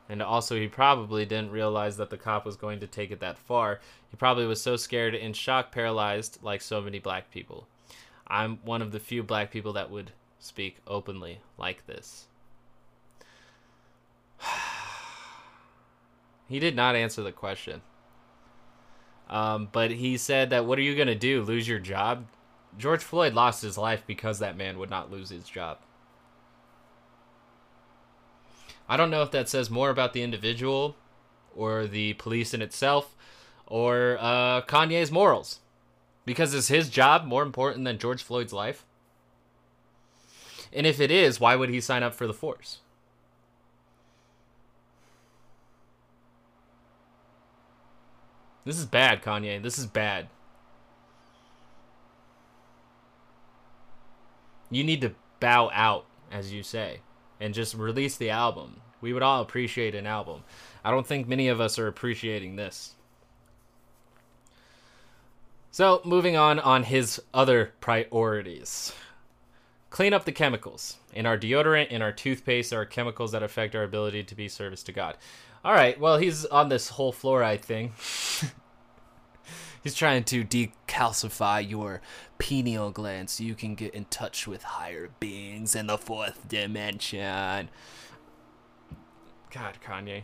and 0.08 0.22
also 0.22 0.56
he 0.56 0.68
probably 0.68 1.26
didn't 1.26 1.52
realize 1.52 1.98
that 1.98 2.10
the 2.10 2.18
cop 2.18 2.46
was 2.46 2.56
going 2.56 2.80
to 2.80 2.88
take 2.88 3.12
it 3.12 3.20
that 3.20 3.38
far. 3.38 3.80
He 4.10 4.18
probably 4.18 4.48
was 4.48 4.62
so 4.62 4.76
scared 4.76 5.14
and 5.14 5.36
shock 5.36 5.72
paralyzed, 5.72 6.40
like 6.42 6.62
so 6.62 6.82
many 6.82 7.00
black 7.00 7.30
people. 7.30 7.68
I'm 8.28 8.58
one 8.64 8.82
of 8.82 8.92
the 8.92 9.00
few 9.00 9.24
black 9.24 9.52
people 9.52 9.74
that 9.74 9.92
would 9.92 10.12
speak 10.40 10.78
openly 10.88 11.42
like 11.58 11.86
this. 11.86 12.28
he 16.48 16.60
did 16.60 16.76
not 16.76 16.96
answer 16.96 17.22
the 17.22 17.32
question. 17.32 17.82
Um, 19.30 19.70
but 19.72 19.92
he 19.92 20.18
said 20.18 20.50
that 20.50 20.66
what 20.66 20.80
are 20.80 20.84
you 20.84 20.96
going 20.96 21.08
to 21.08 21.16
do? 21.16 21.44
Lose 21.44 21.68
your 21.68 21.80
job? 21.80 22.26
George 22.78 23.04
Floyd 23.04 23.34
lost 23.34 23.62
his 23.62 23.78
life 23.78 24.04
because 24.08 24.40
that 24.40 24.58
man 24.58 24.80
would 24.80 24.90
not 24.90 25.12
lose 25.12 25.30
his 25.30 25.48
job. 25.48 25.78
I 28.90 28.98
don't 28.98 29.12
know 29.12 29.22
if 29.22 29.30
that 29.32 29.48
says 29.48 29.70
more 29.70 29.92
about 29.92 30.14
the 30.14 30.24
individual 30.24 30.96
or 31.56 31.86
the 31.86 32.14
police 32.14 32.56
in 32.56 32.62
itself 32.64 33.16
or 33.68 34.18
uh, 34.20 34.64
Kanye's 34.64 35.12
morals. 35.12 35.60
Because 36.26 36.56
is 36.56 36.70
his 36.70 36.90
job 36.90 37.26
more 37.26 37.44
important 37.44 37.86
than 37.86 38.00
George 38.00 38.24
Floyd's 38.24 38.52
life? 38.52 38.86
And 40.74 40.88
if 40.88 41.00
it 41.00 41.12
is, 41.12 41.40
why 41.40 41.56
would 41.56 41.70
he 41.70 41.80
sign 41.80 42.02
up 42.02 42.16
for 42.16 42.26
the 42.26 42.34
force? 42.34 42.80
This 48.66 48.78
is 48.78 48.86
bad, 48.86 49.24
Kanye. 49.24 49.62
This 49.62 49.80
is 49.80 49.86
bad. 49.86 50.28
You 54.70 54.84
need 54.84 55.02
to 55.02 55.14
bow 55.40 55.72
out, 55.74 56.06
as 56.32 56.54
you 56.54 56.62
say 56.62 57.00
and 57.40 57.54
just 57.54 57.74
release 57.76 58.18
the 58.18 58.30
album. 58.30 58.82
We 59.02 59.14
would 59.14 59.24
all 59.24 59.42
appreciate 59.42 59.96
an 59.96 60.06
album. 60.06 60.44
I 60.84 60.92
don't 60.92 61.08
think 61.08 61.28
many 61.28 61.48
of 61.48 61.62
us 61.62 61.80
are 61.80 61.88
appreciating 61.88 62.56
this. 62.56 62.96
So, 65.72 66.02
moving 66.04 66.36
on 66.36 66.60
on 66.60 66.84
his 66.84 67.22
other 67.34 67.74
priorities. 67.80 68.92
Clean 69.90 70.14
up 70.14 70.26
the 70.26 70.32
chemicals. 70.32 70.98
In 71.14 71.26
our 71.26 71.38
deodorant, 71.38 71.90
in 71.90 72.02
our 72.02 72.12
toothpaste, 72.12 72.72
there 72.72 72.82
are 72.82 72.86
chemicals 72.86 73.32
that 73.32 73.44
affect 73.44 73.76
our 73.76 73.84
ability 73.84 74.24
to 74.24 74.36
be 74.36 74.48
service 74.48 74.84
to 74.84 74.92
God. 74.92 75.18
All 75.64 75.74
right, 75.74 76.00
well, 76.00 76.18
he's 76.18 76.46
on 76.46 76.70
this 76.70 76.90
whole 76.90 77.14
fluoride 77.14 77.62
thing. 77.62 77.94
He's 79.84 79.96
trying 79.96 80.26
to 80.26 80.44
decalcify 80.44 81.70
your 81.70 82.02
pineal 82.38 82.92
gland 82.92 83.30
so 83.30 83.44
you 83.44 83.56
can 83.56 83.76
get 83.76 83.94
in 83.94 84.06
touch 84.06 84.48
with 84.48 84.64
higher 84.64 85.10
beings 85.20 85.76
in 85.76 85.88
the 85.88 85.98
fourth 85.98 86.48
dimension. 86.48 87.70
God, 89.52 89.78
Kanye. 89.86 90.24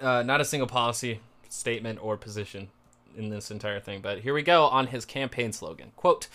Uh, 0.00 0.22
not 0.22 0.40
a 0.40 0.44
single 0.44 0.66
policy 0.66 1.20
statement 1.48 1.98
or 2.02 2.16
position 2.16 2.68
in 3.16 3.28
this 3.28 3.50
entire 3.50 3.80
thing, 3.80 4.00
but 4.00 4.20
here 4.20 4.34
we 4.34 4.42
go 4.42 4.64
on 4.64 4.86
his 4.88 5.04
campaign 5.04 5.52
slogan. 5.52 5.92
Quote, 5.96 6.28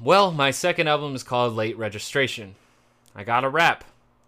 well, 0.00 0.30
my 0.30 0.50
second 0.50 0.88
album 0.88 1.14
is 1.14 1.22
called 1.24 1.54
Late 1.54 1.76
Registration. 1.76 2.54
I 3.14 3.24
got 3.24 3.44
a 3.44 3.48
rap. 3.48 3.84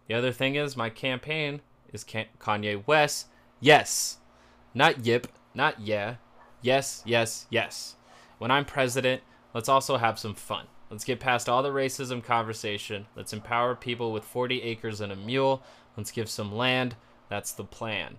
The 0.08 0.14
other 0.14 0.32
thing 0.32 0.56
is, 0.56 0.76
my 0.76 0.90
campaign 0.90 1.60
is 1.92 2.04
Kanye 2.04 2.84
West. 2.86 3.28
Yes, 3.60 4.18
not 4.74 5.06
Yip, 5.06 5.28
not 5.54 5.80
yeah. 5.80 6.16
Yes, 6.62 7.02
yes, 7.06 7.46
yes. 7.50 7.96
When 8.38 8.50
I'm 8.50 8.64
president, 8.64 9.22
let's 9.54 9.68
also 9.68 9.96
have 9.96 10.18
some 10.18 10.34
fun. 10.34 10.66
Let's 10.90 11.04
get 11.04 11.20
past 11.20 11.48
all 11.48 11.62
the 11.62 11.70
racism 11.70 12.22
conversation. 12.22 13.06
Let's 13.14 13.32
empower 13.32 13.74
people 13.74 14.12
with 14.12 14.24
40 14.24 14.62
acres 14.62 15.00
and 15.00 15.12
a 15.12 15.16
mule. 15.16 15.62
Let's 15.96 16.10
give 16.10 16.28
some 16.28 16.54
land. 16.54 16.96
That's 17.28 17.52
the 17.52 17.64
plan. 17.64 18.18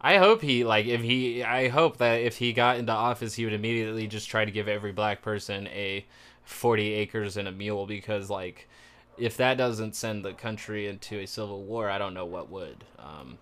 I 0.00 0.18
hope 0.18 0.42
he 0.42 0.64
like 0.64 0.86
if 0.86 1.00
he 1.00 1.44
I 1.44 1.68
hope 1.68 1.98
that 1.98 2.22
if 2.22 2.38
he 2.38 2.52
got 2.52 2.78
into 2.78 2.90
office 2.90 3.34
he 3.34 3.44
would 3.44 3.54
immediately 3.54 4.08
just 4.08 4.28
try 4.28 4.44
to 4.44 4.50
give 4.50 4.66
every 4.66 4.90
black 4.90 5.22
person 5.22 5.68
a 5.68 6.04
40 6.42 6.92
acres 6.94 7.36
and 7.36 7.46
a 7.46 7.52
mule 7.52 7.86
because 7.86 8.28
like 8.28 8.68
if 9.16 9.36
that 9.36 9.56
doesn't 9.56 9.94
send 9.94 10.24
the 10.24 10.32
country 10.32 10.88
into 10.88 11.20
a 11.20 11.26
civil 11.26 11.62
war, 11.62 11.88
I 11.88 11.98
don't 11.98 12.14
know 12.14 12.24
what 12.24 12.50
would. 12.50 12.84
Um, 12.98 13.38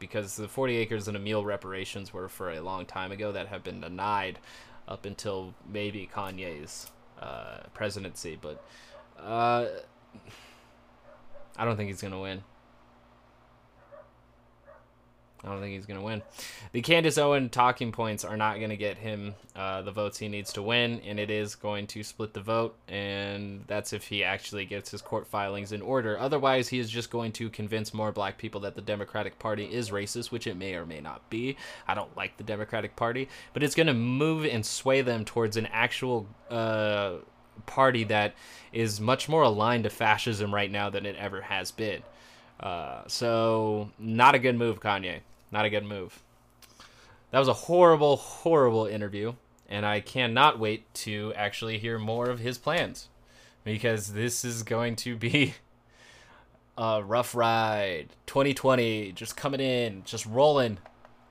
because 0.00 0.34
the 0.34 0.48
40 0.48 0.76
acres 0.76 1.06
and 1.06 1.16
a 1.16 1.20
meal 1.20 1.44
reparations 1.44 2.12
were 2.12 2.28
for 2.28 2.50
a 2.50 2.60
long 2.60 2.84
time 2.86 3.12
ago 3.12 3.30
that 3.30 3.46
have 3.46 3.62
been 3.62 3.80
denied 3.80 4.40
up 4.88 5.04
until 5.04 5.54
maybe 5.72 6.10
Kanye's 6.12 6.90
uh, 7.20 7.58
presidency. 7.72 8.36
But 8.40 8.64
uh, 9.22 9.66
I 11.56 11.64
don't 11.64 11.76
think 11.76 11.90
he's 11.90 12.00
going 12.00 12.12
to 12.12 12.18
win. 12.18 12.42
I 15.42 15.48
don't 15.48 15.60
think 15.60 15.74
he's 15.74 15.86
going 15.86 15.98
to 15.98 16.04
win. 16.04 16.22
The 16.72 16.82
Candace 16.82 17.16
Owen 17.16 17.48
talking 17.48 17.92
points 17.92 18.24
are 18.24 18.36
not 18.36 18.58
going 18.58 18.68
to 18.70 18.76
get 18.76 18.98
him 18.98 19.34
uh, 19.56 19.80
the 19.80 19.90
votes 19.90 20.18
he 20.18 20.28
needs 20.28 20.52
to 20.52 20.62
win, 20.62 21.00
and 21.00 21.18
it 21.18 21.30
is 21.30 21.54
going 21.54 21.86
to 21.88 22.02
split 22.02 22.34
the 22.34 22.42
vote, 22.42 22.76
and 22.88 23.64
that's 23.66 23.94
if 23.94 24.08
he 24.08 24.22
actually 24.22 24.66
gets 24.66 24.90
his 24.90 25.00
court 25.00 25.26
filings 25.26 25.72
in 25.72 25.80
order. 25.80 26.18
Otherwise, 26.18 26.68
he 26.68 26.78
is 26.78 26.90
just 26.90 27.10
going 27.10 27.32
to 27.32 27.48
convince 27.48 27.94
more 27.94 28.12
black 28.12 28.36
people 28.36 28.60
that 28.60 28.74
the 28.74 28.82
Democratic 28.82 29.38
Party 29.38 29.64
is 29.64 29.90
racist, 29.90 30.30
which 30.30 30.46
it 30.46 30.58
may 30.58 30.74
or 30.74 30.84
may 30.84 31.00
not 31.00 31.28
be. 31.30 31.56
I 31.88 31.94
don't 31.94 32.14
like 32.18 32.36
the 32.36 32.44
Democratic 32.44 32.94
Party, 32.94 33.28
but 33.54 33.62
it's 33.62 33.74
going 33.74 33.86
to 33.86 33.94
move 33.94 34.44
and 34.44 34.64
sway 34.64 35.00
them 35.00 35.24
towards 35.24 35.56
an 35.56 35.66
actual 35.72 36.26
uh, 36.50 37.14
party 37.64 38.04
that 38.04 38.34
is 38.74 39.00
much 39.00 39.26
more 39.26 39.42
aligned 39.42 39.84
to 39.84 39.90
fascism 39.90 40.54
right 40.54 40.70
now 40.70 40.90
than 40.90 41.06
it 41.06 41.16
ever 41.16 41.40
has 41.40 41.70
been. 41.70 42.02
Uh, 42.58 43.02
so, 43.06 43.90
not 43.98 44.34
a 44.34 44.38
good 44.38 44.56
move, 44.56 44.80
Kanye. 44.80 45.20
Not 45.52 45.64
a 45.64 45.70
good 45.70 45.84
move. 45.84 46.20
That 47.30 47.38
was 47.38 47.48
a 47.48 47.52
horrible, 47.52 48.16
horrible 48.16 48.86
interview, 48.86 49.34
and 49.68 49.86
I 49.86 50.00
cannot 50.00 50.58
wait 50.58 50.92
to 50.94 51.32
actually 51.36 51.78
hear 51.78 51.98
more 51.98 52.28
of 52.28 52.40
his 52.40 52.58
plans 52.58 53.08
because 53.62 54.12
this 54.12 54.44
is 54.44 54.62
going 54.62 54.96
to 54.96 55.16
be 55.16 55.54
a 56.78 57.02
rough 57.02 57.34
ride. 57.34 58.08
2020 58.26 59.12
just 59.12 59.36
coming 59.36 59.60
in, 59.60 60.02
just 60.04 60.26
rolling. 60.26 60.78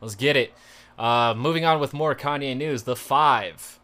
Let's 0.02 0.16
get 0.16 0.38
it. 0.38 0.54
Uh, 0.98 1.34
moving 1.36 1.66
on 1.66 1.80
with 1.80 1.94
more 1.94 2.16
Kanye 2.16 2.56
news. 2.56 2.84
The 2.84 2.96
Five 2.96 3.80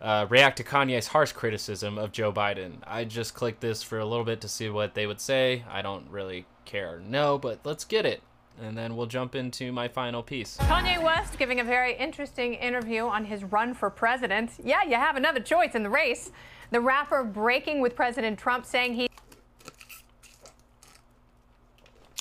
uh, 0.00 0.26
react 0.28 0.56
to 0.56 0.64
Kanye's 0.64 1.08
harsh 1.08 1.32
criticism 1.32 1.98
of 1.98 2.10
Joe 2.10 2.32
Biden. 2.32 2.78
I 2.84 3.04
just 3.04 3.34
clicked 3.34 3.60
this 3.60 3.82
for 3.82 3.98
a 3.98 4.04
little 4.04 4.24
bit 4.24 4.40
to 4.40 4.48
see 4.48 4.68
what 4.68 4.94
they 4.94 5.06
would 5.06 5.20
say. 5.20 5.64
I 5.70 5.82
don't 5.82 6.08
really 6.10 6.46
care 6.64 7.00
No, 7.00 7.38
but 7.38 7.60
let's 7.64 7.84
get 7.84 8.06
it 8.06 8.22
and 8.62 8.76
then 8.76 8.96
we'll 8.96 9.06
jump 9.06 9.34
into 9.34 9.72
my 9.72 9.88
final 9.88 10.22
piece. 10.22 10.56
Kanye 10.58 11.02
West 11.02 11.38
giving 11.38 11.60
a 11.60 11.64
very 11.64 11.96
interesting 11.96 12.54
interview 12.54 13.02
on 13.04 13.24
his 13.24 13.44
run 13.44 13.74
for 13.74 13.90
president. 13.90 14.52
Yeah, 14.62 14.82
you 14.82 14.96
have 14.96 15.16
another 15.16 15.40
choice 15.40 15.74
in 15.74 15.82
the 15.82 15.90
race. 15.90 16.30
The 16.70 16.80
rapper 16.80 17.24
breaking 17.24 17.80
with 17.80 17.96
President 17.96 18.38
Trump 18.38 18.64
saying 18.64 18.94
he. 18.94 19.08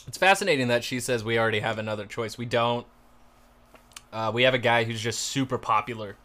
It's 0.08 0.18
fascinating 0.18 0.70
that 0.70 0.84
she 0.84 1.00
says 1.00 1.24
we 1.24 1.38
already 1.38 1.60
have 1.60 1.78
another 1.78 2.06
choice. 2.06 2.38
We 2.38 2.46
don't. 2.46 2.88
Uh, 4.12 4.32
we 4.34 4.44
have 4.44 4.56
a 4.56 4.60
guy 4.60 4.86
who's 4.86 5.02
just 5.02 5.20
super 5.20 5.58
popular. 5.58 6.16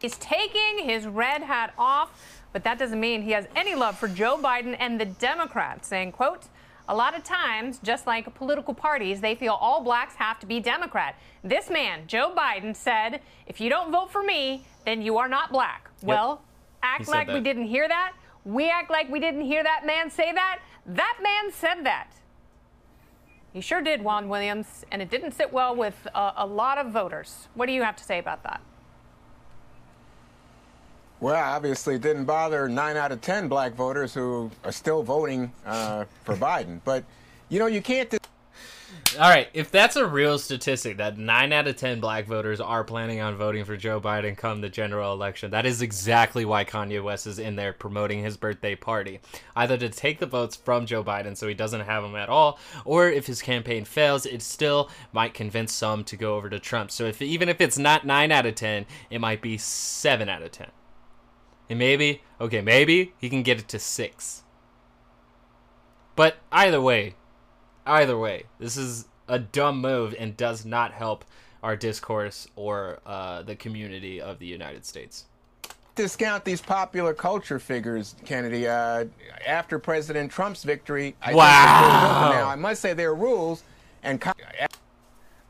He's 0.00 0.16
taking 0.16 0.78
his 0.78 1.06
red 1.06 1.42
hat 1.42 1.74
off, 1.76 2.42
but 2.54 2.64
that 2.64 2.78
doesn't 2.78 2.98
mean 2.98 3.20
he 3.20 3.32
has 3.32 3.46
any 3.54 3.74
love 3.74 3.98
for 3.98 4.08
Joe 4.08 4.38
Biden 4.38 4.74
and 4.78 4.98
the 4.98 5.04
Democrats, 5.04 5.88
saying, 5.88 6.12
quote, 6.12 6.44
a 6.90 6.94
lot 6.94 7.16
of 7.16 7.22
times, 7.22 7.78
just 7.84 8.04
like 8.04 8.34
political 8.34 8.74
parties, 8.74 9.20
they 9.20 9.36
feel 9.36 9.52
all 9.52 9.80
blacks 9.80 10.16
have 10.16 10.40
to 10.40 10.46
be 10.46 10.58
Democrat. 10.58 11.14
This 11.44 11.70
man, 11.70 12.02
Joe 12.08 12.34
Biden, 12.36 12.74
said, 12.74 13.20
if 13.46 13.60
you 13.60 13.70
don't 13.70 13.92
vote 13.92 14.10
for 14.10 14.24
me, 14.24 14.64
then 14.84 15.00
you 15.00 15.16
are 15.16 15.28
not 15.28 15.52
black. 15.52 15.88
Yep. 16.00 16.08
Well, 16.08 16.42
act 16.82 17.06
like 17.06 17.28
that. 17.28 17.34
we 17.34 17.40
didn't 17.40 17.66
hear 17.66 17.86
that. 17.86 18.14
We 18.44 18.68
act 18.68 18.90
like 18.90 19.08
we 19.08 19.20
didn't 19.20 19.42
hear 19.42 19.62
that 19.62 19.86
man 19.86 20.10
say 20.10 20.32
that. 20.32 20.58
That 20.84 21.18
man 21.22 21.52
said 21.52 21.84
that. 21.84 22.08
He 23.52 23.60
sure 23.60 23.80
did, 23.80 24.02
Juan 24.02 24.28
Williams, 24.28 24.84
and 24.90 25.00
it 25.00 25.10
didn't 25.10 25.32
sit 25.32 25.52
well 25.52 25.76
with 25.76 26.08
a, 26.12 26.32
a 26.38 26.46
lot 26.46 26.76
of 26.76 26.92
voters. 26.92 27.46
What 27.54 27.66
do 27.66 27.72
you 27.72 27.82
have 27.82 27.96
to 27.96 28.04
say 28.04 28.18
about 28.18 28.42
that? 28.42 28.60
Well, 31.20 31.34
obviously, 31.34 31.96
it 31.96 32.00
didn't 32.00 32.24
bother 32.24 32.66
nine 32.66 32.96
out 32.96 33.12
of 33.12 33.20
ten 33.20 33.46
black 33.46 33.74
voters 33.74 34.14
who 34.14 34.50
are 34.64 34.72
still 34.72 35.02
voting 35.02 35.52
uh, 35.66 36.06
for 36.24 36.34
Biden. 36.36 36.80
But 36.84 37.04
you 37.50 37.58
know, 37.58 37.66
you 37.66 37.82
can't. 37.82 38.14
All 39.18 39.28
right, 39.28 39.48
if 39.52 39.72
that's 39.72 39.96
a 39.96 40.06
real 40.06 40.38
statistic 40.38 40.96
that 40.98 41.18
nine 41.18 41.52
out 41.52 41.66
of 41.66 41.76
ten 41.76 42.00
black 42.00 42.26
voters 42.26 42.58
are 42.58 42.84
planning 42.84 43.20
on 43.20 43.36
voting 43.36 43.64
for 43.66 43.76
Joe 43.76 44.00
Biden 44.00 44.34
come 44.34 44.62
the 44.62 44.70
general 44.70 45.12
election, 45.12 45.50
that 45.50 45.66
is 45.66 45.82
exactly 45.82 46.46
why 46.46 46.64
Kanye 46.64 47.02
West 47.02 47.26
is 47.26 47.38
in 47.38 47.56
there 47.56 47.74
promoting 47.74 48.22
his 48.22 48.38
birthday 48.38 48.74
party. 48.74 49.20
Either 49.54 49.76
to 49.76 49.90
take 49.90 50.20
the 50.20 50.26
votes 50.26 50.56
from 50.56 50.86
Joe 50.86 51.04
Biden 51.04 51.36
so 51.36 51.48
he 51.48 51.54
doesn't 51.54 51.80
have 51.82 52.02
them 52.02 52.14
at 52.16 52.30
all, 52.30 52.58
or 52.86 53.10
if 53.10 53.26
his 53.26 53.42
campaign 53.42 53.84
fails, 53.84 54.24
it 54.24 54.40
still 54.40 54.88
might 55.12 55.34
convince 55.34 55.72
some 55.74 56.02
to 56.04 56.16
go 56.16 56.36
over 56.36 56.48
to 56.48 56.58
Trump. 56.58 56.90
So 56.90 57.04
if 57.04 57.20
even 57.20 57.50
if 57.50 57.60
it's 57.60 57.78
not 57.78 58.06
nine 58.06 58.32
out 58.32 58.46
of 58.46 58.54
ten, 58.54 58.86
it 59.10 59.20
might 59.20 59.42
be 59.42 59.58
seven 59.58 60.30
out 60.30 60.42
of 60.42 60.52
ten. 60.52 60.70
And 61.70 61.78
maybe, 61.78 62.20
okay, 62.40 62.60
maybe 62.60 63.14
he 63.18 63.30
can 63.30 63.44
get 63.44 63.60
it 63.60 63.68
to 63.68 63.78
six. 63.78 64.42
But 66.16 66.36
either 66.50 66.80
way, 66.80 67.14
either 67.86 68.18
way, 68.18 68.46
this 68.58 68.76
is 68.76 69.06
a 69.28 69.38
dumb 69.38 69.80
move 69.80 70.12
and 70.18 70.36
does 70.36 70.64
not 70.66 70.92
help 70.92 71.24
our 71.62 71.76
discourse 71.76 72.48
or 72.56 72.98
uh, 73.06 73.42
the 73.42 73.54
community 73.54 74.20
of 74.20 74.40
the 74.40 74.46
United 74.46 74.84
States. 74.84 75.26
Discount 75.94 76.44
these 76.44 76.60
popular 76.60 77.14
culture 77.14 77.60
figures, 77.60 78.16
Kennedy. 78.24 78.66
Uh, 78.66 79.04
after 79.46 79.78
President 79.78 80.32
Trump's 80.32 80.64
victory, 80.64 81.14
I 81.22 81.34
wow. 81.34 82.30
now 82.32 82.48
I 82.48 82.56
must 82.56 82.80
say 82.82 82.94
there 82.94 83.10
are 83.10 83.14
rules 83.14 83.62
and. 84.02 84.20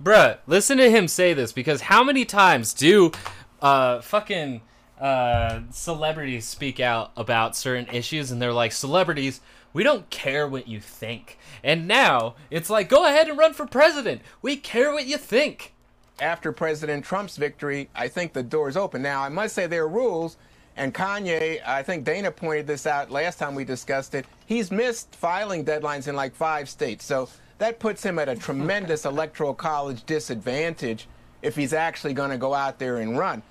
Bruh, 0.02 0.38
listen 0.46 0.76
to 0.78 0.90
him 0.90 1.08
say 1.08 1.32
this 1.32 1.52
because 1.52 1.82
how 1.82 2.04
many 2.04 2.24
times 2.26 2.74
do 2.74 3.10
uh 3.62 4.00
fucking 4.00 4.62
uh, 5.00 5.60
celebrities 5.70 6.44
speak 6.44 6.78
out 6.78 7.12
about 7.16 7.56
certain 7.56 7.88
issues, 7.94 8.30
and 8.30 8.40
they're 8.40 8.52
like, 8.52 8.72
celebrities, 8.72 9.40
we 9.72 9.82
don't 9.82 10.08
care 10.10 10.46
what 10.46 10.68
you 10.68 10.80
think. 10.80 11.38
And 11.62 11.88
now 11.88 12.34
it's 12.50 12.70
like, 12.70 12.88
go 12.88 13.06
ahead 13.06 13.28
and 13.28 13.38
run 13.38 13.54
for 13.54 13.66
president. 13.66 14.20
We 14.42 14.56
care 14.56 14.92
what 14.92 15.06
you 15.06 15.16
think. 15.16 15.74
After 16.20 16.52
President 16.52 17.02
Trump's 17.02 17.38
victory, 17.38 17.88
I 17.94 18.08
think 18.08 18.34
the 18.34 18.42
door 18.42 18.68
is 18.68 18.76
open. 18.76 19.00
Now, 19.00 19.22
I 19.22 19.30
must 19.30 19.54
say 19.54 19.66
there 19.66 19.84
are 19.84 19.88
rules, 19.88 20.36
and 20.76 20.92
Kanye, 20.92 21.66
I 21.66 21.82
think 21.82 22.04
Dana 22.04 22.30
pointed 22.30 22.66
this 22.66 22.86
out 22.86 23.10
last 23.10 23.38
time 23.38 23.54
we 23.54 23.64
discussed 23.64 24.14
it. 24.14 24.26
He's 24.44 24.70
missed 24.70 25.14
filing 25.14 25.64
deadlines 25.64 26.08
in 26.08 26.16
like 26.16 26.34
five 26.34 26.68
states. 26.68 27.06
So 27.06 27.30
that 27.56 27.78
puts 27.78 28.02
him 28.02 28.18
at 28.18 28.28
a 28.28 28.36
tremendous 28.36 29.04
electoral 29.06 29.54
college 29.54 30.04
disadvantage 30.04 31.08
if 31.40 31.56
he's 31.56 31.72
actually 31.72 32.12
going 32.12 32.30
to 32.30 32.36
go 32.36 32.52
out 32.52 32.78
there 32.78 32.98
and 32.98 33.18
run. 33.18 33.42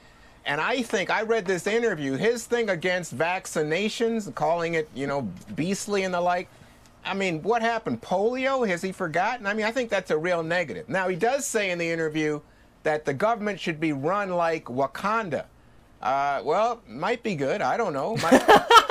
And 0.49 0.59
I 0.59 0.81
think 0.81 1.11
I 1.11 1.21
read 1.21 1.45
this 1.45 1.67
interview, 1.67 2.13
his 2.13 2.47
thing 2.47 2.71
against 2.71 3.15
vaccinations, 3.15 4.33
calling 4.33 4.73
it, 4.73 4.89
you 4.95 5.05
know, 5.05 5.29
beastly 5.53 6.05
and 6.05 6.11
the 6.11 6.19
like. 6.19 6.49
I 7.05 7.13
mean, 7.13 7.43
what 7.43 7.61
happened? 7.61 8.01
Polio? 8.01 8.67
Has 8.67 8.81
he 8.81 8.91
forgotten? 8.91 9.45
I 9.45 9.53
mean, 9.53 9.67
I 9.67 9.71
think 9.71 9.91
that's 9.91 10.09
a 10.09 10.17
real 10.17 10.41
negative. 10.41 10.89
Now, 10.89 11.07
he 11.07 11.15
does 11.15 11.45
say 11.45 11.69
in 11.69 11.77
the 11.77 11.87
interview 11.87 12.41
that 12.81 13.05
the 13.05 13.13
government 13.13 13.59
should 13.59 13.79
be 13.79 13.93
run 13.93 14.31
like 14.31 14.65
Wakanda. 14.65 15.45
Uh, 16.01 16.41
well, 16.43 16.81
might 16.87 17.21
be 17.21 17.35
good. 17.35 17.61
I 17.61 17.77
don't 17.77 17.93
know. 17.93 18.17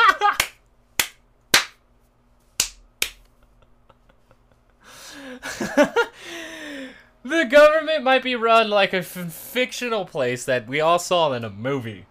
The 7.28 7.44
government 7.44 8.04
might 8.04 8.22
be 8.22 8.34
run 8.34 8.70
like 8.70 8.92
a 8.92 8.98
f- 8.98 9.32
fictional 9.32 10.04
place 10.04 10.44
that 10.46 10.66
we 10.66 10.80
all 10.80 10.98
saw 10.98 11.32
in 11.32 11.44
a 11.44 11.50
movie. 11.50 12.06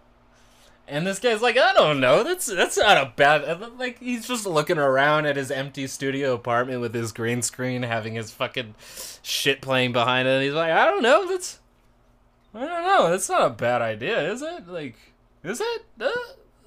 And 0.86 1.06
this 1.06 1.18
guy's 1.18 1.42
like, 1.42 1.58
I 1.58 1.72
don't 1.74 2.00
know. 2.00 2.22
That's 2.22 2.46
that's 2.46 2.78
not 2.78 2.96
a 2.96 3.12
bad. 3.14 3.78
Like 3.78 3.98
he's 3.98 4.26
just 4.28 4.46
looking 4.46 4.78
around 4.78 5.26
at 5.26 5.36
his 5.36 5.50
empty 5.50 5.86
studio 5.86 6.34
apartment 6.34 6.80
with 6.80 6.94
his 6.94 7.12
green 7.12 7.42
screen, 7.42 7.82
having 7.82 8.14
his 8.14 8.30
fucking 8.30 8.74
shit 9.22 9.60
playing 9.60 9.92
behind 9.92 10.26
it. 10.28 10.30
And 10.32 10.44
he's 10.44 10.54
like, 10.54 10.70
I 10.70 10.84
don't 10.86 11.02
know. 11.02 11.28
That's 11.28 11.58
I 12.54 12.60
don't 12.60 12.84
know. 12.84 13.10
That's 13.10 13.28
not 13.28 13.46
a 13.46 13.50
bad 13.50 13.82
idea, 13.82 14.32
is 14.32 14.40
it? 14.40 14.66
Like, 14.66 14.96
is 15.44 15.60
it? 15.60 15.84
Uh, 16.00 16.06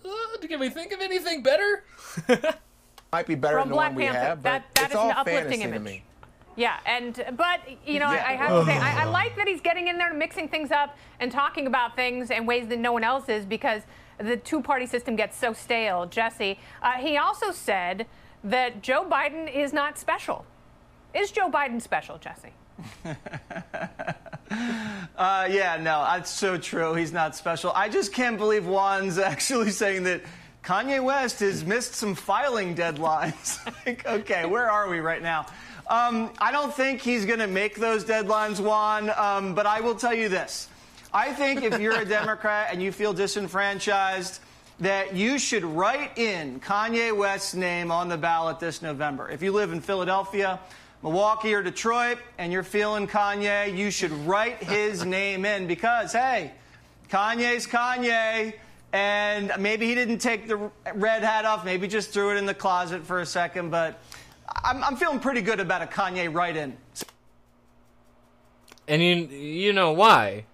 uh, 0.05 0.37
can 0.47 0.59
we 0.59 0.69
think 0.69 0.91
of 0.91 0.99
anything 1.01 1.41
better? 1.41 1.83
Might 3.11 3.25
be 3.27 3.35
better 3.35 3.59
From 3.59 3.69
than 3.69 3.75
Black 3.75 3.91
the 3.91 3.95
one 3.95 4.03
Panther. 4.05 4.19
we 4.19 4.25
have, 4.27 4.43
that, 4.43 4.63
but 4.73 4.75
that 4.75 4.83
it's 4.85 4.91
is 4.91 4.95
all 4.97 5.09
an 5.09 5.15
uplifting 5.17 5.43
fantasy 5.61 5.61
image. 5.63 5.73
to 5.73 5.79
me. 5.83 6.03
Yeah, 6.61 6.77
and 6.85 7.25
but 7.37 7.61
you 7.87 7.97
know, 7.97 8.11
yeah. 8.11 8.23
I, 8.23 8.33
I, 8.33 8.35
have 8.35 8.49
to 8.49 8.65
say, 8.65 8.77
I, 8.77 9.01
I, 9.01 9.05
like 9.05 9.35
that 9.37 9.47
he's 9.47 9.61
getting 9.61 9.87
in 9.87 9.97
there, 9.97 10.13
mixing 10.13 10.47
things 10.47 10.69
up, 10.69 10.95
and 11.19 11.31
talking 11.31 11.65
about 11.65 11.95
things 11.95 12.29
in 12.29 12.45
ways 12.45 12.67
that 12.67 12.77
no 12.77 12.91
one 12.91 13.03
else 13.03 13.29
is, 13.29 13.47
because 13.47 13.81
the 14.19 14.37
two-party 14.37 14.85
system 14.85 15.15
gets 15.15 15.35
so 15.35 15.53
stale. 15.53 16.05
Jesse, 16.05 16.59
uh, 16.83 16.91
he 16.99 17.17
also 17.17 17.49
said 17.51 18.05
that 18.43 18.83
Joe 18.83 19.07
Biden 19.09 19.51
is 19.51 19.73
not 19.73 19.97
special. 19.97 20.45
Is 21.15 21.31
Joe 21.31 21.49
Biden 21.49 21.81
special, 21.81 22.19
Jesse? 22.19 22.53
uh, 25.17 25.47
yeah, 25.49 25.77
no, 25.81 26.05
that's 26.11 26.29
so 26.29 26.59
true. 26.59 26.93
He's 26.93 27.11
not 27.11 27.35
special. 27.35 27.71
I 27.73 27.89
just 27.89 28.13
can't 28.13 28.37
believe 28.37 28.67
Juan's 28.67 29.17
actually 29.31 29.71
saying 29.71 30.03
that 30.03 30.21
Kanye 30.63 31.03
West 31.03 31.39
has 31.39 31.65
missed 31.65 31.95
some 31.95 32.13
filing 32.13 32.75
deadlines. 32.75 33.65
like, 33.87 34.05
okay, 34.05 34.45
where 34.45 34.69
are 34.69 34.89
we 34.89 34.99
right 34.99 35.23
now? 35.23 35.47
Um, 35.91 36.29
I 36.39 36.53
don't 36.53 36.73
think 36.73 37.01
he's 37.01 37.25
going 37.25 37.39
to 37.39 37.47
make 37.47 37.75
those 37.75 38.05
deadlines, 38.05 38.61
Juan, 38.61 39.09
um, 39.09 39.53
but 39.53 39.65
I 39.65 39.81
will 39.81 39.93
tell 39.93 40.13
you 40.13 40.29
this. 40.29 40.69
I 41.13 41.33
think 41.33 41.63
if 41.63 41.81
you're 41.81 41.99
a 41.99 42.05
Democrat 42.21 42.69
and 42.71 42.81
you 42.81 42.93
feel 42.93 43.11
disenfranchised, 43.11 44.39
that 44.79 45.17
you 45.17 45.37
should 45.37 45.65
write 45.65 46.17
in 46.17 46.61
Kanye 46.61 47.13
West's 47.15 47.55
name 47.55 47.91
on 47.91 48.07
the 48.07 48.15
ballot 48.15 48.57
this 48.57 48.81
November. 48.81 49.29
If 49.29 49.43
you 49.43 49.51
live 49.51 49.73
in 49.73 49.81
Philadelphia, 49.81 50.61
Milwaukee, 51.03 51.53
or 51.53 51.61
Detroit, 51.61 52.19
and 52.37 52.53
you're 52.53 52.63
feeling 52.63 53.05
Kanye, 53.05 53.75
you 53.75 53.91
should 53.91 54.13
write 54.25 54.63
his 54.63 55.03
name 55.19 55.43
in 55.43 55.67
because, 55.67 56.13
hey, 56.13 56.53
Kanye's 57.09 57.67
Kanye. 57.67 58.53
And 58.93 59.51
maybe 59.59 59.87
he 59.87 59.95
didn't 59.95 60.19
take 60.19 60.47
the 60.47 60.71
red 60.95 61.23
hat 61.23 61.43
off, 61.43 61.65
maybe 61.65 61.89
just 61.89 62.11
threw 62.11 62.31
it 62.31 62.37
in 62.37 62.45
the 62.45 62.53
closet 62.53 63.03
for 63.03 63.19
a 63.19 63.25
second, 63.25 63.71
but 63.71 64.01
I'm, 64.63 64.83
I'm 64.83 64.95
feeling 64.95 65.19
pretty 65.19 65.41
good 65.41 65.59
about 65.59 65.81
a 65.81 65.85
Kanye 65.85 66.33
write 66.33 66.57
in. 66.57 66.77
And 68.87 69.01
you 69.01 69.15
you 69.27 69.73
know 69.73 69.91
why? 69.91 70.45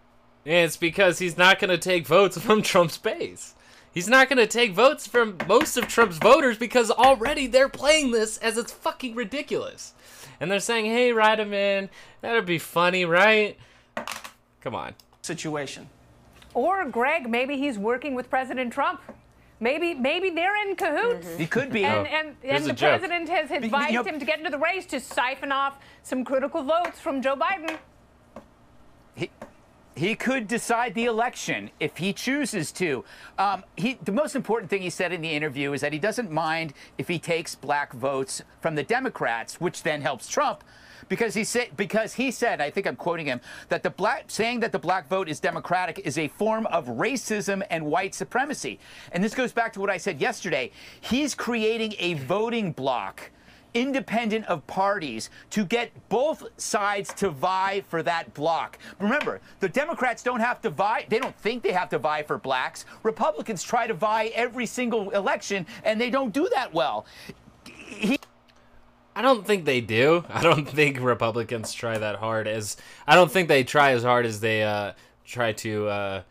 It's 0.45 0.77
because 0.77 1.19
he's 1.19 1.37
not 1.37 1.59
going 1.59 1.69
to 1.69 1.77
take 1.77 2.07
votes 2.07 2.37
from 2.39 2.61
Trump's 2.61 2.97
base. 2.97 3.53
He's 3.91 4.07
not 4.07 4.29
going 4.29 4.37
to 4.37 4.47
take 4.47 4.73
votes 4.73 5.07
from 5.07 5.37
most 5.47 5.75
of 5.75 5.87
Trump's 5.87 6.19
voters 6.19 6.57
because 6.57 6.91
already 6.91 7.47
they're 7.47 7.67
playing 7.67 8.11
this 8.11 8.37
as 8.37 8.57
it's 8.57 8.71
fucking 8.71 9.15
ridiculous. 9.15 9.93
And 10.39 10.51
they're 10.51 10.59
saying, 10.59 10.85
"Hey, 10.85 11.11
write 11.11 11.39
him 11.39 11.53
in. 11.53 11.89
That'd 12.21 12.45
be 12.45 12.59
funny, 12.59 13.05
right?" 13.05 13.57
Come 14.61 14.75
on. 14.75 14.93
Situation. 15.21 15.89
Or 16.53 16.85
Greg, 16.85 17.29
maybe 17.29 17.57
he's 17.57 17.77
working 17.77 18.13
with 18.15 18.29
President 18.29 18.71
Trump. 18.71 19.01
Maybe 19.59 19.93
maybe 19.95 20.29
they're 20.29 20.55
in 20.67 20.75
cahoots. 20.75 21.27
He 21.35 21.47
could 21.47 21.71
be. 21.71 21.83
And, 21.83 22.07
Oh, 22.07 22.09
and, 22.09 22.35
here's 22.41 22.61
and 22.61 22.65
a 22.65 22.67
the 22.67 22.73
joke. 22.73 22.99
president 22.99 23.29
has 23.29 23.49
you 23.49 23.55
advised 23.57 23.93
know- 23.93 24.03
him 24.03 24.19
to 24.19 24.25
get 24.25 24.37
into 24.37 24.51
the 24.51 24.57
race 24.59 24.85
to 24.87 24.99
siphon 24.99 25.51
off 25.51 25.77
some 26.03 26.23
critical 26.23 26.61
votes 26.63 26.99
from 26.99 27.21
Joe 27.21 27.35
Biden. 27.35 27.77
he, 29.15 29.31
he 29.95 30.13
could 30.13 30.47
decide 30.47 30.93
the 30.93 31.05
election 31.05 31.71
if 31.79 31.97
he 31.97 32.13
chooses 32.13 32.71
to. 32.73 33.03
Um, 33.39 33.63
he, 33.75 33.97
the 34.03 34.11
most 34.11 34.35
important 34.35 34.69
thing 34.69 34.83
he 34.83 34.91
said 34.91 35.11
in 35.11 35.21
the 35.21 35.31
interview 35.31 35.73
is 35.73 35.81
that 35.81 35.91
he 35.91 35.97
doesn't 35.97 36.29
mind 36.31 36.73
if 36.99 37.07
he 37.07 37.17
takes 37.17 37.55
black 37.55 37.93
votes 37.93 38.43
from 38.61 38.75
the 38.75 38.83
Democrats, 38.83 39.59
which 39.59 39.81
then 39.81 40.01
helps 40.01 40.27
Trump. 40.27 40.63
Because 41.09 41.33
he 41.33 41.43
said, 41.43 41.75
because 41.77 42.13
he 42.13 42.31
said, 42.31 42.61
I 42.61 42.69
think 42.69 42.87
I'm 42.87 42.95
quoting 42.95 43.25
him, 43.25 43.41
that 43.69 43.83
the 43.83 43.89
black 43.89 44.25
saying 44.27 44.59
that 44.61 44.71
the 44.71 44.79
black 44.79 45.07
vote 45.07 45.29
is 45.29 45.39
democratic 45.39 45.99
is 45.99 46.17
a 46.17 46.27
form 46.27 46.65
of 46.67 46.87
racism 46.87 47.65
and 47.69 47.85
white 47.85 48.13
supremacy. 48.13 48.79
And 49.11 49.23
this 49.23 49.33
goes 49.33 49.51
back 49.51 49.73
to 49.73 49.79
what 49.79 49.89
I 49.89 49.97
said 49.97 50.19
yesterday. 50.19 50.71
He's 50.99 51.33
creating 51.35 51.93
a 51.99 52.15
voting 52.15 52.71
bloc 52.71 53.31
independent 53.73 54.45
of 54.45 54.65
parties 54.67 55.29
to 55.51 55.63
get 55.65 55.91
both 56.09 56.43
sides 56.57 57.13
to 57.13 57.29
vie 57.29 57.83
for 57.87 58.01
that 58.03 58.33
block. 58.33 58.79
Remember, 58.99 59.39
the 59.59 59.69
Democrats 59.69 60.23
don't 60.23 60.39
have 60.39 60.61
to 60.61 60.69
vie, 60.69 61.05
they 61.09 61.19
don't 61.19 61.35
think 61.35 61.63
they 61.63 61.71
have 61.71 61.89
to 61.89 61.99
vie 61.99 62.23
for 62.23 62.37
blacks. 62.37 62.85
Republicans 63.03 63.63
try 63.63 63.87
to 63.87 63.93
vie 63.93 64.31
every 64.33 64.65
single 64.65 65.09
election, 65.11 65.65
and 65.83 65.99
they 66.01 66.09
don't 66.09 66.33
do 66.33 66.49
that 66.53 66.73
well. 66.73 67.05
He, 67.65 68.17
I 69.17 69.23
don't 69.23 69.47
think 69.47 69.65
they 69.65 69.81
do. 69.81 70.23
I 70.29 70.43
don't 70.43 70.69
think 70.69 70.99
Republicans 70.99 71.73
try 71.73 71.97
that 71.97 72.17
hard 72.17 72.47
as 72.47 72.77
I 73.07 73.15
don't 73.15 73.31
think 73.31 73.47
they 73.47 73.63
try 73.63 73.93
as 73.93 74.03
hard 74.03 74.27
as 74.27 74.41
they 74.41 74.61
uh, 74.61 74.93
try 75.25 75.53
to 75.53 75.87
uh, 75.87 76.21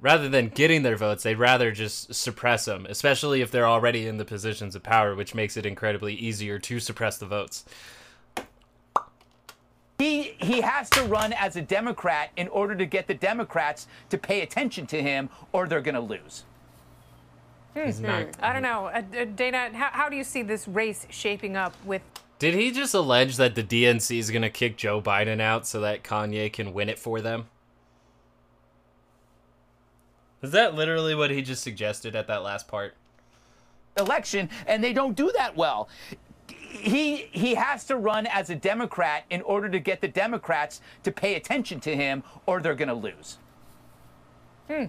rather 0.00 0.28
than 0.28 0.48
getting 0.48 0.82
their 0.82 0.94
votes, 0.96 1.24
they'd 1.24 1.34
rather 1.34 1.72
just 1.72 2.14
suppress 2.14 2.64
them, 2.64 2.86
especially 2.88 3.40
if 3.40 3.50
they're 3.50 3.66
already 3.66 4.06
in 4.06 4.18
the 4.18 4.24
positions 4.24 4.76
of 4.76 4.84
power, 4.84 5.16
which 5.16 5.34
makes 5.34 5.56
it 5.56 5.66
incredibly 5.66 6.14
easier 6.14 6.60
to 6.60 6.78
suppress 6.78 7.18
the 7.18 7.26
votes. 7.26 7.64
he, 9.98 10.34
he 10.38 10.60
has 10.60 10.88
to 10.90 11.02
run 11.02 11.32
as 11.32 11.56
a 11.56 11.62
Democrat 11.62 12.30
in 12.36 12.46
order 12.48 12.76
to 12.76 12.86
get 12.86 13.08
the 13.08 13.14
Democrats 13.14 13.88
to 14.10 14.16
pay 14.16 14.42
attention 14.42 14.86
to 14.86 15.02
him, 15.02 15.28
or 15.52 15.66
they're 15.66 15.80
going 15.80 15.96
to 15.96 16.00
lose. 16.00 16.44
He's 17.74 18.00
not- 18.00 18.28
I 18.40 18.52
don't 18.52 18.62
know. 18.62 18.86
Uh, 18.86 19.02
uh, 19.18 19.24
Dana, 19.24 19.70
how, 19.72 19.90
how 19.90 20.08
do 20.08 20.14
you 20.14 20.22
see 20.22 20.42
this 20.42 20.68
race 20.68 21.04
shaping 21.10 21.56
up 21.56 21.74
with 21.84 22.02
Did 22.38 22.54
he 22.54 22.70
just 22.70 22.94
allege 22.94 23.36
that 23.36 23.54
the 23.54 23.64
DNC 23.64 24.18
is 24.18 24.30
going 24.30 24.42
to 24.42 24.50
kick 24.50 24.76
Joe 24.76 25.00
Biden 25.02 25.40
out 25.40 25.66
so 25.66 25.80
that 25.80 26.04
Kanye 26.04 26.52
can 26.52 26.72
win 26.72 26.88
it 26.88 26.98
for 26.98 27.20
them? 27.20 27.48
Is 30.40 30.52
that 30.52 30.74
literally 30.74 31.16
what 31.16 31.30
he 31.30 31.42
just 31.42 31.64
suggested 31.64 32.14
at 32.14 32.28
that 32.28 32.44
last 32.44 32.68
part? 32.68 32.94
election, 33.98 34.48
and 34.66 34.82
they 34.82 34.92
don't 34.92 35.16
do 35.16 35.30
that 35.36 35.56
well. 35.56 35.88
He 36.48 37.28
he 37.32 37.54
has 37.54 37.84
to 37.86 37.96
run 37.96 38.26
as 38.26 38.50
a 38.50 38.54
Democrat 38.54 39.24
in 39.30 39.42
order 39.42 39.68
to 39.68 39.78
get 39.78 40.00
the 40.00 40.08
Democrats 40.08 40.80
to 41.02 41.10
pay 41.10 41.34
attention 41.34 41.80
to 41.80 41.96
him, 41.96 42.22
or 42.46 42.60
they're 42.60 42.74
going 42.74 42.88
to 42.88 42.94
lose. 42.94 43.38
Hmm. 44.70 44.84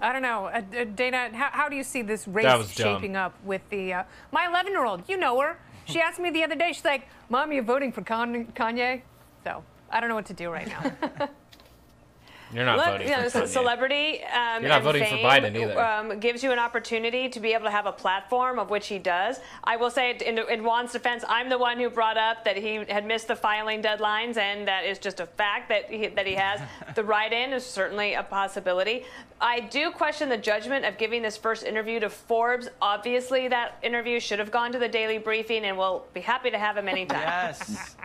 I 0.00 0.12
don't 0.12 0.22
know, 0.22 0.46
uh, 0.46 0.62
uh, 0.78 0.84
Dana. 0.84 1.30
How, 1.32 1.50
how 1.50 1.68
do 1.68 1.74
you 1.74 1.82
see 1.82 2.02
this 2.02 2.28
race 2.28 2.44
That 2.44 2.56
was 2.56 2.74
dumb. 2.74 2.96
shaping 2.96 3.16
up 3.16 3.34
with 3.44 3.68
the 3.68 3.92
uh, 3.92 4.04
my 4.30 4.46
11 4.46 4.72
year 4.72 4.84
old? 4.84 5.02
You 5.08 5.16
know 5.16 5.40
her. 5.40 5.58
She 5.86 6.00
asked 6.00 6.18
me 6.20 6.30
the 6.30 6.42
other 6.44 6.54
day. 6.54 6.72
She's 6.72 6.84
like, 6.84 7.08
"Mom, 7.28 7.52
you 7.52 7.62
voting 7.62 7.92
for 7.92 8.02
Kanye?" 8.02 9.02
So 9.44 9.62
I 9.90 10.00
don't 10.00 10.08
know 10.08 10.14
what 10.14 10.26
to 10.26 10.34
do 10.34 10.50
right 10.50 10.66
now. 10.66 11.28
You're 12.52 12.64
not 12.64 12.76
Look, 12.76 12.86
voting 12.86 13.08
you 13.08 13.16
know, 13.16 13.30
for 13.30 13.40
Kanye. 13.40 13.48
celebrity 13.48 14.22
um, 14.24 14.62
You're 14.62 14.68
not 14.68 14.76
and 14.76 14.84
voting 14.84 15.04
for 15.04 15.10
fame, 15.10 15.24
Biden 15.24 15.56
either. 15.56 15.80
Um, 15.80 16.20
gives 16.20 16.42
you 16.42 16.52
an 16.52 16.58
opportunity 16.58 17.28
to 17.28 17.40
be 17.40 17.52
able 17.52 17.64
to 17.64 17.70
have 17.70 17.86
a 17.86 17.92
platform 17.92 18.58
of 18.58 18.70
which 18.70 18.88
he 18.88 18.98
does. 18.98 19.40
I 19.64 19.76
will 19.76 19.90
say, 19.90 20.16
in, 20.24 20.38
in 20.38 20.62
Juan's 20.62 20.92
defense, 20.92 21.24
I'm 21.28 21.48
the 21.48 21.58
one 21.58 21.78
who 21.78 21.90
brought 21.90 22.16
up 22.16 22.44
that 22.44 22.56
he 22.56 22.84
had 22.88 23.06
missed 23.06 23.28
the 23.28 23.36
filing 23.36 23.82
deadlines, 23.82 24.36
and 24.36 24.68
that 24.68 24.84
is 24.84 24.98
just 24.98 25.20
a 25.20 25.26
fact 25.26 25.68
that 25.68 25.90
he, 25.90 26.08
that 26.08 26.26
he 26.26 26.34
has. 26.34 26.60
the 26.94 27.04
write-in 27.04 27.52
is 27.52 27.64
certainly 27.64 28.14
a 28.14 28.22
possibility. 28.22 29.04
I 29.40 29.60
do 29.60 29.90
question 29.90 30.28
the 30.28 30.36
judgment 30.36 30.84
of 30.84 30.98
giving 30.98 31.22
this 31.22 31.36
first 31.36 31.64
interview 31.64 32.00
to 32.00 32.10
Forbes. 32.10 32.68
Obviously, 32.80 33.48
that 33.48 33.78
interview 33.82 34.20
should 34.20 34.38
have 34.38 34.50
gone 34.50 34.72
to 34.72 34.78
the 34.78 34.88
Daily 34.88 35.18
Briefing, 35.18 35.64
and 35.64 35.76
we'll 35.76 36.04
be 36.14 36.20
happy 36.20 36.50
to 36.50 36.58
have 36.58 36.76
him 36.76 36.88
anytime. 36.88 37.20
Yes. 37.20 37.96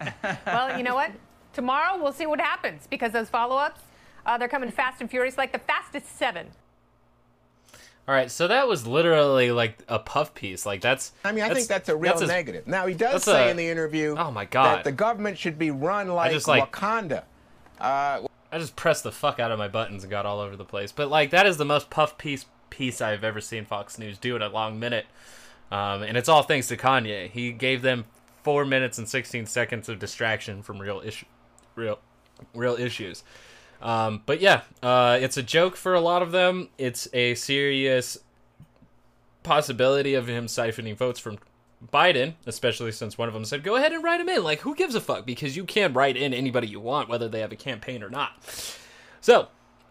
well, 0.46 0.76
you 0.76 0.84
know 0.84 0.94
what? 0.94 1.12
Tomorrow 1.60 2.02
we'll 2.02 2.14
see 2.14 2.24
what 2.24 2.40
happens 2.40 2.86
because 2.88 3.12
those 3.12 3.28
follow 3.28 3.56
ups, 3.56 3.82
uh, 4.24 4.38
they're 4.38 4.48
coming 4.48 4.70
fast 4.70 5.02
and 5.02 5.10
furious, 5.10 5.36
like 5.36 5.52
the 5.52 5.58
fastest 5.58 6.16
seven. 6.16 6.46
All 8.08 8.14
right, 8.14 8.30
so 8.30 8.48
that 8.48 8.66
was 8.66 8.86
literally 8.86 9.50
like 9.52 9.78
a 9.86 9.98
puff 9.98 10.32
piece. 10.34 10.64
Like 10.64 10.80
that's. 10.80 11.12
I 11.22 11.32
mean, 11.32 11.44
I 11.44 11.52
think 11.52 11.68
that's 11.68 11.90
a 11.90 11.96
real 11.96 12.14
as- 12.14 12.26
negative. 12.26 12.66
Now, 12.66 12.86
he 12.86 12.94
does 12.94 13.24
say 13.24 13.48
a- 13.48 13.50
in 13.50 13.58
the 13.58 13.68
interview 13.68 14.16
Oh 14.18 14.30
my 14.30 14.46
God. 14.46 14.76
that 14.78 14.84
the 14.84 14.92
government 14.92 15.36
should 15.36 15.58
be 15.58 15.70
run 15.70 16.08
like, 16.08 16.32
just, 16.32 16.48
like- 16.48 16.72
Wakanda. 16.72 17.24
Uh, 17.78 18.22
I 18.50 18.58
just 18.58 18.74
pressed 18.74 19.02
the 19.04 19.12
fuck 19.12 19.38
out 19.38 19.52
of 19.52 19.58
my 19.58 19.68
buttons 19.68 20.02
and 20.02 20.10
got 20.10 20.24
all 20.24 20.40
over 20.40 20.56
the 20.56 20.64
place. 20.64 20.92
But 20.92 21.10
like 21.10 21.28
that 21.30 21.46
is 21.46 21.58
the 21.58 21.66
most 21.66 21.90
puff 21.90 22.16
piece 22.16 22.46
piece 22.70 23.02
I've 23.02 23.22
ever 23.22 23.42
seen 23.42 23.66
Fox 23.66 23.98
News 23.98 24.16
do 24.16 24.34
in 24.34 24.40
a 24.40 24.48
long 24.48 24.80
minute, 24.80 25.04
um, 25.70 26.02
and 26.02 26.16
it's 26.16 26.28
all 26.30 26.42
thanks 26.42 26.68
to 26.68 26.76
Kanye. 26.78 27.30
He 27.30 27.52
gave 27.52 27.82
them 27.82 28.06
four 28.42 28.64
minutes 28.64 28.96
and 28.96 29.06
sixteen 29.06 29.44
seconds 29.44 29.90
of 29.90 29.98
distraction 29.98 30.62
from 30.62 30.78
real 30.80 31.02
issue, 31.04 31.26
real, 31.80 31.98
real 32.54 32.74
issues. 32.74 33.24
Um, 33.82 34.22
but 34.26 34.40
yeah, 34.40 34.62
uh, 34.82 35.18
it's 35.20 35.36
a 35.36 35.42
joke 35.42 35.76
for 35.76 35.94
a 35.94 36.00
lot 36.00 36.22
of 36.22 36.32
them. 36.32 36.68
It's 36.78 37.08
a 37.12 37.34
serious 37.34 38.18
possibility 39.42 40.14
of 40.14 40.28
him 40.28 40.46
siphoning 40.46 40.96
votes 40.96 41.18
from 41.18 41.38
Biden, 41.92 42.34
especially 42.46 42.92
since 42.92 43.16
one 43.16 43.28
of 43.28 43.34
them 43.34 43.46
said, 43.46 43.62
"Go 43.64 43.76
ahead 43.76 43.92
and 43.92 44.04
write 44.04 44.20
him 44.20 44.28
in." 44.28 44.44
Like, 44.44 44.60
who 44.60 44.74
gives 44.74 44.94
a 44.94 45.00
fuck? 45.00 45.24
Because 45.24 45.56
you 45.56 45.64
can 45.64 45.94
write 45.94 46.16
in 46.16 46.34
anybody 46.34 46.66
you 46.66 46.78
want, 46.78 47.08
whether 47.08 47.26
they 47.26 47.40
have 47.40 47.52
a 47.52 47.56
campaign 47.56 48.02
or 48.02 48.10
not. 48.10 48.32
So, 49.22 49.48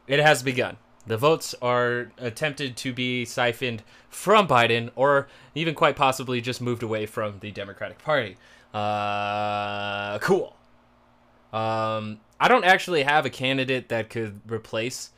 it 0.07 0.19
has 0.19 0.43
begun. 0.43 0.77
The 1.07 1.17
votes 1.17 1.55
are 1.61 2.11
attempted 2.19 2.77
to 2.77 2.93
be 2.93 3.25
siphoned 3.25 3.81
from 4.09 4.47
Biden, 4.47 4.91
or 4.95 5.27
even 5.55 5.73
quite 5.73 5.95
possibly 5.95 6.41
just 6.41 6.61
moved 6.61 6.83
away 6.83 7.07
from 7.07 7.39
the 7.39 7.49
Democratic 7.49 7.97
Party. 7.97 8.37
Uh, 8.71 10.19
cool. 10.19 10.55
Um, 11.51 12.19
I 12.39 12.47
don't 12.47 12.65
actually 12.65 13.03
have 13.03 13.25
a 13.25 13.29
candidate 13.29 13.89
that 13.89 14.09
could 14.09 14.39
replace 14.49 15.11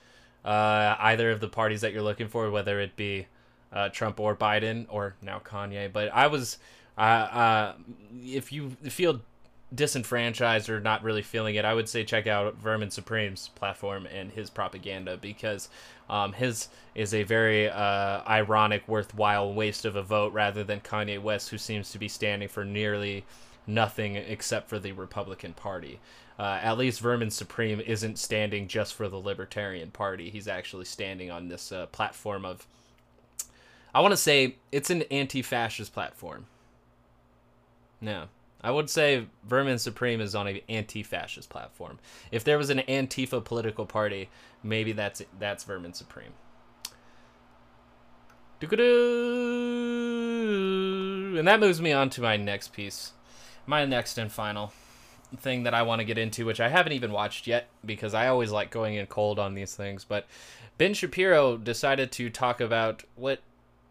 uh, 0.44 0.96
either 1.00 1.32
of 1.32 1.40
the 1.40 1.48
parties 1.48 1.82
that 1.82 1.94
you're 1.94 2.02
looking 2.02 2.28
for, 2.28 2.50
whether 2.50 2.80
it 2.80 2.96
be 2.96 3.28
uh, 3.72 3.90
Trump 3.90 4.20
or 4.20 4.36
Biden 4.36 4.86
or 4.90 5.16
now 5.22 5.40
Kanye. 5.40 5.92
But 5.92 6.10
I 6.14 6.28
was, 6.28 6.58
uh, 6.98 7.02
uh, 7.02 7.74
if 8.24 8.52
you 8.52 8.72
feel 8.90 9.22
disenfranchised 9.74 10.70
or 10.70 10.80
not 10.80 11.04
really 11.04 11.22
feeling 11.22 11.56
it, 11.56 11.64
I 11.64 11.74
would 11.74 11.88
say 11.88 12.04
check 12.04 12.28
out 12.28 12.58
Vermin 12.58 12.90
Supreme's 12.90 13.50
platform 13.50 14.06
and 14.06 14.32
his 14.32 14.50
propaganda 14.50 15.18
because 15.18 15.70
um, 16.10 16.34
his 16.34 16.68
is 16.94 17.14
a 17.14 17.24
very 17.24 17.70
uh, 17.70 18.22
ironic, 18.28 18.88
worthwhile 18.88 19.54
waste 19.54 19.86
of 19.86 19.96
a 19.96 20.04
vote 20.04 20.34
rather 20.34 20.64
than 20.64 20.82
Kanye 20.82 21.22
West, 21.22 21.50
who 21.50 21.58
seems 21.58 21.92
to 21.92 22.00
be 22.00 22.10
standing 22.10 22.50
for 22.50 22.66
nearly 22.66 23.24
nothing 23.66 24.16
except 24.16 24.68
for 24.68 24.80
the 24.80 24.92
Republican 24.92 25.54
Party. 25.54 26.00
Uh, 26.40 26.60
at 26.62 26.78
least 26.78 27.02
Vermin 27.02 27.30
Supreme 27.30 27.80
isn't 27.80 28.18
standing 28.18 28.68
just 28.68 28.94
for 28.94 29.08
the 29.08 29.20
Libertarian 29.20 29.92
Party. 29.92 30.30
He's 30.30 30.48
actually 30.48 30.86
standing 30.86 31.30
on 31.30 31.50
this 31.50 31.72
uh, 31.72 31.86
platform 31.88 32.46
of 32.46 32.66
I 33.94 34.00
want 34.00 34.14
to 34.14 34.18
say 34.18 34.56
it's 34.72 34.90
an 34.90 35.04
anti-fascist 35.04 35.94
platform. 35.94 36.46
No. 38.00 38.26
I 38.62 38.72
would 38.72 38.90
say 38.90 39.26
Vermin 39.44 39.80
Supreme 39.80 40.22
is 40.22 40.36
on 40.36 40.48
an 40.48 40.60
anti-fascist 40.70 41.50
platform. 41.50 42.00
If 42.32 42.44
there 42.44 42.58
was 42.58 42.70
an 42.70 42.80
Antifa 42.80 43.44
political 43.44 43.86
party, 43.86 44.30
maybe 44.64 44.92
that's 44.92 45.22
that's 45.40 45.64
Vermin 45.64 45.94
Supreme. 45.94 46.34
And 48.62 48.70
that 51.48 51.60
moves 51.60 51.82
me 51.82 51.92
on 51.92 52.12
to 52.12 52.22
my 52.22 52.38
next 52.38 52.72
piece. 52.72 53.14
My 53.66 53.86
next 53.86 54.20
and 54.20 54.32
final 54.32 54.74
thing 55.38 55.64
that 55.64 55.74
I 55.74 55.84
want 55.84 56.00
to 56.00 56.06
get 56.06 56.18
into, 56.18 56.46
which 56.46 56.60
I 56.60 56.70
haven't 56.70 56.94
even 56.94 57.12
watched 57.12 57.48
yet 57.48 57.68
because 57.86 58.14
I 58.14 58.28
always 58.28 58.52
like 58.52 58.70
going 58.70 58.96
in 58.96 59.06
cold 59.08 59.40
on 59.40 59.54
these 59.54 59.76
things. 59.76 60.04
But 60.04 60.26
Ben 60.78 60.94
Shapiro 60.94 61.58
decided 61.58 62.12
to 62.14 62.30
talk 62.30 62.60
about 62.60 63.04
what 63.16 63.40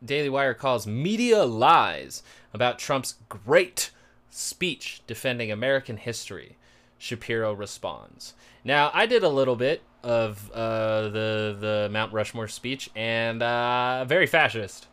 Daily 0.05 0.29
Wire 0.29 0.55
calls 0.55 0.87
media 0.87 1.45
lies 1.45 2.23
about 2.53 2.79
Trump's 2.79 3.17
great 3.29 3.91
speech 4.31 5.03
defending 5.07 5.51
American 5.51 5.97
history. 5.97 6.57
Shapiro 6.99 7.53
responds. 7.53 8.35
Now, 8.65 8.91
I 8.93 9.07
did 9.07 9.23
a 9.23 9.29
little 9.29 9.57
bit 9.57 9.83
of 10.03 10.51
uh, 10.53 11.09
the 11.09 11.57
the 11.59 11.89
Mount 11.91 12.12
Rushmore 12.12 12.49
speech, 12.49 12.91
and 12.95 13.43
uh, 13.43 14.05
very 14.07 14.27
fascist. 14.27 14.87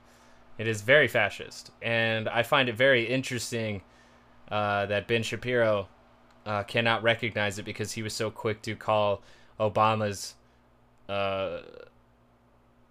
It 0.57 0.67
is 0.67 0.81
very 0.81 1.07
fascist, 1.07 1.71
and 1.81 2.27
I 2.27 2.43
find 2.43 2.67
it 2.69 2.75
very 2.75 3.05
interesting 3.05 3.81
uh, 4.49 4.85
that 4.87 5.07
Ben 5.07 5.23
Shapiro 5.23 5.87
uh, 6.47 6.63
cannot 6.63 7.03
recognize 7.03 7.59
it 7.59 7.65
because 7.65 7.91
he 7.91 8.01
was 8.01 8.13
so 8.13 8.31
quick 8.31 8.61
to 8.61 8.73
call 8.73 9.21
Obama's 9.59 10.35
uh, 11.09 11.59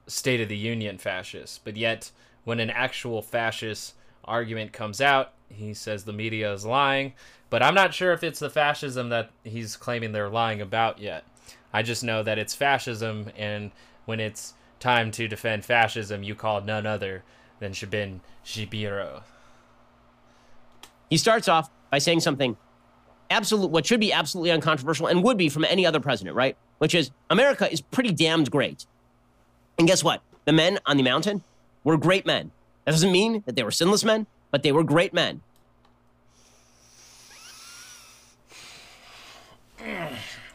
State 0.07 0.43
of 0.43 0.51
the 0.51 0.57
Union 0.57 0.99
fascist. 0.99 1.65
But 1.65 1.77
yet, 1.77 2.11
when 2.45 2.61
an 2.61 2.71
actual 2.71 3.23
fascist 3.23 3.95
argument 4.27 4.73
comes 4.73 5.01
out, 5.01 5.33
he 5.49 5.73
says 5.73 6.05
the 6.05 6.13
media 6.13 6.53
is 6.53 6.67
lying. 6.67 7.15
But 7.49 7.63
I'm 7.63 7.75
not 7.75 7.95
sure 7.95 8.13
if 8.13 8.23
it's 8.23 8.41
the 8.41 8.51
fascism 8.51 9.09
that 9.09 9.31
he's 9.43 9.77
claiming 9.77 10.13
they're 10.13 10.29
lying 10.29 10.61
about 10.61 10.99
yet. 10.99 11.25
I 11.73 11.83
just 11.83 12.05
know 12.05 12.23
that 12.23 12.39
it's 12.39 12.55
fascism, 12.55 13.31
and 13.37 13.71
when 14.05 14.21
it's 14.21 14.53
time 14.81 15.11
to 15.13 15.29
defend 15.29 15.65
fascism, 15.65 16.23
you 16.23 16.35
call 16.35 16.61
none 16.61 16.87
other 16.87 17.23
than 17.59 17.73
Shabin 17.73 18.21
Shibiro. 18.45 19.23
He 21.09 21.17
starts 21.17 21.49
off 21.49 21.71
by 21.91 21.99
saying 21.99 22.21
something 22.21 22.57
absolute, 23.31 23.71
what 23.71 23.87
should 23.87 24.01
be 24.01 24.13
absolutely 24.13 24.51
uncontroversial 24.51 25.07
and 25.07 25.23
would 25.23 25.37
be 25.37 25.49
from 25.49 25.65
any 25.65 25.87
other 25.87 26.01
president, 26.01 26.37
right? 26.37 26.57
Which 26.79 26.95
is 26.95 27.11
America 27.31 27.71
is 27.71 27.81
pretty 27.81 28.13
damned 28.13 28.51
great. 28.51 28.87
And 29.79 29.87
guess 29.87 30.03
what? 30.05 30.23
The 30.45 30.53
men 30.53 30.79
on 30.87 30.97
the 30.97 31.03
mountain 31.03 31.43
were 31.85 31.97
great 31.97 32.27
men. 32.27 32.51
That 32.85 32.93
doesn't 32.93 33.13
mean 33.13 33.43
that 33.47 33.57
they 33.57 33.63
were 33.63 33.71
sinless 33.71 34.05
men, 34.05 34.27
but 34.51 34.63
they 34.63 34.73
were 34.73 34.85
great 34.85 35.13
men. 35.13 35.43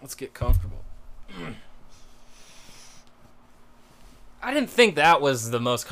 Let's 0.02 0.16
get 0.16 0.34
comfortable. 0.34 0.84
I 4.42 4.54
didn't 4.54 4.70
think 4.70 4.96
that 4.96 5.22
was 5.22 5.52
the 5.52 5.60
most 5.60 5.88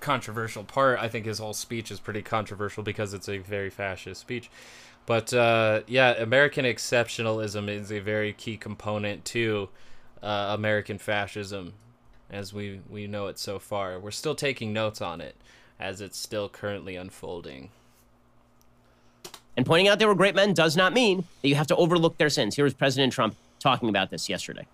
controversial 0.00 0.64
part. 0.64 0.98
I 0.98 1.08
think 1.08 1.26
his 1.26 1.38
whole 1.38 1.54
speech 1.54 1.90
is 1.90 2.00
pretty 2.00 2.22
controversial 2.22 2.82
because 2.82 3.14
it's 3.14 3.28
a 3.28 3.38
very 3.38 3.70
fascist 3.70 4.20
speech. 4.20 4.50
But 5.06 5.34
uh, 5.34 5.82
yeah, 5.86 6.12
American 6.14 6.64
exceptionalism 6.64 7.68
is 7.68 7.92
a 7.92 8.00
very 8.00 8.32
key 8.32 8.56
component 8.56 9.24
to 9.26 9.68
uh, 10.22 10.54
American 10.54 10.98
fascism, 10.98 11.74
as 12.30 12.54
we 12.54 12.80
we 12.88 13.06
know 13.06 13.26
it 13.26 13.38
so 13.38 13.58
far. 13.58 13.98
We're 13.98 14.10
still 14.10 14.34
taking 14.34 14.72
notes 14.72 15.02
on 15.02 15.20
it 15.20 15.36
as 15.78 16.00
it's 16.00 16.18
still 16.18 16.48
currently 16.48 16.96
unfolding. 16.96 17.70
And 19.56 19.66
pointing 19.66 19.88
out 19.88 19.98
they 19.98 20.06
were 20.06 20.14
great 20.14 20.34
men 20.34 20.54
does 20.54 20.76
not 20.76 20.92
mean 20.92 21.24
that 21.42 21.48
you 21.48 21.54
have 21.54 21.66
to 21.68 21.76
overlook 21.76 22.16
their 22.16 22.30
sins. 22.30 22.56
Here 22.56 22.64
was 22.64 22.74
President 22.74 23.12
Trump 23.12 23.36
talking 23.60 23.88
about 23.88 24.10
this 24.10 24.28
yesterday. 24.28 24.66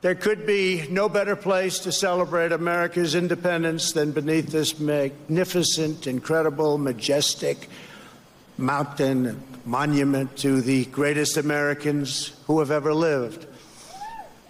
There 0.00 0.14
could 0.14 0.46
be 0.46 0.86
no 0.88 1.10
better 1.10 1.36
place 1.36 1.80
to 1.80 1.92
celebrate 1.92 2.52
America's 2.52 3.14
independence 3.14 3.92
than 3.92 4.12
beneath 4.12 4.46
this 4.46 4.80
magnificent, 4.80 6.06
incredible, 6.06 6.78
majestic 6.78 7.68
mountain 8.60 9.42
monument 9.64 10.36
to 10.38 10.60
the 10.60 10.84
greatest 10.86 11.36
Americans 11.36 12.32
who 12.46 12.60
have 12.60 12.70
ever 12.70 12.94
lived. 12.94 13.46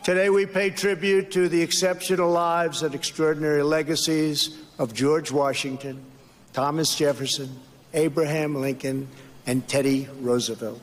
Today, 0.02 0.30
we 0.30 0.46
pay 0.46 0.70
tribute 0.70 1.30
to 1.32 1.48
the 1.48 1.62
exceptional 1.62 2.30
lives 2.30 2.82
and 2.82 2.94
extraordinary 2.94 3.62
legacies 3.62 4.58
of 4.78 4.94
George 4.94 5.30
Washington, 5.30 6.02
Thomas 6.52 6.96
Jefferson, 6.96 7.54
Abraham 7.92 8.54
Lincoln, 8.54 9.08
and 9.46 9.66
Teddy 9.68 10.08
Roosevelt. 10.20 10.80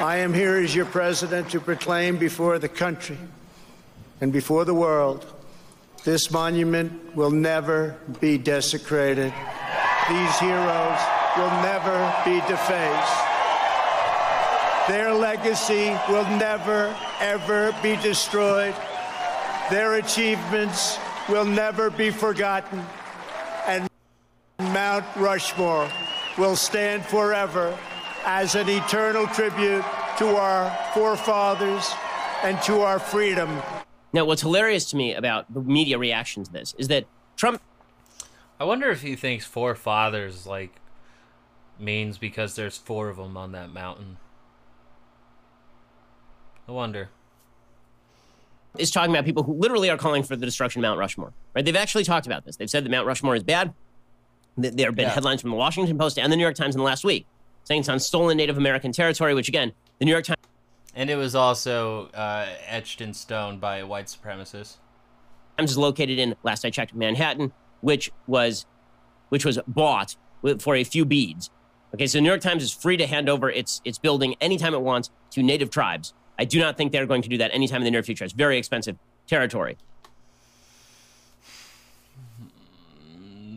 I 0.00 0.18
am 0.18 0.32
here 0.32 0.56
as 0.56 0.74
your 0.74 0.86
president 0.86 1.50
to 1.50 1.60
proclaim 1.60 2.18
before 2.18 2.58
the 2.58 2.68
country 2.68 3.18
and 4.20 4.32
before 4.32 4.64
the 4.64 4.74
world 4.74 5.26
this 6.04 6.32
monument 6.32 7.14
will 7.14 7.30
never 7.30 7.96
be 8.20 8.36
desecrated. 8.36 9.32
These 10.08 10.38
heroes 10.40 10.98
will 11.36 11.50
never 11.62 11.96
be 12.24 12.40
defaced. 12.46 13.32
Their 14.88 15.14
legacy 15.14 15.96
will 16.08 16.24
never, 16.36 16.94
ever 17.20 17.74
be 17.82 17.96
destroyed. 17.96 18.74
Their 19.70 19.94
achievements 19.94 20.98
will 21.28 21.44
never 21.44 21.90
be 21.90 22.10
forgotten. 22.10 22.84
And 23.66 23.88
Mount 24.58 25.04
Rushmore 25.16 25.88
will 26.36 26.56
stand 26.56 27.04
forever 27.04 27.78
as 28.24 28.54
an 28.54 28.68
eternal 28.68 29.26
tribute 29.28 29.84
to 30.18 30.36
our 30.36 30.70
forefathers 30.94 31.90
and 32.42 32.60
to 32.62 32.80
our 32.80 32.98
freedom. 32.98 33.62
Now, 34.12 34.24
what's 34.24 34.42
hilarious 34.42 34.90
to 34.90 34.96
me 34.96 35.14
about 35.14 35.52
the 35.52 35.60
media 35.60 35.96
reaction 35.96 36.44
to 36.44 36.52
this 36.52 36.74
is 36.76 36.88
that 36.88 37.06
Trump. 37.36 37.62
I 38.60 38.64
wonder 38.64 38.90
if 38.90 39.02
he 39.02 39.16
thinks 39.16 39.44
forefathers 39.46 40.46
like 40.46 40.81
means 41.78 42.18
because 42.18 42.54
there's 42.54 42.76
four 42.76 43.08
of 43.08 43.16
them 43.16 43.36
on 43.36 43.52
that 43.52 43.72
mountain. 43.72 44.18
I 46.68 46.72
wonder. 46.72 47.10
Is 48.78 48.90
talking 48.90 49.10
about 49.10 49.24
people 49.24 49.42
who 49.42 49.54
literally 49.54 49.90
are 49.90 49.98
calling 49.98 50.22
for 50.22 50.36
the 50.36 50.46
destruction 50.46 50.80
of 50.80 50.82
Mount 50.82 50.98
Rushmore. 50.98 51.32
Right? 51.54 51.64
They've 51.64 51.76
actually 51.76 52.04
talked 52.04 52.26
about 52.26 52.44
this. 52.44 52.56
They've 52.56 52.70
said 52.70 52.84
that 52.84 52.90
Mount 52.90 53.06
Rushmore 53.06 53.34
is 53.34 53.42
bad. 53.42 53.74
There 54.56 54.86
have 54.86 54.94
been 54.94 55.04
yeah. 55.04 55.10
headlines 55.10 55.40
from 55.40 55.50
the 55.50 55.56
Washington 55.56 55.98
Post 55.98 56.18
and 56.18 56.32
the 56.32 56.36
New 56.36 56.42
York 56.42 56.54
Times 56.54 56.74
in 56.74 56.78
the 56.78 56.84
last 56.84 57.04
week 57.04 57.26
saying 57.64 57.80
it's 57.80 57.88
on 57.88 58.00
stolen 58.00 58.36
Native 58.36 58.56
American 58.56 58.92
territory, 58.92 59.34
which 59.34 59.48
again, 59.48 59.72
the 59.98 60.04
New 60.04 60.10
York 60.10 60.24
Times. 60.24 60.38
And 60.94 61.08
it 61.08 61.16
was 61.16 61.34
also 61.34 62.08
uh, 62.08 62.46
etched 62.66 63.00
in 63.00 63.14
stone 63.14 63.58
by 63.58 63.78
a 63.78 63.86
white 63.86 64.06
supremacist. 64.06 64.76
Times 65.56 65.70
is 65.70 65.78
located 65.78 66.18
in, 66.18 66.34
last 66.42 66.64
I 66.64 66.70
checked, 66.70 66.94
Manhattan, 66.94 67.52
which 67.80 68.10
was, 68.26 68.66
which 69.30 69.44
was 69.44 69.58
bought 69.66 70.16
for 70.58 70.74
a 70.74 70.84
few 70.84 71.04
beads. 71.04 71.50
Okay, 71.94 72.06
so 72.06 72.20
New 72.20 72.28
York 72.28 72.40
Times 72.40 72.62
is 72.62 72.72
free 72.72 72.96
to 72.96 73.06
hand 73.06 73.28
over 73.28 73.50
its 73.50 73.82
its 73.84 73.98
building 73.98 74.34
anytime 74.40 74.72
it 74.74 74.80
wants 74.80 75.10
to 75.32 75.42
native 75.42 75.70
tribes. 75.70 76.14
I 76.38 76.44
do 76.44 76.58
not 76.58 76.76
think 76.76 76.90
they're 76.90 77.06
going 77.06 77.22
to 77.22 77.28
do 77.28 77.38
that 77.38 77.52
anytime 77.52 77.82
in 77.82 77.84
the 77.84 77.90
near 77.90 78.02
future. 78.02 78.24
It's 78.24 78.32
very 78.32 78.56
expensive 78.56 78.96
territory. 79.26 79.76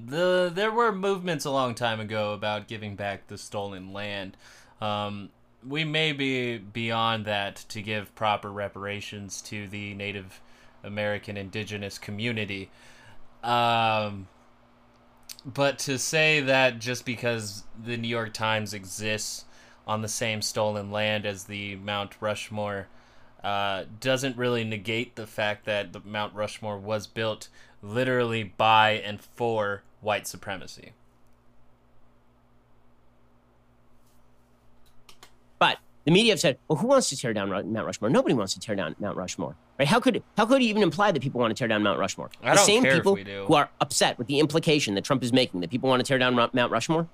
The 0.07 0.52
there 0.53 0.72
were 0.72 0.91
movements 0.91 1.45
a 1.45 1.52
long 1.52 1.76
time 1.76 1.99
ago 1.99 2.34
about 2.34 2.68
giving 2.68 2.95
back 2.95 3.28
the 3.28 3.38
stolen 3.38 3.94
land. 3.94 4.36
Um, 4.82 5.30
we 5.66 5.84
may 5.84 6.12
be 6.12 6.57
beyond 6.57 7.26
that 7.26 7.56
to 7.70 7.82
give 7.82 8.14
proper 8.16 8.52
reparations 8.52 9.41
to 9.44 9.68
the 9.68 9.94
Native 9.94 10.41
American 10.84 11.38
indigenous 11.38 11.98
community. 11.98 12.70
Um, 13.44 14.28
but 15.45 15.77
to 15.80 15.99
say 15.99 16.41
that 16.41 16.80
just 16.80 17.05
because 17.05 17.63
the 17.81 17.97
New 17.97 18.07
York 18.07 18.34
Times 18.34 18.73
exists 18.73 19.45
on 19.85 20.01
the 20.01 20.07
same 20.07 20.41
stolen 20.41 20.89
land 20.91 21.26
as 21.26 21.43
the 21.43 21.76
Mount 21.76 22.19
Rushmore 22.19 22.88
uh, 23.43 23.84
doesn't 23.99 24.35
really 24.38 24.63
negate 24.63 25.15
the 25.15 25.27
fact 25.27 25.65
that 25.65 25.93
the 25.93 26.01
Mount 26.03 26.34
Rushmore 26.34 26.80
was 26.80 27.05
built 27.05 27.47
literally 27.84 28.43
by 28.43 28.91
and 28.93 29.22
for 29.22 29.84
white 30.01 30.26
supremacy. 30.26 30.93
But 35.59 35.77
the 36.05 36.11
media 36.11 36.31
have 36.31 36.39
said, 36.39 36.57
well, 36.67 36.80
who 36.80 36.88
wants 36.88 37.09
to 37.09 37.17
tear 37.17 37.34
down 37.34 37.49
Mount 37.49 37.85
Rushmore? 37.85 38.09
Nobody 38.09 38.34
wants 38.34 38.55
to 38.55 38.59
tear 38.59 38.76
down 38.76 38.95
Mount 38.99 39.15
Rushmore. 39.15 39.55
Right? 39.77 39.88
How 39.88 39.99
could 39.99 40.23
how 40.38 40.45
could 40.45 40.61
he 40.61 40.69
even 40.69 40.84
imply 40.84 41.11
that 41.11 41.22
people 41.22 41.41
want 41.41 41.52
to 41.52 41.60
tear 41.60 41.68
down 41.68 41.84
Mount 41.84 41.99
Rushmore? 41.99 42.30
I 42.41 42.52
the 42.52 42.56
don't 42.56 42.65
same 42.65 42.84
care 42.84 42.93
people 42.93 43.14
if 43.14 43.26
we 43.26 43.31
do. 43.31 43.45
who 43.45 43.56
are 43.56 43.69
upset 43.81 44.18
with 44.18 44.27
the 44.27 44.39
implication 44.39 44.95
that 44.95 45.03
Trump 45.03 45.23
is 45.23 45.34
making 45.34 45.61
that 45.61 45.69
people 45.69 45.89
want 45.89 45.99
to 45.99 46.07
tear 46.07 46.18
down 46.18 46.34
Mount 46.35 46.72
Rushmore 46.72 47.07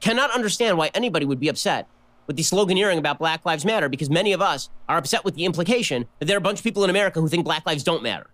cannot 0.00 0.30
understand 0.30 0.78
why 0.78 0.90
anybody 0.94 1.26
would 1.26 1.40
be 1.40 1.48
upset 1.48 1.88
with 2.26 2.36
the 2.36 2.42
sloganeering 2.42 2.98
about 2.98 3.18
Black 3.18 3.44
Lives 3.44 3.64
Matter 3.64 3.88
because 3.88 4.10
many 4.10 4.32
of 4.32 4.40
us 4.40 4.70
are 4.88 4.96
upset 4.96 5.24
with 5.24 5.34
the 5.34 5.44
implication 5.44 6.06
that 6.18 6.26
there 6.26 6.36
are 6.36 6.38
a 6.38 6.42
bunch 6.42 6.60
of 6.60 6.64
people 6.64 6.84
in 6.84 6.90
America 6.90 7.20
who 7.20 7.28
think 7.28 7.44
Black 7.44 7.66
lives 7.66 7.82
don't 7.82 8.02
matter. 8.02 8.28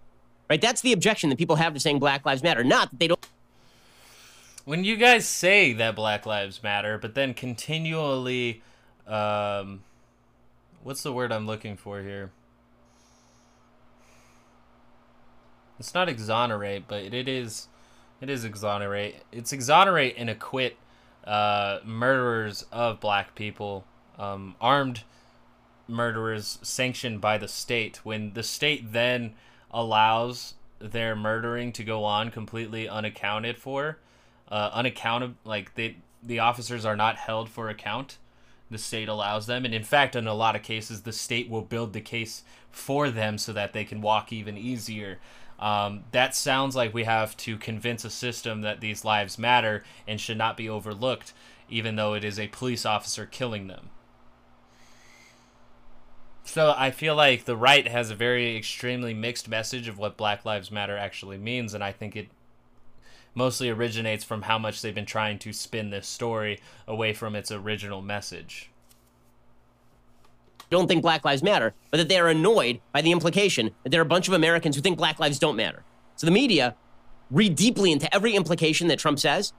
Right? 0.48 0.60
That's 0.60 0.80
the 0.80 0.92
objection 0.92 1.30
that 1.30 1.38
people 1.38 1.56
have 1.56 1.74
to 1.74 1.80
saying 1.80 2.00
Black 2.00 2.26
Lives 2.26 2.42
Matter, 2.42 2.64
not 2.64 2.90
that 2.90 2.98
they 2.98 3.08
don't 3.08 3.24
when 4.64 4.84
you 4.84 4.96
guys 4.96 5.26
say 5.26 5.72
that 5.72 5.96
Black 5.96 6.26
Lives 6.26 6.62
Matter, 6.62 6.98
but 6.98 7.14
then 7.14 7.34
continually, 7.34 8.62
um, 9.06 9.82
what's 10.82 11.02
the 11.02 11.12
word 11.12 11.32
I'm 11.32 11.46
looking 11.46 11.76
for 11.76 12.02
here? 12.02 12.30
It's 15.80 15.94
not 15.94 16.10
exonerate, 16.10 16.84
but 16.86 17.02
it 17.02 17.26
is, 17.26 17.68
it 18.20 18.28
is 18.28 18.44
exonerate. 18.44 19.24
It's 19.32 19.52
exonerate 19.52 20.14
and 20.18 20.28
acquit 20.28 20.76
uh, 21.24 21.78
murderers 21.84 22.66
of 22.70 23.00
black 23.00 23.34
people, 23.34 23.86
um, 24.18 24.56
armed 24.60 25.04
murderers 25.88 26.58
sanctioned 26.60 27.22
by 27.22 27.38
the 27.38 27.48
state. 27.48 28.00
When 28.04 28.34
the 28.34 28.42
state 28.42 28.92
then 28.92 29.32
allows 29.70 30.54
their 30.78 31.16
murdering 31.16 31.72
to 31.72 31.82
go 31.82 32.04
on 32.04 32.30
completely 32.30 32.86
unaccounted 32.86 33.56
for, 33.56 33.98
uh, 34.50 34.86
like 35.44 35.74
they 35.74 35.96
the 36.22 36.38
officers 36.38 36.84
are 36.84 36.96
not 36.96 37.16
held 37.16 37.48
for 37.48 37.70
account. 37.70 38.18
The 38.70 38.76
state 38.78 39.08
allows 39.08 39.46
them, 39.46 39.64
and 39.64 39.74
in 39.74 39.82
fact, 39.82 40.14
in 40.14 40.26
a 40.26 40.34
lot 40.34 40.54
of 40.54 40.62
cases, 40.62 41.02
the 41.02 41.12
state 41.12 41.48
will 41.48 41.62
build 41.62 41.94
the 41.94 42.00
case 42.00 42.44
for 42.70 43.10
them 43.10 43.38
so 43.38 43.52
that 43.54 43.72
they 43.72 43.84
can 43.84 44.00
walk 44.00 44.32
even 44.32 44.56
easier. 44.56 45.18
Um, 45.60 46.04
that 46.12 46.34
sounds 46.34 46.74
like 46.74 46.94
we 46.94 47.04
have 47.04 47.36
to 47.38 47.58
convince 47.58 48.04
a 48.04 48.10
system 48.10 48.62
that 48.62 48.80
these 48.80 49.04
lives 49.04 49.38
matter 49.38 49.84
and 50.08 50.18
should 50.18 50.38
not 50.38 50.56
be 50.56 50.68
overlooked, 50.68 51.34
even 51.68 51.96
though 51.96 52.14
it 52.14 52.24
is 52.24 52.38
a 52.38 52.48
police 52.48 52.86
officer 52.86 53.26
killing 53.26 53.66
them. 53.66 53.90
So 56.44 56.74
I 56.76 56.90
feel 56.90 57.14
like 57.14 57.44
the 57.44 57.56
right 57.56 57.86
has 57.86 58.10
a 58.10 58.14
very 58.14 58.56
extremely 58.56 59.12
mixed 59.12 59.48
message 59.48 59.86
of 59.86 59.98
what 59.98 60.16
Black 60.16 60.44
Lives 60.46 60.70
Matter 60.70 60.96
actually 60.96 61.36
means, 61.36 61.74
and 61.74 61.84
I 61.84 61.92
think 61.92 62.16
it 62.16 62.28
mostly 63.34 63.68
originates 63.68 64.24
from 64.24 64.42
how 64.42 64.58
much 64.58 64.80
they've 64.80 64.94
been 64.94 65.06
trying 65.06 65.38
to 65.40 65.52
spin 65.52 65.90
this 65.90 66.08
story 66.08 66.58
away 66.88 67.12
from 67.12 67.36
its 67.36 67.52
original 67.52 68.02
message. 68.02 68.69
Don't 70.70 70.86
think 70.86 71.02
Black 71.02 71.24
Lives 71.24 71.42
Matter, 71.42 71.74
but 71.90 71.98
that 71.98 72.08
they 72.08 72.18
are 72.18 72.28
annoyed 72.28 72.80
by 72.92 73.02
the 73.02 73.12
implication 73.12 73.72
that 73.82 73.90
there 73.90 74.00
are 74.00 74.02
a 74.02 74.06
bunch 74.06 74.28
of 74.28 74.34
Americans 74.34 74.76
who 74.76 74.82
think 74.82 74.96
Black 74.96 75.18
lives 75.18 75.38
don't 75.38 75.56
matter. 75.56 75.82
So 76.16 76.26
the 76.26 76.32
media 76.32 76.76
read 77.30 77.56
deeply 77.56 77.92
into 77.92 78.12
every 78.14 78.34
implication 78.34 78.88
that 78.88 78.98
Trump 78.98 79.18
says 79.18 79.52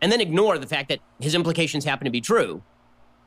and 0.00 0.12
then 0.12 0.20
ignore 0.20 0.58
the 0.58 0.66
fact 0.66 0.88
that 0.90 1.00
his 1.20 1.34
implications 1.34 1.84
happen 1.84 2.04
to 2.04 2.10
be 2.10 2.20
true. 2.20 2.62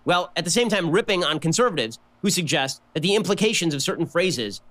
Well, 0.05 0.31
at 0.35 0.45
the 0.45 0.51
same 0.51 0.69
time, 0.69 0.91
ripping 0.91 1.23
on 1.23 1.39
conservatives 1.39 1.99
who 2.21 2.29
suggest 2.29 2.81
that 2.93 3.01
the 3.01 3.15
implications 3.15 3.73
of 3.73 3.81
certain 3.81 4.05
phrases 4.05 4.61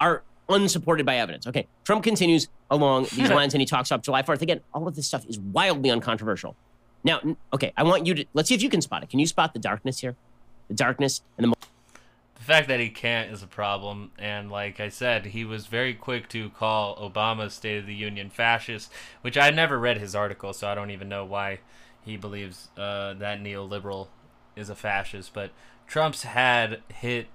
are 0.00 0.22
unsupported 0.48 1.04
by 1.04 1.16
evidence. 1.16 1.46
Okay, 1.46 1.66
Trump 1.84 2.04
continues 2.04 2.48
along 2.70 3.04
these 3.12 3.30
lines 3.30 3.52
and 3.54 3.60
he 3.60 3.66
talks 3.66 3.92
up 3.92 4.02
July 4.02 4.22
4th. 4.22 4.42
Again, 4.42 4.60
all 4.72 4.86
of 4.88 4.94
this 4.96 5.06
stuff 5.06 5.26
is 5.26 5.38
wildly 5.38 5.90
uncontroversial. 5.90 6.56
Now, 7.04 7.20
okay, 7.52 7.72
I 7.76 7.82
want 7.84 8.06
you 8.06 8.14
to 8.14 8.24
let's 8.34 8.48
see 8.48 8.54
if 8.54 8.62
you 8.62 8.70
can 8.70 8.80
spot 8.80 9.02
it. 9.02 9.10
Can 9.10 9.20
you 9.20 9.26
spot 9.26 9.52
the 9.52 9.60
darkness 9.60 10.00
here? 10.00 10.16
The 10.68 10.74
darkness 10.74 11.22
and 11.38 11.52
the. 11.52 11.56
The 12.46 12.52
fact 12.52 12.68
that 12.68 12.78
he 12.78 12.90
can't 12.90 13.32
is 13.32 13.42
a 13.42 13.48
problem, 13.48 14.12
and 14.20 14.52
like 14.52 14.78
I 14.78 14.88
said, 14.88 15.26
he 15.26 15.44
was 15.44 15.66
very 15.66 15.94
quick 15.94 16.28
to 16.28 16.50
call 16.50 16.94
Obama's 16.96 17.54
State 17.54 17.78
of 17.78 17.86
the 17.86 17.94
Union 17.94 18.30
fascist, 18.30 18.92
which 19.22 19.36
I 19.36 19.50
never 19.50 19.80
read 19.80 19.98
his 19.98 20.14
article, 20.14 20.52
so 20.52 20.68
I 20.68 20.76
don't 20.76 20.92
even 20.92 21.08
know 21.08 21.24
why 21.24 21.58
he 22.04 22.16
believes 22.16 22.68
uh, 22.78 23.14
that 23.14 23.42
neoliberal 23.42 24.06
is 24.54 24.70
a 24.70 24.76
fascist. 24.76 25.34
But 25.34 25.50
Trump's 25.88 26.22
had 26.22 26.82
hit 26.94 27.26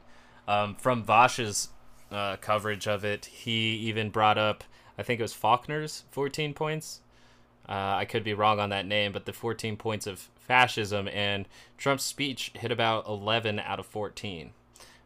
um, 0.47 0.75
from 0.75 1.03
Vaush's 1.03 1.67
uh, 2.09 2.38
coverage 2.38 2.88
of 2.88 3.03
it. 3.03 3.25
He 3.25 3.75
even 3.79 4.11
brought 4.11 4.38
up, 4.38 4.63
I 4.97 5.03
think 5.03 5.19
it 5.19 5.23
was 5.23 5.33
Faulkner's 5.33 6.05
14 6.11 6.53
points. 6.53 7.01
Uh, 7.67 7.95
I 7.97 8.05
could 8.05 8.23
be 8.23 8.33
wrong 8.33 8.61
on 8.61 8.69
that 8.69 8.85
name, 8.85 9.11
but 9.11 9.25
the 9.25 9.33
14 9.33 9.75
points 9.75 10.07
of 10.07 10.29
fascism 10.39 11.09
and 11.09 11.49
Trump's 11.77 12.05
speech 12.05 12.53
hit 12.55 12.71
about 12.71 13.07
11 13.07 13.59
out 13.59 13.81
of 13.81 13.85
14, 13.85 14.51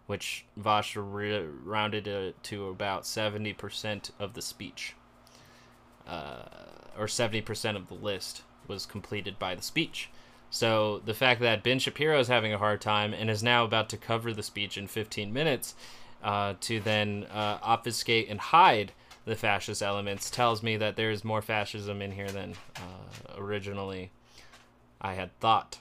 which 0.08 0.46
Vaush 0.60 0.96
re- 0.96 1.46
rounded 1.64 2.08
it 2.08 2.42
to 2.44 2.68
about 2.68 3.04
70% 3.04 4.12
of 4.20 4.34
the 4.34 4.42
speech, 4.42 4.94
uh, 6.08 6.44
or 6.98 7.06
70% 7.06 7.76
of 7.76 7.88
the 7.88 7.96
list 7.96 8.44
was 8.68 8.86
completed 8.86 9.40
by 9.40 9.56
the 9.56 9.62
speech. 9.62 10.10
So 10.50 11.02
the 11.04 11.14
fact 11.14 11.42
that 11.42 11.64
Ben 11.64 11.80
Shapiro 11.80 12.20
is 12.20 12.28
having 12.28 12.54
a 12.54 12.58
hard 12.58 12.82
time 12.82 13.14
and 13.14 13.30
is 13.30 13.44
now 13.44 13.66
about 13.66 13.90
to 13.90 13.98
cover 13.98 14.32
the 14.32 14.44
speech 14.44 14.78
in 14.78 14.88
15 14.88 15.34
minutes 15.34 15.76
uh, 16.24 16.54
to 16.62 16.80
then 16.80 17.26
uh, 17.32 17.60
obfuscate 17.62 18.30
and 18.30 18.40
hide 18.40 18.94
the 19.26 19.36
fascist 19.36 19.82
elements 19.82 20.30
tells 20.30 20.62
me 20.62 20.78
that 20.78 20.96
there 20.96 21.12
is 21.12 21.24
more 21.24 21.42
fascism 21.42 22.02
in 22.02 22.12
here 22.12 22.30
than 22.30 22.54
uh, 22.76 23.38
originally 23.38 24.12
I 25.02 25.14
had 25.16 25.38
thought. 25.40 25.80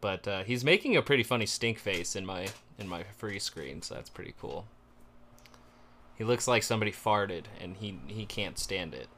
But 0.00 0.26
uh, 0.26 0.42
he's 0.42 0.64
making 0.64 0.96
a 0.96 1.02
pretty 1.02 1.22
funny 1.22 1.46
stink 1.46 1.78
face 1.78 2.16
in 2.16 2.26
my 2.26 2.48
in 2.78 2.88
my 2.88 3.04
free 3.18 3.38
screen, 3.38 3.82
so 3.82 3.94
that's 3.94 4.10
pretty 4.10 4.34
cool. 4.40 4.66
He 6.14 6.24
looks 6.24 6.46
like 6.46 6.62
somebody 6.62 6.92
farted, 6.92 7.44
and 7.60 7.76
he 7.76 7.98
he 8.06 8.26
can't 8.26 8.58
stand 8.58 8.94
it 8.94 9.08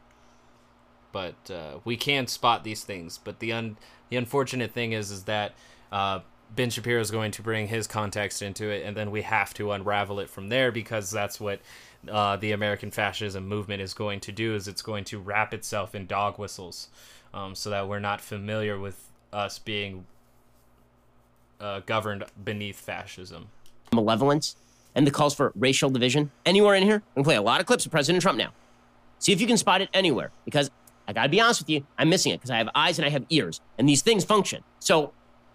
but 1.14 1.48
uh, 1.48 1.78
we 1.84 1.96
can 1.96 2.26
spot 2.26 2.64
these 2.64 2.82
things. 2.82 3.18
But 3.22 3.38
the 3.38 3.52
un 3.52 3.78
the 4.10 4.16
unfortunate 4.16 4.72
thing 4.72 4.92
is 4.92 5.12
is 5.12 5.22
that 5.24 5.54
uh, 5.92 6.20
Ben 6.54 6.70
Shapiro 6.70 7.00
is 7.00 7.12
going 7.12 7.30
to 7.30 7.42
bring 7.42 7.68
his 7.68 7.86
context 7.86 8.42
into 8.42 8.68
it, 8.68 8.84
and 8.84 8.96
then 8.96 9.12
we 9.12 9.22
have 9.22 9.54
to 9.54 9.70
unravel 9.70 10.18
it 10.18 10.28
from 10.28 10.48
there 10.48 10.72
because 10.72 11.12
that's 11.12 11.40
what 11.40 11.60
uh, 12.10 12.36
the 12.36 12.50
American 12.50 12.90
fascism 12.90 13.46
movement 13.46 13.80
is 13.80 13.94
going 13.94 14.18
to 14.20 14.32
do. 14.32 14.56
Is 14.56 14.66
it's 14.66 14.82
going 14.82 15.04
to 15.04 15.20
wrap 15.20 15.54
itself 15.54 15.94
in 15.94 16.06
dog 16.06 16.36
whistles, 16.36 16.88
um, 17.32 17.54
so 17.54 17.70
that 17.70 17.88
we're 17.88 18.00
not 18.00 18.20
familiar 18.20 18.76
with 18.76 19.12
us 19.32 19.60
being 19.60 20.06
uh, 21.60 21.80
governed 21.80 22.24
beneath 22.44 22.80
fascism. 22.80 23.48
Malevolence 23.92 24.56
and 24.94 25.06
the 25.06 25.10
calls 25.10 25.34
for 25.34 25.52
racial 25.54 25.90
division 25.90 26.30
anywhere 26.46 26.74
in 26.74 26.82
here. 26.82 26.96
I'm 26.96 27.22
gonna 27.22 27.24
play 27.24 27.36
a 27.36 27.42
lot 27.42 27.60
of 27.60 27.66
clips 27.66 27.84
of 27.84 27.92
President 27.92 28.22
Trump 28.22 28.38
now. 28.38 28.52
See 29.18 29.32
if 29.32 29.40
you 29.40 29.46
can 29.46 29.56
spot 29.56 29.80
it 29.80 29.88
anywhere 29.92 30.30
because 30.44 30.70
I 31.08 31.12
gotta 31.12 31.28
be 31.28 31.40
honest 31.40 31.60
with 31.60 31.70
you, 31.70 31.86
I'm 31.98 32.08
missing 32.08 32.32
it 32.32 32.38
because 32.38 32.50
I 32.50 32.58
have 32.58 32.68
eyes 32.74 32.98
and 32.98 33.06
I 33.06 33.10
have 33.10 33.24
ears, 33.30 33.60
and 33.78 33.88
these 33.88 34.02
things 34.02 34.24
function. 34.24 34.62
So 34.78 35.12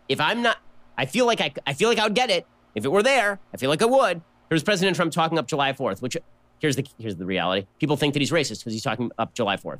if 0.07 0.19
I'm 0.19 0.41
not, 0.41 0.57
I 0.97 1.05
feel 1.05 1.25
like 1.25 1.41
I, 1.41 1.53
I 1.65 1.73
feel 1.73 1.89
like 1.89 1.99
I 1.99 2.03
would 2.03 2.15
get 2.15 2.29
it 2.29 2.45
if 2.75 2.85
it 2.85 2.91
were 2.91 3.03
there. 3.03 3.39
I 3.53 3.57
feel 3.57 3.69
like 3.69 3.81
I 3.81 3.85
would. 3.85 4.21
Here's 4.49 4.63
President 4.63 4.95
Trump 4.95 5.11
talking 5.11 5.37
up 5.37 5.47
July 5.47 5.73
4th, 5.73 6.01
which 6.01 6.17
here's 6.59 6.75
the 6.75 6.85
here's 6.97 7.15
the 7.15 7.25
reality. 7.25 7.67
People 7.79 7.95
think 7.95 8.13
that 8.13 8.19
he's 8.19 8.31
racist 8.31 8.59
because 8.59 8.73
he's 8.73 8.83
talking 8.83 9.11
up 9.17 9.33
July 9.33 9.55
4th. 9.55 9.79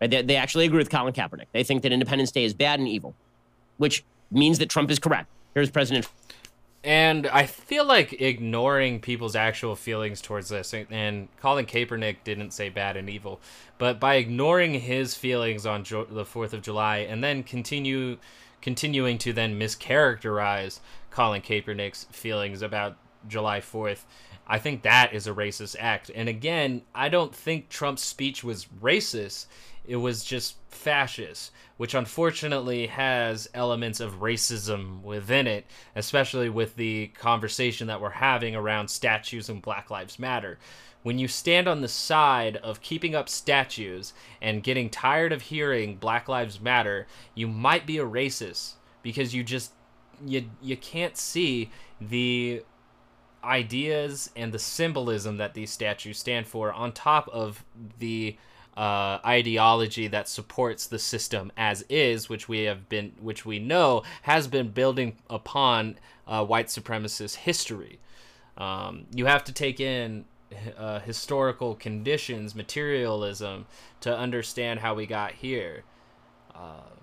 Right? 0.00 0.10
They, 0.10 0.22
they 0.22 0.36
actually 0.36 0.66
agree 0.66 0.78
with 0.78 0.90
Colin 0.90 1.12
Kaepernick. 1.12 1.46
They 1.52 1.64
think 1.64 1.82
that 1.82 1.92
Independence 1.92 2.30
Day 2.30 2.44
is 2.44 2.54
bad 2.54 2.78
and 2.78 2.88
evil, 2.88 3.14
which 3.78 4.04
means 4.30 4.58
that 4.58 4.68
Trump 4.68 4.90
is 4.90 4.98
correct. 4.98 5.28
Here's 5.54 5.70
President. 5.70 6.08
And 6.82 7.26
I 7.26 7.44
feel 7.44 7.84
like 7.84 8.20
ignoring 8.20 9.00
people's 9.00 9.36
actual 9.36 9.76
feelings 9.76 10.22
towards 10.22 10.48
this, 10.48 10.72
and 10.72 11.28
Colin 11.38 11.66
Kaepernick 11.66 12.18
didn't 12.24 12.52
say 12.52 12.70
bad 12.70 12.96
and 12.96 13.10
evil, 13.10 13.38
but 13.76 14.00
by 14.00 14.14
ignoring 14.14 14.74
his 14.74 15.14
feelings 15.14 15.66
on 15.66 15.84
jo- 15.84 16.06
the 16.06 16.24
Fourth 16.24 16.54
of 16.54 16.62
July, 16.62 16.98
and 16.98 17.22
then 17.22 17.42
continue 17.42 18.16
continuing 18.62 19.18
to 19.18 19.32
then 19.32 19.58
mischaracterize 19.58 20.80
Colin 21.10 21.42
Kaepernick's 21.42 22.04
feelings 22.12 22.62
about 22.62 22.96
July 23.28 23.60
Fourth, 23.60 24.06
I 24.46 24.58
think 24.58 24.82
that 24.82 25.12
is 25.12 25.26
a 25.26 25.32
racist 25.32 25.76
act. 25.78 26.10
And 26.14 26.28
again, 26.28 26.82
I 26.94 27.08
don't 27.08 27.34
think 27.34 27.68
Trump's 27.68 28.02
speech 28.02 28.42
was 28.42 28.66
racist; 28.80 29.46
it 29.90 29.96
was 29.96 30.24
just 30.24 30.56
fascist 30.68 31.50
which 31.80 31.94
unfortunately 31.94 32.88
has 32.88 33.48
elements 33.54 34.00
of 34.00 34.20
racism 34.20 35.00
within 35.00 35.46
it, 35.46 35.64
especially 35.96 36.50
with 36.50 36.76
the 36.76 37.06
conversation 37.18 37.86
that 37.86 38.02
we're 38.02 38.10
having 38.10 38.54
around 38.54 38.88
statues 38.88 39.48
and 39.48 39.62
Black 39.62 39.90
Lives 39.90 40.18
Matter. 40.18 40.58
When 41.04 41.18
you 41.18 41.26
stand 41.26 41.66
on 41.66 41.80
the 41.80 41.88
side 41.88 42.58
of 42.58 42.82
keeping 42.82 43.14
up 43.14 43.30
statues 43.30 44.12
and 44.42 44.62
getting 44.62 44.90
tired 44.90 45.32
of 45.32 45.40
hearing 45.40 45.96
Black 45.96 46.28
Lives 46.28 46.60
Matter, 46.60 47.06
you 47.34 47.48
might 47.48 47.86
be 47.86 47.96
a 47.96 48.04
racist 48.04 48.74
because 49.02 49.34
you 49.34 49.42
just 49.42 49.72
you 50.26 50.50
you 50.60 50.76
can't 50.76 51.16
see 51.16 51.70
the 51.98 52.62
ideas 53.42 54.28
and 54.36 54.52
the 54.52 54.58
symbolism 54.58 55.38
that 55.38 55.54
these 55.54 55.70
statues 55.70 56.18
stand 56.18 56.46
for 56.46 56.74
on 56.74 56.92
top 56.92 57.26
of 57.30 57.64
the 58.00 58.36
uh, 58.80 59.20
ideology 59.26 60.06
that 60.06 60.26
supports 60.26 60.86
the 60.86 60.98
system 60.98 61.52
as 61.54 61.84
is, 61.90 62.30
which 62.30 62.48
we 62.48 62.60
have 62.60 62.88
been, 62.88 63.12
which 63.20 63.44
we 63.44 63.58
know 63.58 64.02
has 64.22 64.48
been 64.48 64.68
building 64.68 65.18
upon 65.28 65.98
uh, 66.26 66.42
white 66.42 66.68
supremacist 66.68 67.36
history. 67.36 67.98
Um, 68.56 69.04
you 69.14 69.26
have 69.26 69.44
to 69.44 69.52
take 69.52 69.80
in 69.80 70.24
uh, 70.78 71.00
historical 71.00 71.74
conditions, 71.74 72.54
materialism, 72.54 73.66
to 74.00 74.16
understand 74.16 74.80
how 74.80 74.94
we 74.94 75.04
got 75.04 75.32
here. 75.32 75.84
Uh, 76.54 76.94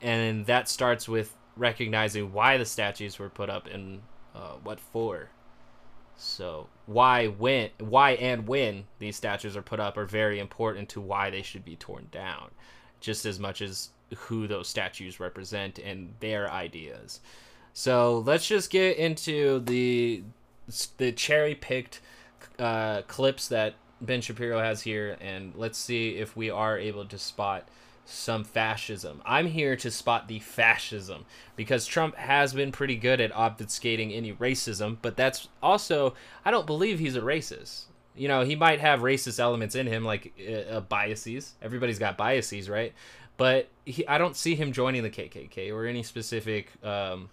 and 0.00 0.46
that 0.46 0.68
starts 0.68 1.08
with 1.08 1.34
recognizing 1.56 2.32
why 2.32 2.56
the 2.56 2.64
statues 2.64 3.18
were 3.18 3.28
put 3.28 3.50
up 3.50 3.66
and 3.66 4.02
uh, 4.32 4.52
what 4.62 4.78
for. 4.78 5.30
So 6.20 6.68
why 6.86 7.28
when 7.28 7.70
why 7.78 8.12
and 8.12 8.46
when 8.46 8.84
these 8.98 9.16
statues 9.16 9.56
are 9.56 9.62
put 9.62 9.80
up 9.80 9.96
are 9.96 10.04
very 10.04 10.40
important 10.40 10.88
to 10.90 11.00
why 11.00 11.30
they 11.30 11.42
should 11.42 11.64
be 11.64 11.76
torn 11.76 12.08
down. 12.10 12.50
just 13.00 13.26
as 13.26 13.38
much 13.38 13.62
as 13.62 13.90
who 14.16 14.46
those 14.46 14.68
statues 14.68 15.20
represent 15.20 15.78
and 15.78 16.14
their 16.20 16.50
ideas. 16.50 17.20
So 17.72 18.20
let's 18.26 18.46
just 18.46 18.70
get 18.70 18.96
into 18.96 19.60
the 19.60 20.22
the 20.98 21.12
cherry 21.12 21.54
picked 21.54 22.00
uh, 22.58 23.02
clips 23.02 23.48
that 23.48 23.74
Ben 24.00 24.20
Shapiro 24.20 24.60
has 24.60 24.82
here, 24.82 25.16
and 25.20 25.54
let's 25.56 25.78
see 25.78 26.16
if 26.16 26.36
we 26.36 26.50
are 26.50 26.78
able 26.78 27.04
to 27.06 27.18
spot 27.18 27.68
some 28.08 28.42
fascism. 28.42 29.20
I'm 29.26 29.46
here 29.46 29.76
to 29.76 29.90
spot 29.90 30.28
the 30.28 30.38
fascism 30.38 31.26
because 31.56 31.86
Trump 31.86 32.16
has 32.16 32.54
been 32.54 32.72
pretty 32.72 32.96
good 32.96 33.20
at 33.20 33.32
obfuscating 33.32 34.16
any 34.16 34.32
racism, 34.32 34.96
but 35.02 35.16
that's 35.16 35.48
also, 35.62 36.14
I 36.44 36.50
don't 36.50 36.66
believe 36.66 36.98
he's 36.98 37.16
a 37.16 37.20
racist. 37.20 37.84
You 38.16 38.28
know, 38.28 38.44
he 38.44 38.56
might 38.56 38.80
have 38.80 39.00
racist 39.00 39.38
elements 39.38 39.74
in 39.74 39.86
him, 39.86 40.04
like 40.04 40.32
uh, 40.40 40.52
uh 40.52 40.80
biases. 40.80 41.52
Everybody's 41.62 41.98
got 41.98 42.16
biases, 42.16 42.68
right? 42.68 42.94
But 43.36 43.68
he, 43.84 44.06
I 44.08 44.16
don't 44.16 44.34
see 44.34 44.54
him 44.54 44.72
joining 44.72 45.02
the 45.02 45.10
KKK 45.10 45.72
or 45.72 45.86
any 45.86 46.02
specific 46.02 46.72
um, 46.82 47.28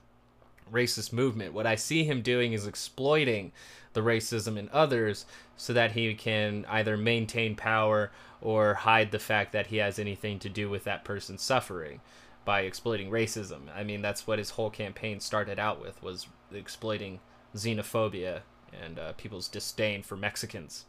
racist 0.71 1.13
movement. 1.13 1.53
What 1.53 1.65
I 1.65 1.75
see 1.75 2.03
him 2.03 2.21
doing 2.21 2.53
is 2.53 2.67
exploiting 2.67 3.53
the 3.93 4.01
racism 4.01 4.57
in 4.57 4.69
others 4.73 5.25
so 5.55 5.71
that 5.73 5.93
he 5.93 6.13
can 6.13 6.65
either 6.69 6.97
maintain 6.97 7.55
power 7.55 8.11
or 8.45 8.75
hide 8.75 9.09
the 9.09 9.17
fact 9.17 9.53
that 9.53 9.65
he 9.67 9.77
has 9.77 9.97
anything 9.97 10.37
to 10.37 10.47
do 10.47 10.69
with 10.69 10.83
that 10.83 11.03
person's 11.03 11.41
suffering 11.41 11.99
by 12.45 12.61
exploiting 12.61 13.09
racism. 13.09 13.61
I 13.75 13.83
mean, 13.83 14.03
that's 14.03 14.27
what 14.27 14.37
his 14.37 14.51
whole 14.51 14.69
campaign 14.69 15.19
started 15.19 15.57
out 15.57 15.81
with 15.81 16.03
was 16.03 16.27
exploiting 16.53 17.19
xenophobia 17.55 18.41
and 18.83 18.99
uh, 18.99 19.13
people's 19.13 19.47
disdain 19.47 20.03
for 20.03 20.15
Mexicans. 20.15 20.85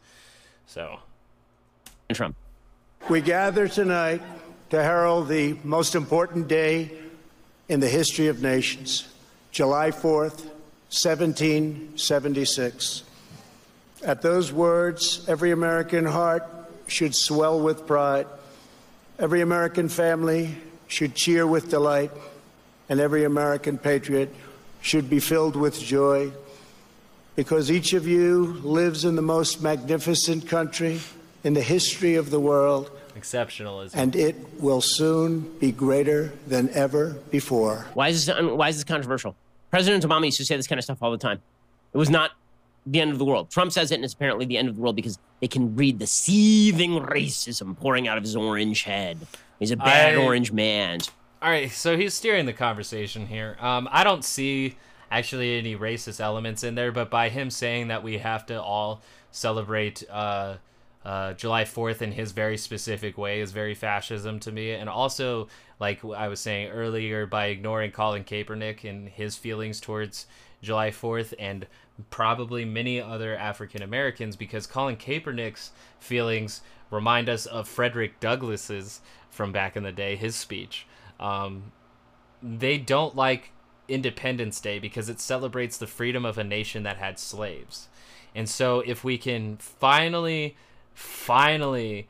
So, 0.67 0.99
Trump. 2.13 2.35
We 3.09 3.21
gather 3.21 3.67
tonight 3.67 4.21
to 4.69 4.83
herald 4.83 5.27
the 5.27 5.57
most 5.63 5.95
important 5.95 6.47
day 6.47 6.91
in 7.67 7.79
the 7.79 7.89
history 7.89 8.27
of 8.27 8.39
nations, 8.39 9.07
July 9.49 9.89
4th, 9.89 10.45
1776. 10.93 13.03
At 14.03 14.21
those 14.21 14.53
words, 14.53 15.25
every 15.27 15.49
American 15.49 16.05
heart 16.05 16.43
should 16.87 17.13
swell 17.13 17.59
with 17.59 17.85
pride. 17.85 18.27
Every 19.19 19.41
American 19.41 19.89
family 19.89 20.55
should 20.87 21.15
cheer 21.15 21.45
with 21.45 21.69
delight, 21.69 22.11
and 22.89 22.99
every 22.99 23.23
American 23.23 23.77
patriot 23.77 24.33
should 24.81 25.09
be 25.09 25.19
filled 25.19 25.55
with 25.55 25.79
joy 25.79 26.31
because 27.35 27.69
each 27.69 27.93
of 27.93 28.07
you 28.07 28.59
lives 28.63 29.05
in 29.05 29.15
the 29.15 29.21
most 29.21 29.61
magnificent 29.61 30.47
country 30.47 30.99
in 31.43 31.53
the 31.53 31.61
history 31.61 32.15
of 32.15 32.31
the 32.31 32.39
world. 32.39 32.89
Exceptionalism. 33.15 33.95
And 33.95 34.15
it 34.15 34.35
will 34.59 34.81
soon 34.81 35.41
be 35.59 35.71
greater 35.71 36.33
than 36.47 36.69
ever 36.71 37.15
before. 37.29 37.85
Why 37.93 38.09
is 38.09 38.25
this, 38.25 38.35
why 38.41 38.69
is 38.69 38.77
this 38.77 38.83
controversial? 38.83 39.35
President 39.69 40.03
Obama 40.03 40.25
used 40.25 40.37
to 40.37 40.45
say 40.45 40.55
this 40.55 40.67
kind 40.67 40.79
of 40.79 40.83
stuff 40.83 40.97
all 41.01 41.11
the 41.11 41.17
time. 41.17 41.41
It 41.93 41.97
was 41.97 42.09
not 42.09 42.31
the 42.91 43.01
end 43.01 43.11
of 43.11 43.19
the 43.19 43.25
world. 43.25 43.49
Trump 43.49 43.71
says 43.71 43.91
it, 43.91 43.95
and 43.95 44.03
it's 44.05 44.13
apparently 44.13 44.45
the 44.45 44.57
end 44.57 44.69
of 44.69 44.75
the 44.75 44.81
world 44.81 44.95
because 44.95 45.19
they 45.41 45.47
can 45.47 45.75
read 45.75 45.99
the 45.99 46.07
seething 46.07 46.91
racism 46.99 47.77
pouring 47.77 48.07
out 48.07 48.17
of 48.17 48.23
his 48.23 48.35
orange 48.35 48.83
head. 48.83 49.17
He's 49.59 49.71
a 49.71 49.77
bad 49.77 50.15
I, 50.15 50.17
orange 50.17 50.51
man. 50.51 50.99
All 51.41 51.49
right, 51.49 51.71
so 51.71 51.97
he's 51.97 52.13
steering 52.13 52.45
the 52.45 52.53
conversation 52.53 53.27
here. 53.27 53.57
Um, 53.59 53.87
I 53.91 54.03
don't 54.03 54.23
see 54.23 54.77
actually 55.11 55.57
any 55.57 55.75
racist 55.75 56.19
elements 56.19 56.63
in 56.63 56.75
there, 56.75 56.91
but 56.91 57.09
by 57.09 57.29
him 57.29 57.49
saying 57.49 57.89
that 57.89 58.03
we 58.03 58.17
have 58.19 58.45
to 58.47 58.61
all 58.61 59.01
celebrate 59.31 60.03
uh, 60.09 60.55
uh, 61.05 61.33
July 61.33 61.63
4th 61.63 62.01
in 62.01 62.11
his 62.11 62.31
very 62.31 62.57
specific 62.57 63.17
way 63.17 63.39
is 63.39 63.51
very 63.51 63.73
fascism 63.73 64.39
to 64.41 64.51
me. 64.51 64.71
And 64.71 64.89
also, 64.89 65.47
like 65.79 66.03
I 66.03 66.27
was 66.27 66.39
saying 66.39 66.69
earlier, 66.69 67.25
by 67.25 67.47
ignoring 67.47 67.91
Colin 67.91 68.23
Kaepernick 68.23 68.87
and 68.87 69.07
his 69.07 69.35
feelings 69.35 69.79
towards 69.79 70.27
July 70.61 70.89
4th 70.89 71.33
and 71.39 71.67
probably 72.09 72.65
many 72.65 73.01
other 73.01 73.35
African 73.35 73.81
Americans 73.81 74.35
because 74.35 74.67
Colin 74.67 74.97
Kaepernick's 74.97 75.71
feelings 75.99 76.61
remind 76.91 77.29
us 77.29 77.45
of 77.45 77.67
Frederick 77.67 78.19
Douglass's 78.19 79.01
from 79.29 79.51
back 79.51 79.75
in 79.75 79.83
the 79.83 79.91
day, 79.91 80.15
his 80.15 80.35
speech. 80.35 80.85
Um, 81.19 81.71
they 82.41 82.77
don't 82.77 83.15
like 83.15 83.51
Independence 83.87 84.59
Day 84.59 84.79
because 84.79 85.09
it 85.09 85.19
celebrates 85.19 85.77
the 85.77 85.87
freedom 85.87 86.25
of 86.25 86.37
a 86.37 86.43
nation 86.43 86.83
that 86.83 86.97
had 86.97 87.19
slaves. 87.19 87.87
And 88.35 88.47
so 88.47 88.81
if 88.81 89.03
we 89.03 89.17
can 89.17 89.57
finally, 89.57 90.55
finally 90.93 92.07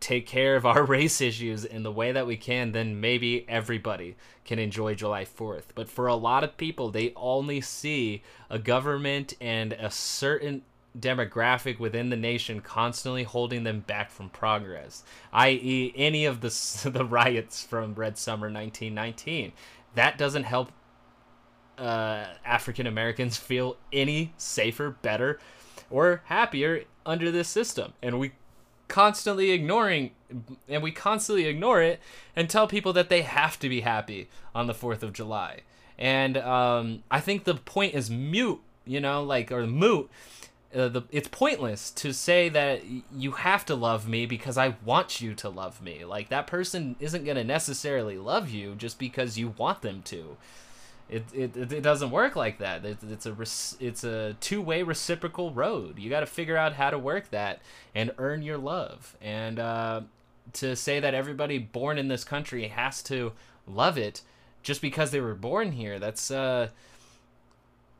take 0.00 0.26
care 0.26 0.56
of 0.56 0.66
our 0.66 0.84
race 0.86 1.20
issues 1.20 1.64
in 1.64 1.82
the 1.82 1.92
way 1.92 2.12
that 2.12 2.26
we 2.26 2.36
can, 2.36 2.72
then 2.72 3.00
maybe 3.00 3.44
everybody 3.48 4.16
can 4.44 4.58
enjoy 4.58 4.94
July 4.94 5.24
4th. 5.24 5.64
But 5.74 5.88
for 5.88 6.06
a 6.06 6.14
lot 6.14 6.44
of 6.44 6.56
people, 6.56 6.90
they 6.90 7.12
only 7.16 7.60
see 7.60 8.22
a 8.50 8.58
government 8.58 9.34
and 9.40 9.72
a 9.74 9.90
certain 9.90 10.62
demographic 10.98 11.78
within 11.78 12.10
the 12.10 12.16
nation 12.16 12.60
constantly 12.60 13.22
holding 13.22 13.64
them 13.64 13.80
back 13.80 14.10
from 14.10 14.28
progress, 14.30 15.04
i.e., 15.32 15.92
any 15.94 16.24
of 16.24 16.40
the, 16.40 16.48
the 16.90 17.04
riots 17.04 17.62
from 17.62 17.94
Red 17.94 18.18
Summer 18.18 18.46
1919. 18.46 19.52
That 19.94 20.18
doesn't 20.18 20.44
help 20.44 20.72
uh, 21.78 22.26
African 22.44 22.86
Americans 22.86 23.36
feel 23.36 23.76
any 23.92 24.32
safer, 24.36 24.90
better, 25.02 25.38
or 25.90 26.22
happier 26.26 26.84
under 27.06 27.30
this 27.30 27.48
system. 27.48 27.92
And 28.02 28.18
we 28.18 28.32
constantly 28.88 29.50
ignoring 29.50 30.10
and 30.68 30.82
we 30.82 30.90
constantly 30.90 31.46
ignore 31.46 31.80
it 31.80 32.00
and 32.36 32.50
tell 32.50 32.66
people 32.66 32.92
that 32.92 33.08
they 33.08 33.22
have 33.22 33.58
to 33.60 33.68
be 33.68 33.80
happy 33.80 34.28
on 34.54 34.66
the 34.66 34.74
4th 34.74 35.02
of 35.02 35.12
July. 35.12 35.60
And 35.98 36.36
um, 36.36 37.02
I 37.10 37.20
think 37.20 37.44
the 37.44 37.54
point 37.54 37.94
is 37.94 38.10
mute, 38.10 38.60
you 38.86 39.00
know, 39.00 39.22
like, 39.22 39.50
or 39.50 39.66
moot. 39.66 40.10
Uh, 40.74 40.88
the, 40.88 41.02
it's 41.10 41.28
pointless 41.28 41.90
to 41.90 42.12
say 42.12 42.50
that 42.50 42.82
you 43.16 43.32
have 43.32 43.64
to 43.64 43.74
love 43.74 44.06
me 44.06 44.26
because 44.26 44.58
I 44.58 44.76
want 44.84 45.20
you 45.20 45.34
to 45.36 45.48
love 45.48 45.82
me. 45.82 46.04
Like, 46.04 46.28
that 46.28 46.46
person 46.46 46.94
isn't 47.00 47.24
going 47.24 47.38
to 47.38 47.44
necessarily 47.44 48.18
love 48.18 48.50
you 48.50 48.74
just 48.74 48.98
because 48.98 49.38
you 49.38 49.54
want 49.56 49.80
them 49.80 50.02
to. 50.06 50.36
It, 51.10 51.24
it, 51.32 51.56
it 51.56 51.82
doesn't 51.82 52.10
work 52.10 52.36
like 52.36 52.58
that. 52.58 52.84
It, 52.84 52.98
it's 53.08 53.24
a 53.24 53.34
it's 53.80 54.04
a 54.04 54.36
two 54.40 54.60
way 54.60 54.82
reciprocal 54.82 55.52
road. 55.52 55.98
You 55.98 56.10
got 56.10 56.20
to 56.20 56.26
figure 56.26 56.56
out 56.56 56.74
how 56.74 56.90
to 56.90 56.98
work 56.98 57.30
that 57.30 57.60
and 57.94 58.10
earn 58.18 58.42
your 58.42 58.58
love. 58.58 59.16
And 59.22 59.58
uh, 59.58 60.02
to 60.54 60.76
say 60.76 61.00
that 61.00 61.14
everybody 61.14 61.58
born 61.58 61.96
in 61.96 62.08
this 62.08 62.24
country 62.24 62.68
has 62.68 63.02
to 63.04 63.32
love 63.66 63.96
it 63.96 64.22
just 64.62 64.82
because 64.82 65.10
they 65.10 65.20
were 65.20 65.34
born 65.34 65.72
here, 65.72 65.98
that's 65.98 66.30
uh, 66.30 66.68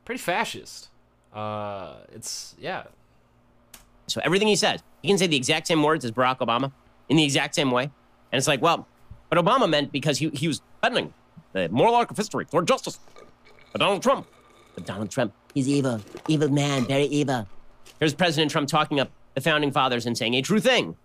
pretty 0.05 0.19
fascist. 0.19 0.89
Uh, 1.33 1.95
it's 2.13 2.55
yeah. 2.59 2.83
So 4.05 4.21
everything 4.23 4.47
he 4.47 4.55
says, 4.55 4.81
he 5.01 5.07
can 5.07 5.17
say 5.17 5.27
the 5.27 5.37
exact 5.37 5.67
same 5.67 5.81
words 5.81 6.05
as 6.05 6.11
Barack 6.11 6.39
Obama 6.39 6.71
in 7.07 7.17
the 7.17 7.23
exact 7.23 7.55
same 7.55 7.71
way, 7.71 7.83
and 7.83 8.37
it's 8.37 8.47
like, 8.47 8.61
well, 8.61 8.87
but 9.29 9.43
Obama 9.43 9.67
meant 9.67 9.91
because 9.91 10.19
he 10.19 10.29
he 10.29 10.47
was 10.47 10.61
bending 10.81 11.13
the 11.53 11.69
moral 11.69 11.95
arc 11.95 12.11
of 12.11 12.17
history 12.17 12.45
toward 12.45 12.67
justice. 12.67 12.99
But 13.71 13.79
Donald 13.79 14.03
Trump. 14.03 14.27
But 14.75 14.85
Donald 14.85 15.11
Trump, 15.11 15.33
he's 15.53 15.67
evil. 15.67 16.01
Evil 16.27 16.49
man, 16.49 16.85
very 16.85 17.05
evil. 17.05 17.47
Here's 17.99 18.13
President 18.13 18.51
Trump 18.51 18.69
talking 18.69 18.99
up 18.99 19.11
the 19.35 19.41
founding 19.41 19.71
fathers 19.71 20.05
and 20.05 20.17
saying 20.17 20.33
a 20.35 20.41
true 20.41 20.59
thing. 20.59 20.95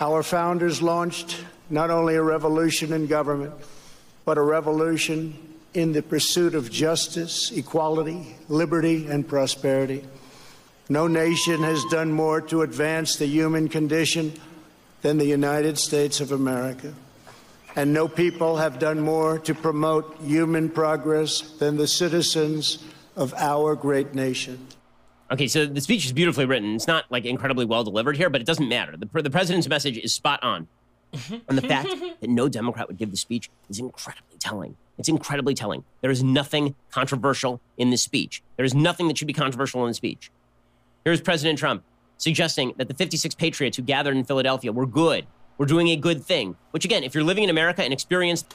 Our 0.00 0.22
founders 0.22 0.82
launched 0.82 1.44
not 1.70 1.90
only 1.90 2.16
a 2.16 2.22
revolution 2.22 2.92
in 2.92 3.06
government, 3.06 3.54
but 4.24 4.38
a 4.38 4.42
revolution 4.42 5.36
in 5.72 5.92
the 5.92 6.02
pursuit 6.02 6.54
of 6.54 6.70
justice, 6.70 7.50
equality, 7.50 8.36
liberty, 8.48 9.06
and 9.06 9.26
prosperity. 9.26 10.04
No 10.88 11.06
nation 11.06 11.62
has 11.62 11.84
done 11.90 12.12
more 12.12 12.40
to 12.42 12.62
advance 12.62 13.16
the 13.16 13.26
human 13.26 13.68
condition 13.68 14.32
than 15.02 15.18
the 15.18 15.26
United 15.26 15.78
States 15.78 16.20
of 16.20 16.32
America 16.32 16.94
and 17.76 17.92
no 17.92 18.08
people 18.08 18.56
have 18.56 18.78
done 18.78 19.00
more 19.00 19.38
to 19.40 19.54
promote 19.54 20.16
human 20.20 20.68
progress 20.68 21.40
than 21.58 21.76
the 21.76 21.86
citizens 21.86 22.84
of 23.16 23.34
our 23.34 23.74
great 23.74 24.14
nation. 24.14 24.66
Okay, 25.30 25.48
so 25.48 25.66
the 25.66 25.80
speech 25.80 26.04
is 26.04 26.12
beautifully 26.12 26.44
written. 26.44 26.74
It's 26.74 26.86
not 26.86 27.10
like 27.10 27.24
incredibly 27.24 27.64
well 27.64 27.82
delivered 27.82 28.16
here, 28.16 28.30
but 28.30 28.40
it 28.40 28.46
doesn't 28.46 28.68
matter. 28.68 28.96
The, 28.96 29.22
the 29.22 29.30
president's 29.30 29.68
message 29.68 29.98
is 29.98 30.12
spot 30.14 30.42
on. 30.42 30.68
and 31.48 31.56
the 31.56 31.62
fact 31.62 31.88
that 32.20 32.28
no 32.28 32.48
Democrat 32.48 32.88
would 32.88 32.98
give 32.98 33.10
the 33.10 33.16
speech 33.16 33.50
is 33.70 33.78
incredibly 33.78 34.36
telling. 34.38 34.76
It's 34.98 35.08
incredibly 35.08 35.54
telling. 35.54 35.84
There 36.00 36.10
is 36.10 36.22
nothing 36.22 36.74
controversial 36.90 37.60
in 37.76 37.90
this 37.90 38.02
speech. 38.02 38.42
There 38.56 38.64
is 38.64 38.74
nothing 38.74 39.08
that 39.08 39.18
should 39.18 39.26
be 39.26 39.32
controversial 39.32 39.82
in 39.84 39.88
the 39.88 39.94
speech. 39.94 40.30
Here's 41.04 41.20
President 41.20 41.58
Trump 41.58 41.84
suggesting 42.16 42.74
that 42.76 42.88
the 42.88 42.94
56 42.94 43.34
patriots 43.34 43.76
who 43.76 43.82
gathered 43.82 44.16
in 44.16 44.24
Philadelphia 44.24 44.72
were 44.72 44.86
good 44.86 45.26
we're 45.58 45.66
doing 45.66 45.88
a 45.88 45.96
good 45.96 46.24
thing. 46.24 46.56
Which, 46.70 46.84
again, 46.84 47.04
if 47.04 47.14
you're 47.14 47.24
living 47.24 47.44
in 47.44 47.50
America 47.50 47.82
and 47.82 47.92
experienced. 47.92 48.54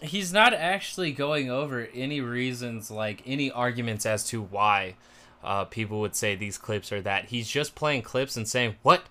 He's 0.00 0.32
not 0.32 0.54
actually 0.54 1.10
going 1.12 1.50
over 1.50 1.88
any 1.92 2.20
reasons, 2.20 2.90
like 2.90 3.22
any 3.26 3.50
arguments 3.50 4.06
as 4.06 4.24
to 4.28 4.40
why 4.40 4.94
uh, 5.42 5.64
people 5.64 6.00
would 6.00 6.14
say 6.14 6.34
these 6.34 6.56
clips 6.56 6.92
are 6.92 7.00
that. 7.00 7.26
He's 7.26 7.48
just 7.48 7.74
playing 7.74 8.02
clips 8.02 8.36
and 8.36 8.46
saying, 8.46 8.76
What? 8.82 9.04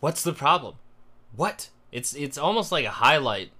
What's 0.00 0.22
the 0.22 0.32
problem? 0.32 0.76
What? 1.34 1.70
It's 1.90 2.14
it's 2.14 2.38
almost 2.38 2.70
like 2.70 2.84
a 2.84 2.90
highlight 2.90 3.50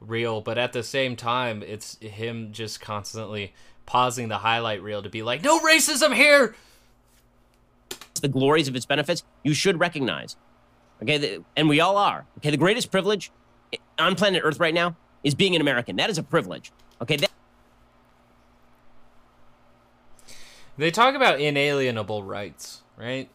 reel, 0.00 0.40
but 0.40 0.58
at 0.58 0.72
the 0.72 0.82
same 0.82 1.16
time, 1.16 1.62
it's 1.62 1.98
him 1.98 2.52
just 2.52 2.80
constantly 2.80 3.54
pausing 3.86 4.28
the 4.28 4.38
highlight 4.38 4.82
reel 4.82 5.02
to 5.02 5.08
be 5.08 5.22
like, 5.22 5.42
"No 5.42 5.60
racism 5.60 6.14
here." 6.14 6.54
The 8.20 8.28
glories 8.28 8.68
of 8.68 8.76
its 8.76 8.86
benefits 8.86 9.22
you 9.42 9.54
should 9.54 9.80
recognize. 9.80 10.36
Okay, 11.02 11.18
the, 11.18 11.44
and 11.56 11.68
we 11.68 11.80
all 11.80 11.96
are. 11.96 12.26
Okay, 12.38 12.50
the 12.50 12.56
greatest 12.56 12.90
privilege 12.90 13.30
on 13.98 14.14
planet 14.14 14.42
Earth 14.44 14.60
right 14.60 14.74
now 14.74 14.96
is 15.24 15.34
being 15.34 15.54
an 15.54 15.60
American. 15.60 15.96
That 15.96 16.10
is 16.10 16.18
a 16.18 16.22
privilege. 16.22 16.72
Okay, 17.00 17.16
that, 17.16 17.30
They 20.80 20.90
talk 20.90 21.14
about 21.14 21.40
inalienable 21.40 22.22
rights, 22.22 22.80
right? 22.96 23.28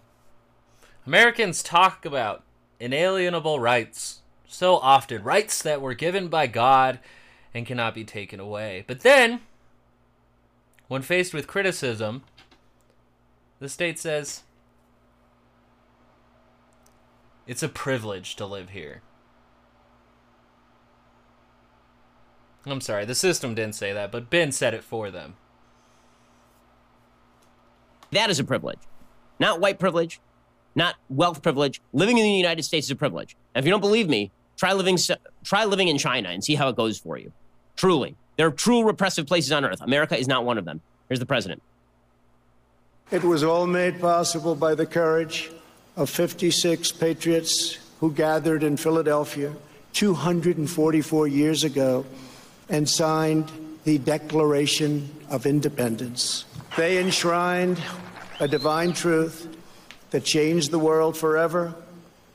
Americans 1.05 1.61
talk 1.61 2.03
about 2.03 2.41
inalienable 2.79 3.59
rights 3.59 4.21
so 4.47 4.77
often, 4.77 5.21
rights 5.21 5.61
that 5.61 5.79
were 5.79 5.93
given 5.93 6.27
by 6.27 6.47
God 6.47 6.99
and 7.53 7.63
cannot 7.63 7.93
be 7.93 8.03
taken 8.03 8.39
away. 8.39 8.83
But 8.87 9.01
then, 9.01 9.41
when 10.87 11.03
faced 11.03 11.35
with 11.35 11.45
criticism, 11.45 12.23
the 13.59 13.69
state 13.69 13.99
says, 13.99 14.41
it's 17.47 17.63
a 17.63 17.69
privilege 17.69 18.35
to 18.35 18.45
live 18.45 18.69
here. 18.69 19.01
I'm 22.65 22.81
sorry, 22.81 23.05
the 23.05 23.15
system 23.15 23.53
didn't 23.53 23.75
say 23.75 23.93
that, 23.93 24.11
but 24.11 24.29
Ben 24.29 24.51
said 24.51 24.73
it 24.73 24.83
for 24.83 25.11
them. 25.11 25.35
that 28.11 28.29
is 28.29 28.39
a 28.39 28.43
privilege. 28.43 28.79
Not 29.39 29.59
white 29.59 29.77
privilege, 29.77 30.19
not 30.73 30.95
wealth 31.09 31.43
privilege. 31.43 31.81
Living 31.93 32.17
in 32.17 32.23
the 32.23 32.31
United 32.31 32.63
States 32.63 32.87
is 32.87 32.91
a 32.91 32.95
privilege. 32.95 33.35
And 33.53 33.61
if 33.61 33.65
you 33.65 33.71
don't 33.71 33.81
believe 33.81 34.09
me, 34.09 34.31
try 34.57 34.73
living 34.73 34.97
try 35.43 35.65
living 35.65 35.89
in 35.89 35.97
China 35.97 36.29
and 36.29 36.43
see 36.43 36.55
how 36.55 36.69
it 36.69 36.75
goes 36.75 36.97
for 36.97 37.17
you. 37.17 37.31
Truly. 37.75 38.15
There 38.37 38.47
are 38.47 38.51
true 38.51 38.83
repressive 38.83 39.27
places 39.27 39.51
on 39.51 39.63
earth. 39.63 39.81
America 39.81 40.17
is 40.17 40.27
not 40.27 40.43
one 40.45 40.57
of 40.57 40.65
them. 40.65 40.81
Here's 41.07 41.19
the 41.19 41.25
president. 41.25 41.61
It 43.11 43.23
was 43.23 43.43
all 43.43 43.67
made 43.67 44.01
possible 44.01 44.55
by 44.55 44.75
the 44.75 44.85
courage 44.85 45.51
of 45.95 46.09
56 46.09 46.91
patriots 46.93 47.77
who 47.99 48.11
gathered 48.11 48.63
in 48.63 48.77
Philadelphia 48.77 49.53
244 49.93 51.27
years 51.27 51.63
ago 51.63 52.05
and 52.69 52.89
signed 52.89 53.49
the 53.85 53.97
Declaration 53.97 55.09
of 55.29 55.45
Independence. 55.45 56.45
They 56.75 56.97
enshrined 56.97 57.81
a 58.39 58.47
divine 58.47 58.93
truth 58.93 59.47
that 60.11 60.25
changed 60.25 60.71
the 60.71 60.79
world 60.79 61.15
forever 61.15 61.73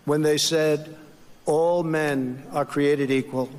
when 0.06 0.22
they 0.22 0.38
said, 0.38 0.96
All 1.44 1.82
men 1.82 2.42
are 2.52 2.64
created 2.64 3.10
equal. 3.10 3.50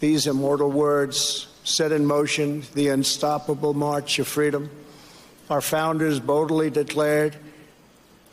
These 0.00 0.26
immortal 0.26 0.70
words 0.70 1.46
set 1.64 1.92
in 1.92 2.06
motion 2.06 2.64
the 2.74 2.88
unstoppable 2.88 3.74
march 3.74 4.18
of 4.18 4.26
freedom. 4.26 4.70
Our 5.48 5.60
founders 5.60 6.18
boldly 6.18 6.70
declared 6.70 7.36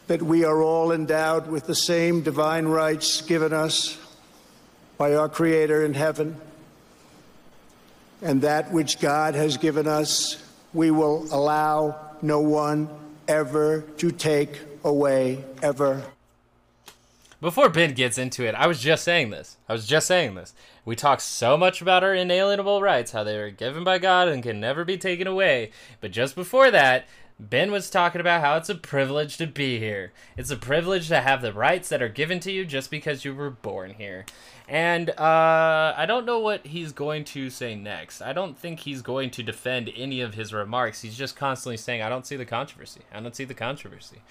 that 0.08 0.22
we 0.22 0.44
are 0.44 0.62
all 0.62 0.92
endowed 0.92 1.48
with 1.48 1.66
the 1.66 1.76
same 1.76 2.22
divine 2.22 2.66
rights 2.66 3.22
given 3.22 3.54
us 3.54 3.98
by 4.98 5.16
our 5.16 5.30
Creator 5.30 5.86
in 5.86 5.94
heaven. 5.94 6.36
And 8.22 8.42
that 8.42 8.72
which 8.72 9.00
God 9.00 9.36
has 9.36 9.58
given 9.58 9.88
us, 9.88 10.42
we 10.74 10.92
will 10.92 11.28
allow 11.32 12.00
no 12.22 12.40
one 12.40 12.90
ever 13.28 13.82
to 13.98 14.12
take 14.12 14.60
away, 14.84 15.44
ever. 15.62 16.04
Before 17.42 17.68
Ben 17.68 17.94
gets 17.94 18.18
into 18.18 18.46
it, 18.46 18.56
I 18.56 18.68
was 18.68 18.80
just 18.80 19.04
saying 19.04 19.30
this. 19.30 19.58
I 19.68 19.74
was 19.74 19.86
just 19.86 20.08
saying 20.08 20.36
this. 20.36 20.54
We 20.86 20.96
talk 20.96 21.20
so 21.20 21.58
much 21.58 21.82
about 21.82 22.02
our 22.02 22.14
inalienable 22.14 22.82
rights, 22.82 23.12
how 23.12 23.26
they 23.26 23.38
are 23.38 23.52
given 23.52 23.84
by 23.84 23.98
God 23.98 24.30
and 24.30 24.42
can 24.42 24.62
never 24.62 24.86
be 24.86 24.98
taken 24.98 25.28
away. 25.28 25.72
But 26.00 26.12
just 26.12 26.36
before 26.36 26.72
that, 26.72 27.06
Ben 27.50 27.72
was 27.72 27.90
talking 27.90 28.22
about 28.22 28.42
how 28.42 28.56
it's 28.56 28.70
a 28.70 28.76
privilege 28.76 29.36
to 29.38 29.48
be 29.48 29.78
here. 29.78 30.14
It's 30.38 30.50
a 30.50 30.56
privilege 30.56 31.10
to 31.10 31.20
have 31.20 31.42
the 31.42 31.52
rights 31.52 31.90
that 31.90 32.02
are 32.02 32.10
given 32.10 32.40
to 32.42 32.52
you 32.52 32.64
just 32.64 32.90
because 32.90 33.26
you 33.26 33.36
were 33.36 33.50
born 33.50 33.96
here. 33.96 34.26
And 34.68 35.10
uh, 35.10 35.94
I 35.98 36.06
don't 36.08 36.26
know 36.26 36.40
what 36.40 36.68
he's 36.68 36.94
going 36.94 37.26
to 37.26 37.50
say 37.50 37.76
next. 37.76 38.22
I 38.22 38.32
don't 38.32 38.58
think 38.58 38.82
he's 38.82 39.02
going 39.02 39.30
to 39.32 39.44
defend 39.44 39.92
any 39.96 40.22
of 40.22 40.36
his 40.36 40.54
remarks. 40.54 41.02
He's 41.02 41.18
just 41.18 41.36
constantly 41.36 41.76
saying, 41.76 42.02
I 42.02 42.08
don't 42.08 42.26
see 42.26 42.38
the 42.38 42.46
controversy. 42.46 43.02
I 43.14 43.20
don't 43.20 43.36
see 43.36 43.46
the 43.46 43.54
controversy. 43.54 44.22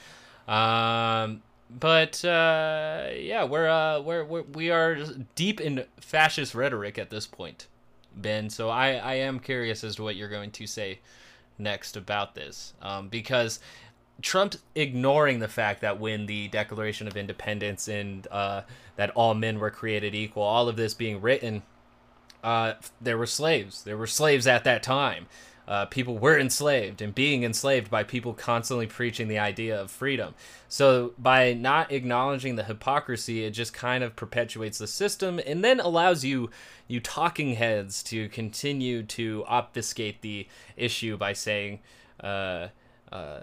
Um, 0.48 1.42
but 1.68 2.24
uh, 2.24 3.08
yeah, 3.14 3.44
we're, 3.44 3.68
uh, 3.68 4.00
we're, 4.00 4.24
we're 4.24 4.42
we 4.42 4.70
are 4.70 4.96
deep 5.34 5.60
in 5.60 5.84
fascist 6.00 6.54
rhetoric 6.54 6.98
at 6.98 7.10
this 7.10 7.26
point, 7.26 7.66
Ben. 8.16 8.48
So 8.48 8.70
I, 8.70 8.94
I 8.94 9.14
am 9.14 9.38
curious 9.38 9.84
as 9.84 9.96
to 9.96 10.02
what 10.02 10.16
you're 10.16 10.28
going 10.28 10.50
to 10.52 10.66
say 10.66 11.00
next 11.58 11.96
about 11.96 12.34
this, 12.34 12.74
um, 12.82 13.08
because 13.08 13.60
Trump 14.20 14.54
ignoring 14.74 15.40
the 15.40 15.48
fact 15.48 15.80
that 15.80 15.98
when 15.98 16.26
the 16.26 16.48
Declaration 16.48 17.08
of 17.08 17.16
Independence 17.16 17.88
and 17.88 18.26
uh, 18.30 18.62
that 18.96 19.10
all 19.10 19.34
men 19.34 19.58
were 19.58 19.70
created 19.70 20.14
equal, 20.14 20.42
all 20.42 20.68
of 20.68 20.76
this 20.76 20.94
being 20.94 21.20
written, 21.20 21.62
uh, 22.42 22.74
there 23.00 23.18
were 23.18 23.26
slaves. 23.26 23.82
There 23.84 23.96
were 23.96 24.06
slaves 24.06 24.46
at 24.46 24.64
that 24.64 24.82
time. 24.82 25.26
Uh, 25.72 25.86
people 25.86 26.18
were 26.18 26.38
enslaved 26.38 27.00
and 27.00 27.14
being 27.14 27.44
enslaved 27.44 27.90
by 27.90 28.02
people 28.04 28.34
constantly 28.34 28.86
preaching 28.86 29.26
the 29.26 29.38
idea 29.38 29.80
of 29.80 29.90
freedom. 29.90 30.34
So, 30.68 31.14
by 31.18 31.54
not 31.54 31.90
acknowledging 31.90 32.56
the 32.56 32.64
hypocrisy, 32.64 33.46
it 33.46 33.52
just 33.52 33.72
kind 33.72 34.04
of 34.04 34.14
perpetuates 34.14 34.76
the 34.76 34.86
system 34.86 35.40
and 35.46 35.64
then 35.64 35.80
allows 35.80 36.26
you, 36.26 36.50
you 36.88 37.00
talking 37.00 37.54
heads, 37.54 38.02
to 38.02 38.28
continue 38.28 39.02
to 39.04 39.44
obfuscate 39.48 40.20
the 40.20 40.46
issue 40.76 41.16
by 41.16 41.32
saying, 41.32 41.78
uh, 42.22 42.68
uh, 43.10 43.40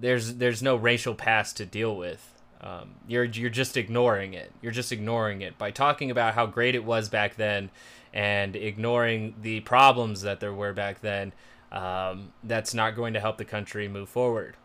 there's 0.00 0.34
there's 0.34 0.64
no 0.64 0.74
racial 0.74 1.14
past 1.14 1.58
to 1.58 1.64
deal 1.64 1.96
with. 1.96 2.28
Um, 2.60 2.96
you're 3.06 3.22
you're 3.22 3.50
just 3.50 3.76
ignoring 3.76 4.34
it. 4.34 4.50
You're 4.62 4.72
just 4.72 4.90
ignoring 4.90 5.42
it 5.42 5.58
by 5.58 5.70
talking 5.70 6.10
about 6.10 6.34
how 6.34 6.46
great 6.46 6.74
it 6.74 6.84
was 6.84 7.08
back 7.08 7.36
then, 7.36 7.70
and 8.12 8.56
ignoring 8.56 9.36
the 9.40 9.60
problems 9.60 10.22
that 10.22 10.40
there 10.40 10.52
were 10.52 10.72
back 10.72 11.02
then. 11.02 11.32
Um, 11.72 12.32
that's 12.44 12.74
not 12.74 12.94
going 12.94 13.14
to 13.14 13.20
help 13.20 13.38
the 13.38 13.44
country 13.44 13.88
move 13.88 14.08
forward. 14.08 14.56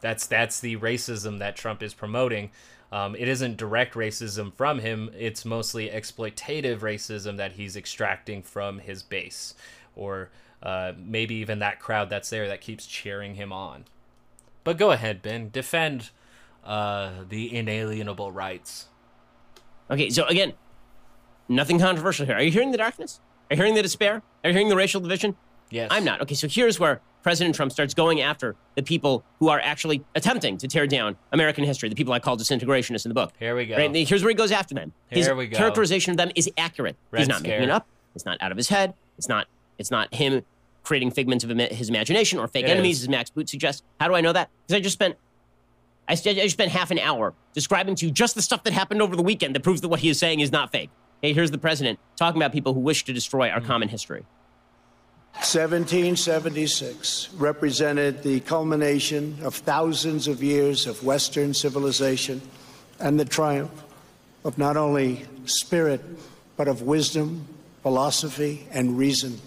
That's 0.00 0.26
that's 0.26 0.60
the 0.60 0.76
racism 0.76 1.40
that 1.40 1.56
Trump 1.56 1.82
is 1.82 1.92
promoting. 1.92 2.50
Um, 2.92 3.16
it 3.16 3.26
isn't 3.26 3.56
direct 3.56 3.94
racism 3.94 4.54
from 4.54 4.78
him. 4.78 5.10
It's 5.18 5.44
mostly 5.44 5.88
exploitative 5.88 6.78
racism 6.78 7.38
that 7.38 7.52
he's 7.52 7.76
extracting 7.76 8.42
from 8.42 8.78
his 8.78 9.02
base, 9.02 9.54
or 9.96 10.30
uh, 10.62 10.92
maybe 10.96 11.34
even 11.36 11.58
that 11.58 11.80
crowd 11.80 12.08
that's 12.08 12.30
there 12.30 12.46
that 12.46 12.60
keeps 12.60 12.86
cheering 12.86 13.34
him 13.34 13.52
on. 13.52 13.86
But 14.62 14.78
go 14.78 14.92
ahead, 14.92 15.22
Ben. 15.22 15.50
Defend 15.50 16.10
uh, 16.62 17.10
the 17.28 17.54
inalienable 17.54 18.30
rights. 18.30 18.86
Okay, 19.90 20.08
so 20.08 20.24
again, 20.26 20.52
nothing 21.48 21.80
controversial 21.80 22.26
here. 22.26 22.36
Are 22.36 22.42
you 22.42 22.52
hearing 22.52 22.70
the 22.70 22.78
darkness? 22.78 23.20
Are 23.50 23.54
you 23.54 23.56
hearing 23.56 23.74
the 23.74 23.82
despair? 23.82 24.22
Are 24.44 24.50
you 24.50 24.54
hearing 24.54 24.68
the 24.68 24.76
racial 24.76 25.00
division? 25.00 25.36
Yes. 25.74 25.88
I'm 25.90 26.04
not. 26.04 26.20
Okay, 26.22 26.36
so 26.36 26.46
here's 26.46 26.78
where 26.78 27.00
President 27.24 27.56
Trump 27.56 27.72
starts 27.72 27.94
going 27.94 28.20
after 28.20 28.54
the 28.76 28.82
people 28.82 29.24
who 29.40 29.48
are 29.48 29.58
actually 29.58 30.04
attempting 30.14 30.56
to 30.58 30.68
tear 30.68 30.86
down 30.86 31.16
American 31.32 31.64
history, 31.64 31.88
the 31.88 31.96
people 31.96 32.12
I 32.12 32.20
call 32.20 32.36
disintegrationists 32.36 33.04
in 33.04 33.08
the 33.08 33.14
book. 33.14 33.32
Here 33.40 33.56
we 33.56 33.66
go. 33.66 33.76
Right? 33.76 34.06
Here's 34.06 34.22
where 34.22 34.28
he 34.30 34.36
goes 34.36 34.52
after 34.52 34.72
them. 34.72 34.92
His 35.08 35.26
Here 35.26 35.34
we 35.34 35.48
go. 35.48 35.56
characterization 35.56 36.12
of 36.12 36.16
them 36.16 36.30
is 36.36 36.48
accurate. 36.56 36.94
Red 37.10 37.20
He's 37.20 37.28
not 37.28 37.40
scare. 37.40 37.58
making 37.58 37.70
it 37.70 37.72
up. 37.72 37.88
It's 38.14 38.24
not 38.24 38.40
out 38.40 38.52
of 38.52 38.56
his 38.56 38.68
head. 38.68 38.94
It's 39.18 39.28
not. 39.28 39.48
It's 39.76 39.90
not 39.90 40.14
him 40.14 40.44
creating 40.84 41.10
figments 41.10 41.42
of 41.42 41.50
his 41.50 41.88
imagination 41.88 42.38
or 42.38 42.46
fake 42.46 42.66
It 42.66 42.70
enemies, 42.70 42.98
is. 42.98 43.04
as 43.04 43.08
Max 43.08 43.30
Boot 43.30 43.48
suggests. 43.48 43.82
How 43.98 44.06
do 44.06 44.14
I 44.14 44.20
know 44.20 44.32
that? 44.32 44.50
Because 44.66 44.78
I 44.78 44.80
just 44.80 44.94
spent. 44.94 45.16
I, 46.06 46.14
just 46.14 46.50
spent 46.50 46.70
half 46.70 46.90
an 46.90 46.98
hour 47.00 47.32
describing 47.54 47.96
to 47.96 48.06
you 48.06 48.12
just 48.12 48.34
the 48.34 48.42
stuff 48.42 48.62
that 48.64 48.74
happened 48.74 49.00
over 49.02 49.16
the 49.16 49.22
weekend 49.22 49.56
that 49.56 49.62
proves 49.62 49.80
that 49.80 49.88
what 49.88 50.00
he 50.00 50.10
is 50.10 50.18
saying 50.18 50.40
is 50.40 50.52
not 50.52 50.70
fake. 50.70 50.90
Hey, 51.22 51.32
here's 51.32 51.50
the 51.50 51.58
president 51.58 51.98
talking 52.14 52.40
about 52.40 52.52
people 52.52 52.74
who 52.74 52.80
wish 52.80 53.04
to 53.04 53.12
destroy 53.12 53.48
our 53.48 53.60
hmm. 53.60 53.66
common 53.66 53.88
history. 53.88 54.24
1776 55.34 57.28
represented 57.34 58.22
the 58.22 58.40
culmination 58.40 59.36
of 59.42 59.54
thousands 59.54 60.28
of 60.28 60.42
years 60.42 60.86
of 60.86 61.02
Western 61.04 61.52
civilization 61.52 62.40
and 63.00 63.18
the 63.18 63.24
triumph 63.24 63.82
of 64.44 64.56
not 64.58 64.76
only 64.76 65.26
spirit, 65.44 66.00
but 66.56 66.68
of 66.68 66.82
wisdom, 66.82 67.46
philosophy, 67.82 68.66
and 68.70 68.96
reason. 68.96 69.38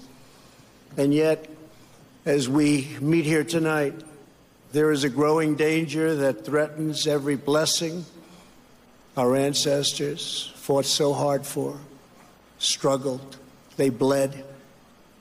And 0.97 1.13
yet, 1.13 1.49
as 2.25 2.49
we 2.49 2.97
meet 2.99 3.25
here 3.25 3.45
tonight, 3.45 3.95
there 4.73 4.91
is 4.91 5.03
a 5.05 5.09
growing 5.09 5.55
danger 5.55 6.15
that 6.15 6.45
threatens 6.45 7.07
every 7.07 7.37
blessing 7.37 8.05
our 9.15 9.35
ancestors 9.35 10.51
fought 10.55 10.85
so 10.85 11.13
hard 11.13 11.45
for, 11.45 11.79
struggled, 12.59 13.37
they 13.77 13.89
bled 13.89 14.43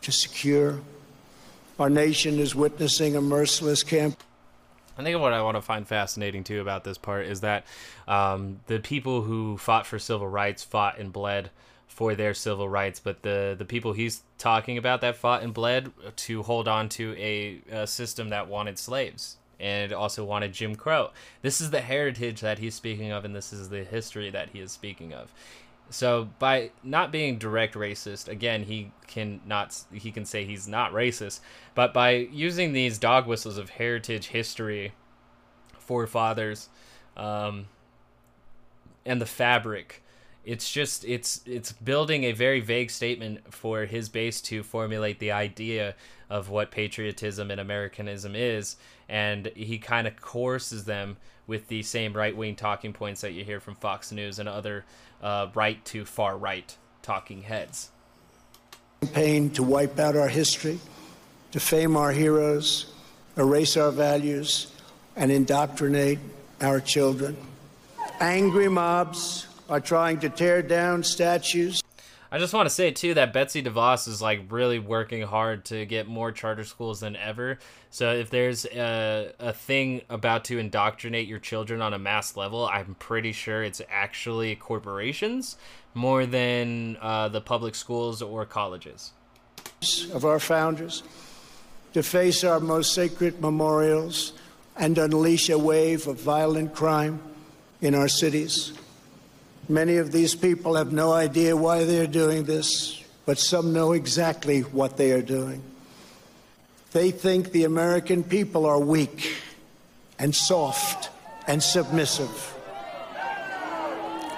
to 0.07 0.13
secure. 0.13 0.79
Our 1.81 1.91
nation 1.91 2.39
is 2.39 2.55
witnessing 2.55 3.17
a 3.17 3.21
merciless 3.21 3.83
camp. 3.83 4.23
I 4.97 5.03
think 5.03 5.21
what 5.21 5.33
I 5.33 5.43
want 5.43 5.57
to 5.57 5.63
find 5.63 5.87
fascinating 5.87 6.45
too 6.45 6.61
about 6.61 6.85
this 6.85 6.97
part 6.97 7.27
is 7.27 7.41
that 7.41 7.67
um, 8.07 8.61
the 8.69 8.79
people 8.79 9.23
who 9.23 9.59
fought 9.59 9.85
for 9.85 9.99
civil 9.99 10.29
rights 10.29 10.63
fought 10.63 11.01
and 11.01 11.13
bled 11.13 11.51
for 11.89 12.15
their 12.15 12.35
civil 12.35 12.69
rights, 12.69 13.01
but 13.01 13.23
the 13.23 13.57
the 13.59 13.65
people 13.65 13.95
he's 13.95 14.23
talking 14.39 14.79
about 14.79 15.01
that 15.01 15.17
fought 15.17 15.43
and 15.43 15.53
bled 15.53 15.91
to 16.15 16.45
hold 16.45 16.69
on 16.69 16.89
to 16.91 17.15
a, 17.19 17.61
a 17.71 17.87
system 17.87 18.29
that 18.29 18.47
wanted 18.47 18.79
slaves 18.79 19.39
and 19.59 19.93
also 19.93 20.25
wanted 20.25 20.53
Jim 20.53 20.77
Crow. 20.77 21.11
This 21.43 21.61
is 21.61 21.71
the 21.71 21.81
heritage 21.81 22.43
that 22.43 22.61
he's 22.61 22.77
speaking 22.77 23.11
of, 23.11 23.25
and 23.25 23.35
this 23.35 23.53
is 23.53 23.71
the 23.71 23.83
history 23.83 24.31
that 24.31 24.51
he 24.51 24.61
is 24.61 24.71
speaking 24.71 25.13
of. 25.13 25.33
So 25.91 26.31
by 26.39 26.73
not 26.83 27.13
being 27.13 27.39
direct 27.39 27.75
racist, 27.75 28.29
again, 28.29 28.65
he 28.65 28.91
can 29.07 29.41
not 29.47 29.85
he 29.93 30.11
can 30.11 30.25
say 30.25 30.45
he's 30.45 30.67
not 30.67 30.93
racist, 30.93 31.41
but 31.75 31.95
by 31.95 32.11
using 32.11 32.73
these 32.73 32.99
dog 32.99 33.27
whistles 33.27 33.57
of 33.57 33.71
heritage, 33.71 34.29
history, 34.29 34.93
forefathers, 35.79 36.69
um, 37.17 37.67
and 39.05 39.21
the 39.21 39.27
fabric, 39.27 40.03
it's 40.45 40.71
just 40.71 41.05
it's 41.05 41.41
it's 41.47 41.71
building 41.73 42.25
a 42.25 42.33
very 42.33 42.61
vague 42.61 42.91
statement 42.91 43.53
for 43.55 43.85
his 43.85 44.09
base 44.09 44.41
to 44.43 44.65
formulate 44.65 45.21
the 45.21 45.31
idea 45.31 45.95
of 46.29 46.51
what 46.51 46.73
patriotism 46.73 47.51
and 47.51 47.61
Americanism 47.61 48.35
is, 48.35 48.77
and 49.09 49.53
he 49.55 49.79
kind 49.79 50.09
of 50.09 50.21
courses 50.21 50.85
them 50.85 51.17
with 51.47 51.69
the 51.69 51.83
same 51.83 52.13
right 52.13 52.37
wing 52.37 52.57
talking 52.57 52.93
points 52.93 53.21
that 53.21 53.33
you 53.33 53.45
hear 53.45 53.61
from 53.61 53.75
Fox 53.77 54.13
News 54.13 54.39
and 54.39 54.49
other 54.49 54.85
uh, 55.23 55.49
right 55.55 55.85
to 55.87 56.05
far 56.05 56.37
right 56.37 56.77
talking 57.03 57.43
heads. 57.43 57.91
Campaign 59.03 59.51
to 59.51 59.63
wipe 59.63 59.99
out 59.99 60.17
our 60.17 60.29
history, 60.29 60.79
defame 61.53 61.97
our 61.97 62.13
heroes, 62.13 62.93
erase 63.37 63.77
our 63.77 63.91
values, 63.91 64.73
and 65.15 65.31
indoctrinate 65.31 66.19
our 66.61 66.81
children. 66.81 67.37
Angry 68.21 68.69
mobs 68.69 69.47
are 69.69 69.81
trying 69.81 70.21
to 70.21 70.29
tear 70.29 70.63
down 70.63 71.03
statues. 71.03 71.83
I 72.31 72.39
just 72.39 72.53
want 72.53 72.67
to 72.67 72.75
say 72.75 72.91
too 72.91 73.15
that 73.15 73.33
Betsy 73.33 73.63
DeVos 73.63 74.09
is 74.09 74.21
like 74.21 74.41
really 74.51 74.79
working 74.79 75.23
hard 75.23 75.65
to 75.67 75.87
get 75.87 76.09
more 76.09 76.33
charter 76.33 76.65
schools 76.65 77.01
than 77.01 77.17
ever. 77.17 77.59
So 77.91 78.13
if 78.13 78.31
there's 78.31 78.67
a, 78.67 79.33
a 79.39 79.53
thing 79.53 80.03
about 80.11 80.45
to 80.47 80.59
indoctrinate 80.59 81.29
your 81.29 81.39
children 81.39 81.81
on 81.81 81.95
a 81.95 81.99
mass 81.99 82.37
level, 82.37 82.67
I'm 82.67 82.97
pretty 82.99 83.33
sure 83.33 83.63
it's 83.63 83.81
actually 83.89 84.57
corporations 84.57 85.57
more 85.95 86.27
than 86.27 86.99
uh, 87.01 87.29
the 87.29 87.41
public 87.41 87.75
schools 87.75 88.21
or 88.23 88.45
colleges. 88.45 89.13
Of 90.13 90.25
our 90.25 90.41
founders, 90.41 91.03
deface 91.93 92.45
our 92.45 92.61
most 92.61 92.93
sacred 92.93 93.41
memorials, 93.41 94.33
and 94.77 94.99
unleash 94.99 95.49
a 95.49 95.59
wave 95.59 96.07
of 96.07 96.21
violent 96.21 96.75
crime 96.75 97.21
in 97.81 97.95
our 97.95 98.09
cities. 98.09 98.73
Many 99.69 99.97
of 99.97 100.13
these 100.13 100.37
people 100.37 100.77
have 100.77 100.93
no 100.93 101.13
idea 101.13 101.57
why 101.57 101.85
they're 101.85 102.07
doing 102.07 102.45
this, 102.45 103.03
but 103.25 103.39
some 103.39 103.73
know 103.73 103.93
exactly 103.93 104.61
what 104.61 104.97
they 104.97 105.11
are 105.11 105.23
doing. 105.23 105.61
They 106.93 107.11
think 107.11 107.51
the 107.51 107.65
American 107.65 108.23
people 108.23 108.65
are 108.65 108.79
weak 108.79 109.33
and 110.21 110.35
soft 110.35 111.11
and 111.49 111.61
submissive. 111.61 112.55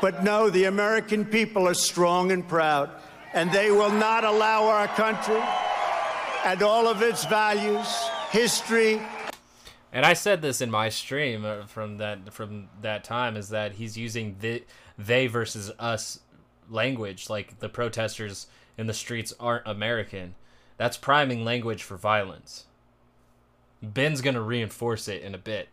But 0.00 0.24
no, 0.24 0.48
the 0.48 0.64
American 0.64 1.26
people 1.26 1.68
are 1.68 1.74
strong 1.74 2.32
and 2.32 2.46
proud, 2.48 2.88
and 3.34 3.52
they 3.52 3.70
will 3.70 3.90
not 3.90 4.24
allow 4.24 4.64
our 4.66 4.88
country 4.88 5.42
and 6.44 6.62
all 6.62 6.88
of 6.88 7.02
its 7.02 7.26
values, 7.26 7.86
history, 8.30 9.00
and 9.92 10.04
I 10.04 10.12
said 10.12 10.42
this 10.42 10.60
in 10.60 10.70
my 10.70 10.88
stream 10.88 11.44
uh, 11.44 11.66
from 11.66 11.98
that 11.98 12.32
from 12.32 12.68
that 12.82 13.04
time 13.04 13.36
is 13.36 13.48
that 13.50 13.72
he's 13.72 13.96
using 13.96 14.36
the 14.40 14.64
they 14.98 15.26
versus 15.26 15.70
us 15.78 16.20
language 16.68 17.30
like 17.30 17.60
the 17.60 17.68
protesters 17.68 18.46
in 18.76 18.86
the 18.86 18.94
streets 18.94 19.32
aren't 19.40 19.66
American. 19.66 20.34
That's 20.76 20.96
priming 20.96 21.44
language 21.44 21.82
for 21.82 21.96
violence. 21.96 22.66
Ben's 23.82 24.20
going 24.20 24.34
to 24.34 24.40
reinforce 24.40 25.08
it 25.08 25.22
in 25.22 25.34
a 25.34 25.38
bit. 25.38 25.68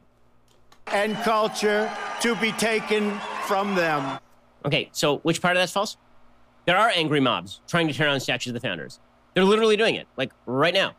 And 0.87 1.15
culture 1.17 1.91
to 2.21 2.35
be 2.35 2.51
taken 2.53 3.19
from 3.45 3.75
them. 3.75 4.19
Okay, 4.65 4.89
so 4.91 5.17
which 5.19 5.41
part 5.41 5.55
of 5.55 5.61
that's 5.61 5.71
false? 5.71 5.97
There 6.65 6.77
are 6.77 6.91
angry 6.95 7.19
mobs 7.19 7.61
trying 7.67 7.87
to 7.87 7.93
tear 7.93 8.07
down 8.07 8.19
statues 8.19 8.51
of 8.51 8.53
the 8.55 8.59
founders. 8.59 8.99
They're 9.33 9.43
literally 9.43 9.77
doing 9.77 9.95
it, 9.95 10.07
like 10.17 10.31
right 10.45 10.73
now. 10.73 10.95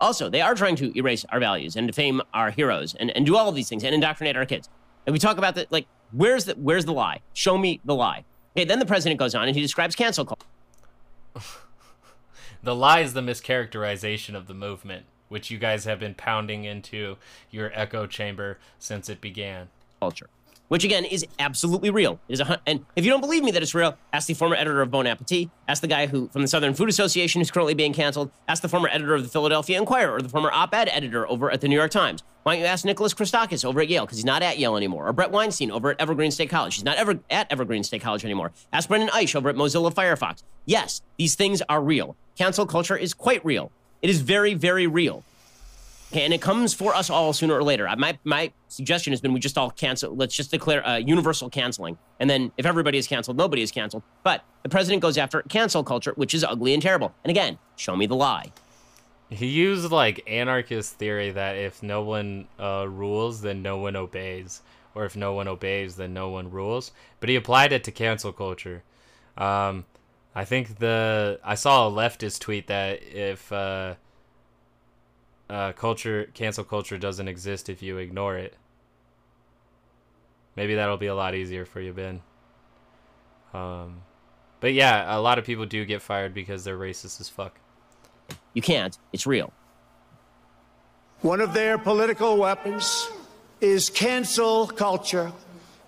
Also, 0.00 0.30
they 0.30 0.40
are 0.40 0.54
trying 0.54 0.76
to 0.76 0.96
erase 0.96 1.24
our 1.28 1.38
values 1.38 1.76
and 1.76 1.86
defame 1.86 2.22
our 2.32 2.50
heroes 2.50 2.94
and, 2.94 3.10
and 3.10 3.26
do 3.26 3.36
all 3.36 3.48
of 3.48 3.54
these 3.54 3.68
things 3.68 3.84
and 3.84 3.94
indoctrinate 3.94 4.36
our 4.36 4.46
kids. 4.46 4.68
And 5.06 5.12
we 5.12 5.18
talk 5.18 5.38
about 5.38 5.54
that, 5.56 5.70
like, 5.70 5.86
where's 6.12 6.46
the 6.46 6.54
where's 6.54 6.84
the 6.84 6.92
lie? 6.92 7.20
Show 7.34 7.58
me 7.58 7.80
the 7.84 7.94
lie. 7.94 8.24
Okay, 8.56 8.64
then 8.64 8.78
the 8.78 8.86
president 8.86 9.18
goes 9.18 9.34
on 9.34 9.46
and 9.46 9.54
he 9.54 9.62
describes 9.62 9.94
cancel 9.94 10.24
culture. 10.24 10.46
the 12.62 12.74
lie 12.74 13.00
is 13.00 13.12
the 13.12 13.20
mischaracterization 13.20 14.34
of 14.34 14.46
the 14.46 14.54
movement, 14.54 15.06
which 15.28 15.50
you 15.50 15.58
guys 15.58 15.84
have 15.84 16.00
been 16.00 16.14
pounding 16.14 16.64
into 16.64 17.16
your 17.50 17.70
echo 17.74 18.06
chamber 18.06 18.58
since 18.78 19.08
it 19.08 19.20
began. 19.20 19.68
Culture 20.00 20.28
which 20.70 20.84
again 20.84 21.04
is 21.04 21.26
absolutely 21.40 21.90
real. 21.90 22.20
It 22.28 22.34
is 22.34 22.40
a, 22.40 22.60
and 22.64 22.86
if 22.94 23.04
you 23.04 23.10
don't 23.10 23.20
believe 23.20 23.42
me 23.42 23.50
that 23.50 23.62
it's 23.62 23.74
real, 23.74 23.98
ask 24.12 24.28
the 24.28 24.34
former 24.34 24.54
editor 24.54 24.80
of 24.80 24.90
Bon 24.90 25.04
Appetit, 25.04 25.50
ask 25.66 25.82
the 25.82 25.88
guy 25.88 26.06
who 26.06 26.28
from 26.28 26.42
the 26.42 26.48
Southern 26.48 26.74
Food 26.74 26.88
Association 26.88 27.40
who's 27.40 27.50
currently 27.50 27.74
being 27.74 27.92
canceled, 27.92 28.30
ask 28.46 28.62
the 28.62 28.68
former 28.68 28.88
editor 28.88 29.14
of 29.16 29.24
the 29.24 29.28
Philadelphia 29.28 29.76
Inquirer 29.76 30.14
or 30.14 30.22
the 30.22 30.28
former 30.28 30.50
op-ed 30.52 30.88
editor 30.92 31.28
over 31.28 31.50
at 31.50 31.60
the 31.60 31.66
New 31.66 31.74
York 31.74 31.90
Times. 31.90 32.22
Why 32.44 32.54
don't 32.54 32.60
you 32.60 32.66
ask 32.66 32.84
Nicholas 32.84 33.12
Christakis 33.12 33.64
over 33.64 33.80
at 33.80 33.88
Yale 33.88 34.06
because 34.06 34.18
he's 34.18 34.24
not 34.24 34.42
at 34.42 34.58
Yale 34.58 34.76
anymore, 34.76 35.08
or 35.08 35.12
Bret 35.12 35.32
Weinstein 35.32 35.72
over 35.72 35.90
at 35.90 36.00
Evergreen 36.00 36.30
State 36.30 36.50
College. 36.50 36.76
He's 36.76 36.84
not 36.84 36.96
ever 36.98 37.18
at 37.30 37.50
Evergreen 37.50 37.82
State 37.82 38.00
College 38.00 38.24
anymore. 38.24 38.52
Ask 38.72 38.88
Brendan 38.88 39.10
Eich 39.10 39.34
over 39.34 39.48
at 39.48 39.56
Mozilla 39.56 39.92
Firefox. 39.92 40.44
Yes, 40.66 41.02
these 41.18 41.34
things 41.34 41.62
are 41.68 41.82
real. 41.82 42.16
Cancel 42.38 42.64
culture 42.64 42.96
is 42.96 43.12
quite 43.12 43.44
real. 43.44 43.72
It 44.02 44.08
is 44.08 44.20
very, 44.20 44.54
very 44.54 44.86
real. 44.86 45.24
And 46.12 46.32
it 46.32 46.40
comes 46.40 46.74
for 46.74 46.92
us 46.94 47.08
all 47.08 47.32
sooner 47.32 47.54
or 47.54 47.62
later. 47.62 47.88
My 47.96 48.18
my 48.24 48.52
suggestion 48.68 49.12
has 49.12 49.20
been 49.20 49.32
we 49.32 49.38
just 49.38 49.56
all 49.56 49.70
cancel. 49.70 50.14
Let's 50.16 50.34
just 50.34 50.50
declare 50.50 50.86
uh, 50.86 50.96
universal 50.96 51.48
canceling, 51.48 51.98
and 52.18 52.28
then 52.28 52.50
if 52.56 52.66
everybody 52.66 52.98
is 52.98 53.06
canceled, 53.06 53.36
nobody 53.36 53.62
is 53.62 53.70
canceled. 53.70 54.02
But 54.24 54.42
the 54.64 54.68
president 54.68 55.02
goes 55.02 55.16
after 55.16 55.42
cancel 55.42 55.84
culture, 55.84 56.12
which 56.16 56.34
is 56.34 56.42
ugly 56.42 56.74
and 56.74 56.82
terrible. 56.82 57.14
And 57.24 57.30
again, 57.30 57.58
show 57.76 57.94
me 57.94 58.06
the 58.06 58.16
lie. 58.16 58.52
He 59.28 59.46
used 59.46 59.92
like 59.92 60.24
anarchist 60.26 60.94
theory 60.94 61.30
that 61.30 61.56
if 61.56 61.80
no 61.80 62.02
one 62.02 62.48
uh, 62.58 62.86
rules, 62.88 63.42
then 63.42 63.62
no 63.62 63.78
one 63.78 63.94
obeys, 63.94 64.62
or 64.96 65.04
if 65.04 65.14
no 65.14 65.32
one 65.32 65.46
obeys, 65.46 65.94
then 65.94 66.12
no 66.12 66.28
one 66.28 66.50
rules. 66.50 66.90
But 67.20 67.28
he 67.28 67.36
applied 67.36 67.72
it 67.72 67.84
to 67.84 67.92
cancel 67.92 68.32
culture. 68.32 68.82
Um, 69.38 69.84
I 70.34 70.44
think 70.44 70.78
the 70.78 71.38
I 71.44 71.54
saw 71.54 71.86
a 71.86 71.90
leftist 71.90 72.40
tweet 72.40 72.66
that 72.66 73.00
if 73.04 73.52
uh, 73.52 73.94
uh, 75.50 75.72
culture 75.72 76.30
cancel 76.32 76.64
culture 76.64 76.96
doesn't 76.96 77.26
exist 77.26 77.68
if 77.68 77.82
you 77.82 77.98
ignore 77.98 78.38
it. 78.38 78.54
Maybe 80.56 80.76
that'll 80.76 80.96
be 80.96 81.08
a 81.08 81.14
lot 81.14 81.34
easier 81.34 81.64
for 81.64 81.80
you, 81.80 81.92
Ben. 81.92 82.22
Um, 83.52 84.02
but 84.60 84.72
yeah, 84.74 85.16
a 85.16 85.18
lot 85.18 85.38
of 85.38 85.44
people 85.44 85.66
do 85.66 85.84
get 85.84 86.02
fired 86.02 86.34
because 86.34 86.64
they're 86.64 86.78
racist 86.78 87.20
as 87.20 87.28
fuck. 87.28 87.58
You 88.54 88.62
can't. 88.62 88.96
It's 89.12 89.26
real. 89.26 89.52
One 91.22 91.40
of 91.40 91.52
their 91.52 91.78
political 91.78 92.36
weapons 92.36 93.08
is 93.60 93.90
cancel 93.90 94.68
culture, 94.68 95.32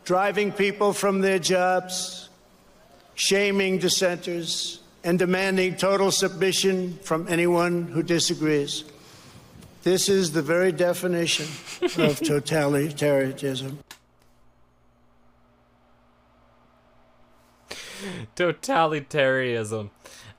driving 0.04 0.52
people 0.52 0.92
from 0.92 1.20
their 1.20 1.38
jobs, 1.38 2.28
shaming 3.14 3.78
dissenters, 3.78 4.80
and 5.04 5.18
demanding 5.18 5.76
total 5.76 6.10
submission 6.10 6.98
from 7.02 7.28
anyone 7.28 7.86
who 7.86 8.02
disagrees. 8.02 8.84
This 9.82 10.08
is 10.08 10.32
the 10.32 10.42
very 10.42 10.70
definition 10.70 11.46
of 11.46 12.20
totalitarianism. 12.20 13.78
Totalitarianism. 18.36 19.90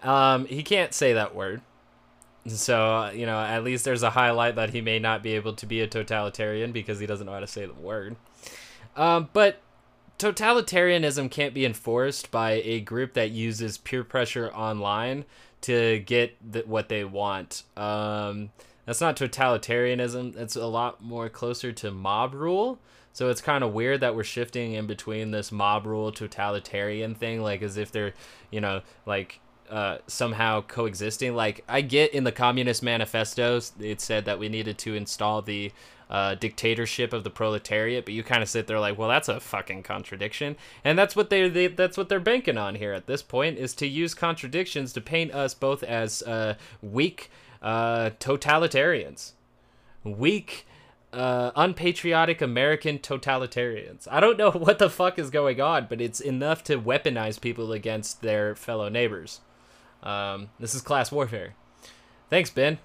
Um, 0.02 0.46
he 0.46 0.64
can't 0.64 0.94
say 0.94 1.14
that 1.14 1.36
word. 1.36 1.62
So, 2.48 2.96
uh, 2.96 3.12
you 3.12 3.26
know, 3.26 3.40
at 3.40 3.64
least 3.64 3.86
there's 3.86 4.04
a 4.04 4.10
highlight 4.12 4.56
that 4.56 4.72
he 4.72 4.82
may 4.82 5.00
not 5.00 5.24
be 5.24 5.34
able 5.34 5.54
to 5.54 5.66
be 5.66 5.82
a 5.82 5.88
totalitarian 5.88 6.72
because 6.72 7.00
he 7.00 7.06
doesn't 7.06 7.26
know 7.26 7.34
how 7.34 7.40
to 7.40 7.48
say 7.48 7.66
the 7.66 7.74
word. 7.74 8.16
Um, 8.96 9.30
but 9.34 9.62
totalitarianism 10.20 11.32
can't 11.32 11.54
be 11.54 11.66
enforced 11.66 12.32
by 12.32 12.62
a 12.64 12.80
group 12.82 13.14
that 13.14 13.32
uses 13.32 13.78
peer 13.78 14.04
pressure 14.04 14.50
online 14.52 15.26
to 15.62 16.00
get 16.00 16.36
the, 16.52 16.62
what 16.62 16.90
they 16.90 17.06
want. 17.06 17.64
Um, 17.78 18.50
that's 18.86 19.02
not 19.02 19.16
totalitarianism. 19.16 20.36
It's 20.38 20.56
a 20.56 20.68
lot 20.68 21.04
more 21.04 21.30
closer 21.30 21.72
to 21.72 21.92
mob 21.92 22.34
rule. 22.34 22.80
So 23.14 23.30
it's 23.30 23.42
kind 23.42 23.64
of 23.64 23.74
weird 23.74 24.02
that 24.02 24.16
we're 24.16 24.24
shifting 24.24 24.74
in 24.74 24.88
between 24.88 25.32
this 25.32 25.52
mob 25.52 25.86
rule 25.86 26.12
totalitarian 26.12 27.14
thing, 27.16 27.42
like 27.42 27.62
as 27.62 27.78
if 27.78 27.92
they're, 27.92 28.14
you 28.50 28.60
know, 28.60 28.82
like 29.06 29.40
uh, 29.70 30.00
somehow 30.08 30.62
coexisting. 30.62 31.36
Like 31.36 31.64
I 31.70 31.82
get 31.82 32.14
in 32.14 32.24
the 32.24 32.32
Communist 32.32 32.82
Manifesto, 32.82 33.62
it 33.80 34.02
said 34.02 34.26
that 34.26 34.40
we 34.40 34.50
needed 34.50 34.78
to 34.80 34.96
install 34.96 35.42
the 35.42 35.72
uh, 36.10 36.36
dictatorship 36.36 37.14
of 37.14 37.24
the 37.24 37.30
proletariat, 37.30 38.06
but 38.06 38.14
you 38.14 38.24
kind 38.24 38.44
of 38.44 38.50
sit 38.50 38.68
there 38.68 38.80
like, 38.80 38.98
well, 38.98 39.10
that's 39.10 39.30
a 39.30 39.40
fucking 39.40 39.82
contradiction, 39.82 40.56
and 40.84 40.98
that's 40.98 41.16
what 41.16 41.32
they, 41.32 41.50
they 41.50 41.68
that's 41.68 41.98
what 41.98 42.08
they're 42.10 42.20
banking 42.20 42.58
on 42.58 42.76
here 42.76 42.94
at 42.94 43.08
this 43.08 43.24
point 43.24 43.58
is 43.58 43.74
to 43.74 43.88
use 43.88 44.14
contradictions 44.14 44.94
to 44.94 45.02
paint 45.02 45.34
us 45.34 45.56
both 45.56 45.82
as 45.82 46.22
uh, 46.24 46.54
weak 46.82 47.32
uh, 47.64 48.12
totalitarians, 48.20 49.32
weak 50.04 50.68
uh, 51.14 51.52
unpatriotic 51.56 52.42
American 52.42 53.00
totalitarians. 53.00 54.08
I 54.12 54.20
don't 54.20 54.38
know 54.38 54.52
what 54.52 54.80
the 54.80 54.90
fuck 54.90 55.18
is 55.18 55.30
going 55.30 55.62
on, 55.62 55.88
but 55.90 56.02
it's 56.02 56.20
enough 56.20 56.64
to 56.66 56.80
weaponize 56.80 57.40
people 57.40 57.72
against 57.72 58.22
their 58.22 58.56
fellow 58.56 58.90
neighbors. 58.90 59.42
Um, 60.02 60.50
this 60.60 60.76
is 60.76 60.82
class 60.82 61.12
warfare. 61.12 61.56
Thanks, 62.30 62.50
Ben. 62.50 62.80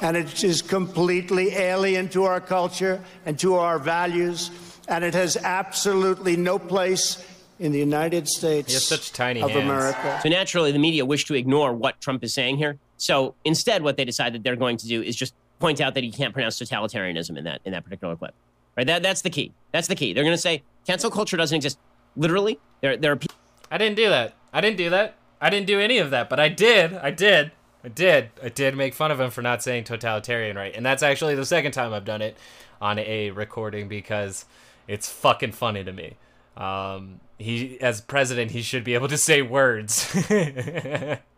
And 0.00 0.16
it 0.16 0.44
is 0.44 0.62
completely 0.62 1.52
alien 1.52 2.08
to 2.10 2.24
our 2.24 2.40
culture 2.40 3.02
and 3.26 3.38
to 3.40 3.56
our 3.56 3.78
values, 3.78 4.50
and 4.88 5.04
it 5.04 5.14
has 5.14 5.36
absolutely 5.36 6.36
no 6.36 6.58
place 6.58 7.26
in 7.58 7.70
the 7.72 7.78
United 7.78 8.28
States 8.28 8.82
such 8.82 9.12
tiny 9.12 9.42
of 9.42 9.50
hands. 9.50 9.64
America. 9.64 10.20
So 10.22 10.28
naturally, 10.28 10.72
the 10.72 10.78
media 10.78 11.04
wish 11.04 11.24
to 11.26 11.34
ignore 11.34 11.72
what 11.72 12.00
Trump 12.00 12.24
is 12.24 12.34
saying 12.34 12.56
here. 12.56 12.78
So 13.02 13.34
instead, 13.44 13.82
what 13.82 13.96
they 13.96 14.04
decide 14.04 14.32
that 14.32 14.44
they're 14.44 14.54
going 14.54 14.76
to 14.76 14.86
do 14.86 15.02
is 15.02 15.16
just 15.16 15.34
point 15.58 15.80
out 15.80 15.94
that 15.94 16.04
he 16.04 16.12
can't 16.12 16.32
pronounce 16.32 16.60
totalitarianism 16.60 17.36
in 17.36 17.42
that 17.42 17.60
in 17.64 17.72
that 17.72 17.82
particular 17.82 18.14
clip. 18.14 18.32
Right? 18.76 18.86
That 18.86 19.02
that's 19.02 19.22
the 19.22 19.30
key. 19.30 19.52
That's 19.72 19.88
the 19.88 19.96
key. 19.96 20.12
They're 20.12 20.22
going 20.22 20.36
to 20.36 20.40
say 20.40 20.62
cancel 20.86 21.10
culture 21.10 21.36
doesn't 21.36 21.56
exist. 21.56 21.80
Literally, 22.16 22.60
there 22.80 22.96
there 22.96 23.10
are 23.10 23.16
people. 23.16 23.34
I 23.72 23.78
didn't 23.78 23.96
do 23.96 24.08
that. 24.08 24.34
I 24.52 24.60
didn't 24.60 24.76
do 24.76 24.88
that. 24.90 25.16
I 25.40 25.50
didn't 25.50 25.66
do 25.66 25.80
any 25.80 25.98
of 25.98 26.10
that, 26.10 26.30
but 26.30 26.38
I 26.38 26.48
did. 26.48 26.94
I 26.94 27.10
did. 27.10 27.50
I 27.82 27.88
did. 27.88 28.30
I 28.40 28.50
did 28.50 28.76
make 28.76 28.94
fun 28.94 29.10
of 29.10 29.18
him 29.18 29.30
for 29.30 29.42
not 29.42 29.64
saying 29.64 29.82
totalitarian 29.82 30.54
right. 30.54 30.72
And 30.72 30.86
that's 30.86 31.02
actually 31.02 31.34
the 31.34 31.44
second 31.44 31.72
time 31.72 31.92
I've 31.92 32.04
done 32.04 32.22
it 32.22 32.36
on 32.80 33.00
a 33.00 33.32
recording 33.32 33.88
because 33.88 34.44
it's 34.86 35.10
fucking 35.10 35.52
funny 35.52 35.82
to 35.82 35.92
me. 35.92 36.18
Um, 36.56 37.18
he, 37.38 37.80
as 37.80 38.00
president, 38.00 38.52
he 38.52 38.62
should 38.62 38.84
be 38.84 38.94
able 38.94 39.08
to 39.08 39.18
say 39.18 39.42
words. 39.42 40.14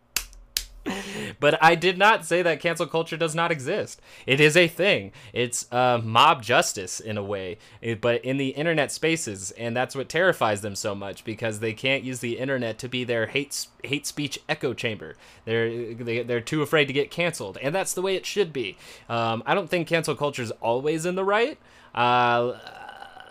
but 1.39 1.61
I 1.63 1.75
did 1.75 1.97
not 1.97 2.25
say 2.25 2.41
that 2.41 2.59
cancel 2.59 2.87
culture 2.87 3.17
does 3.17 3.35
not 3.35 3.51
exist. 3.51 4.01
It 4.25 4.39
is 4.39 4.55
a 4.57 4.67
thing. 4.67 5.11
It's 5.33 5.71
uh, 5.71 5.99
mob 6.03 6.41
justice 6.43 6.99
in 6.99 7.17
a 7.17 7.23
way, 7.23 7.57
it- 7.81 8.01
but 8.01 8.23
in 8.23 8.37
the 8.37 8.49
internet 8.49 8.91
spaces, 8.91 9.51
and 9.51 9.75
that's 9.75 9.95
what 9.95 10.09
terrifies 10.09 10.61
them 10.61 10.75
so 10.75 10.93
much 10.95 11.23
because 11.23 11.59
they 11.59 11.73
can't 11.73 12.03
use 12.03 12.19
the 12.19 12.37
internet 12.37 12.77
to 12.79 12.87
be 12.89 13.03
their 13.03 13.27
hate 13.27 13.67
hate 13.83 14.05
speech 14.07 14.39
echo 14.49 14.73
chamber. 14.73 15.15
They're 15.45 15.93
they, 15.93 16.23
they're 16.23 16.41
too 16.41 16.61
afraid 16.61 16.85
to 16.85 16.93
get 16.93 17.11
canceled, 17.11 17.57
and 17.61 17.73
that's 17.73 17.93
the 17.93 18.01
way 18.01 18.15
it 18.15 18.25
should 18.25 18.51
be. 18.53 18.77
Um, 19.09 19.43
I 19.45 19.53
don't 19.55 19.69
think 19.69 19.87
cancel 19.87 20.15
culture 20.15 20.41
is 20.41 20.51
always 20.51 21.05
in 21.05 21.15
the 21.15 21.23
right. 21.23 21.57
Uh, 21.93 22.53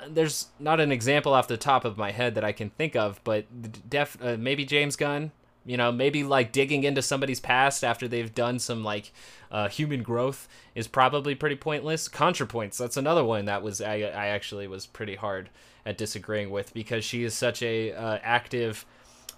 there's 0.08 0.48
not 0.58 0.80
an 0.80 0.92
example 0.92 1.32
off 1.32 1.48
the 1.48 1.56
top 1.56 1.84
of 1.84 1.96
my 1.96 2.10
head 2.10 2.34
that 2.34 2.44
I 2.44 2.52
can 2.52 2.70
think 2.70 2.94
of, 2.96 3.20
but 3.24 3.46
def 3.88 4.16
uh, 4.22 4.36
maybe 4.38 4.64
James 4.64 4.96
Gunn. 4.96 5.32
You 5.66 5.77
know, 5.77 5.91
maybe 5.91 6.24
like 6.24 6.53
digging 6.53 6.85
into 6.85 7.03
somebody's 7.03 7.41
past 7.41 7.82
after 7.82 8.07
they've 8.07 8.35
done 8.35 8.59
some 8.59 8.85
like 8.85 9.12
uh, 9.51 9.69
human 9.69 10.03
growth 10.03 10.49
is 10.74 10.86
probably 10.86 11.35
pretty 11.35 11.57
pointless. 11.57 12.09
ContraPoints, 12.09 12.77
that's 12.77 12.97
another 12.97 13.24
one 13.24 13.47
that 13.47 13.62
was 13.62 13.81
I, 13.81 13.95
I 13.95 14.27
actually 14.27 14.66
was 14.66 14.86
pretty 14.86 15.15
hard 15.15 15.49
at 15.86 15.99
disagreeing 15.99 16.51
with 16.51 16.74
because 16.74 17.05
she 17.05 17.24
is 17.24 17.35
such 17.35 17.62
a 17.62 17.93
uh, 17.93 18.19
active 18.23 18.85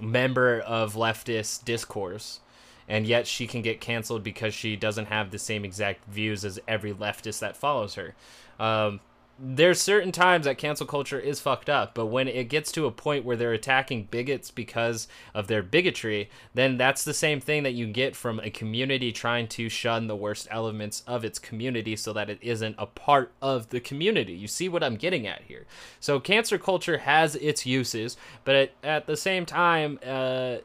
member 0.01 0.61
of 0.61 0.95
leftist 0.95 1.65
discourse 1.65 2.41
and 2.89 3.07
yet 3.07 3.27
she 3.27 3.47
can 3.47 3.63
get 3.63 3.81
canceled 3.81 4.23
because 4.23 4.55
she 4.55 4.77
doesn't 4.77 5.07
have 5.07 5.31
the 5.31 5.39
same 5.39 5.65
exact 5.65 6.05
views 6.07 6.45
as 6.45 6.59
every 6.69 6.93
leftist 6.93 7.41
that 7.41 7.57
follows 7.57 7.95
her. 7.95 8.15
Um, 8.61 9.01
there's 9.39 9.81
certain 9.81 10.13
times 10.13 10.47
that 10.47 10.57
cancel 10.57 10.87
culture 10.87 11.21
is 11.21 11.41
fucked 11.41 11.69
up, 11.69 11.95
but 11.95 12.07
when 12.07 12.27
it 12.27 12.49
gets 12.49 12.73
to 12.73 12.87
a 12.87 12.91
point 12.91 13.25
where 13.25 13.37
they're 13.37 13.53
attacking 13.53 14.05
bigots 14.05 14.51
because 14.51 15.09
of 15.35 15.47
their 15.47 15.63
bigotry, 15.63 16.31
then 16.55 16.79
that's 16.79 17.05
the 17.05 17.13
same 17.13 17.41
thing 17.41 17.63
that 17.63 17.75
you 17.75 17.87
get 17.87 18.17
from 18.17 18.41
a 18.41 18.49
community 18.49 19.13
trying 19.13 19.47
to 19.49 19.69
shun 19.69 20.07
the 20.07 20.17
worst 20.17 20.49
elements 20.51 21.03
of 21.07 21.23
its 21.23 21.39
community 21.39 21.97
so 21.97 22.15
that 22.15 22.31
it 22.31 22.39
isn't 22.41 22.77
a 22.79 22.87
part 22.87 23.33
of 23.43 23.69
the 23.69 23.81
community. 23.81 24.33
You 24.33 24.49
see 24.49 24.71
what 24.71 24.83
I'm 24.83 24.97
getting 24.97 25.27
at 25.27 25.43
here. 25.43 25.67
So 26.01 26.19
cancer 26.19 26.57
culture 26.57 26.99
has 26.99 27.37
its 27.37 27.67
uses, 27.67 28.17
but 28.45 28.55
at, 28.55 28.71
at 28.83 29.07
the 29.07 29.19
same 29.19 29.45
time, 29.45 29.99
uh, 30.07 30.59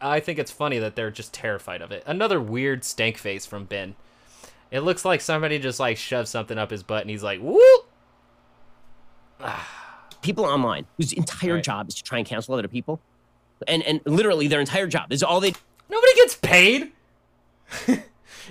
I 0.00 0.18
think 0.18 0.40
it's 0.40 0.50
funny 0.50 0.80
that 0.80 0.96
they're 0.96 1.12
just 1.12 1.32
terrified 1.32 1.80
of 1.80 1.92
it. 1.92 2.02
Another 2.06 2.40
weird 2.40 2.82
stank 2.82 3.18
face 3.18 3.46
from 3.46 3.66
Ben. 3.66 3.94
It 4.72 4.80
looks 4.80 5.04
like 5.04 5.20
somebody 5.20 5.60
just 5.60 5.78
like 5.78 5.96
shoved 5.96 6.26
something 6.26 6.58
up 6.58 6.72
his 6.72 6.82
butt 6.82 7.02
and 7.02 7.10
he's 7.10 7.22
like, 7.22 7.40
whoop! 7.40 7.85
people 10.22 10.44
online 10.44 10.86
whose 10.96 11.12
entire 11.12 11.54
Right. 11.54 11.64
job 11.64 11.88
is 11.88 11.94
to 11.96 12.02
try 12.02 12.18
and 12.18 12.26
cancel 12.26 12.54
other 12.54 12.68
people, 12.68 13.00
and 13.68 13.82
and 13.82 14.00
literally 14.04 14.48
their 14.48 14.60
entire 14.60 14.86
job 14.86 15.12
is 15.12 15.22
all 15.22 15.40
they 15.40 15.52
Nobody 15.88 16.14
gets 16.16 16.34
paid. 16.36 16.92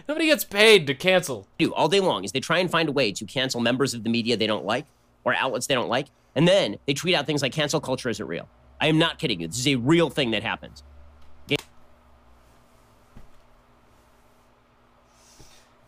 Nobody 0.08 0.28
gets 0.28 0.44
paid 0.44 0.88
to 0.88 0.94
cancel. 0.94 1.48
do 1.58 1.74
all 1.74 1.88
day 1.88 2.00
long 2.00 2.24
is 2.24 2.32
they 2.32 2.40
try 2.40 2.60
and 2.60 2.70
find 2.70 2.90
a 2.90 2.92
way 2.92 3.12
to 3.14 3.26
cancel 3.26 3.60
members 3.62 3.94
of 3.94 4.04
the 4.04 4.10
media 4.10 4.36
they 4.38 4.48
don't 4.48 4.66
like 4.66 4.86
or 5.24 5.34
outlets 5.36 5.68
they 5.68 5.74
don't 5.76 5.90
like, 5.90 6.08
and 6.36 6.48
then 6.48 6.78
they 6.86 6.94
tweet 6.94 7.16
out 7.16 7.26
things 7.26 7.42
like 7.42 7.52
cancel 7.54 7.80
culture 7.80 8.10
isn't 8.10 8.26
real. 8.28 8.48
I 8.80 8.88
am 8.88 8.98
not 8.98 9.20
kidding 9.20 9.40
you. 9.42 9.48
This 9.48 9.60
is 9.60 9.68
a 9.68 9.76
real 9.76 10.10
thing 10.10 10.32
that 10.32 10.44
happens. 10.44 10.84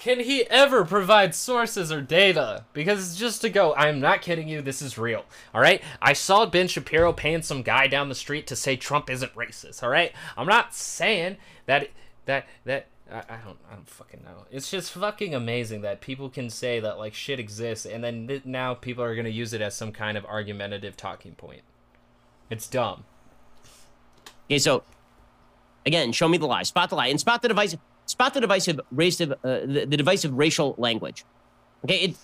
Can 0.08 0.22
he 0.22 0.44
ever 0.50 0.86
provide 0.86 1.36
sources 1.36 1.92
or 1.92 2.00
data? 2.00 2.64
Because 2.72 3.06
it's 3.06 3.20
just 3.20 3.42
to 3.42 3.50
go, 3.50 3.76
I'm 3.76 4.00
not 4.00 4.22
kidding 4.22 4.48
you, 4.48 4.62
this 4.62 4.82
is 4.82 4.98
real. 4.98 5.26
All 5.54 5.60
right? 5.60 5.84
I 6.02 6.14
saw 6.14 6.46
Ben 6.46 6.70
Shapiro 6.70 7.12
paying 7.12 7.42
some 7.42 7.62
guy 7.62 7.88
down 7.88 8.08
the 8.08 8.16
street 8.16 8.48
to 8.48 8.56
say 8.56 8.78
Trump 8.78 9.10
isn't 9.10 9.36
racist, 9.36 9.84
all 9.84 9.90
right? 9.90 10.14
I'm 10.38 10.48
not 10.48 10.74
saying 10.74 11.36
that 11.66 11.90
that 12.24 12.48
that 12.64 12.88
I, 13.12 13.18
I 13.18 13.38
don't 13.44 13.58
I 13.70 13.76
don't 13.76 13.90
fucking 13.90 14.24
know. 14.24 14.46
It's 14.50 14.72
just 14.72 14.94
fucking 14.94 15.36
amazing 15.36 15.82
that 15.82 16.00
people 16.00 16.30
can 16.30 16.50
say 16.50 16.80
that 16.80 16.98
like 16.98 17.14
shit 17.14 17.38
exists 17.38 17.86
and 17.86 18.02
then 18.02 18.30
th- 18.30 18.46
now 18.46 18.76
people 18.76 19.04
are 19.04 19.14
going 19.14 19.26
to 19.26 19.30
use 19.30 19.52
it 19.52 19.60
as 19.60 19.76
some 19.76 19.92
kind 19.92 20.18
of 20.18 20.26
argumentative 20.26 20.96
talking 20.96 21.36
point. 21.36 21.64
It's 22.50 22.70
dumb. 22.70 23.04
Okay, 24.46 24.60
so 24.60 24.84
again, 25.86 26.14
show 26.14 26.30
me 26.30 26.38
the 26.38 26.48
lie, 26.48 26.64
spot 26.64 26.92
the 26.92 26.96
lie, 26.96 27.08
and 27.08 27.20
spot 27.20 27.42
the 27.42 27.50
divisive, 27.50 27.82
spot 28.08 28.34
the 28.34 28.42
divisive, 28.42 28.80
uh, 28.80 28.86
the, 28.94 29.86
the 29.88 29.98
divisive 29.98 30.34
racial 30.34 30.74
language. 30.80 31.24
Okay, 31.86 31.98
it, 31.98 32.18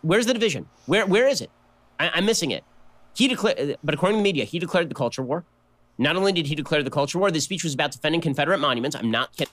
where's 0.00 0.24
the 0.24 0.32
division? 0.32 0.66
Where 0.86 1.04
where 1.06 1.28
is 1.28 1.42
it? 1.42 1.50
I, 2.00 2.08
I'm 2.14 2.24
missing 2.24 2.50
it. 2.50 2.64
He 3.14 3.28
declared, 3.28 3.76
but 3.84 3.94
according 3.94 4.16
to 4.16 4.20
the 4.20 4.24
media, 4.24 4.44
he 4.44 4.58
declared 4.58 4.88
the 4.88 4.94
culture 4.94 5.22
war. 5.22 5.44
Not 5.98 6.16
only 6.16 6.32
did 6.32 6.46
he 6.46 6.54
declare 6.54 6.82
the 6.82 6.90
culture 6.90 7.18
war, 7.18 7.30
this 7.30 7.44
speech 7.44 7.64
was 7.64 7.74
about 7.74 7.90
defending 7.92 8.20
Confederate 8.20 8.58
monuments. 8.58 8.96
I'm 8.96 9.10
not 9.10 9.36
kidding. 9.36 9.52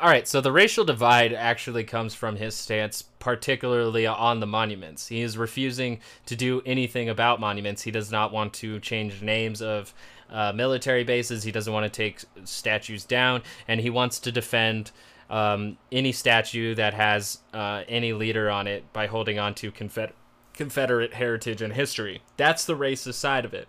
All 0.00 0.08
right, 0.08 0.26
so 0.26 0.40
the 0.40 0.50
racial 0.50 0.84
divide 0.84 1.32
actually 1.32 1.84
comes 1.84 2.14
from 2.14 2.34
his 2.34 2.56
stance, 2.56 3.02
particularly 3.20 4.06
on 4.06 4.40
the 4.40 4.46
monuments. 4.46 5.06
He 5.06 5.22
is 5.22 5.38
refusing 5.38 6.00
to 6.26 6.34
do 6.34 6.62
anything 6.66 7.08
about 7.08 7.38
monuments. 7.38 7.82
He 7.82 7.92
does 7.92 8.10
not 8.10 8.32
want 8.32 8.52
to 8.54 8.80
change 8.80 9.22
names 9.22 9.62
of 9.62 9.94
uh, 10.34 10.52
military 10.52 11.04
bases. 11.04 11.44
He 11.44 11.52
doesn't 11.52 11.72
want 11.72 11.84
to 11.84 11.96
take 11.96 12.24
statues 12.44 13.04
down, 13.04 13.42
and 13.68 13.80
he 13.80 13.88
wants 13.88 14.18
to 14.20 14.32
defend 14.32 14.90
um, 15.30 15.78
any 15.90 16.12
statue 16.12 16.74
that 16.74 16.92
has 16.92 17.38
uh, 17.54 17.84
any 17.88 18.12
leader 18.12 18.50
on 18.50 18.66
it 18.66 18.92
by 18.92 19.06
holding 19.06 19.38
on 19.38 19.54
to 19.54 19.70
Confed- 19.70 20.12
Confederate 20.52 21.14
heritage 21.14 21.62
and 21.62 21.72
history. 21.72 22.20
That's 22.36 22.66
the 22.66 22.76
racist 22.76 23.14
side 23.14 23.44
of 23.44 23.54
it. 23.54 23.68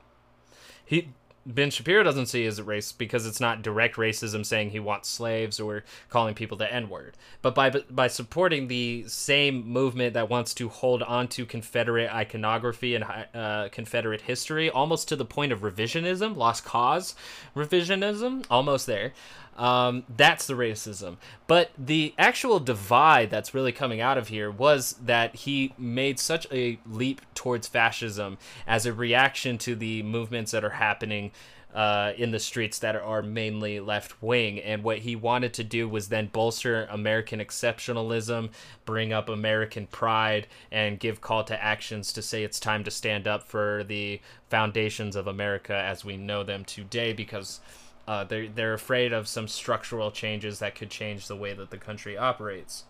He 0.84 1.10
Ben 1.48 1.70
Shapiro 1.70 2.02
doesn't 2.02 2.26
see 2.26 2.46
as 2.48 2.58
a 2.58 2.64
race 2.64 2.92
because 2.92 3.28
it's 3.28 3.40
not 3.40 3.62
direct 3.62 3.98
racism 3.98 4.44
saying 4.44 4.72
he 4.72 4.80
wants 4.80 5.10
slaves 5.10 5.60
or 5.60 5.84
calling 6.10 6.34
people 6.34 6.58
the 6.58 6.72
N 6.72 6.90
word. 6.90 7.16
But 7.44 7.54
by 7.54 7.70
by 7.70 8.08
supporting 8.08 8.68
the 8.68 9.06
same 9.08 9.68
movement 9.68 10.16
that 10.16 10.28
wants 10.30 10.56
to 10.56 10.70
hold 10.70 11.04
on 11.04 11.28
to 11.30 11.46
Confederate 11.46 12.12
iconography 12.12 12.96
and 12.96 13.06
uh, 13.34 13.70
Confederate 13.72 14.22
history, 14.22 14.72
almost 14.72 15.08
to 15.10 15.16
the 15.16 15.26
point 15.26 15.52
of 15.52 15.60
revisionism, 15.60 16.36
lost 16.36 16.66
cause 16.66 17.16
revisionism, 17.56 18.46
almost 18.50 18.88
there. 18.88 19.14
Um, 19.56 20.04
that's 20.16 20.48
the 20.48 20.54
racism. 20.54 21.18
But 21.48 21.72
the 21.78 22.14
actual 22.18 22.60
divide 22.60 23.30
that's 23.30 23.54
really 23.54 23.72
coming 23.72 24.02
out 24.02 24.18
of 24.18 24.28
here 24.28 24.52
was 24.52 24.94
that 25.04 25.36
he 25.36 25.74
made 25.78 26.20
such 26.20 26.46
a 26.52 26.80
leap 26.90 27.22
towards 27.34 27.68
fascism 27.68 28.38
as 28.68 28.86
a 28.86 28.94
reaction 28.94 29.58
to 29.60 29.76
the 29.76 30.04
movements 30.04 30.52
that 30.52 30.66
are 30.66 30.72
happening 30.72 31.32
uh, 31.76 32.14
in 32.18 32.32
the 32.32 32.40
streets 32.40 32.80
that 32.80 32.96
are 32.96 33.22
mainly 33.22 33.82
left 33.82 34.24
wing. 34.24 34.60
And 34.60 34.82
what 34.82 35.00
he 35.00 35.16
wanted 35.16 35.54
to 35.56 35.64
do 35.64 35.90
was 35.90 36.08
then 36.08 36.28
bolster 36.28 36.88
American 36.90 37.40
exceptionalism, 37.40 38.52
bring 38.86 39.12
up 39.12 39.28
American 39.28 39.86
pride, 39.88 40.48
and 40.72 41.00
give 41.00 41.20
call 41.20 41.44
to 41.44 41.62
actions 41.62 42.14
to 42.14 42.22
say 42.22 42.44
it's 42.44 42.62
time 42.62 42.86
to 42.86 42.92
stand 42.92 43.28
up 43.28 43.44
for 43.44 43.84
the 43.84 44.22
foundations 44.50 45.18
of 45.18 45.28
America 45.28 45.76
as 45.76 46.06
we 46.06 46.16
know 46.16 46.44
them 46.44 46.64
today 46.64 47.12
because 47.12 47.60
uh, 48.08 48.24
they're 48.24 48.48
they're 48.48 48.74
afraid 48.74 49.14
of 49.14 49.28
some 49.28 49.48
structural 49.48 50.12
changes 50.12 50.60
that 50.60 50.76
could 50.76 50.90
change 50.90 51.28
the 51.28 51.36
way 51.36 51.54
that 51.54 51.72
the 51.72 51.78
country 51.78 52.18
operates. 52.18 52.86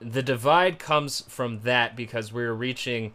the 0.00 0.22
divide 0.22 0.78
comes 0.78 1.22
from 1.28 1.60
that 1.60 1.96
because 1.96 2.32
we're 2.32 2.52
reaching 2.52 3.14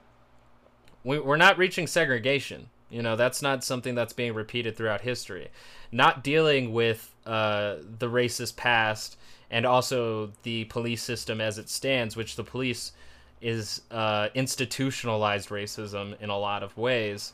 we, 1.03 1.20
we're 1.20 1.38
not 1.38 1.57
reaching 1.57 1.88
segregation. 1.88 2.70
You 2.90 3.02
know 3.02 3.15
that's 3.15 3.41
not 3.41 3.64
something 3.64 3.95
that's 3.95 4.14
being 4.14 4.34
repeated 4.34 4.76
throughout 4.76 5.02
history. 5.02 5.49
Not 5.91 6.24
dealing 6.24 6.74
with 6.74 7.14
uh, 7.26 7.78
the 7.99 8.10
racist 8.10 8.56
past 8.56 9.18
and 9.49 9.65
also 9.65 10.32
the 10.44 10.65
police 10.65 11.02
system 11.02 11.40
as 11.40 11.57
it 11.57 11.70
stands 11.70 12.15
which 12.15 12.36
the 12.36 12.44
police 12.44 12.91
is 13.41 13.82
uh, 13.91 14.30
institutionalized 14.34 15.49
racism 15.49 16.20
in 16.22 16.30
a 16.30 16.38
lot 16.38 16.64
of 16.64 16.78
ways 16.78 17.34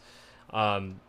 um, 0.51 0.99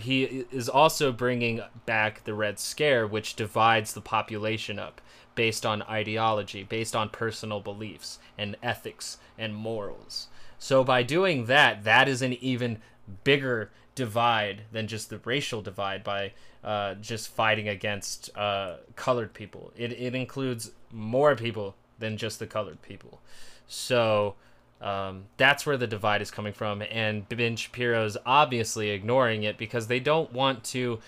he 0.00 0.24
is 0.50 0.68
also 0.68 1.12
bringing 1.12 1.62
back 1.84 2.24
the 2.24 2.34
red 2.34 2.58
scare 2.58 3.06
which 3.06 3.36
divides 3.36 3.92
the 3.94 4.00
population 4.00 4.78
up 4.78 5.00
based 5.34 5.64
on 5.64 5.82
ideology 5.82 6.64
based 6.64 6.96
on 6.96 7.08
personal 7.08 7.60
beliefs 7.60 8.18
and 8.36 8.56
ethics 8.62 9.18
and 9.38 9.54
morals. 9.54 10.28
So 10.58 10.82
by 10.82 11.02
doing 11.02 11.46
that 11.46 11.84
that 11.84 12.08
is 12.08 12.22
an 12.22 12.32
even 12.34 12.78
bigger 13.22 13.70
divide 13.94 14.62
than 14.72 14.86
just 14.86 15.10
the 15.10 15.18
racial 15.18 15.62
divide 15.62 16.02
by 16.02 16.32
uh, 16.64 16.94
just 16.94 17.28
fighting 17.28 17.68
against 17.68 18.36
uh, 18.36 18.76
colored 18.96 19.32
people. 19.32 19.72
It, 19.76 19.92
it 19.92 20.14
includes 20.14 20.72
more 20.92 21.36
people 21.36 21.76
than 21.98 22.16
just 22.16 22.38
the 22.38 22.46
colored 22.46 22.82
people. 22.82 23.20
So 23.68 24.34
um, 24.80 25.24
that's 25.36 25.64
where 25.64 25.76
the 25.76 25.86
divide 25.86 26.22
is 26.22 26.30
coming 26.30 26.52
from, 26.52 26.82
and 26.82 27.28
Ben 27.28 27.56
Shapiro's 27.56 28.16
obviously 28.26 28.90
ignoring 28.90 29.42
it 29.42 29.56
because 29.56 29.86
they 29.86 30.00
don't 30.00 30.32
want 30.32 30.64
to 30.64 31.00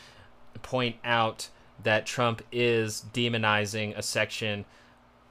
point 0.63 0.97
out 1.05 1.49
that 1.83 2.07
Trump 2.07 2.43
is 2.51 3.05
demonizing 3.13 3.97
a 3.97 4.03
section 4.03 4.65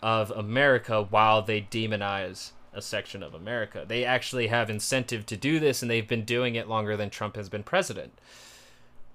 of 0.02 0.32
America 0.32 1.04
while 1.04 1.42
they 1.42 1.62
demonize 1.62 2.52
a 2.74 2.82
section 2.82 3.24
of 3.24 3.34
America. 3.34 3.84
They 3.88 4.06
actually 4.06 4.48
have 4.48 4.70
incentive 4.70 5.26
to 5.26 5.36
do 5.36 5.60
this, 5.60 5.82
and 5.82 5.90
they've 5.90 6.08
been 6.08 6.24
doing 6.24 6.56
it 6.56 6.70
longer 6.70 6.96
than 6.96 7.10
Trump 7.10 7.36
has 7.36 7.50
been 7.50 7.64
president. 7.64 8.14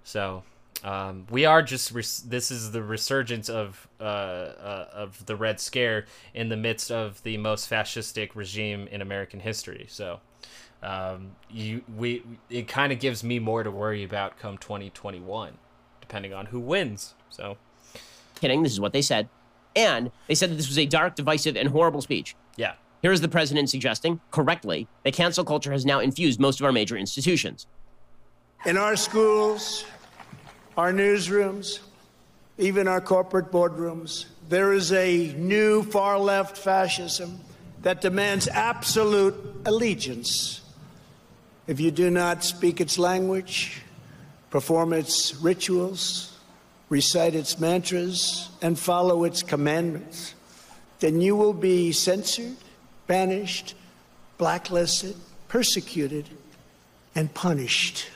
So 0.03 0.43
um, 0.84 1.26
we 1.30 1.44
are 1.44 1.62
just 1.62 1.92
res- 1.92 2.20
this 2.20 2.50
is 2.50 2.72
the 2.72 2.82
resurgence 2.82 3.48
of 3.48 3.86
uh, 4.00 4.02
uh, 4.02 4.88
of 4.92 5.24
the 5.26 5.36
Red 5.36 5.60
Scare 5.60 6.06
in 6.34 6.48
the 6.48 6.56
midst 6.56 6.90
of 6.90 7.22
the 7.22 7.36
most 7.36 7.70
fascistic 7.70 8.30
regime 8.34 8.88
in 8.90 9.00
American 9.00 9.40
history. 9.40 9.86
So 9.88 10.20
um, 10.82 11.36
you 11.50 11.82
we 11.96 12.22
it 12.50 12.66
kind 12.66 12.92
of 12.92 12.98
gives 12.98 13.22
me 13.22 13.38
more 13.38 13.62
to 13.62 13.70
worry 13.70 14.02
about 14.02 14.38
come 14.38 14.59
2021, 14.59 15.56
depending 16.00 16.34
on 16.34 16.46
who 16.46 16.59
wins. 16.59 17.14
So 17.30 17.56
Kidding. 18.34 18.64
This 18.64 18.72
is 18.72 18.80
what 18.80 18.92
they 18.92 19.02
said, 19.02 19.28
and 19.76 20.10
they 20.26 20.34
said 20.34 20.50
that 20.50 20.56
this 20.56 20.66
was 20.66 20.78
a 20.78 20.86
dark, 20.86 21.14
divisive, 21.14 21.56
and 21.56 21.68
horrible 21.68 22.02
speech. 22.02 22.34
yeah, 22.56 22.74
Here 23.00 23.12
is 23.12 23.20
the 23.20 23.28
president 23.28 23.70
suggesting, 23.70 24.20
correctly, 24.32 24.88
that 25.04 25.14
cancel 25.14 25.44
culture 25.44 25.70
has 25.70 25.86
now 25.86 26.00
infused 26.00 26.40
most 26.40 26.59
of 26.59 26.64
our 26.64 26.72
major 26.72 26.96
institutions. 26.96 27.68
In 28.66 28.76
our 28.76 28.96
schools, 28.96 29.84
our 30.77 30.93
newsrooms, 30.93 31.81
even 32.59 32.89
our 32.89 33.01
corporate 33.01 33.51
boardrooms, 33.51 34.27
there 34.49 34.73
is 34.73 34.93
a 34.93 35.32
new 35.36 35.82
far 35.82 36.19
left 36.19 36.57
fascism 36.57 37.40
that 37.82 38.01
demands 38.01 38.49
absolute 38.49 39.35
allegiance. 39.65 40.61
If 41.66 41.81
you 41.81 41.90
do 41.90 42.11
not 42.11 42.44
speak 42.44 42.81
its 42.81 42.99
language, 42.99 43.82
perform 44.51 44.93
its 44.93 45.35
rituals, 45.36 46.39
recite 46.89 47.35
its 47.35 47.59
mantras, 47.59 48.49
and 48.61 48.78
follow 48.78 49.24
its 49.24 49.43
commandments, 49.43 50.35
then 51.01 51.20
you 51.20 51.35
will 51.35 51.55
be 51.55 51.93
censored, 51.93 52.57
banished, 53.07 53.74
blacklisted, 54.39 55.16
persecuted, 55.49 56.28
and 57.15 57.32
punished. 57.32 58.07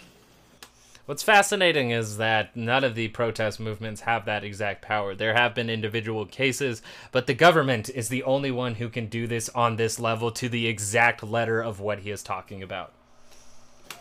What's 1.06 1.22
fascinating 1.22 1.92
is 1.92 2.16
that 2.16 2.56
none 2.56 2.82
of 2.82 2.96
the 2.96 3.06
protest 3.06 3.60
movements 3.60 4.00
have 4.00 4.24
that 4.24 4.42
exact 4.42 4.82
power. 4.82 5.14
There 5.14 5.34
have 5.34 5.54
been 5.54 5.70
individual 5.70 6.26
cases, 6.26 6.82
but 7.12 7.28
the 7.28 7.34
government 7.34 7.88
is 7.88 8.08
the 8.08 8.24
only 8.24 8.50
one 8.50 8.74
who 8.74 8.88
can 8.88 9.06
do 9.06 9.28
this 9.28 9.48
on 9.50 9.76
this 9.76 10.00
level 10.00 10.32
to 10.32 10.48
the 10.48 10.66
exact 10.66 11.22
letter 11.22 11.62
of 11.62 11.78
what 11.78 12.00
he 12.00 12.10
is 12.10 12.24
talking 12.24 12.60
about. 12.60 12.92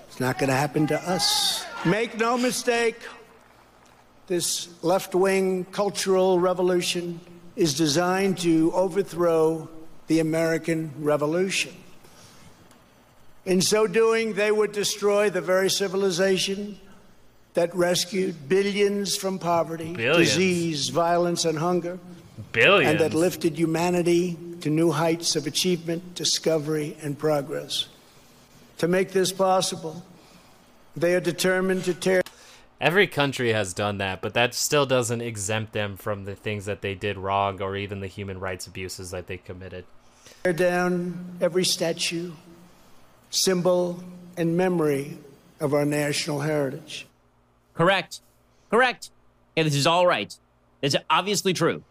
It's 0.07 0.19
not 0.19 0.40
going 0.40 0.49
to 0.49 0.56
happen 0.56 0.88
to 0.88 0.99
us. 0.99 1.64
Make 1.86 2.18
no 2.18 2.40
mistake, 2.40 2.95
this 4.26 4.69
left 4.82 5.14
wing 5.14 5.65
cultural 5.65 6.40
revolution 6.40 7.19
is 7.56 7.76
designed 7.76 8.40
to 8.40 8.72
overthrow 8.73 9.69
the 10.07 10.22
American 10.22 10.91
Revolution. 10.98 11.73
In 13.45 13.61
so 13.61 13.86
doing, 13.86 14.34
they 14.34 14.52
would 14.52 14.72
destroy 14.72 15.30
the 15.30 15.41
very 15.41 15.69
civilization 15.69 16.80
that 17.56 17.73
rescued 17.76 18.48
billions 18.48 19.15
from 19.15 19.40
poverty, 19.40 19.94
Billions. 19.94 20.18
disease, 20.30 20.90
violence, 20.90 21.45
and 21.45 21.57
hunger, 21.57 21.98
Billions. 22.52 22.91
and 22.91 22.99
that 22.99 23.14
lifted 23.18 23.57
humanity 23.57 24.38
to 24.61 24.69
new 24.69 24.91
heights 24.91 25.36
of 25.36 25.48
achievement, 25.48 26.15
discovery, 26.15 26.95
and 27.02 27.18
progress. 27.18 27.88
To 28.80 28.88
make 28.88 29.11
this 29.11 29.32
possible, 29.32 30.03
they 30.95 31.15
are 31.15 31.19
determined 31.22 31.86
to 31.86 31.94
tear 31.94 32.22
Every 32.82 33.07
country 33.07 33.53
has 33.53 33.73
done 33.73 33.99
that, 33.99 34.22
but 34.22 34.34
that 34.34 34.53
still 34.53 34.86
doesn't 34.86 35.22
exempt 35.22 35.72
them 35.72 35.95
from 35.95 36.26
the 36.26 36.36
things 36.36 36.65
that 36.65 36.82
they 36.82 36.94
did 36.94 37.18
wrong 37.18 37.61
or 37.61 37.77
even 37.77 38.02
the 38.02 38.07
human 38.07 38.38
rights 38.38 38.68
abuses 38.68 39.11
that 39.11 39.27
they 39.27 39.38
committed. 39.38 39.86
tear 40.44 40.52
down 40.52 41.38
every 41.40 41.64
statue, 41.64 42.34
symbol, 43.30 44.03
and 44.36 44.57
memory 44.57 45.18
of 45.61 45.73
our 45.73 45.86
national 45.86 46.41
heritage. 46.41 47.07
Correct. 47.76 48.22
Correct. 48.72 49.11
Yeah, 49.56 49.64
this 49.64 49.76
is 49.76 49.85
all 49.88 50.07
right. 50.07 50.38
It's 50.81 50.95
obviously 51.10 51.53
true. 51.53 51.84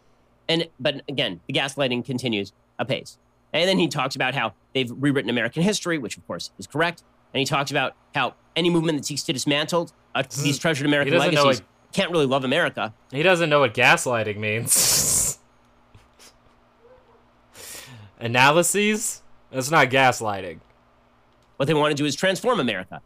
And 0.49 0.69
but 0.79 1.03
again, 1.09 1.41
the 1.47 1.53
gaslighting 1.55 2.05
continues 2.05 2.53
apace. 2.79 3.19
And 3.53 3.69
then 3.69 3.79
he 3.79 3.87
talks 3.89 4.17
about 4.17 4.35
how 4.35 4.55
they've 4.75 4.91
rewritten 4.91 5.31
American 5.31 5.63
history, 5.63 5.97
which 5.99 6.17
of 6.17 6.27
course 6.27 6.51
is 6.59 6.67
correct. 6.67 7.03
And 7.33 7.39
he 7.39 7.45
talks 7.47 7.71
about 7.71 7.95
how 8.15 8.35
any 8.57 8.69
movement 8.71 8.99
that 8.99 9.05
seeks 9.05 9.23
to 9.25 9.33
dismantle 9.33 9.91
uh, 10.15 10.23
these 10.43 10.59
treasured 10.59 10.87
American 10.87 11.17
legacies 11.19 11.45
what- 11.45 11.63
can't 11.93 12.11
really 12.11 12.27
love 12.27 12.45
America. 12.45 12.93
He 13.13 13.23
doesn't 13.23 13.49
know 13.49 13.61
what 13.61 13.73
gaslighting 13.75 14.37
means. 14.37 15.39
Analyses? 18.19 19.23
That's 19.51 19.71
not 19.71 19.91
gaslighting. 19.91 20.59
What 21.57 21.67
they 21.67 21.75
want 21.75 21.97
to 21.97 22.03
do 22.03 22.05
is 22.05 22.17
transform 22.17 22.59
America, 22.59 23.01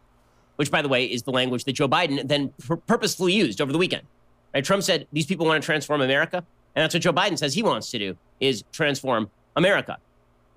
which, 0.59 0.69
by 0.69 0.81
the 0.81 0.89
way, 0.89 1.05
is 1.05 1.23
the 1.23 1.31
language 1.31 1.63
that 1.63 1.71
Joe 1.71 1.87
Biden 1.87 2.27
then 2.27 2.51
pur- 2.67 2.75
purposefully 2.75 3.31
used 3.31 3.61
over 3.61 3.71
the 3.71 3.77
weekend. 3.77 4.05
Right? 4.53 4.61
Trump 4.61 4.83
said 4.83 5.07
these 5.13 5.25
people 5.25 5.45
want 5.45 5.63
to 5.63 5.65
transform 5.65 6.01
America, 6.01 6.43
and 6.75 6.83
that's 6.83 6.93
what 6.93 7.01
Joe 7.01 7.13
Biden 7.13 7.37
says 7.37 7.53
he 7.53 7.63
wants 7.63 7.89
to 7.91 7.97
do 7.97 8.17
is 8.41 8.65
transform 8.73 9.29
America. 9.55 9.97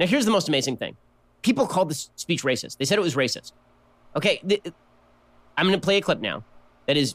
Now, 0.00 0.06
here's 0.08 0.24
the 0.24 0.32
most 0.32 0.48
amazing 0.48 0.76
thing: 0.76 0.96
people 1.42 1.68
called 1.68 1.88
this 1.88 2.10
speech 2.16 2.42
racist. 2.42 2.78
They 2.78 2.84
said 2.84 2.98
it 2.98 3.02
was 3.02 3.14
racist. 3.14 3.52
Okay, 4.16 4.38
th- 4.38 4.60
I'm 5.56 5.68
going 5.68 5.80
to 5.80 5.84
play 5.84 5.98
a 5.98 6.00
clip 6.00 6.20
now 6.20 6.42
that 6.86 6.96
is 6.96 7.14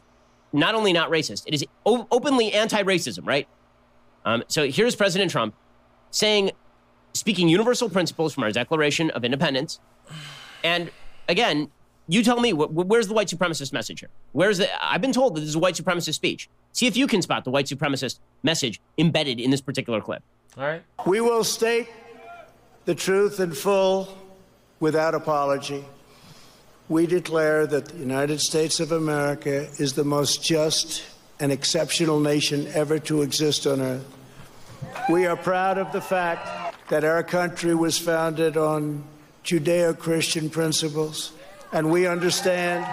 not 0.53 0.73
only 0.73 0.93
not 0.93 1.09
racist, 1.09 1.43
it 1.45 1.53
is 1.53 1.65
o- 1.85 2.07
openly 2.09 2.53
anti-racism. 2.53 3.27
Right? 3.27 3.49
Um, 4.23 4.45
so 4.47 4.65
here's 4.65 4.95
President 4.95 5.29
Trump 5.29 5.53
saying, 6.11 6.51
speaking 7.13 7.49
universal 7.49 7.89
principles 7.89 8.33
from 8.33 8.45
our 8.45 8.51
Declaration 8.51 9.09
of 9.09 9.25
Independence. 9.25 9.81
And 10.63 10.89
again, 11.27 11.69
you 12.07 12.23
tell 12.23 12.39
me 12.39 12.51
wh- 12.51 12.69
wh- 12.69 12.87
where's 12.87 13.07
the 13.07 13.13
white 13.13 13.27
supremacist 13.27 13.73
message 13.73 13.99
here? 13.99 14.09
Where's 14.31 14.57
the? 14.59 14.67
I've 14.83 15.01
been 15.01 15.13
told 15.13 15.35
that 15.35 15.41
this 15.41 15.49
is 15.49 15.55
a 15.55 15.59
white 15.59 15.75
supremacist 15.75 16.13
speech. 16.15 16.49
See 16.71 16.87
if 16.87 16.95
you 16.95 17.07
can 17.07 17.21
spot 17.21 17.43
the 17.43 17.51
white 17.51 17.65
supremacist 17.65 18.19
message 18.43 18.79
embedded 18.97 19.39
in 19.39 19.51
this 19.51 19.61
particular 19.61 20.01
clip. 20.01 20.23
All 20.57 20.63
right. 20.63 20.81
We 21.05 21.21
will 21.21 21.43
state 21.43 21.87
the 22.85 22.95
truth 22.95 23.39
in 23.39 23.51
full 23.51 24.17
without 24.79 25.13
apology. 25.15 25.83
We 26.89 27.05
declare 27.05 27.67
that 27.67 27.89
the 27.89 27.97
United 27.97 28.39
States 28.39 28.79
of 28.79 28.91
America 28.91 29.67
is 29.77 29.93
the 29.93 30.05
most 30.05 30.43
just 30.43 31.03
and 31.39 31.51
exceptional 31.51 32.19
nation 32.19 32.67
ever 32.73 32.97
to 32.99 33.21
exist 33.21 33.67
on 33.67 33.81
earth. 33.81 34.05
We 35.09 35.25
are 35.25 35.35
proud 35.35 35.77
of 35.77 35.91
the 35.91 36.01
fact 36.01 36.89
that 36.89 37.03
our 37.03 37.23
country 37.23 37.75
was 37.75 37.97
founded 37.97 38.55
on 38.55 39.03
Judeo 39.43 39.97
Christian 39.97 40.49
principles, 40.49 41.31
and 41.71 41.91
we 41.91 42.07
understand 42.07 42.83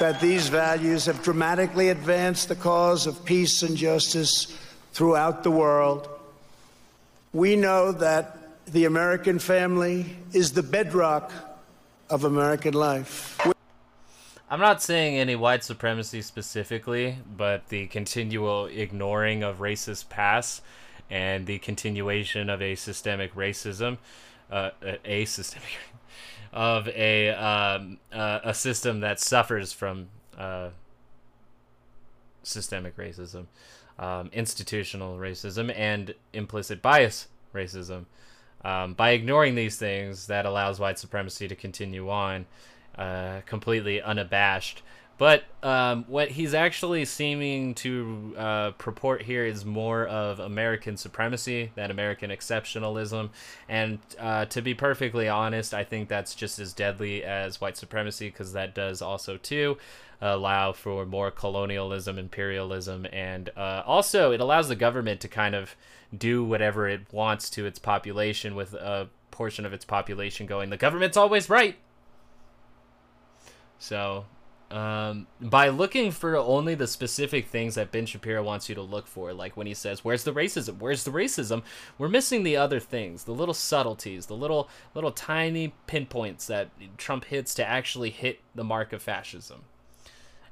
that 0.00 0.20
these 0.20 0.48
values 0.48 1.06
have 1.06 1.22
dramatically 1.22 1.88
advanced 1.88 2.48
the 2.48 2.56
cause 2.56 3.06
of 3.06 3.24
peace 3.24 3.62
and 3.62 3.76
justice 3.76 4.56
throughout 4.92 5.42
the 5.42 5.50
world. 5.50 6.08
We 7.32 7.56
know 7.56 7.92
that 7.92 8.38
the 8.66 8.86
American 8.86 9.38
family 9.38 10.16
is 10.32 10.52
the 10.52 10.62
bedrock 10.62 11.32
of 12.10 12.24
American 12.24 12.74
life. 12.74 13.38
I'm 14.50 14.60
not 14.60 14.82
saying 14.82 15.16
any 15.16 15.36
white 15.36 15.64
supremacy 15.64 16.22
specifically, 16.22 17.16
but 17.36 17.68
the 17.68 17.86
continual 17.88 18.66
ignoring 18.66 19.42
of 19.42 19.58
racist 19.58 20.08
past 20.08 20.62
and 21.10 21.46
the 21.46 21.58
continuation 21.58 22.48
of 22.50 22.62
a 22.62 22.74
systemic 22.74 23.34
racism, 23.34 23.98
uh, 24.50 24.70
a 25.04 25.24
systemic 25.24 25.70
of 26.54 26.86
a 26.88 27.30
um, 27.30 27.98
uh, 28.12 28.38
a 28.44 28.54
system 28.54 29.00
that 29.00 29.18
suffers 29.20 29.72
from 29.72 30.06
uh, 30.38 30.70
systemic 32.44 32.96
racism, 32.96 33.46
um, 33.98 34.30
institutional 34.32 35.18
racism, 35.18 35.76
and 35.76 36.14
implicit 36.32 36.80
bias 36.80 37.28
racism. 37.52 38.04
Um, 38.64 38.94
by 38.94 39.10
ignoring 39.10 39.56
these 39.56 39.76
things, 39.76 40.28
that 40.28 40.46
allows 40.46 40.80
white 40.80 40.98
supremacy 40.98 41.48
to 41.48 41.56
continue 41.56 42.08
on 42.08 42.46
uh, 42.96 43.40
completely 43.44 44.00
unabashed. 44.00 44.82
But 45.16 45.44
um, 45.62 46.04
what 46.08 46.30
he's 46.30 46.54
actually 46.54 47.04
seeming 47.04 47.74
to 47.76 48.34
uh, 48.36 48.70
purport 48.72 49.22
here 49.22 49.44
is 49.44 49.64
more 49.64 50.06
of 50.06 50.40
American 50.40 50.96
supremacy, 50.96 51.70
that 51.76 51.90
American 51.90 52.30
exceptionalism. 52.30 53.30
And 53.68 54.00
uh, 54.18 54.46
to 54.46 54.60
be 54.60 54.74
perfectly 54.74 55.28
honest, 55.28 55.72
I 55.72 55.84
think 55.84 56.08
that's 56.08 56.34
just 56.34 56.58
as 56.58 56.72
deadly 56.72 57.22
as 57.22 57.60
white 57.60 57.76
supremacy 57.76 58.28
because 58.28 58.54
that 58.54 58.74
does 58.74 59.00
also, 59.00 59.36
too, 59.36 59.78
allow 60.20 60.72
for 60.72 61.06
more 61.06 61.30
colonialism, 61.30 62.18
imperialism, 62.18 63.06
and 63.12 63.50
uh, 63.56 63.82
also 63.86 64.32
it 64.32 64.40
allows 64.40 64.68
the 64.68 64.76
government 64.76 65.20
to 65.20 65.28
kind 65.28 65.54
of 65.54 65.76
do 66.16 66.44
whatever 66.44 66.88
it 66.88 67.00
wants 67.12 67.50
to 67.50 67.66
its 67.66 67.78
population 67.78 68.54
with 68.54 68.74
a 68.74 69.08
portion 69.30 69.66
of 69.66 69.72
its 69.72 69.84
population 69.84 70.46
going, 70.46 70.70
the 70.70 70.76
government's 70.76 71.16
always 71.16 71.50
right. 71.50 71.76
So 73.78 74.24
um, 74.70 75.26
by 75.40 75.68
looking 75.68 76.10
for 76.10 76.36
only 76.36 76.74
the 76.74 76.86
specific 76.86 77.48
things 77.48 77.74
that 77.74 77.92
Ben 77.92 78.06
Shapiro 78.06 78.42
wants 78.42 78.68
you 78.68 78.74
to 78.74 78.82
look 78.82 79.06
for, 79.06 79.32
like 79.32 79.56
when 79.56 79.66
he 79.66 79.74
says, 79.74 80.04
"Where's 80.04 80.24
the 80.24 80.32
racism? 80.32 80.78
Where's 80.78 81.04
the 81.04 81.10
racism?" 81.10 81.62
We're 81.98 82.08
missing 82.08 82.42
the 82.42 82.56
other 82.56 82.80
things, 82.80 83.24
the 83.24 83.34
little 83.34 83.54
subtleties, 83.54 84.26
the 84.26 84.36
little 84.36 84.68
little 84.94 85.12
tiny 85.12 85.74
pinpoints 85.86 86.46
that 86.46 86.70
Trump 86.96 87.26
hits 87.26 87.54
to 87.54 87.66
actually 87.66 88.10
hit 88.10 88.40
the 88.54 88.64
mark 88.64 88.92
of 88.92 89.02
fascism. 89.02 89.64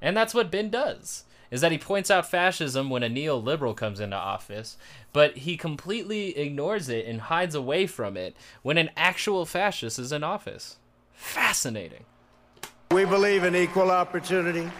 And 0.01 0.16
that's 0.16 0.34
what 0.34 0.51
Ben 0.51 0.68
does. 0.70 1.24
Is 1.51 1.60
that 1.60 1.72
he 1.72 1.78
points 1.78 2.10
out 2.10 2.30
fascism 2.30 2.89
when 2.89 3.02
a 3.02 3.10
neoliberal 3.10 3.76
comes 3.76 4.01
into 4.01 4.16
office, 4.16 4.78
but 5.12 5.39
he 5.39 5.59
completely 5.59 6.36
ignores 6.39 6.89
it 6.89 7.06
and 7.06 7.20
hides 7.20 7.55
away 7.55 7.86
from 7.86 8.16
it 8.16 8.34
when 8.62 8.78
an 8.78 8.90
actual 8.97 9.44
fascist 9.44 9.98
is 9.98 10.12
in 10.12 10.24
office. 10.24 10.78
Fascinating. 11.12 12.05
We 12.93 13.06
believe 13.06 13.44
in 13.44 13.56
equal 13.56 13.90
opportunity, 13.90 14.70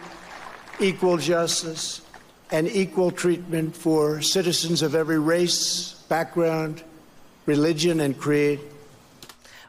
equal 0.79 1.17
justice, 1.17 2.03
and 2.51 2.69
equal 2.69 3.11
treatment 3.11 3.75
for 3.75 4.21
citizens 4.21 4.83
of 4.83 4.95
every 4.95 5.19
race, 5.19 5.95
background, 6.11 6.83
religion, 7.47 8.01
and 8.01 8.19
creed. 8.19 8.61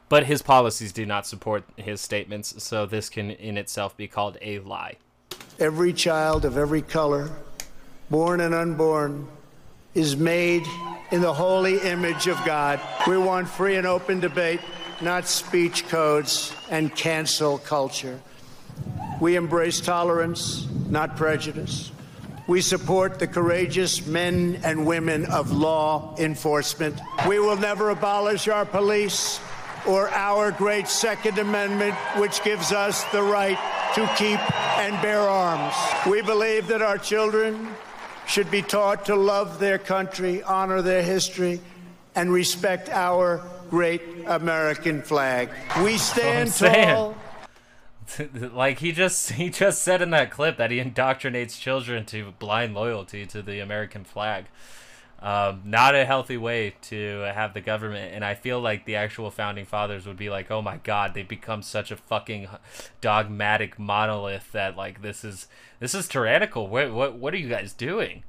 But 0.10 0.26
his 0.26 0.42
policies 0.42 0.92
do 0.92 1.06
not 1.06 1.26
support 1.26 1.64
his 1.78 2.02
statements, 2.02 2.62
so 2.62 2.86
this 2.86 3.08
can 3.08 3.32
in 3.32 3.58
itself 3.58 3.96
be 3.96 4.10
called 4.10 4.38
a 4.42 4.60
lie. 4.60 4.98
Every 5.58 5.94
child 5.94 6.44
of 6.44 6.58
every 6.58 6.82
color, 6.82 7.32
born 8.10 8.42
and 8.42 8.54
unborn, 8.54 9.26
is 9.96 10.18
made 10.18 10.68
in 11.12 11.22
the 11.22 11.34
holy 11.34 11.78
image 11.80 12.28
of 12.28 12.44
God. 12.44 12.82
We 13.08 13.18
want 13.18 13.48
free 13.48 13.78
and 13.78 13.88
open 13.88 14.20
debate, 14.20 14.60
not 15.00 15.30
speech 15.30 15.88
codes 15.88 16.54
and 16.70 16.94
cancel 16.94 17.58
culture. 17.58 18.20
We 19.24 19.38
embrace 19.38 19.80
tolerance, 19.80 20.68
not 20.90 21.16
prejudice. 21.16 21.94
We 22.46 22.60
support 22.60 23.20
the 23.20 23.28
courageous 23.28 24.06
men 24.06 24.60
and 24.66 24.86
women 24.86 25.28
of 25.28 25.54
law 25.54 26.14
enforcement. 26.18 27.00
We 27.26 27.40
will 27.40 27.56
never 27.56 27.90
abolish 27.90 28.50
our 28.50 28.66
police 28.66 29.40
or 29.88 30.10
our 30.10 30.52
great 30.52 30.90
Second 30.90 31.40
Amendment, 31.40 31.96
which 32.18 32.44
gives 32.44 32.74
us 32.74 33.06
the 33.14 33.24
right 33.24 33.58
to 33.96 34.06
keep 34.18 34.42
and 34.80 35.02
bear 35.02 35.22
arms. 35.22 35.74
We 36.06 36.22
believe 36.22 36.68
that 36.68 36.82
our 36.82 36.98
children 36.98 37.70
should 38.28 38.52
be 38.52 38.62
taught 38.62 39.06
to 39.06 39.16
love 39.16 39.58
their 39.58 39.78
country, 39.78 40.44
honor 40.44 40.82
their 40.82 41.02
history, 41.02 41.62
and 42.14 42.30
respect 42.30 42.90
our 42.90 43.42
great 43.70 44.02
American 44.28 45.02
flag. 45.02 45.48
We 45.82 45.98
stand 45.98 46.52
tall. 46.52 47.16
like 48.54 48.80
he 48.80 48.92
just 48.92 49.32
he 49.34 49.50
just 49.50 49.82
said 49.82 50.02
in 50.02 50.10
that 50.12 50.32
clip 50.32 50.58
that 50.58 50.72
he 50.72 50.80
indoctrinates 50.80 51.60
children 51.60 52.06
to 52.08 52.34
blind 52.40 52.74
loyalty 52.74 53.26
to 53.28 53.42
the 53.42 53.60
American 53.60 54.04
flag. 54.04 54.46
Um, 55.22 55.62
not 55.64 55.96
a 55.96 56.04
healthy 56.04 56.36
way 56.36 56.76
to 56.82 57.20
have 57.34 57.54
the 57.54 57.62
government, 57.62 58.14
and 58.14 58.26
I 58.26 58.36
feel 58.36 58.60
like 58.60 58.84
the 58.84 58.98
actual 58.98 59.32
founding 59.32 59.66
fathers 59.66 60.06
would 60.06 60.18
be 60.18 60.30
like, 60.30 60.52
"Oh 60.52 60.62
my 60.62 60.78
God, 60.78 61.14
they've 61.14 61.28
become 61.28 61.62
such 61.62 61.92
a 61.92 61.96
fucking 61.96 62.50
dogmatic 63.00 63.80
monolith 63.80 64.52
that 64.52 64.76
like 64.76 65.02
this 65.02 65.24
is 65.24 65.48
this 65.80 65.96
is 65.96 66.10
tyrannical. 66.10 66.68
What 66.68 66.92
what 66.92 67.16
what 67.16 67.34
are 67.34 67.38
you 67.38 67.48
guys 67.48 67.72
doing?" 67.72 68.24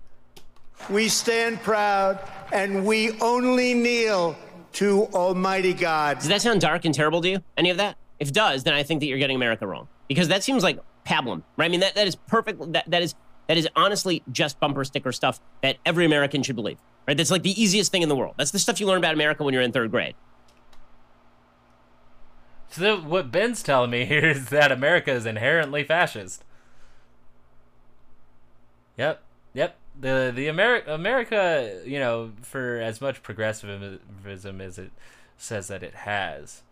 We 0.89 1.09
stand 1.09 1.63
proud, 1.63 2.21
and 2.53 2.85
we 2.85 3.19
only 3.21 3.75
kneel 3.75 4.37
to 4.75 5.07
Almighty 5.15 5.73
God. 5.73 6.19
Does 6.19 6.29
that 6.29 6.43
sound 6.43 6.61
dark 6.61 6.85
and 6.85 6.95
terrible 6.95 7.23
to 7.23 7.29
you? 7.29 7.43
Any 7.57 7.71
of 7.71 7.77
that? 7.79 7.97
If 8.20 8.28
it 8.28 8.35
does, 8.35 8.65
then 8.65 8.74
I 8.74 8.82
think 8.82 9.01
that 9.01 9.07
you're 9.07 9.19
getting 9.19 9.36
America 9.36 9.66
wrong 9.66 9.89
because 10.09 10.28
that 10.28 10.43
seems 10.43 10.62
like 10.62 10.78
pablum, 11.05 11.43
right? 11.57 11.66
I 11.66 11.69
mean, 11.69 11.81
that, 11.81 11.95
that 11.95 12.07
is 12.07 12.15
perfect. 12.15 12.73
That, 12.73 12.91
that 12.91 13.03
is 13.03 13.15
that 13.49 13.57
is 13.57 13.69
honestly 13.77 14.23
just 14.32 14.59
bumper 14.61 14.85
sticker 14.85 15.12
stuff 15.12 15.41
that 15.62 15.77
every 15.85 16.07
American 16.07 16.43
should 16.43 16.57
believe, 16.57 16.78
right? 17.07 17.16
That's 17.16 17.31
like 17.31 17.43
the 17.43 17.61
easiest 17.61 17.93
thing 17.93 18.03
in 18.03 18.09
the 18.09 18.16
world. 18.16 18.35
That's 18.39 18.51
the 18.51 18.59
stuff 18.59 18.81
you 18.81 18.86
learn 18.86 18.99
about 18.99 19.15
America 19.15 19.45
when 19.45 19.53
you're 19.53 19.62
in 19.62 19.73
third 19.73 19.91
grade. 19.91 20.15
So 22.70 23.01
what 23.01 23.31
Ben's 23.31 23.62
telling 23.62 23.91
me 23.91 24.05
here 24.07 24.28
is 24.31 24.47
that 24.47 24.73
America 24.73 25.12
is 25.12 25.27
inherently 25.27 25.85
fascist. 25.85 26.45
Yep, 28.97 29.23
yep. 29.53 29.77
The 30.01 30.32
the 30.35 30.47
Ameri- 30.47 30.89
America, 30.89 31.82
you 31.85 31.99
know, 31.99 32.32
for 32.43 32.81
as 32.81 33.01
much 33.01 33.23
progressivism 33.23 34.61
as 34.61 34.78
it 34.78 34.91
says 35.36 35.69
that 35.69 35.82
it 35.82 35.95
has, 35.95 36.62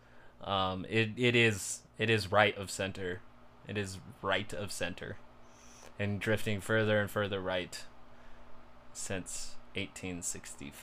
um, 0.44 0.86
it 0.88 1.10
it 1.16 1.36
is 1.36 1.80
it 1.98 2.08
is 2.10 2.32
right 2.32 2.56
of 2.56 2.70
center. 2.70 3.20
It 3.68 3.78
is 3.78 3.98
right 4.20 4.52
of 4.52 4.72
center, 4.72 5.16
and 5.98 6.20
drifting 6.20 6.60
further 6.60 7.00
and 7.00 7.10
further 7.10 7.40
right 7.40 7.82
since 8.92 9.56
1865. 9.74 10.82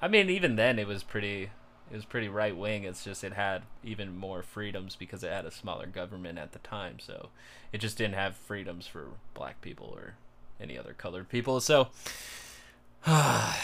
I 0.00 0.08
mean, 0.08 0.30
even 0.30 0.56
then 0.56 0.78
it 0.78 0.86
was 0.86 1.02
pretty 1.02 1.50
it 1.90 1.96
was 1.96 2.04
pretty 2.04 2.28
right 2.28 2.56
wing. 2.56 2.84
It's 2.84 3.04
just 3.04 3.24
it 3.24 3.32
had 3.32 3.62
even 3.82 4.16
more 4.16 4.42
freedoms 4.42 4.96
because 4.96 5.24
it 5.24 5.32
had 5.32 5.46
a 5.46 5.50
smaller 5.50 5.86
government 5.86 6.38
at 6.38 6.52
the 6.52 6.58
time. 6.60 7.00
So 7.00 7.30
it 7.72 7.78
just 7.78 7.98
didn't 7.98 8.14
have 8.14 8.36
freedoms 8.36 8.86
for 8.86 9.08
black 9.34 9.60
people 9.60 9.92
or 9.94 10.14
any 10.60 10.78
other 10.78 10.94
colored 10.96 11.28
people. 11.28 11.60
So, 11.60 11.88
God 13.04 13.56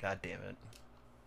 damn 0.00 0.42
it 0.42 0.56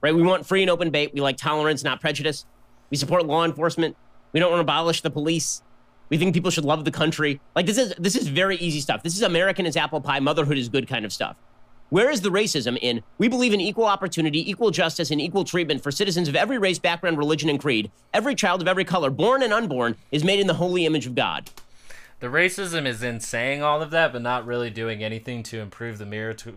right? 0.01 0.13
We 0.13 0.23
want 0.23 0.45
free 0.45 0.61
and 0.61 0.69
open 0.69 0.87
debate. 0.87 1.13
We 1.13 1.21
like 1.21 1.37
tolerance, 1.37 1.83
not 1.83 2.01
prejudice. 2.01 2.45
We 2.89 2.97
support 2.97 3.25
law 3.25 3.45
enforcement. 3.45 3.95
We 4.33 4.39
don't 4.39 4.51
want 4.51 4.59
to 4.59 4.63
abolish 4.63 5.01
the 5.01 5.09
police. 5.09 5.61
We 6.09 6.17
think 6.17 6.33
people 6.33 6.51
should 6.51 6.65
love 6.65 6.83
the 6.83 6.91
country. 6.91 7.39
Like 7.55 7.65
this 7.65 7.77
is 7.77 7.93
this 7.97 8.15
is 8.15 8.27
very 8.27 8.57
easy 8.57 8.81
stuff. 8.81 9.03
This 9.03 9.15
is 9.15 9.21
American 9.21 9.65
as 9.65 9.77
apple 9.77 10.01
pie, 10.01 10.19
motherhood 10.19 10.57
is 10.57 10.67
good 10.67 10.87
kind 10.87 11.05
of 11.05 11.13
stuff. 11.13 11.37
Where 11.89 12.09
is 12.09 12.21
the 12.21 12.29
racism 12.29 12.77
in 12.81 13.03
we 13.17 13.27
believe 13.27 13.53
in 13.53 13.61
equal 13.61 13.85
opportunity, 13.85 14.49
equal 14.49 14.71
justice, 14.71 15.11
and 15.11 15.21
equal 15.21 15.43
treatment 15.43 15.83
for 15.83 15.91
citizens 15.91 16.27
of 16.27 16.35
every 16.35 16.57
race, 16.57 16.79
background, 16.79 17.17
religion, 17.17 17.49
and 17.49 17.59
creed? 17.59 17.91
Every 18.13 18.35
child 18.35 18.61
of 18.61 18.67
every 18.67 18.85
color, 18.85 19.09
born 19.09 19.43
and 19.43 19.53
unborn, 19.53 19.97
is 20.09 20.23
made 20.23 20.39
in 20.39 20.47
the 20.47 20.53
holy 20.53 20.85
image 20.85 21.05
of 21.05 21.15
God. 21.15 21.49
The 22.19 22.27
racism 22.27 22.85
is 22.85 23.01
in 23.03 23.19
saying 23.19 23.61
all 23.61 23.81
of 23.81 23.91
that, 23.91 24.13
but 24.13 24.21
not 24.21 24.45
really 24.45 24.69
doing 24.69 25.03
anything 25.03 25.43
to 25.43 25.59
improve 25.59 25.97
the 25.97 26.05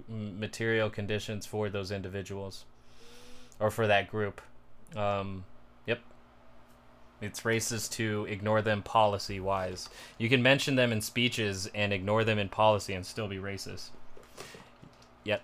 material 0.08 0.90
conditions 0.90 1.46
for 1.46 1.68
those 1.68 1.90
individuals 1.90 2.64
or 3.60 3.70
for 3.70 3.86
that 3.86 4.10
group. 4.10 4.40
Um, 4.96 5.44
yep. 5.86 6.00
It's 7.20 7.40
racist 7.40 7.92
to 7.92 8.26
ignore 8.28 8.62
them 8.62 8.82
policy 8.82 9.40
wise. 9.40 9.88
You 10.18 10.28
can 10.28 10.42
mention 10.42 10.76
them 10.76 10.92
in 10.92 11.00
speeches 11.00 11.70
and 11.74 11.92
ignore 11.92 12.24
them 12.24 12.38
in 12.38 12.48
policy 12.48 12.94
and 12.94 13.04
still 13.04 13.28
be 13.28 13.36
racist. 13.36 13.90
Yep. 15.24 15.42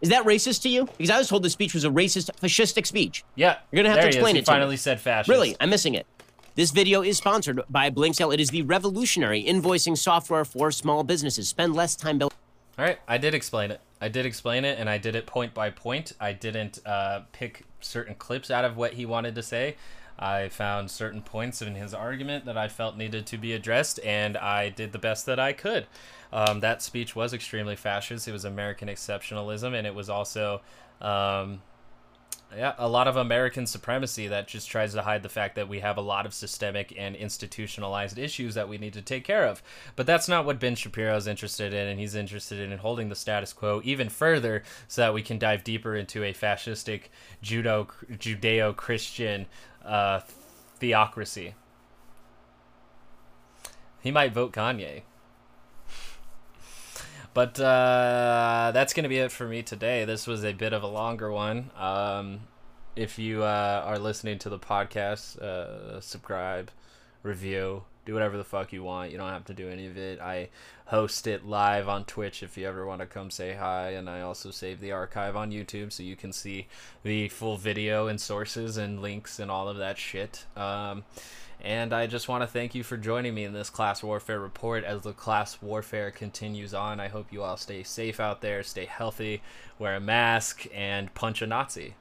Is 0.00 0.08
that 0.10 0.24
racist 0.24 0.62
to 0.62 0.68
you? 0.68 0.86
Because 0.98 1.10
I 1.10 1.18
was 1.18 1.28
told 1.28 1.42
the 1.42 1.50
speech 1.50 1.74
was 1.74 1.84
a 1.84 1.90
racist, 1.90 2.30
fascistic 2.40 2.86
speech. 2.86 3.24
Yeah. 3.34 3.58
You're 3.70 3.82
going 3.82 3.94
to 3.94 4.00
have 4.00 4.10
to 4.10 4.16
explain 4.16 4.34
he 4.34 4.40
it 4.40 4.44
to 4.44 4.50
finally 4.50 4.72
me. 4.72 4.76
said 4.76 5.00
fascist. 5.00 5.28
Really? 5.28 5.56
I'm 5.60 5.70
missing 5.70 5.94
it. 5.94 6.06
This 6.54 6.70
video 6.70 7.02
is 7.02 7.18
sponsored 7.18 7.60
by 7.68 7.90
Blinksale. 7.90 8.32
It 8.32 8.40
is 8.40 8.48
the 8.48 8.62
revolutionary 8.62 9.44
invoicing 9.44 9.96
software 9.96 10.44
for 10.44 10.70
small 10.70 11.04
businesses. 11.04 11.48
Spend 11.48 11.74
less 11.74 11.94
time 11.94 12.18
building. 12.18 12.36
All 12.78 12.84
right, 12.84 12.98
I 13.08 13.16
did 13.16 13.34
explain 13.34 13.70
it. 13.70 13.80
I 14.02 14.08
did 14.08 14.26
explain 14.26 14.66
it, 14.66 14.78
and 14.78 14.90
I 14.90 14.98
did 14.98 15.16
it 15.16 15.26
point 15.26 15.54
by 15.54 15.70
point. 15.70 16.12
I 16.20 16.34
didn't 16.34 16.78
uh, 16.84 17.22
pick 17.32 17.64
certain 17.80 18.14
clips 18.14 18.50
out 18.50 18.66
of 18.66 18.76
what 18.76 18.94
he 18.94 19.06
wanted 19.06 19.34
to 19.36 19.42
say. 19.42 19.76
I 20.18 20.48
found 20.48 20.90
certain 20.90 21.22
points 21.22 21.62
in 21.62 21.74
his 21.74 21.94
argument 21.94 22.44
that 22.44 22.58
I 22.58 22.68
felt 22.68 22.96
needed 22.96 23.26
to 23.26 23.38
be 23.38 23.54
addressed, 23.54 23.98
and 24.04 24.36
I 24.36 24.68
did 24.68 24.92
the 24.92 24.98
best 24.98 25.24
that 25.24 25.40
I 25.40 25.54
could. 25.54 25.86
Um, 26.32 26.60
that 26.60 26.82
speech 26.82 27.16
was 27.16 27.32
extremely 27.32 27.76
fascist. 27.76 28.28
It 28.28 28.32
was 28.32 28.44
American 28.44 28.88
exceptionalism, 28.88 29.74
and 29.74 29.86
it 29.86 29.94
was 29.94 30.10
also, 30.10 30.60
um, 31.00 31.62
yeah, 32.56 32.74
a 32.78 32.88
lot 32.88 33.06
of 33.06 33.16
American 33.16 33.66
supremacy 33.66 34.28
that 34.28 34.48
just 34.48 34.70
tries 34.70 34.94
to 34.94 35.02
hide 35.02 35.22
the 35.22 35.28
fact 35.28 35.56
that 35.56 35.68
we 35.68 35.80
have 35.80 35.96
a 35.96 36.02
lot 36.02 36.24
of 36.24 36.32
systemic 36.32 36.94
and 36.96 37.14
institutionalized 37.14 38.18
issues 38.18 38.54
that 38.54 38.68
we 38.68 38.78
need 38.78 38.94
to 38.94 39.02
take 39.02 39.24
care 39.24 39.44
of. 39.46 39.62
But 39.94 40.06
that's 40.06 40.28
not 40.28 40.46
what 40.46 40.58
Ben 40.58 40.74
Shapiro 40.74 41.16
is 41.16 41.26
interested 41.26 41.74
in, 41.74 41.86
and 41.86 42.00
he's 42.00 42.14
interested 42.14 42.58
in 42.58 42.78
holding 42.78 43.08
the 43.08 43.14
status 43.14 43.52
quo 43.52 43.80
even 43.84 44.08
further 44.08 44.62
so 44.88 45.02
that 45.02 45.14
we 45.14 45.22
can 45.22 45.38
dive 45.38 45.64
deeper 45.64 45.94
into 45.94 46.24
a 46.24 46.32
fascistic 46.32 47.02
judo 47.42 47.88
Judeo-Christian 48.10 49.46
uh, 49.84 50.20
theocracy. 50.78 51.54
He 54.00 54.10
might 54.10 54.32
vote 54.32 54.52
Kanye. 54.52 55.02
But 57.36 57.60
uh, 57.60 58.70
that's 58.72 58.94
going 58.94 59.02
to 59.02 59.10
be 59.10 59.18
it 59.18 59.30
for 59.30 59.46
me 59.46 59.62
today. 59.62 60.06
This 60.06 60.26
was 60.26 60.42
a 60.42 60.54
bit 60.54 60.72
of 60.72 60.82
a 60.82 60.86
longer 60.86 61.30
one. 61.30 61.70
Um, 61.76 62.40
if 62.96 63.18
you 63.18 63.42
uh, 63.42 63.82
are 63.84 63.98
listening 63.98 64.38
to 64.38 64.48
the 64.48 64.58
podcast, 64.58 65.38
uh, 65.42 66.00
subscribe, 66.00 66.70
review, 67.22 67.82
do 68.06 68.14
whatever 68.14 68.38
the 68.38 68.44
fuck 68.44 68.72
you 68.72 68.82
want. 68.82 69.12
You 69.12 69.18
don't 69.18 69.28
have 69.28 69.44
to 69.44 69.52
do 69.52 69.68
any 69.68 69.86
of 69.86 69.98
it. 69.98 70.18
I 70.18 70.48
host 70.86 71.26
it 71.26 71.44
live 71.44 71.90
on 71.90 72.06
Twitch 72.06 72.42
if 72.42 72.56
you 72.56 72.66
ever 72.66 72.86
want 72.86 73.02
to 73.02 73.06
come 73.06 73.30
say 73.30 73.52
hi, 73.52 73.90
and 73.90 74.08
I 74.08 74.22
also 74.22 74.50
save 74.50 74.80
the 74.80 74.92
archive 74.92 75.36
on 75.36 75.50
YouTube 75.50 75.92
so 75.92 76.02
you 76.02 76.16
can 76.16 76.32
see 76.32 76.68
the 77.02 77.28
full 77.28 77.58
video 77.58 78.06
and 78.06 78.18
sources 78.18 78.78
and 78.78 79.02
links 79.02 79.38
and 79.38 79.50
all 79.50 79.68
of 79.68 79.76
that 79.76 79.98
shit. 79.98 80.46
Um, 80.56 81.04
and 81.60 81.92
I 81.92 82.06
just 82.06 82.28
want 82.28 82.42
to 82.42 82.46
thank 82.46 82.74
you 82.74 82.82
for 82.82 82.96
joining 82.96 83.34
me 83.34 83.44
in 83.44 83.52
this 83.52 83.70
class 83.70 84.02
warfare 84.02 84.38
report 84.38 84.84
as 84.84 85.02
the 85.02 85.12
class 85.12 85.60
warfare 85.62 86.10
continues 86.10 86.74
on. 86.74 87.00
I 87.00 87.08
hope 87.08 87.32
you 87.32 87.42
all 87.42 87.56
stay 87.56 87.82
safe 87.82 88.20
out 88.20 88.40
there, 88.40 88.62
stay 88.62 88.84
healthy, 88.84 89.42
wear 89.78 89.96
a 89.96 90.00
mask, 90.00 90.66
and 90.74 91.12
punch 91.14 91.42
a 91.42 91.46
Nazi. 91.46 91.94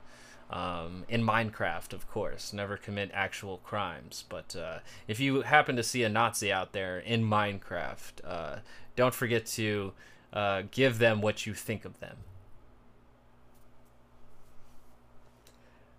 Um, 0.52 1.06
in 1.10 1.23
Minecraft, 1.23 1.94
of 1.94 2.07
course, 2.07 2.53
never 2.53 2.77
commit 2.77 3.10
actual 3.14 3.57
crimes. 3.57 4.26
But 4.30 4.56
uh, 4.56 4.80
if 5.07 5.19
you 5.19 5.41
happen 5.41 5.76
to 5.76 5.84
see 5.84 6.03
a 6.03 6.10
Nazi 6.10 6.52
out 6.52 6.72
there 6.72 6.99
in 6.99 7.23
Minecraft, 7.23 8.11
uh, 8.23 8.56
don't 8.95 9.15
forget 9.15 9.45
to 9.48 9.94
uh, 10.32 10.64
give 10.69 10.99
them 10.99 11.22
what 11.22 11.48
you 11.48 11.53
think 11.56 11.86
of 11.86 11.99
them. 11.99 12.18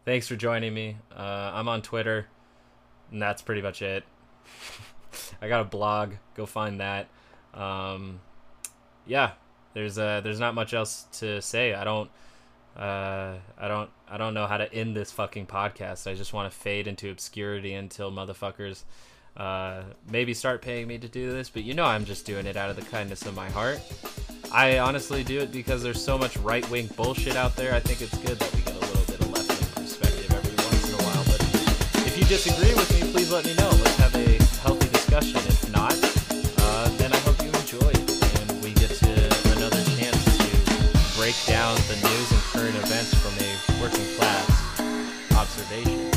Thanks 0.04 0.28
for 0.28 0.36
joining 0.36 0.72
me. 0.72 0.98
Uh, 1.10 1.50
I'm 1.52 1.68
on 1.68 1.82
Twitter 1.82 2.28
and 3.10 3.20
that's 3.20 3.42
pretty 3.42 3.62
much 3.62 3.82
it. 3.82 4.04
I 5.42 5.48
got 5.48 5.60
a 5.60 5.64
blog. 5.64 6.14
Go 6.34 6.46
find 6.46 6.80
that. 6.80 7.08
Um, 7.54 8.20
yeah, 9.06 9.32
there's 9.74 9.98
uh, 9.98 10.20
there's 10.22 10.40
not 10.40 10.54
much 10.54 10.74
else 10.74 11.06
to 11.18 11.40
say. 11.42 11.74
I 11.74 11.84
don't. 11.84 12.10
Uh, 12.76 13.36
I 13.58 13.68
don't. 13.68 13.90
I 14.08 14.18
don't 14.18 14.34
know 14.34 14.46
how 14.46 14.58
to 14.58 14.72
end 14.72 14.94
this 14.94 15.10
fucking 15.12 15.46
podcast. 15.46 16.10
I 16.10 16.14
just 16.14 16.32
want 16.32 16.50
to 16.50 16.56
fade 16.56 16.86
into 16.86 17.10
obscurity 17.10 17.74
until 17.74 18.12
motherfuckers 18.12 18.84
uh, 19.36 19.82
maybe 20.10 20.34
start 20.34 20.62
paying 20.62 20.86
me 20.86 20.98
to 20.98 21.08
do 21.08 21.30
this. 21.30 21.50
But 21.50 21.64
you 21.64 21.74
know, 21.74 21.84
I'm 21.84 22.04
just 22.04 22.26
doing 22.26 22.46
it 22.46 22.56
out 22.56 22.70
of 22.70 22.76
the 22.76 22.82
kindness 22.82 23.24
of 23.26 23.34
my 23.34 23.48
heart. 23.50 23.80
I 24.52 24.78
honestly 24.78 25.24
do 25.24 25.40
it 25.40 25.52
because 25.52 25.82
there's 25.82 26.02
so 26.02 26.16
much 26.16 26.36
right 26.38 26.68
wing 26.70 26.88
bullshit 26.96 27.36
out 27.36 27.56
there. 27.56 27.74
I 27.74 27.80
think 27.80 28.00
it's 28.00 28.16
good 28.18 28.38
that 28.38 28.54
we 28.54 28.62
get 28.62 28.75
disagree 32.28 32.74
with 32.74 32.92
me, 32.92 33.12
please 33.12 33.30
let 33.30 33.44
me 33.44 33.54
know. 33.54 33.68
Let's 33.70 33.96
have 33.96 34.14
a 34.16 34.42
healthy 34.60 34.88
discussion. 34.88 35.36
If 35.46 35.70
not, 35.70 35.94
uh, 36.58 36.88
then 36.98 37.12
I 37.12 37.18
hope 37.18 37.40
you 37.40 37.50
enjoy 37.50 37.90
it 37.90 38.40
and 38.40 38.64
we 38.64 38.72
get 38.72 38.90
to 38.90 39.12
another 39.56 39.82
chance 39.94 40.24
to 40.38 41.18
break 41.18 41.36
down 41.46 41.76
the 41.86 41.96
news 42.02 42.32
and 42.32 42.40
current 42.50 42.76
events 42.76 43.14
from 43.14 43.32
a 43.38 43.80
working 43.80 44.06
class 44.16 44.80
observation. 45.36 46.15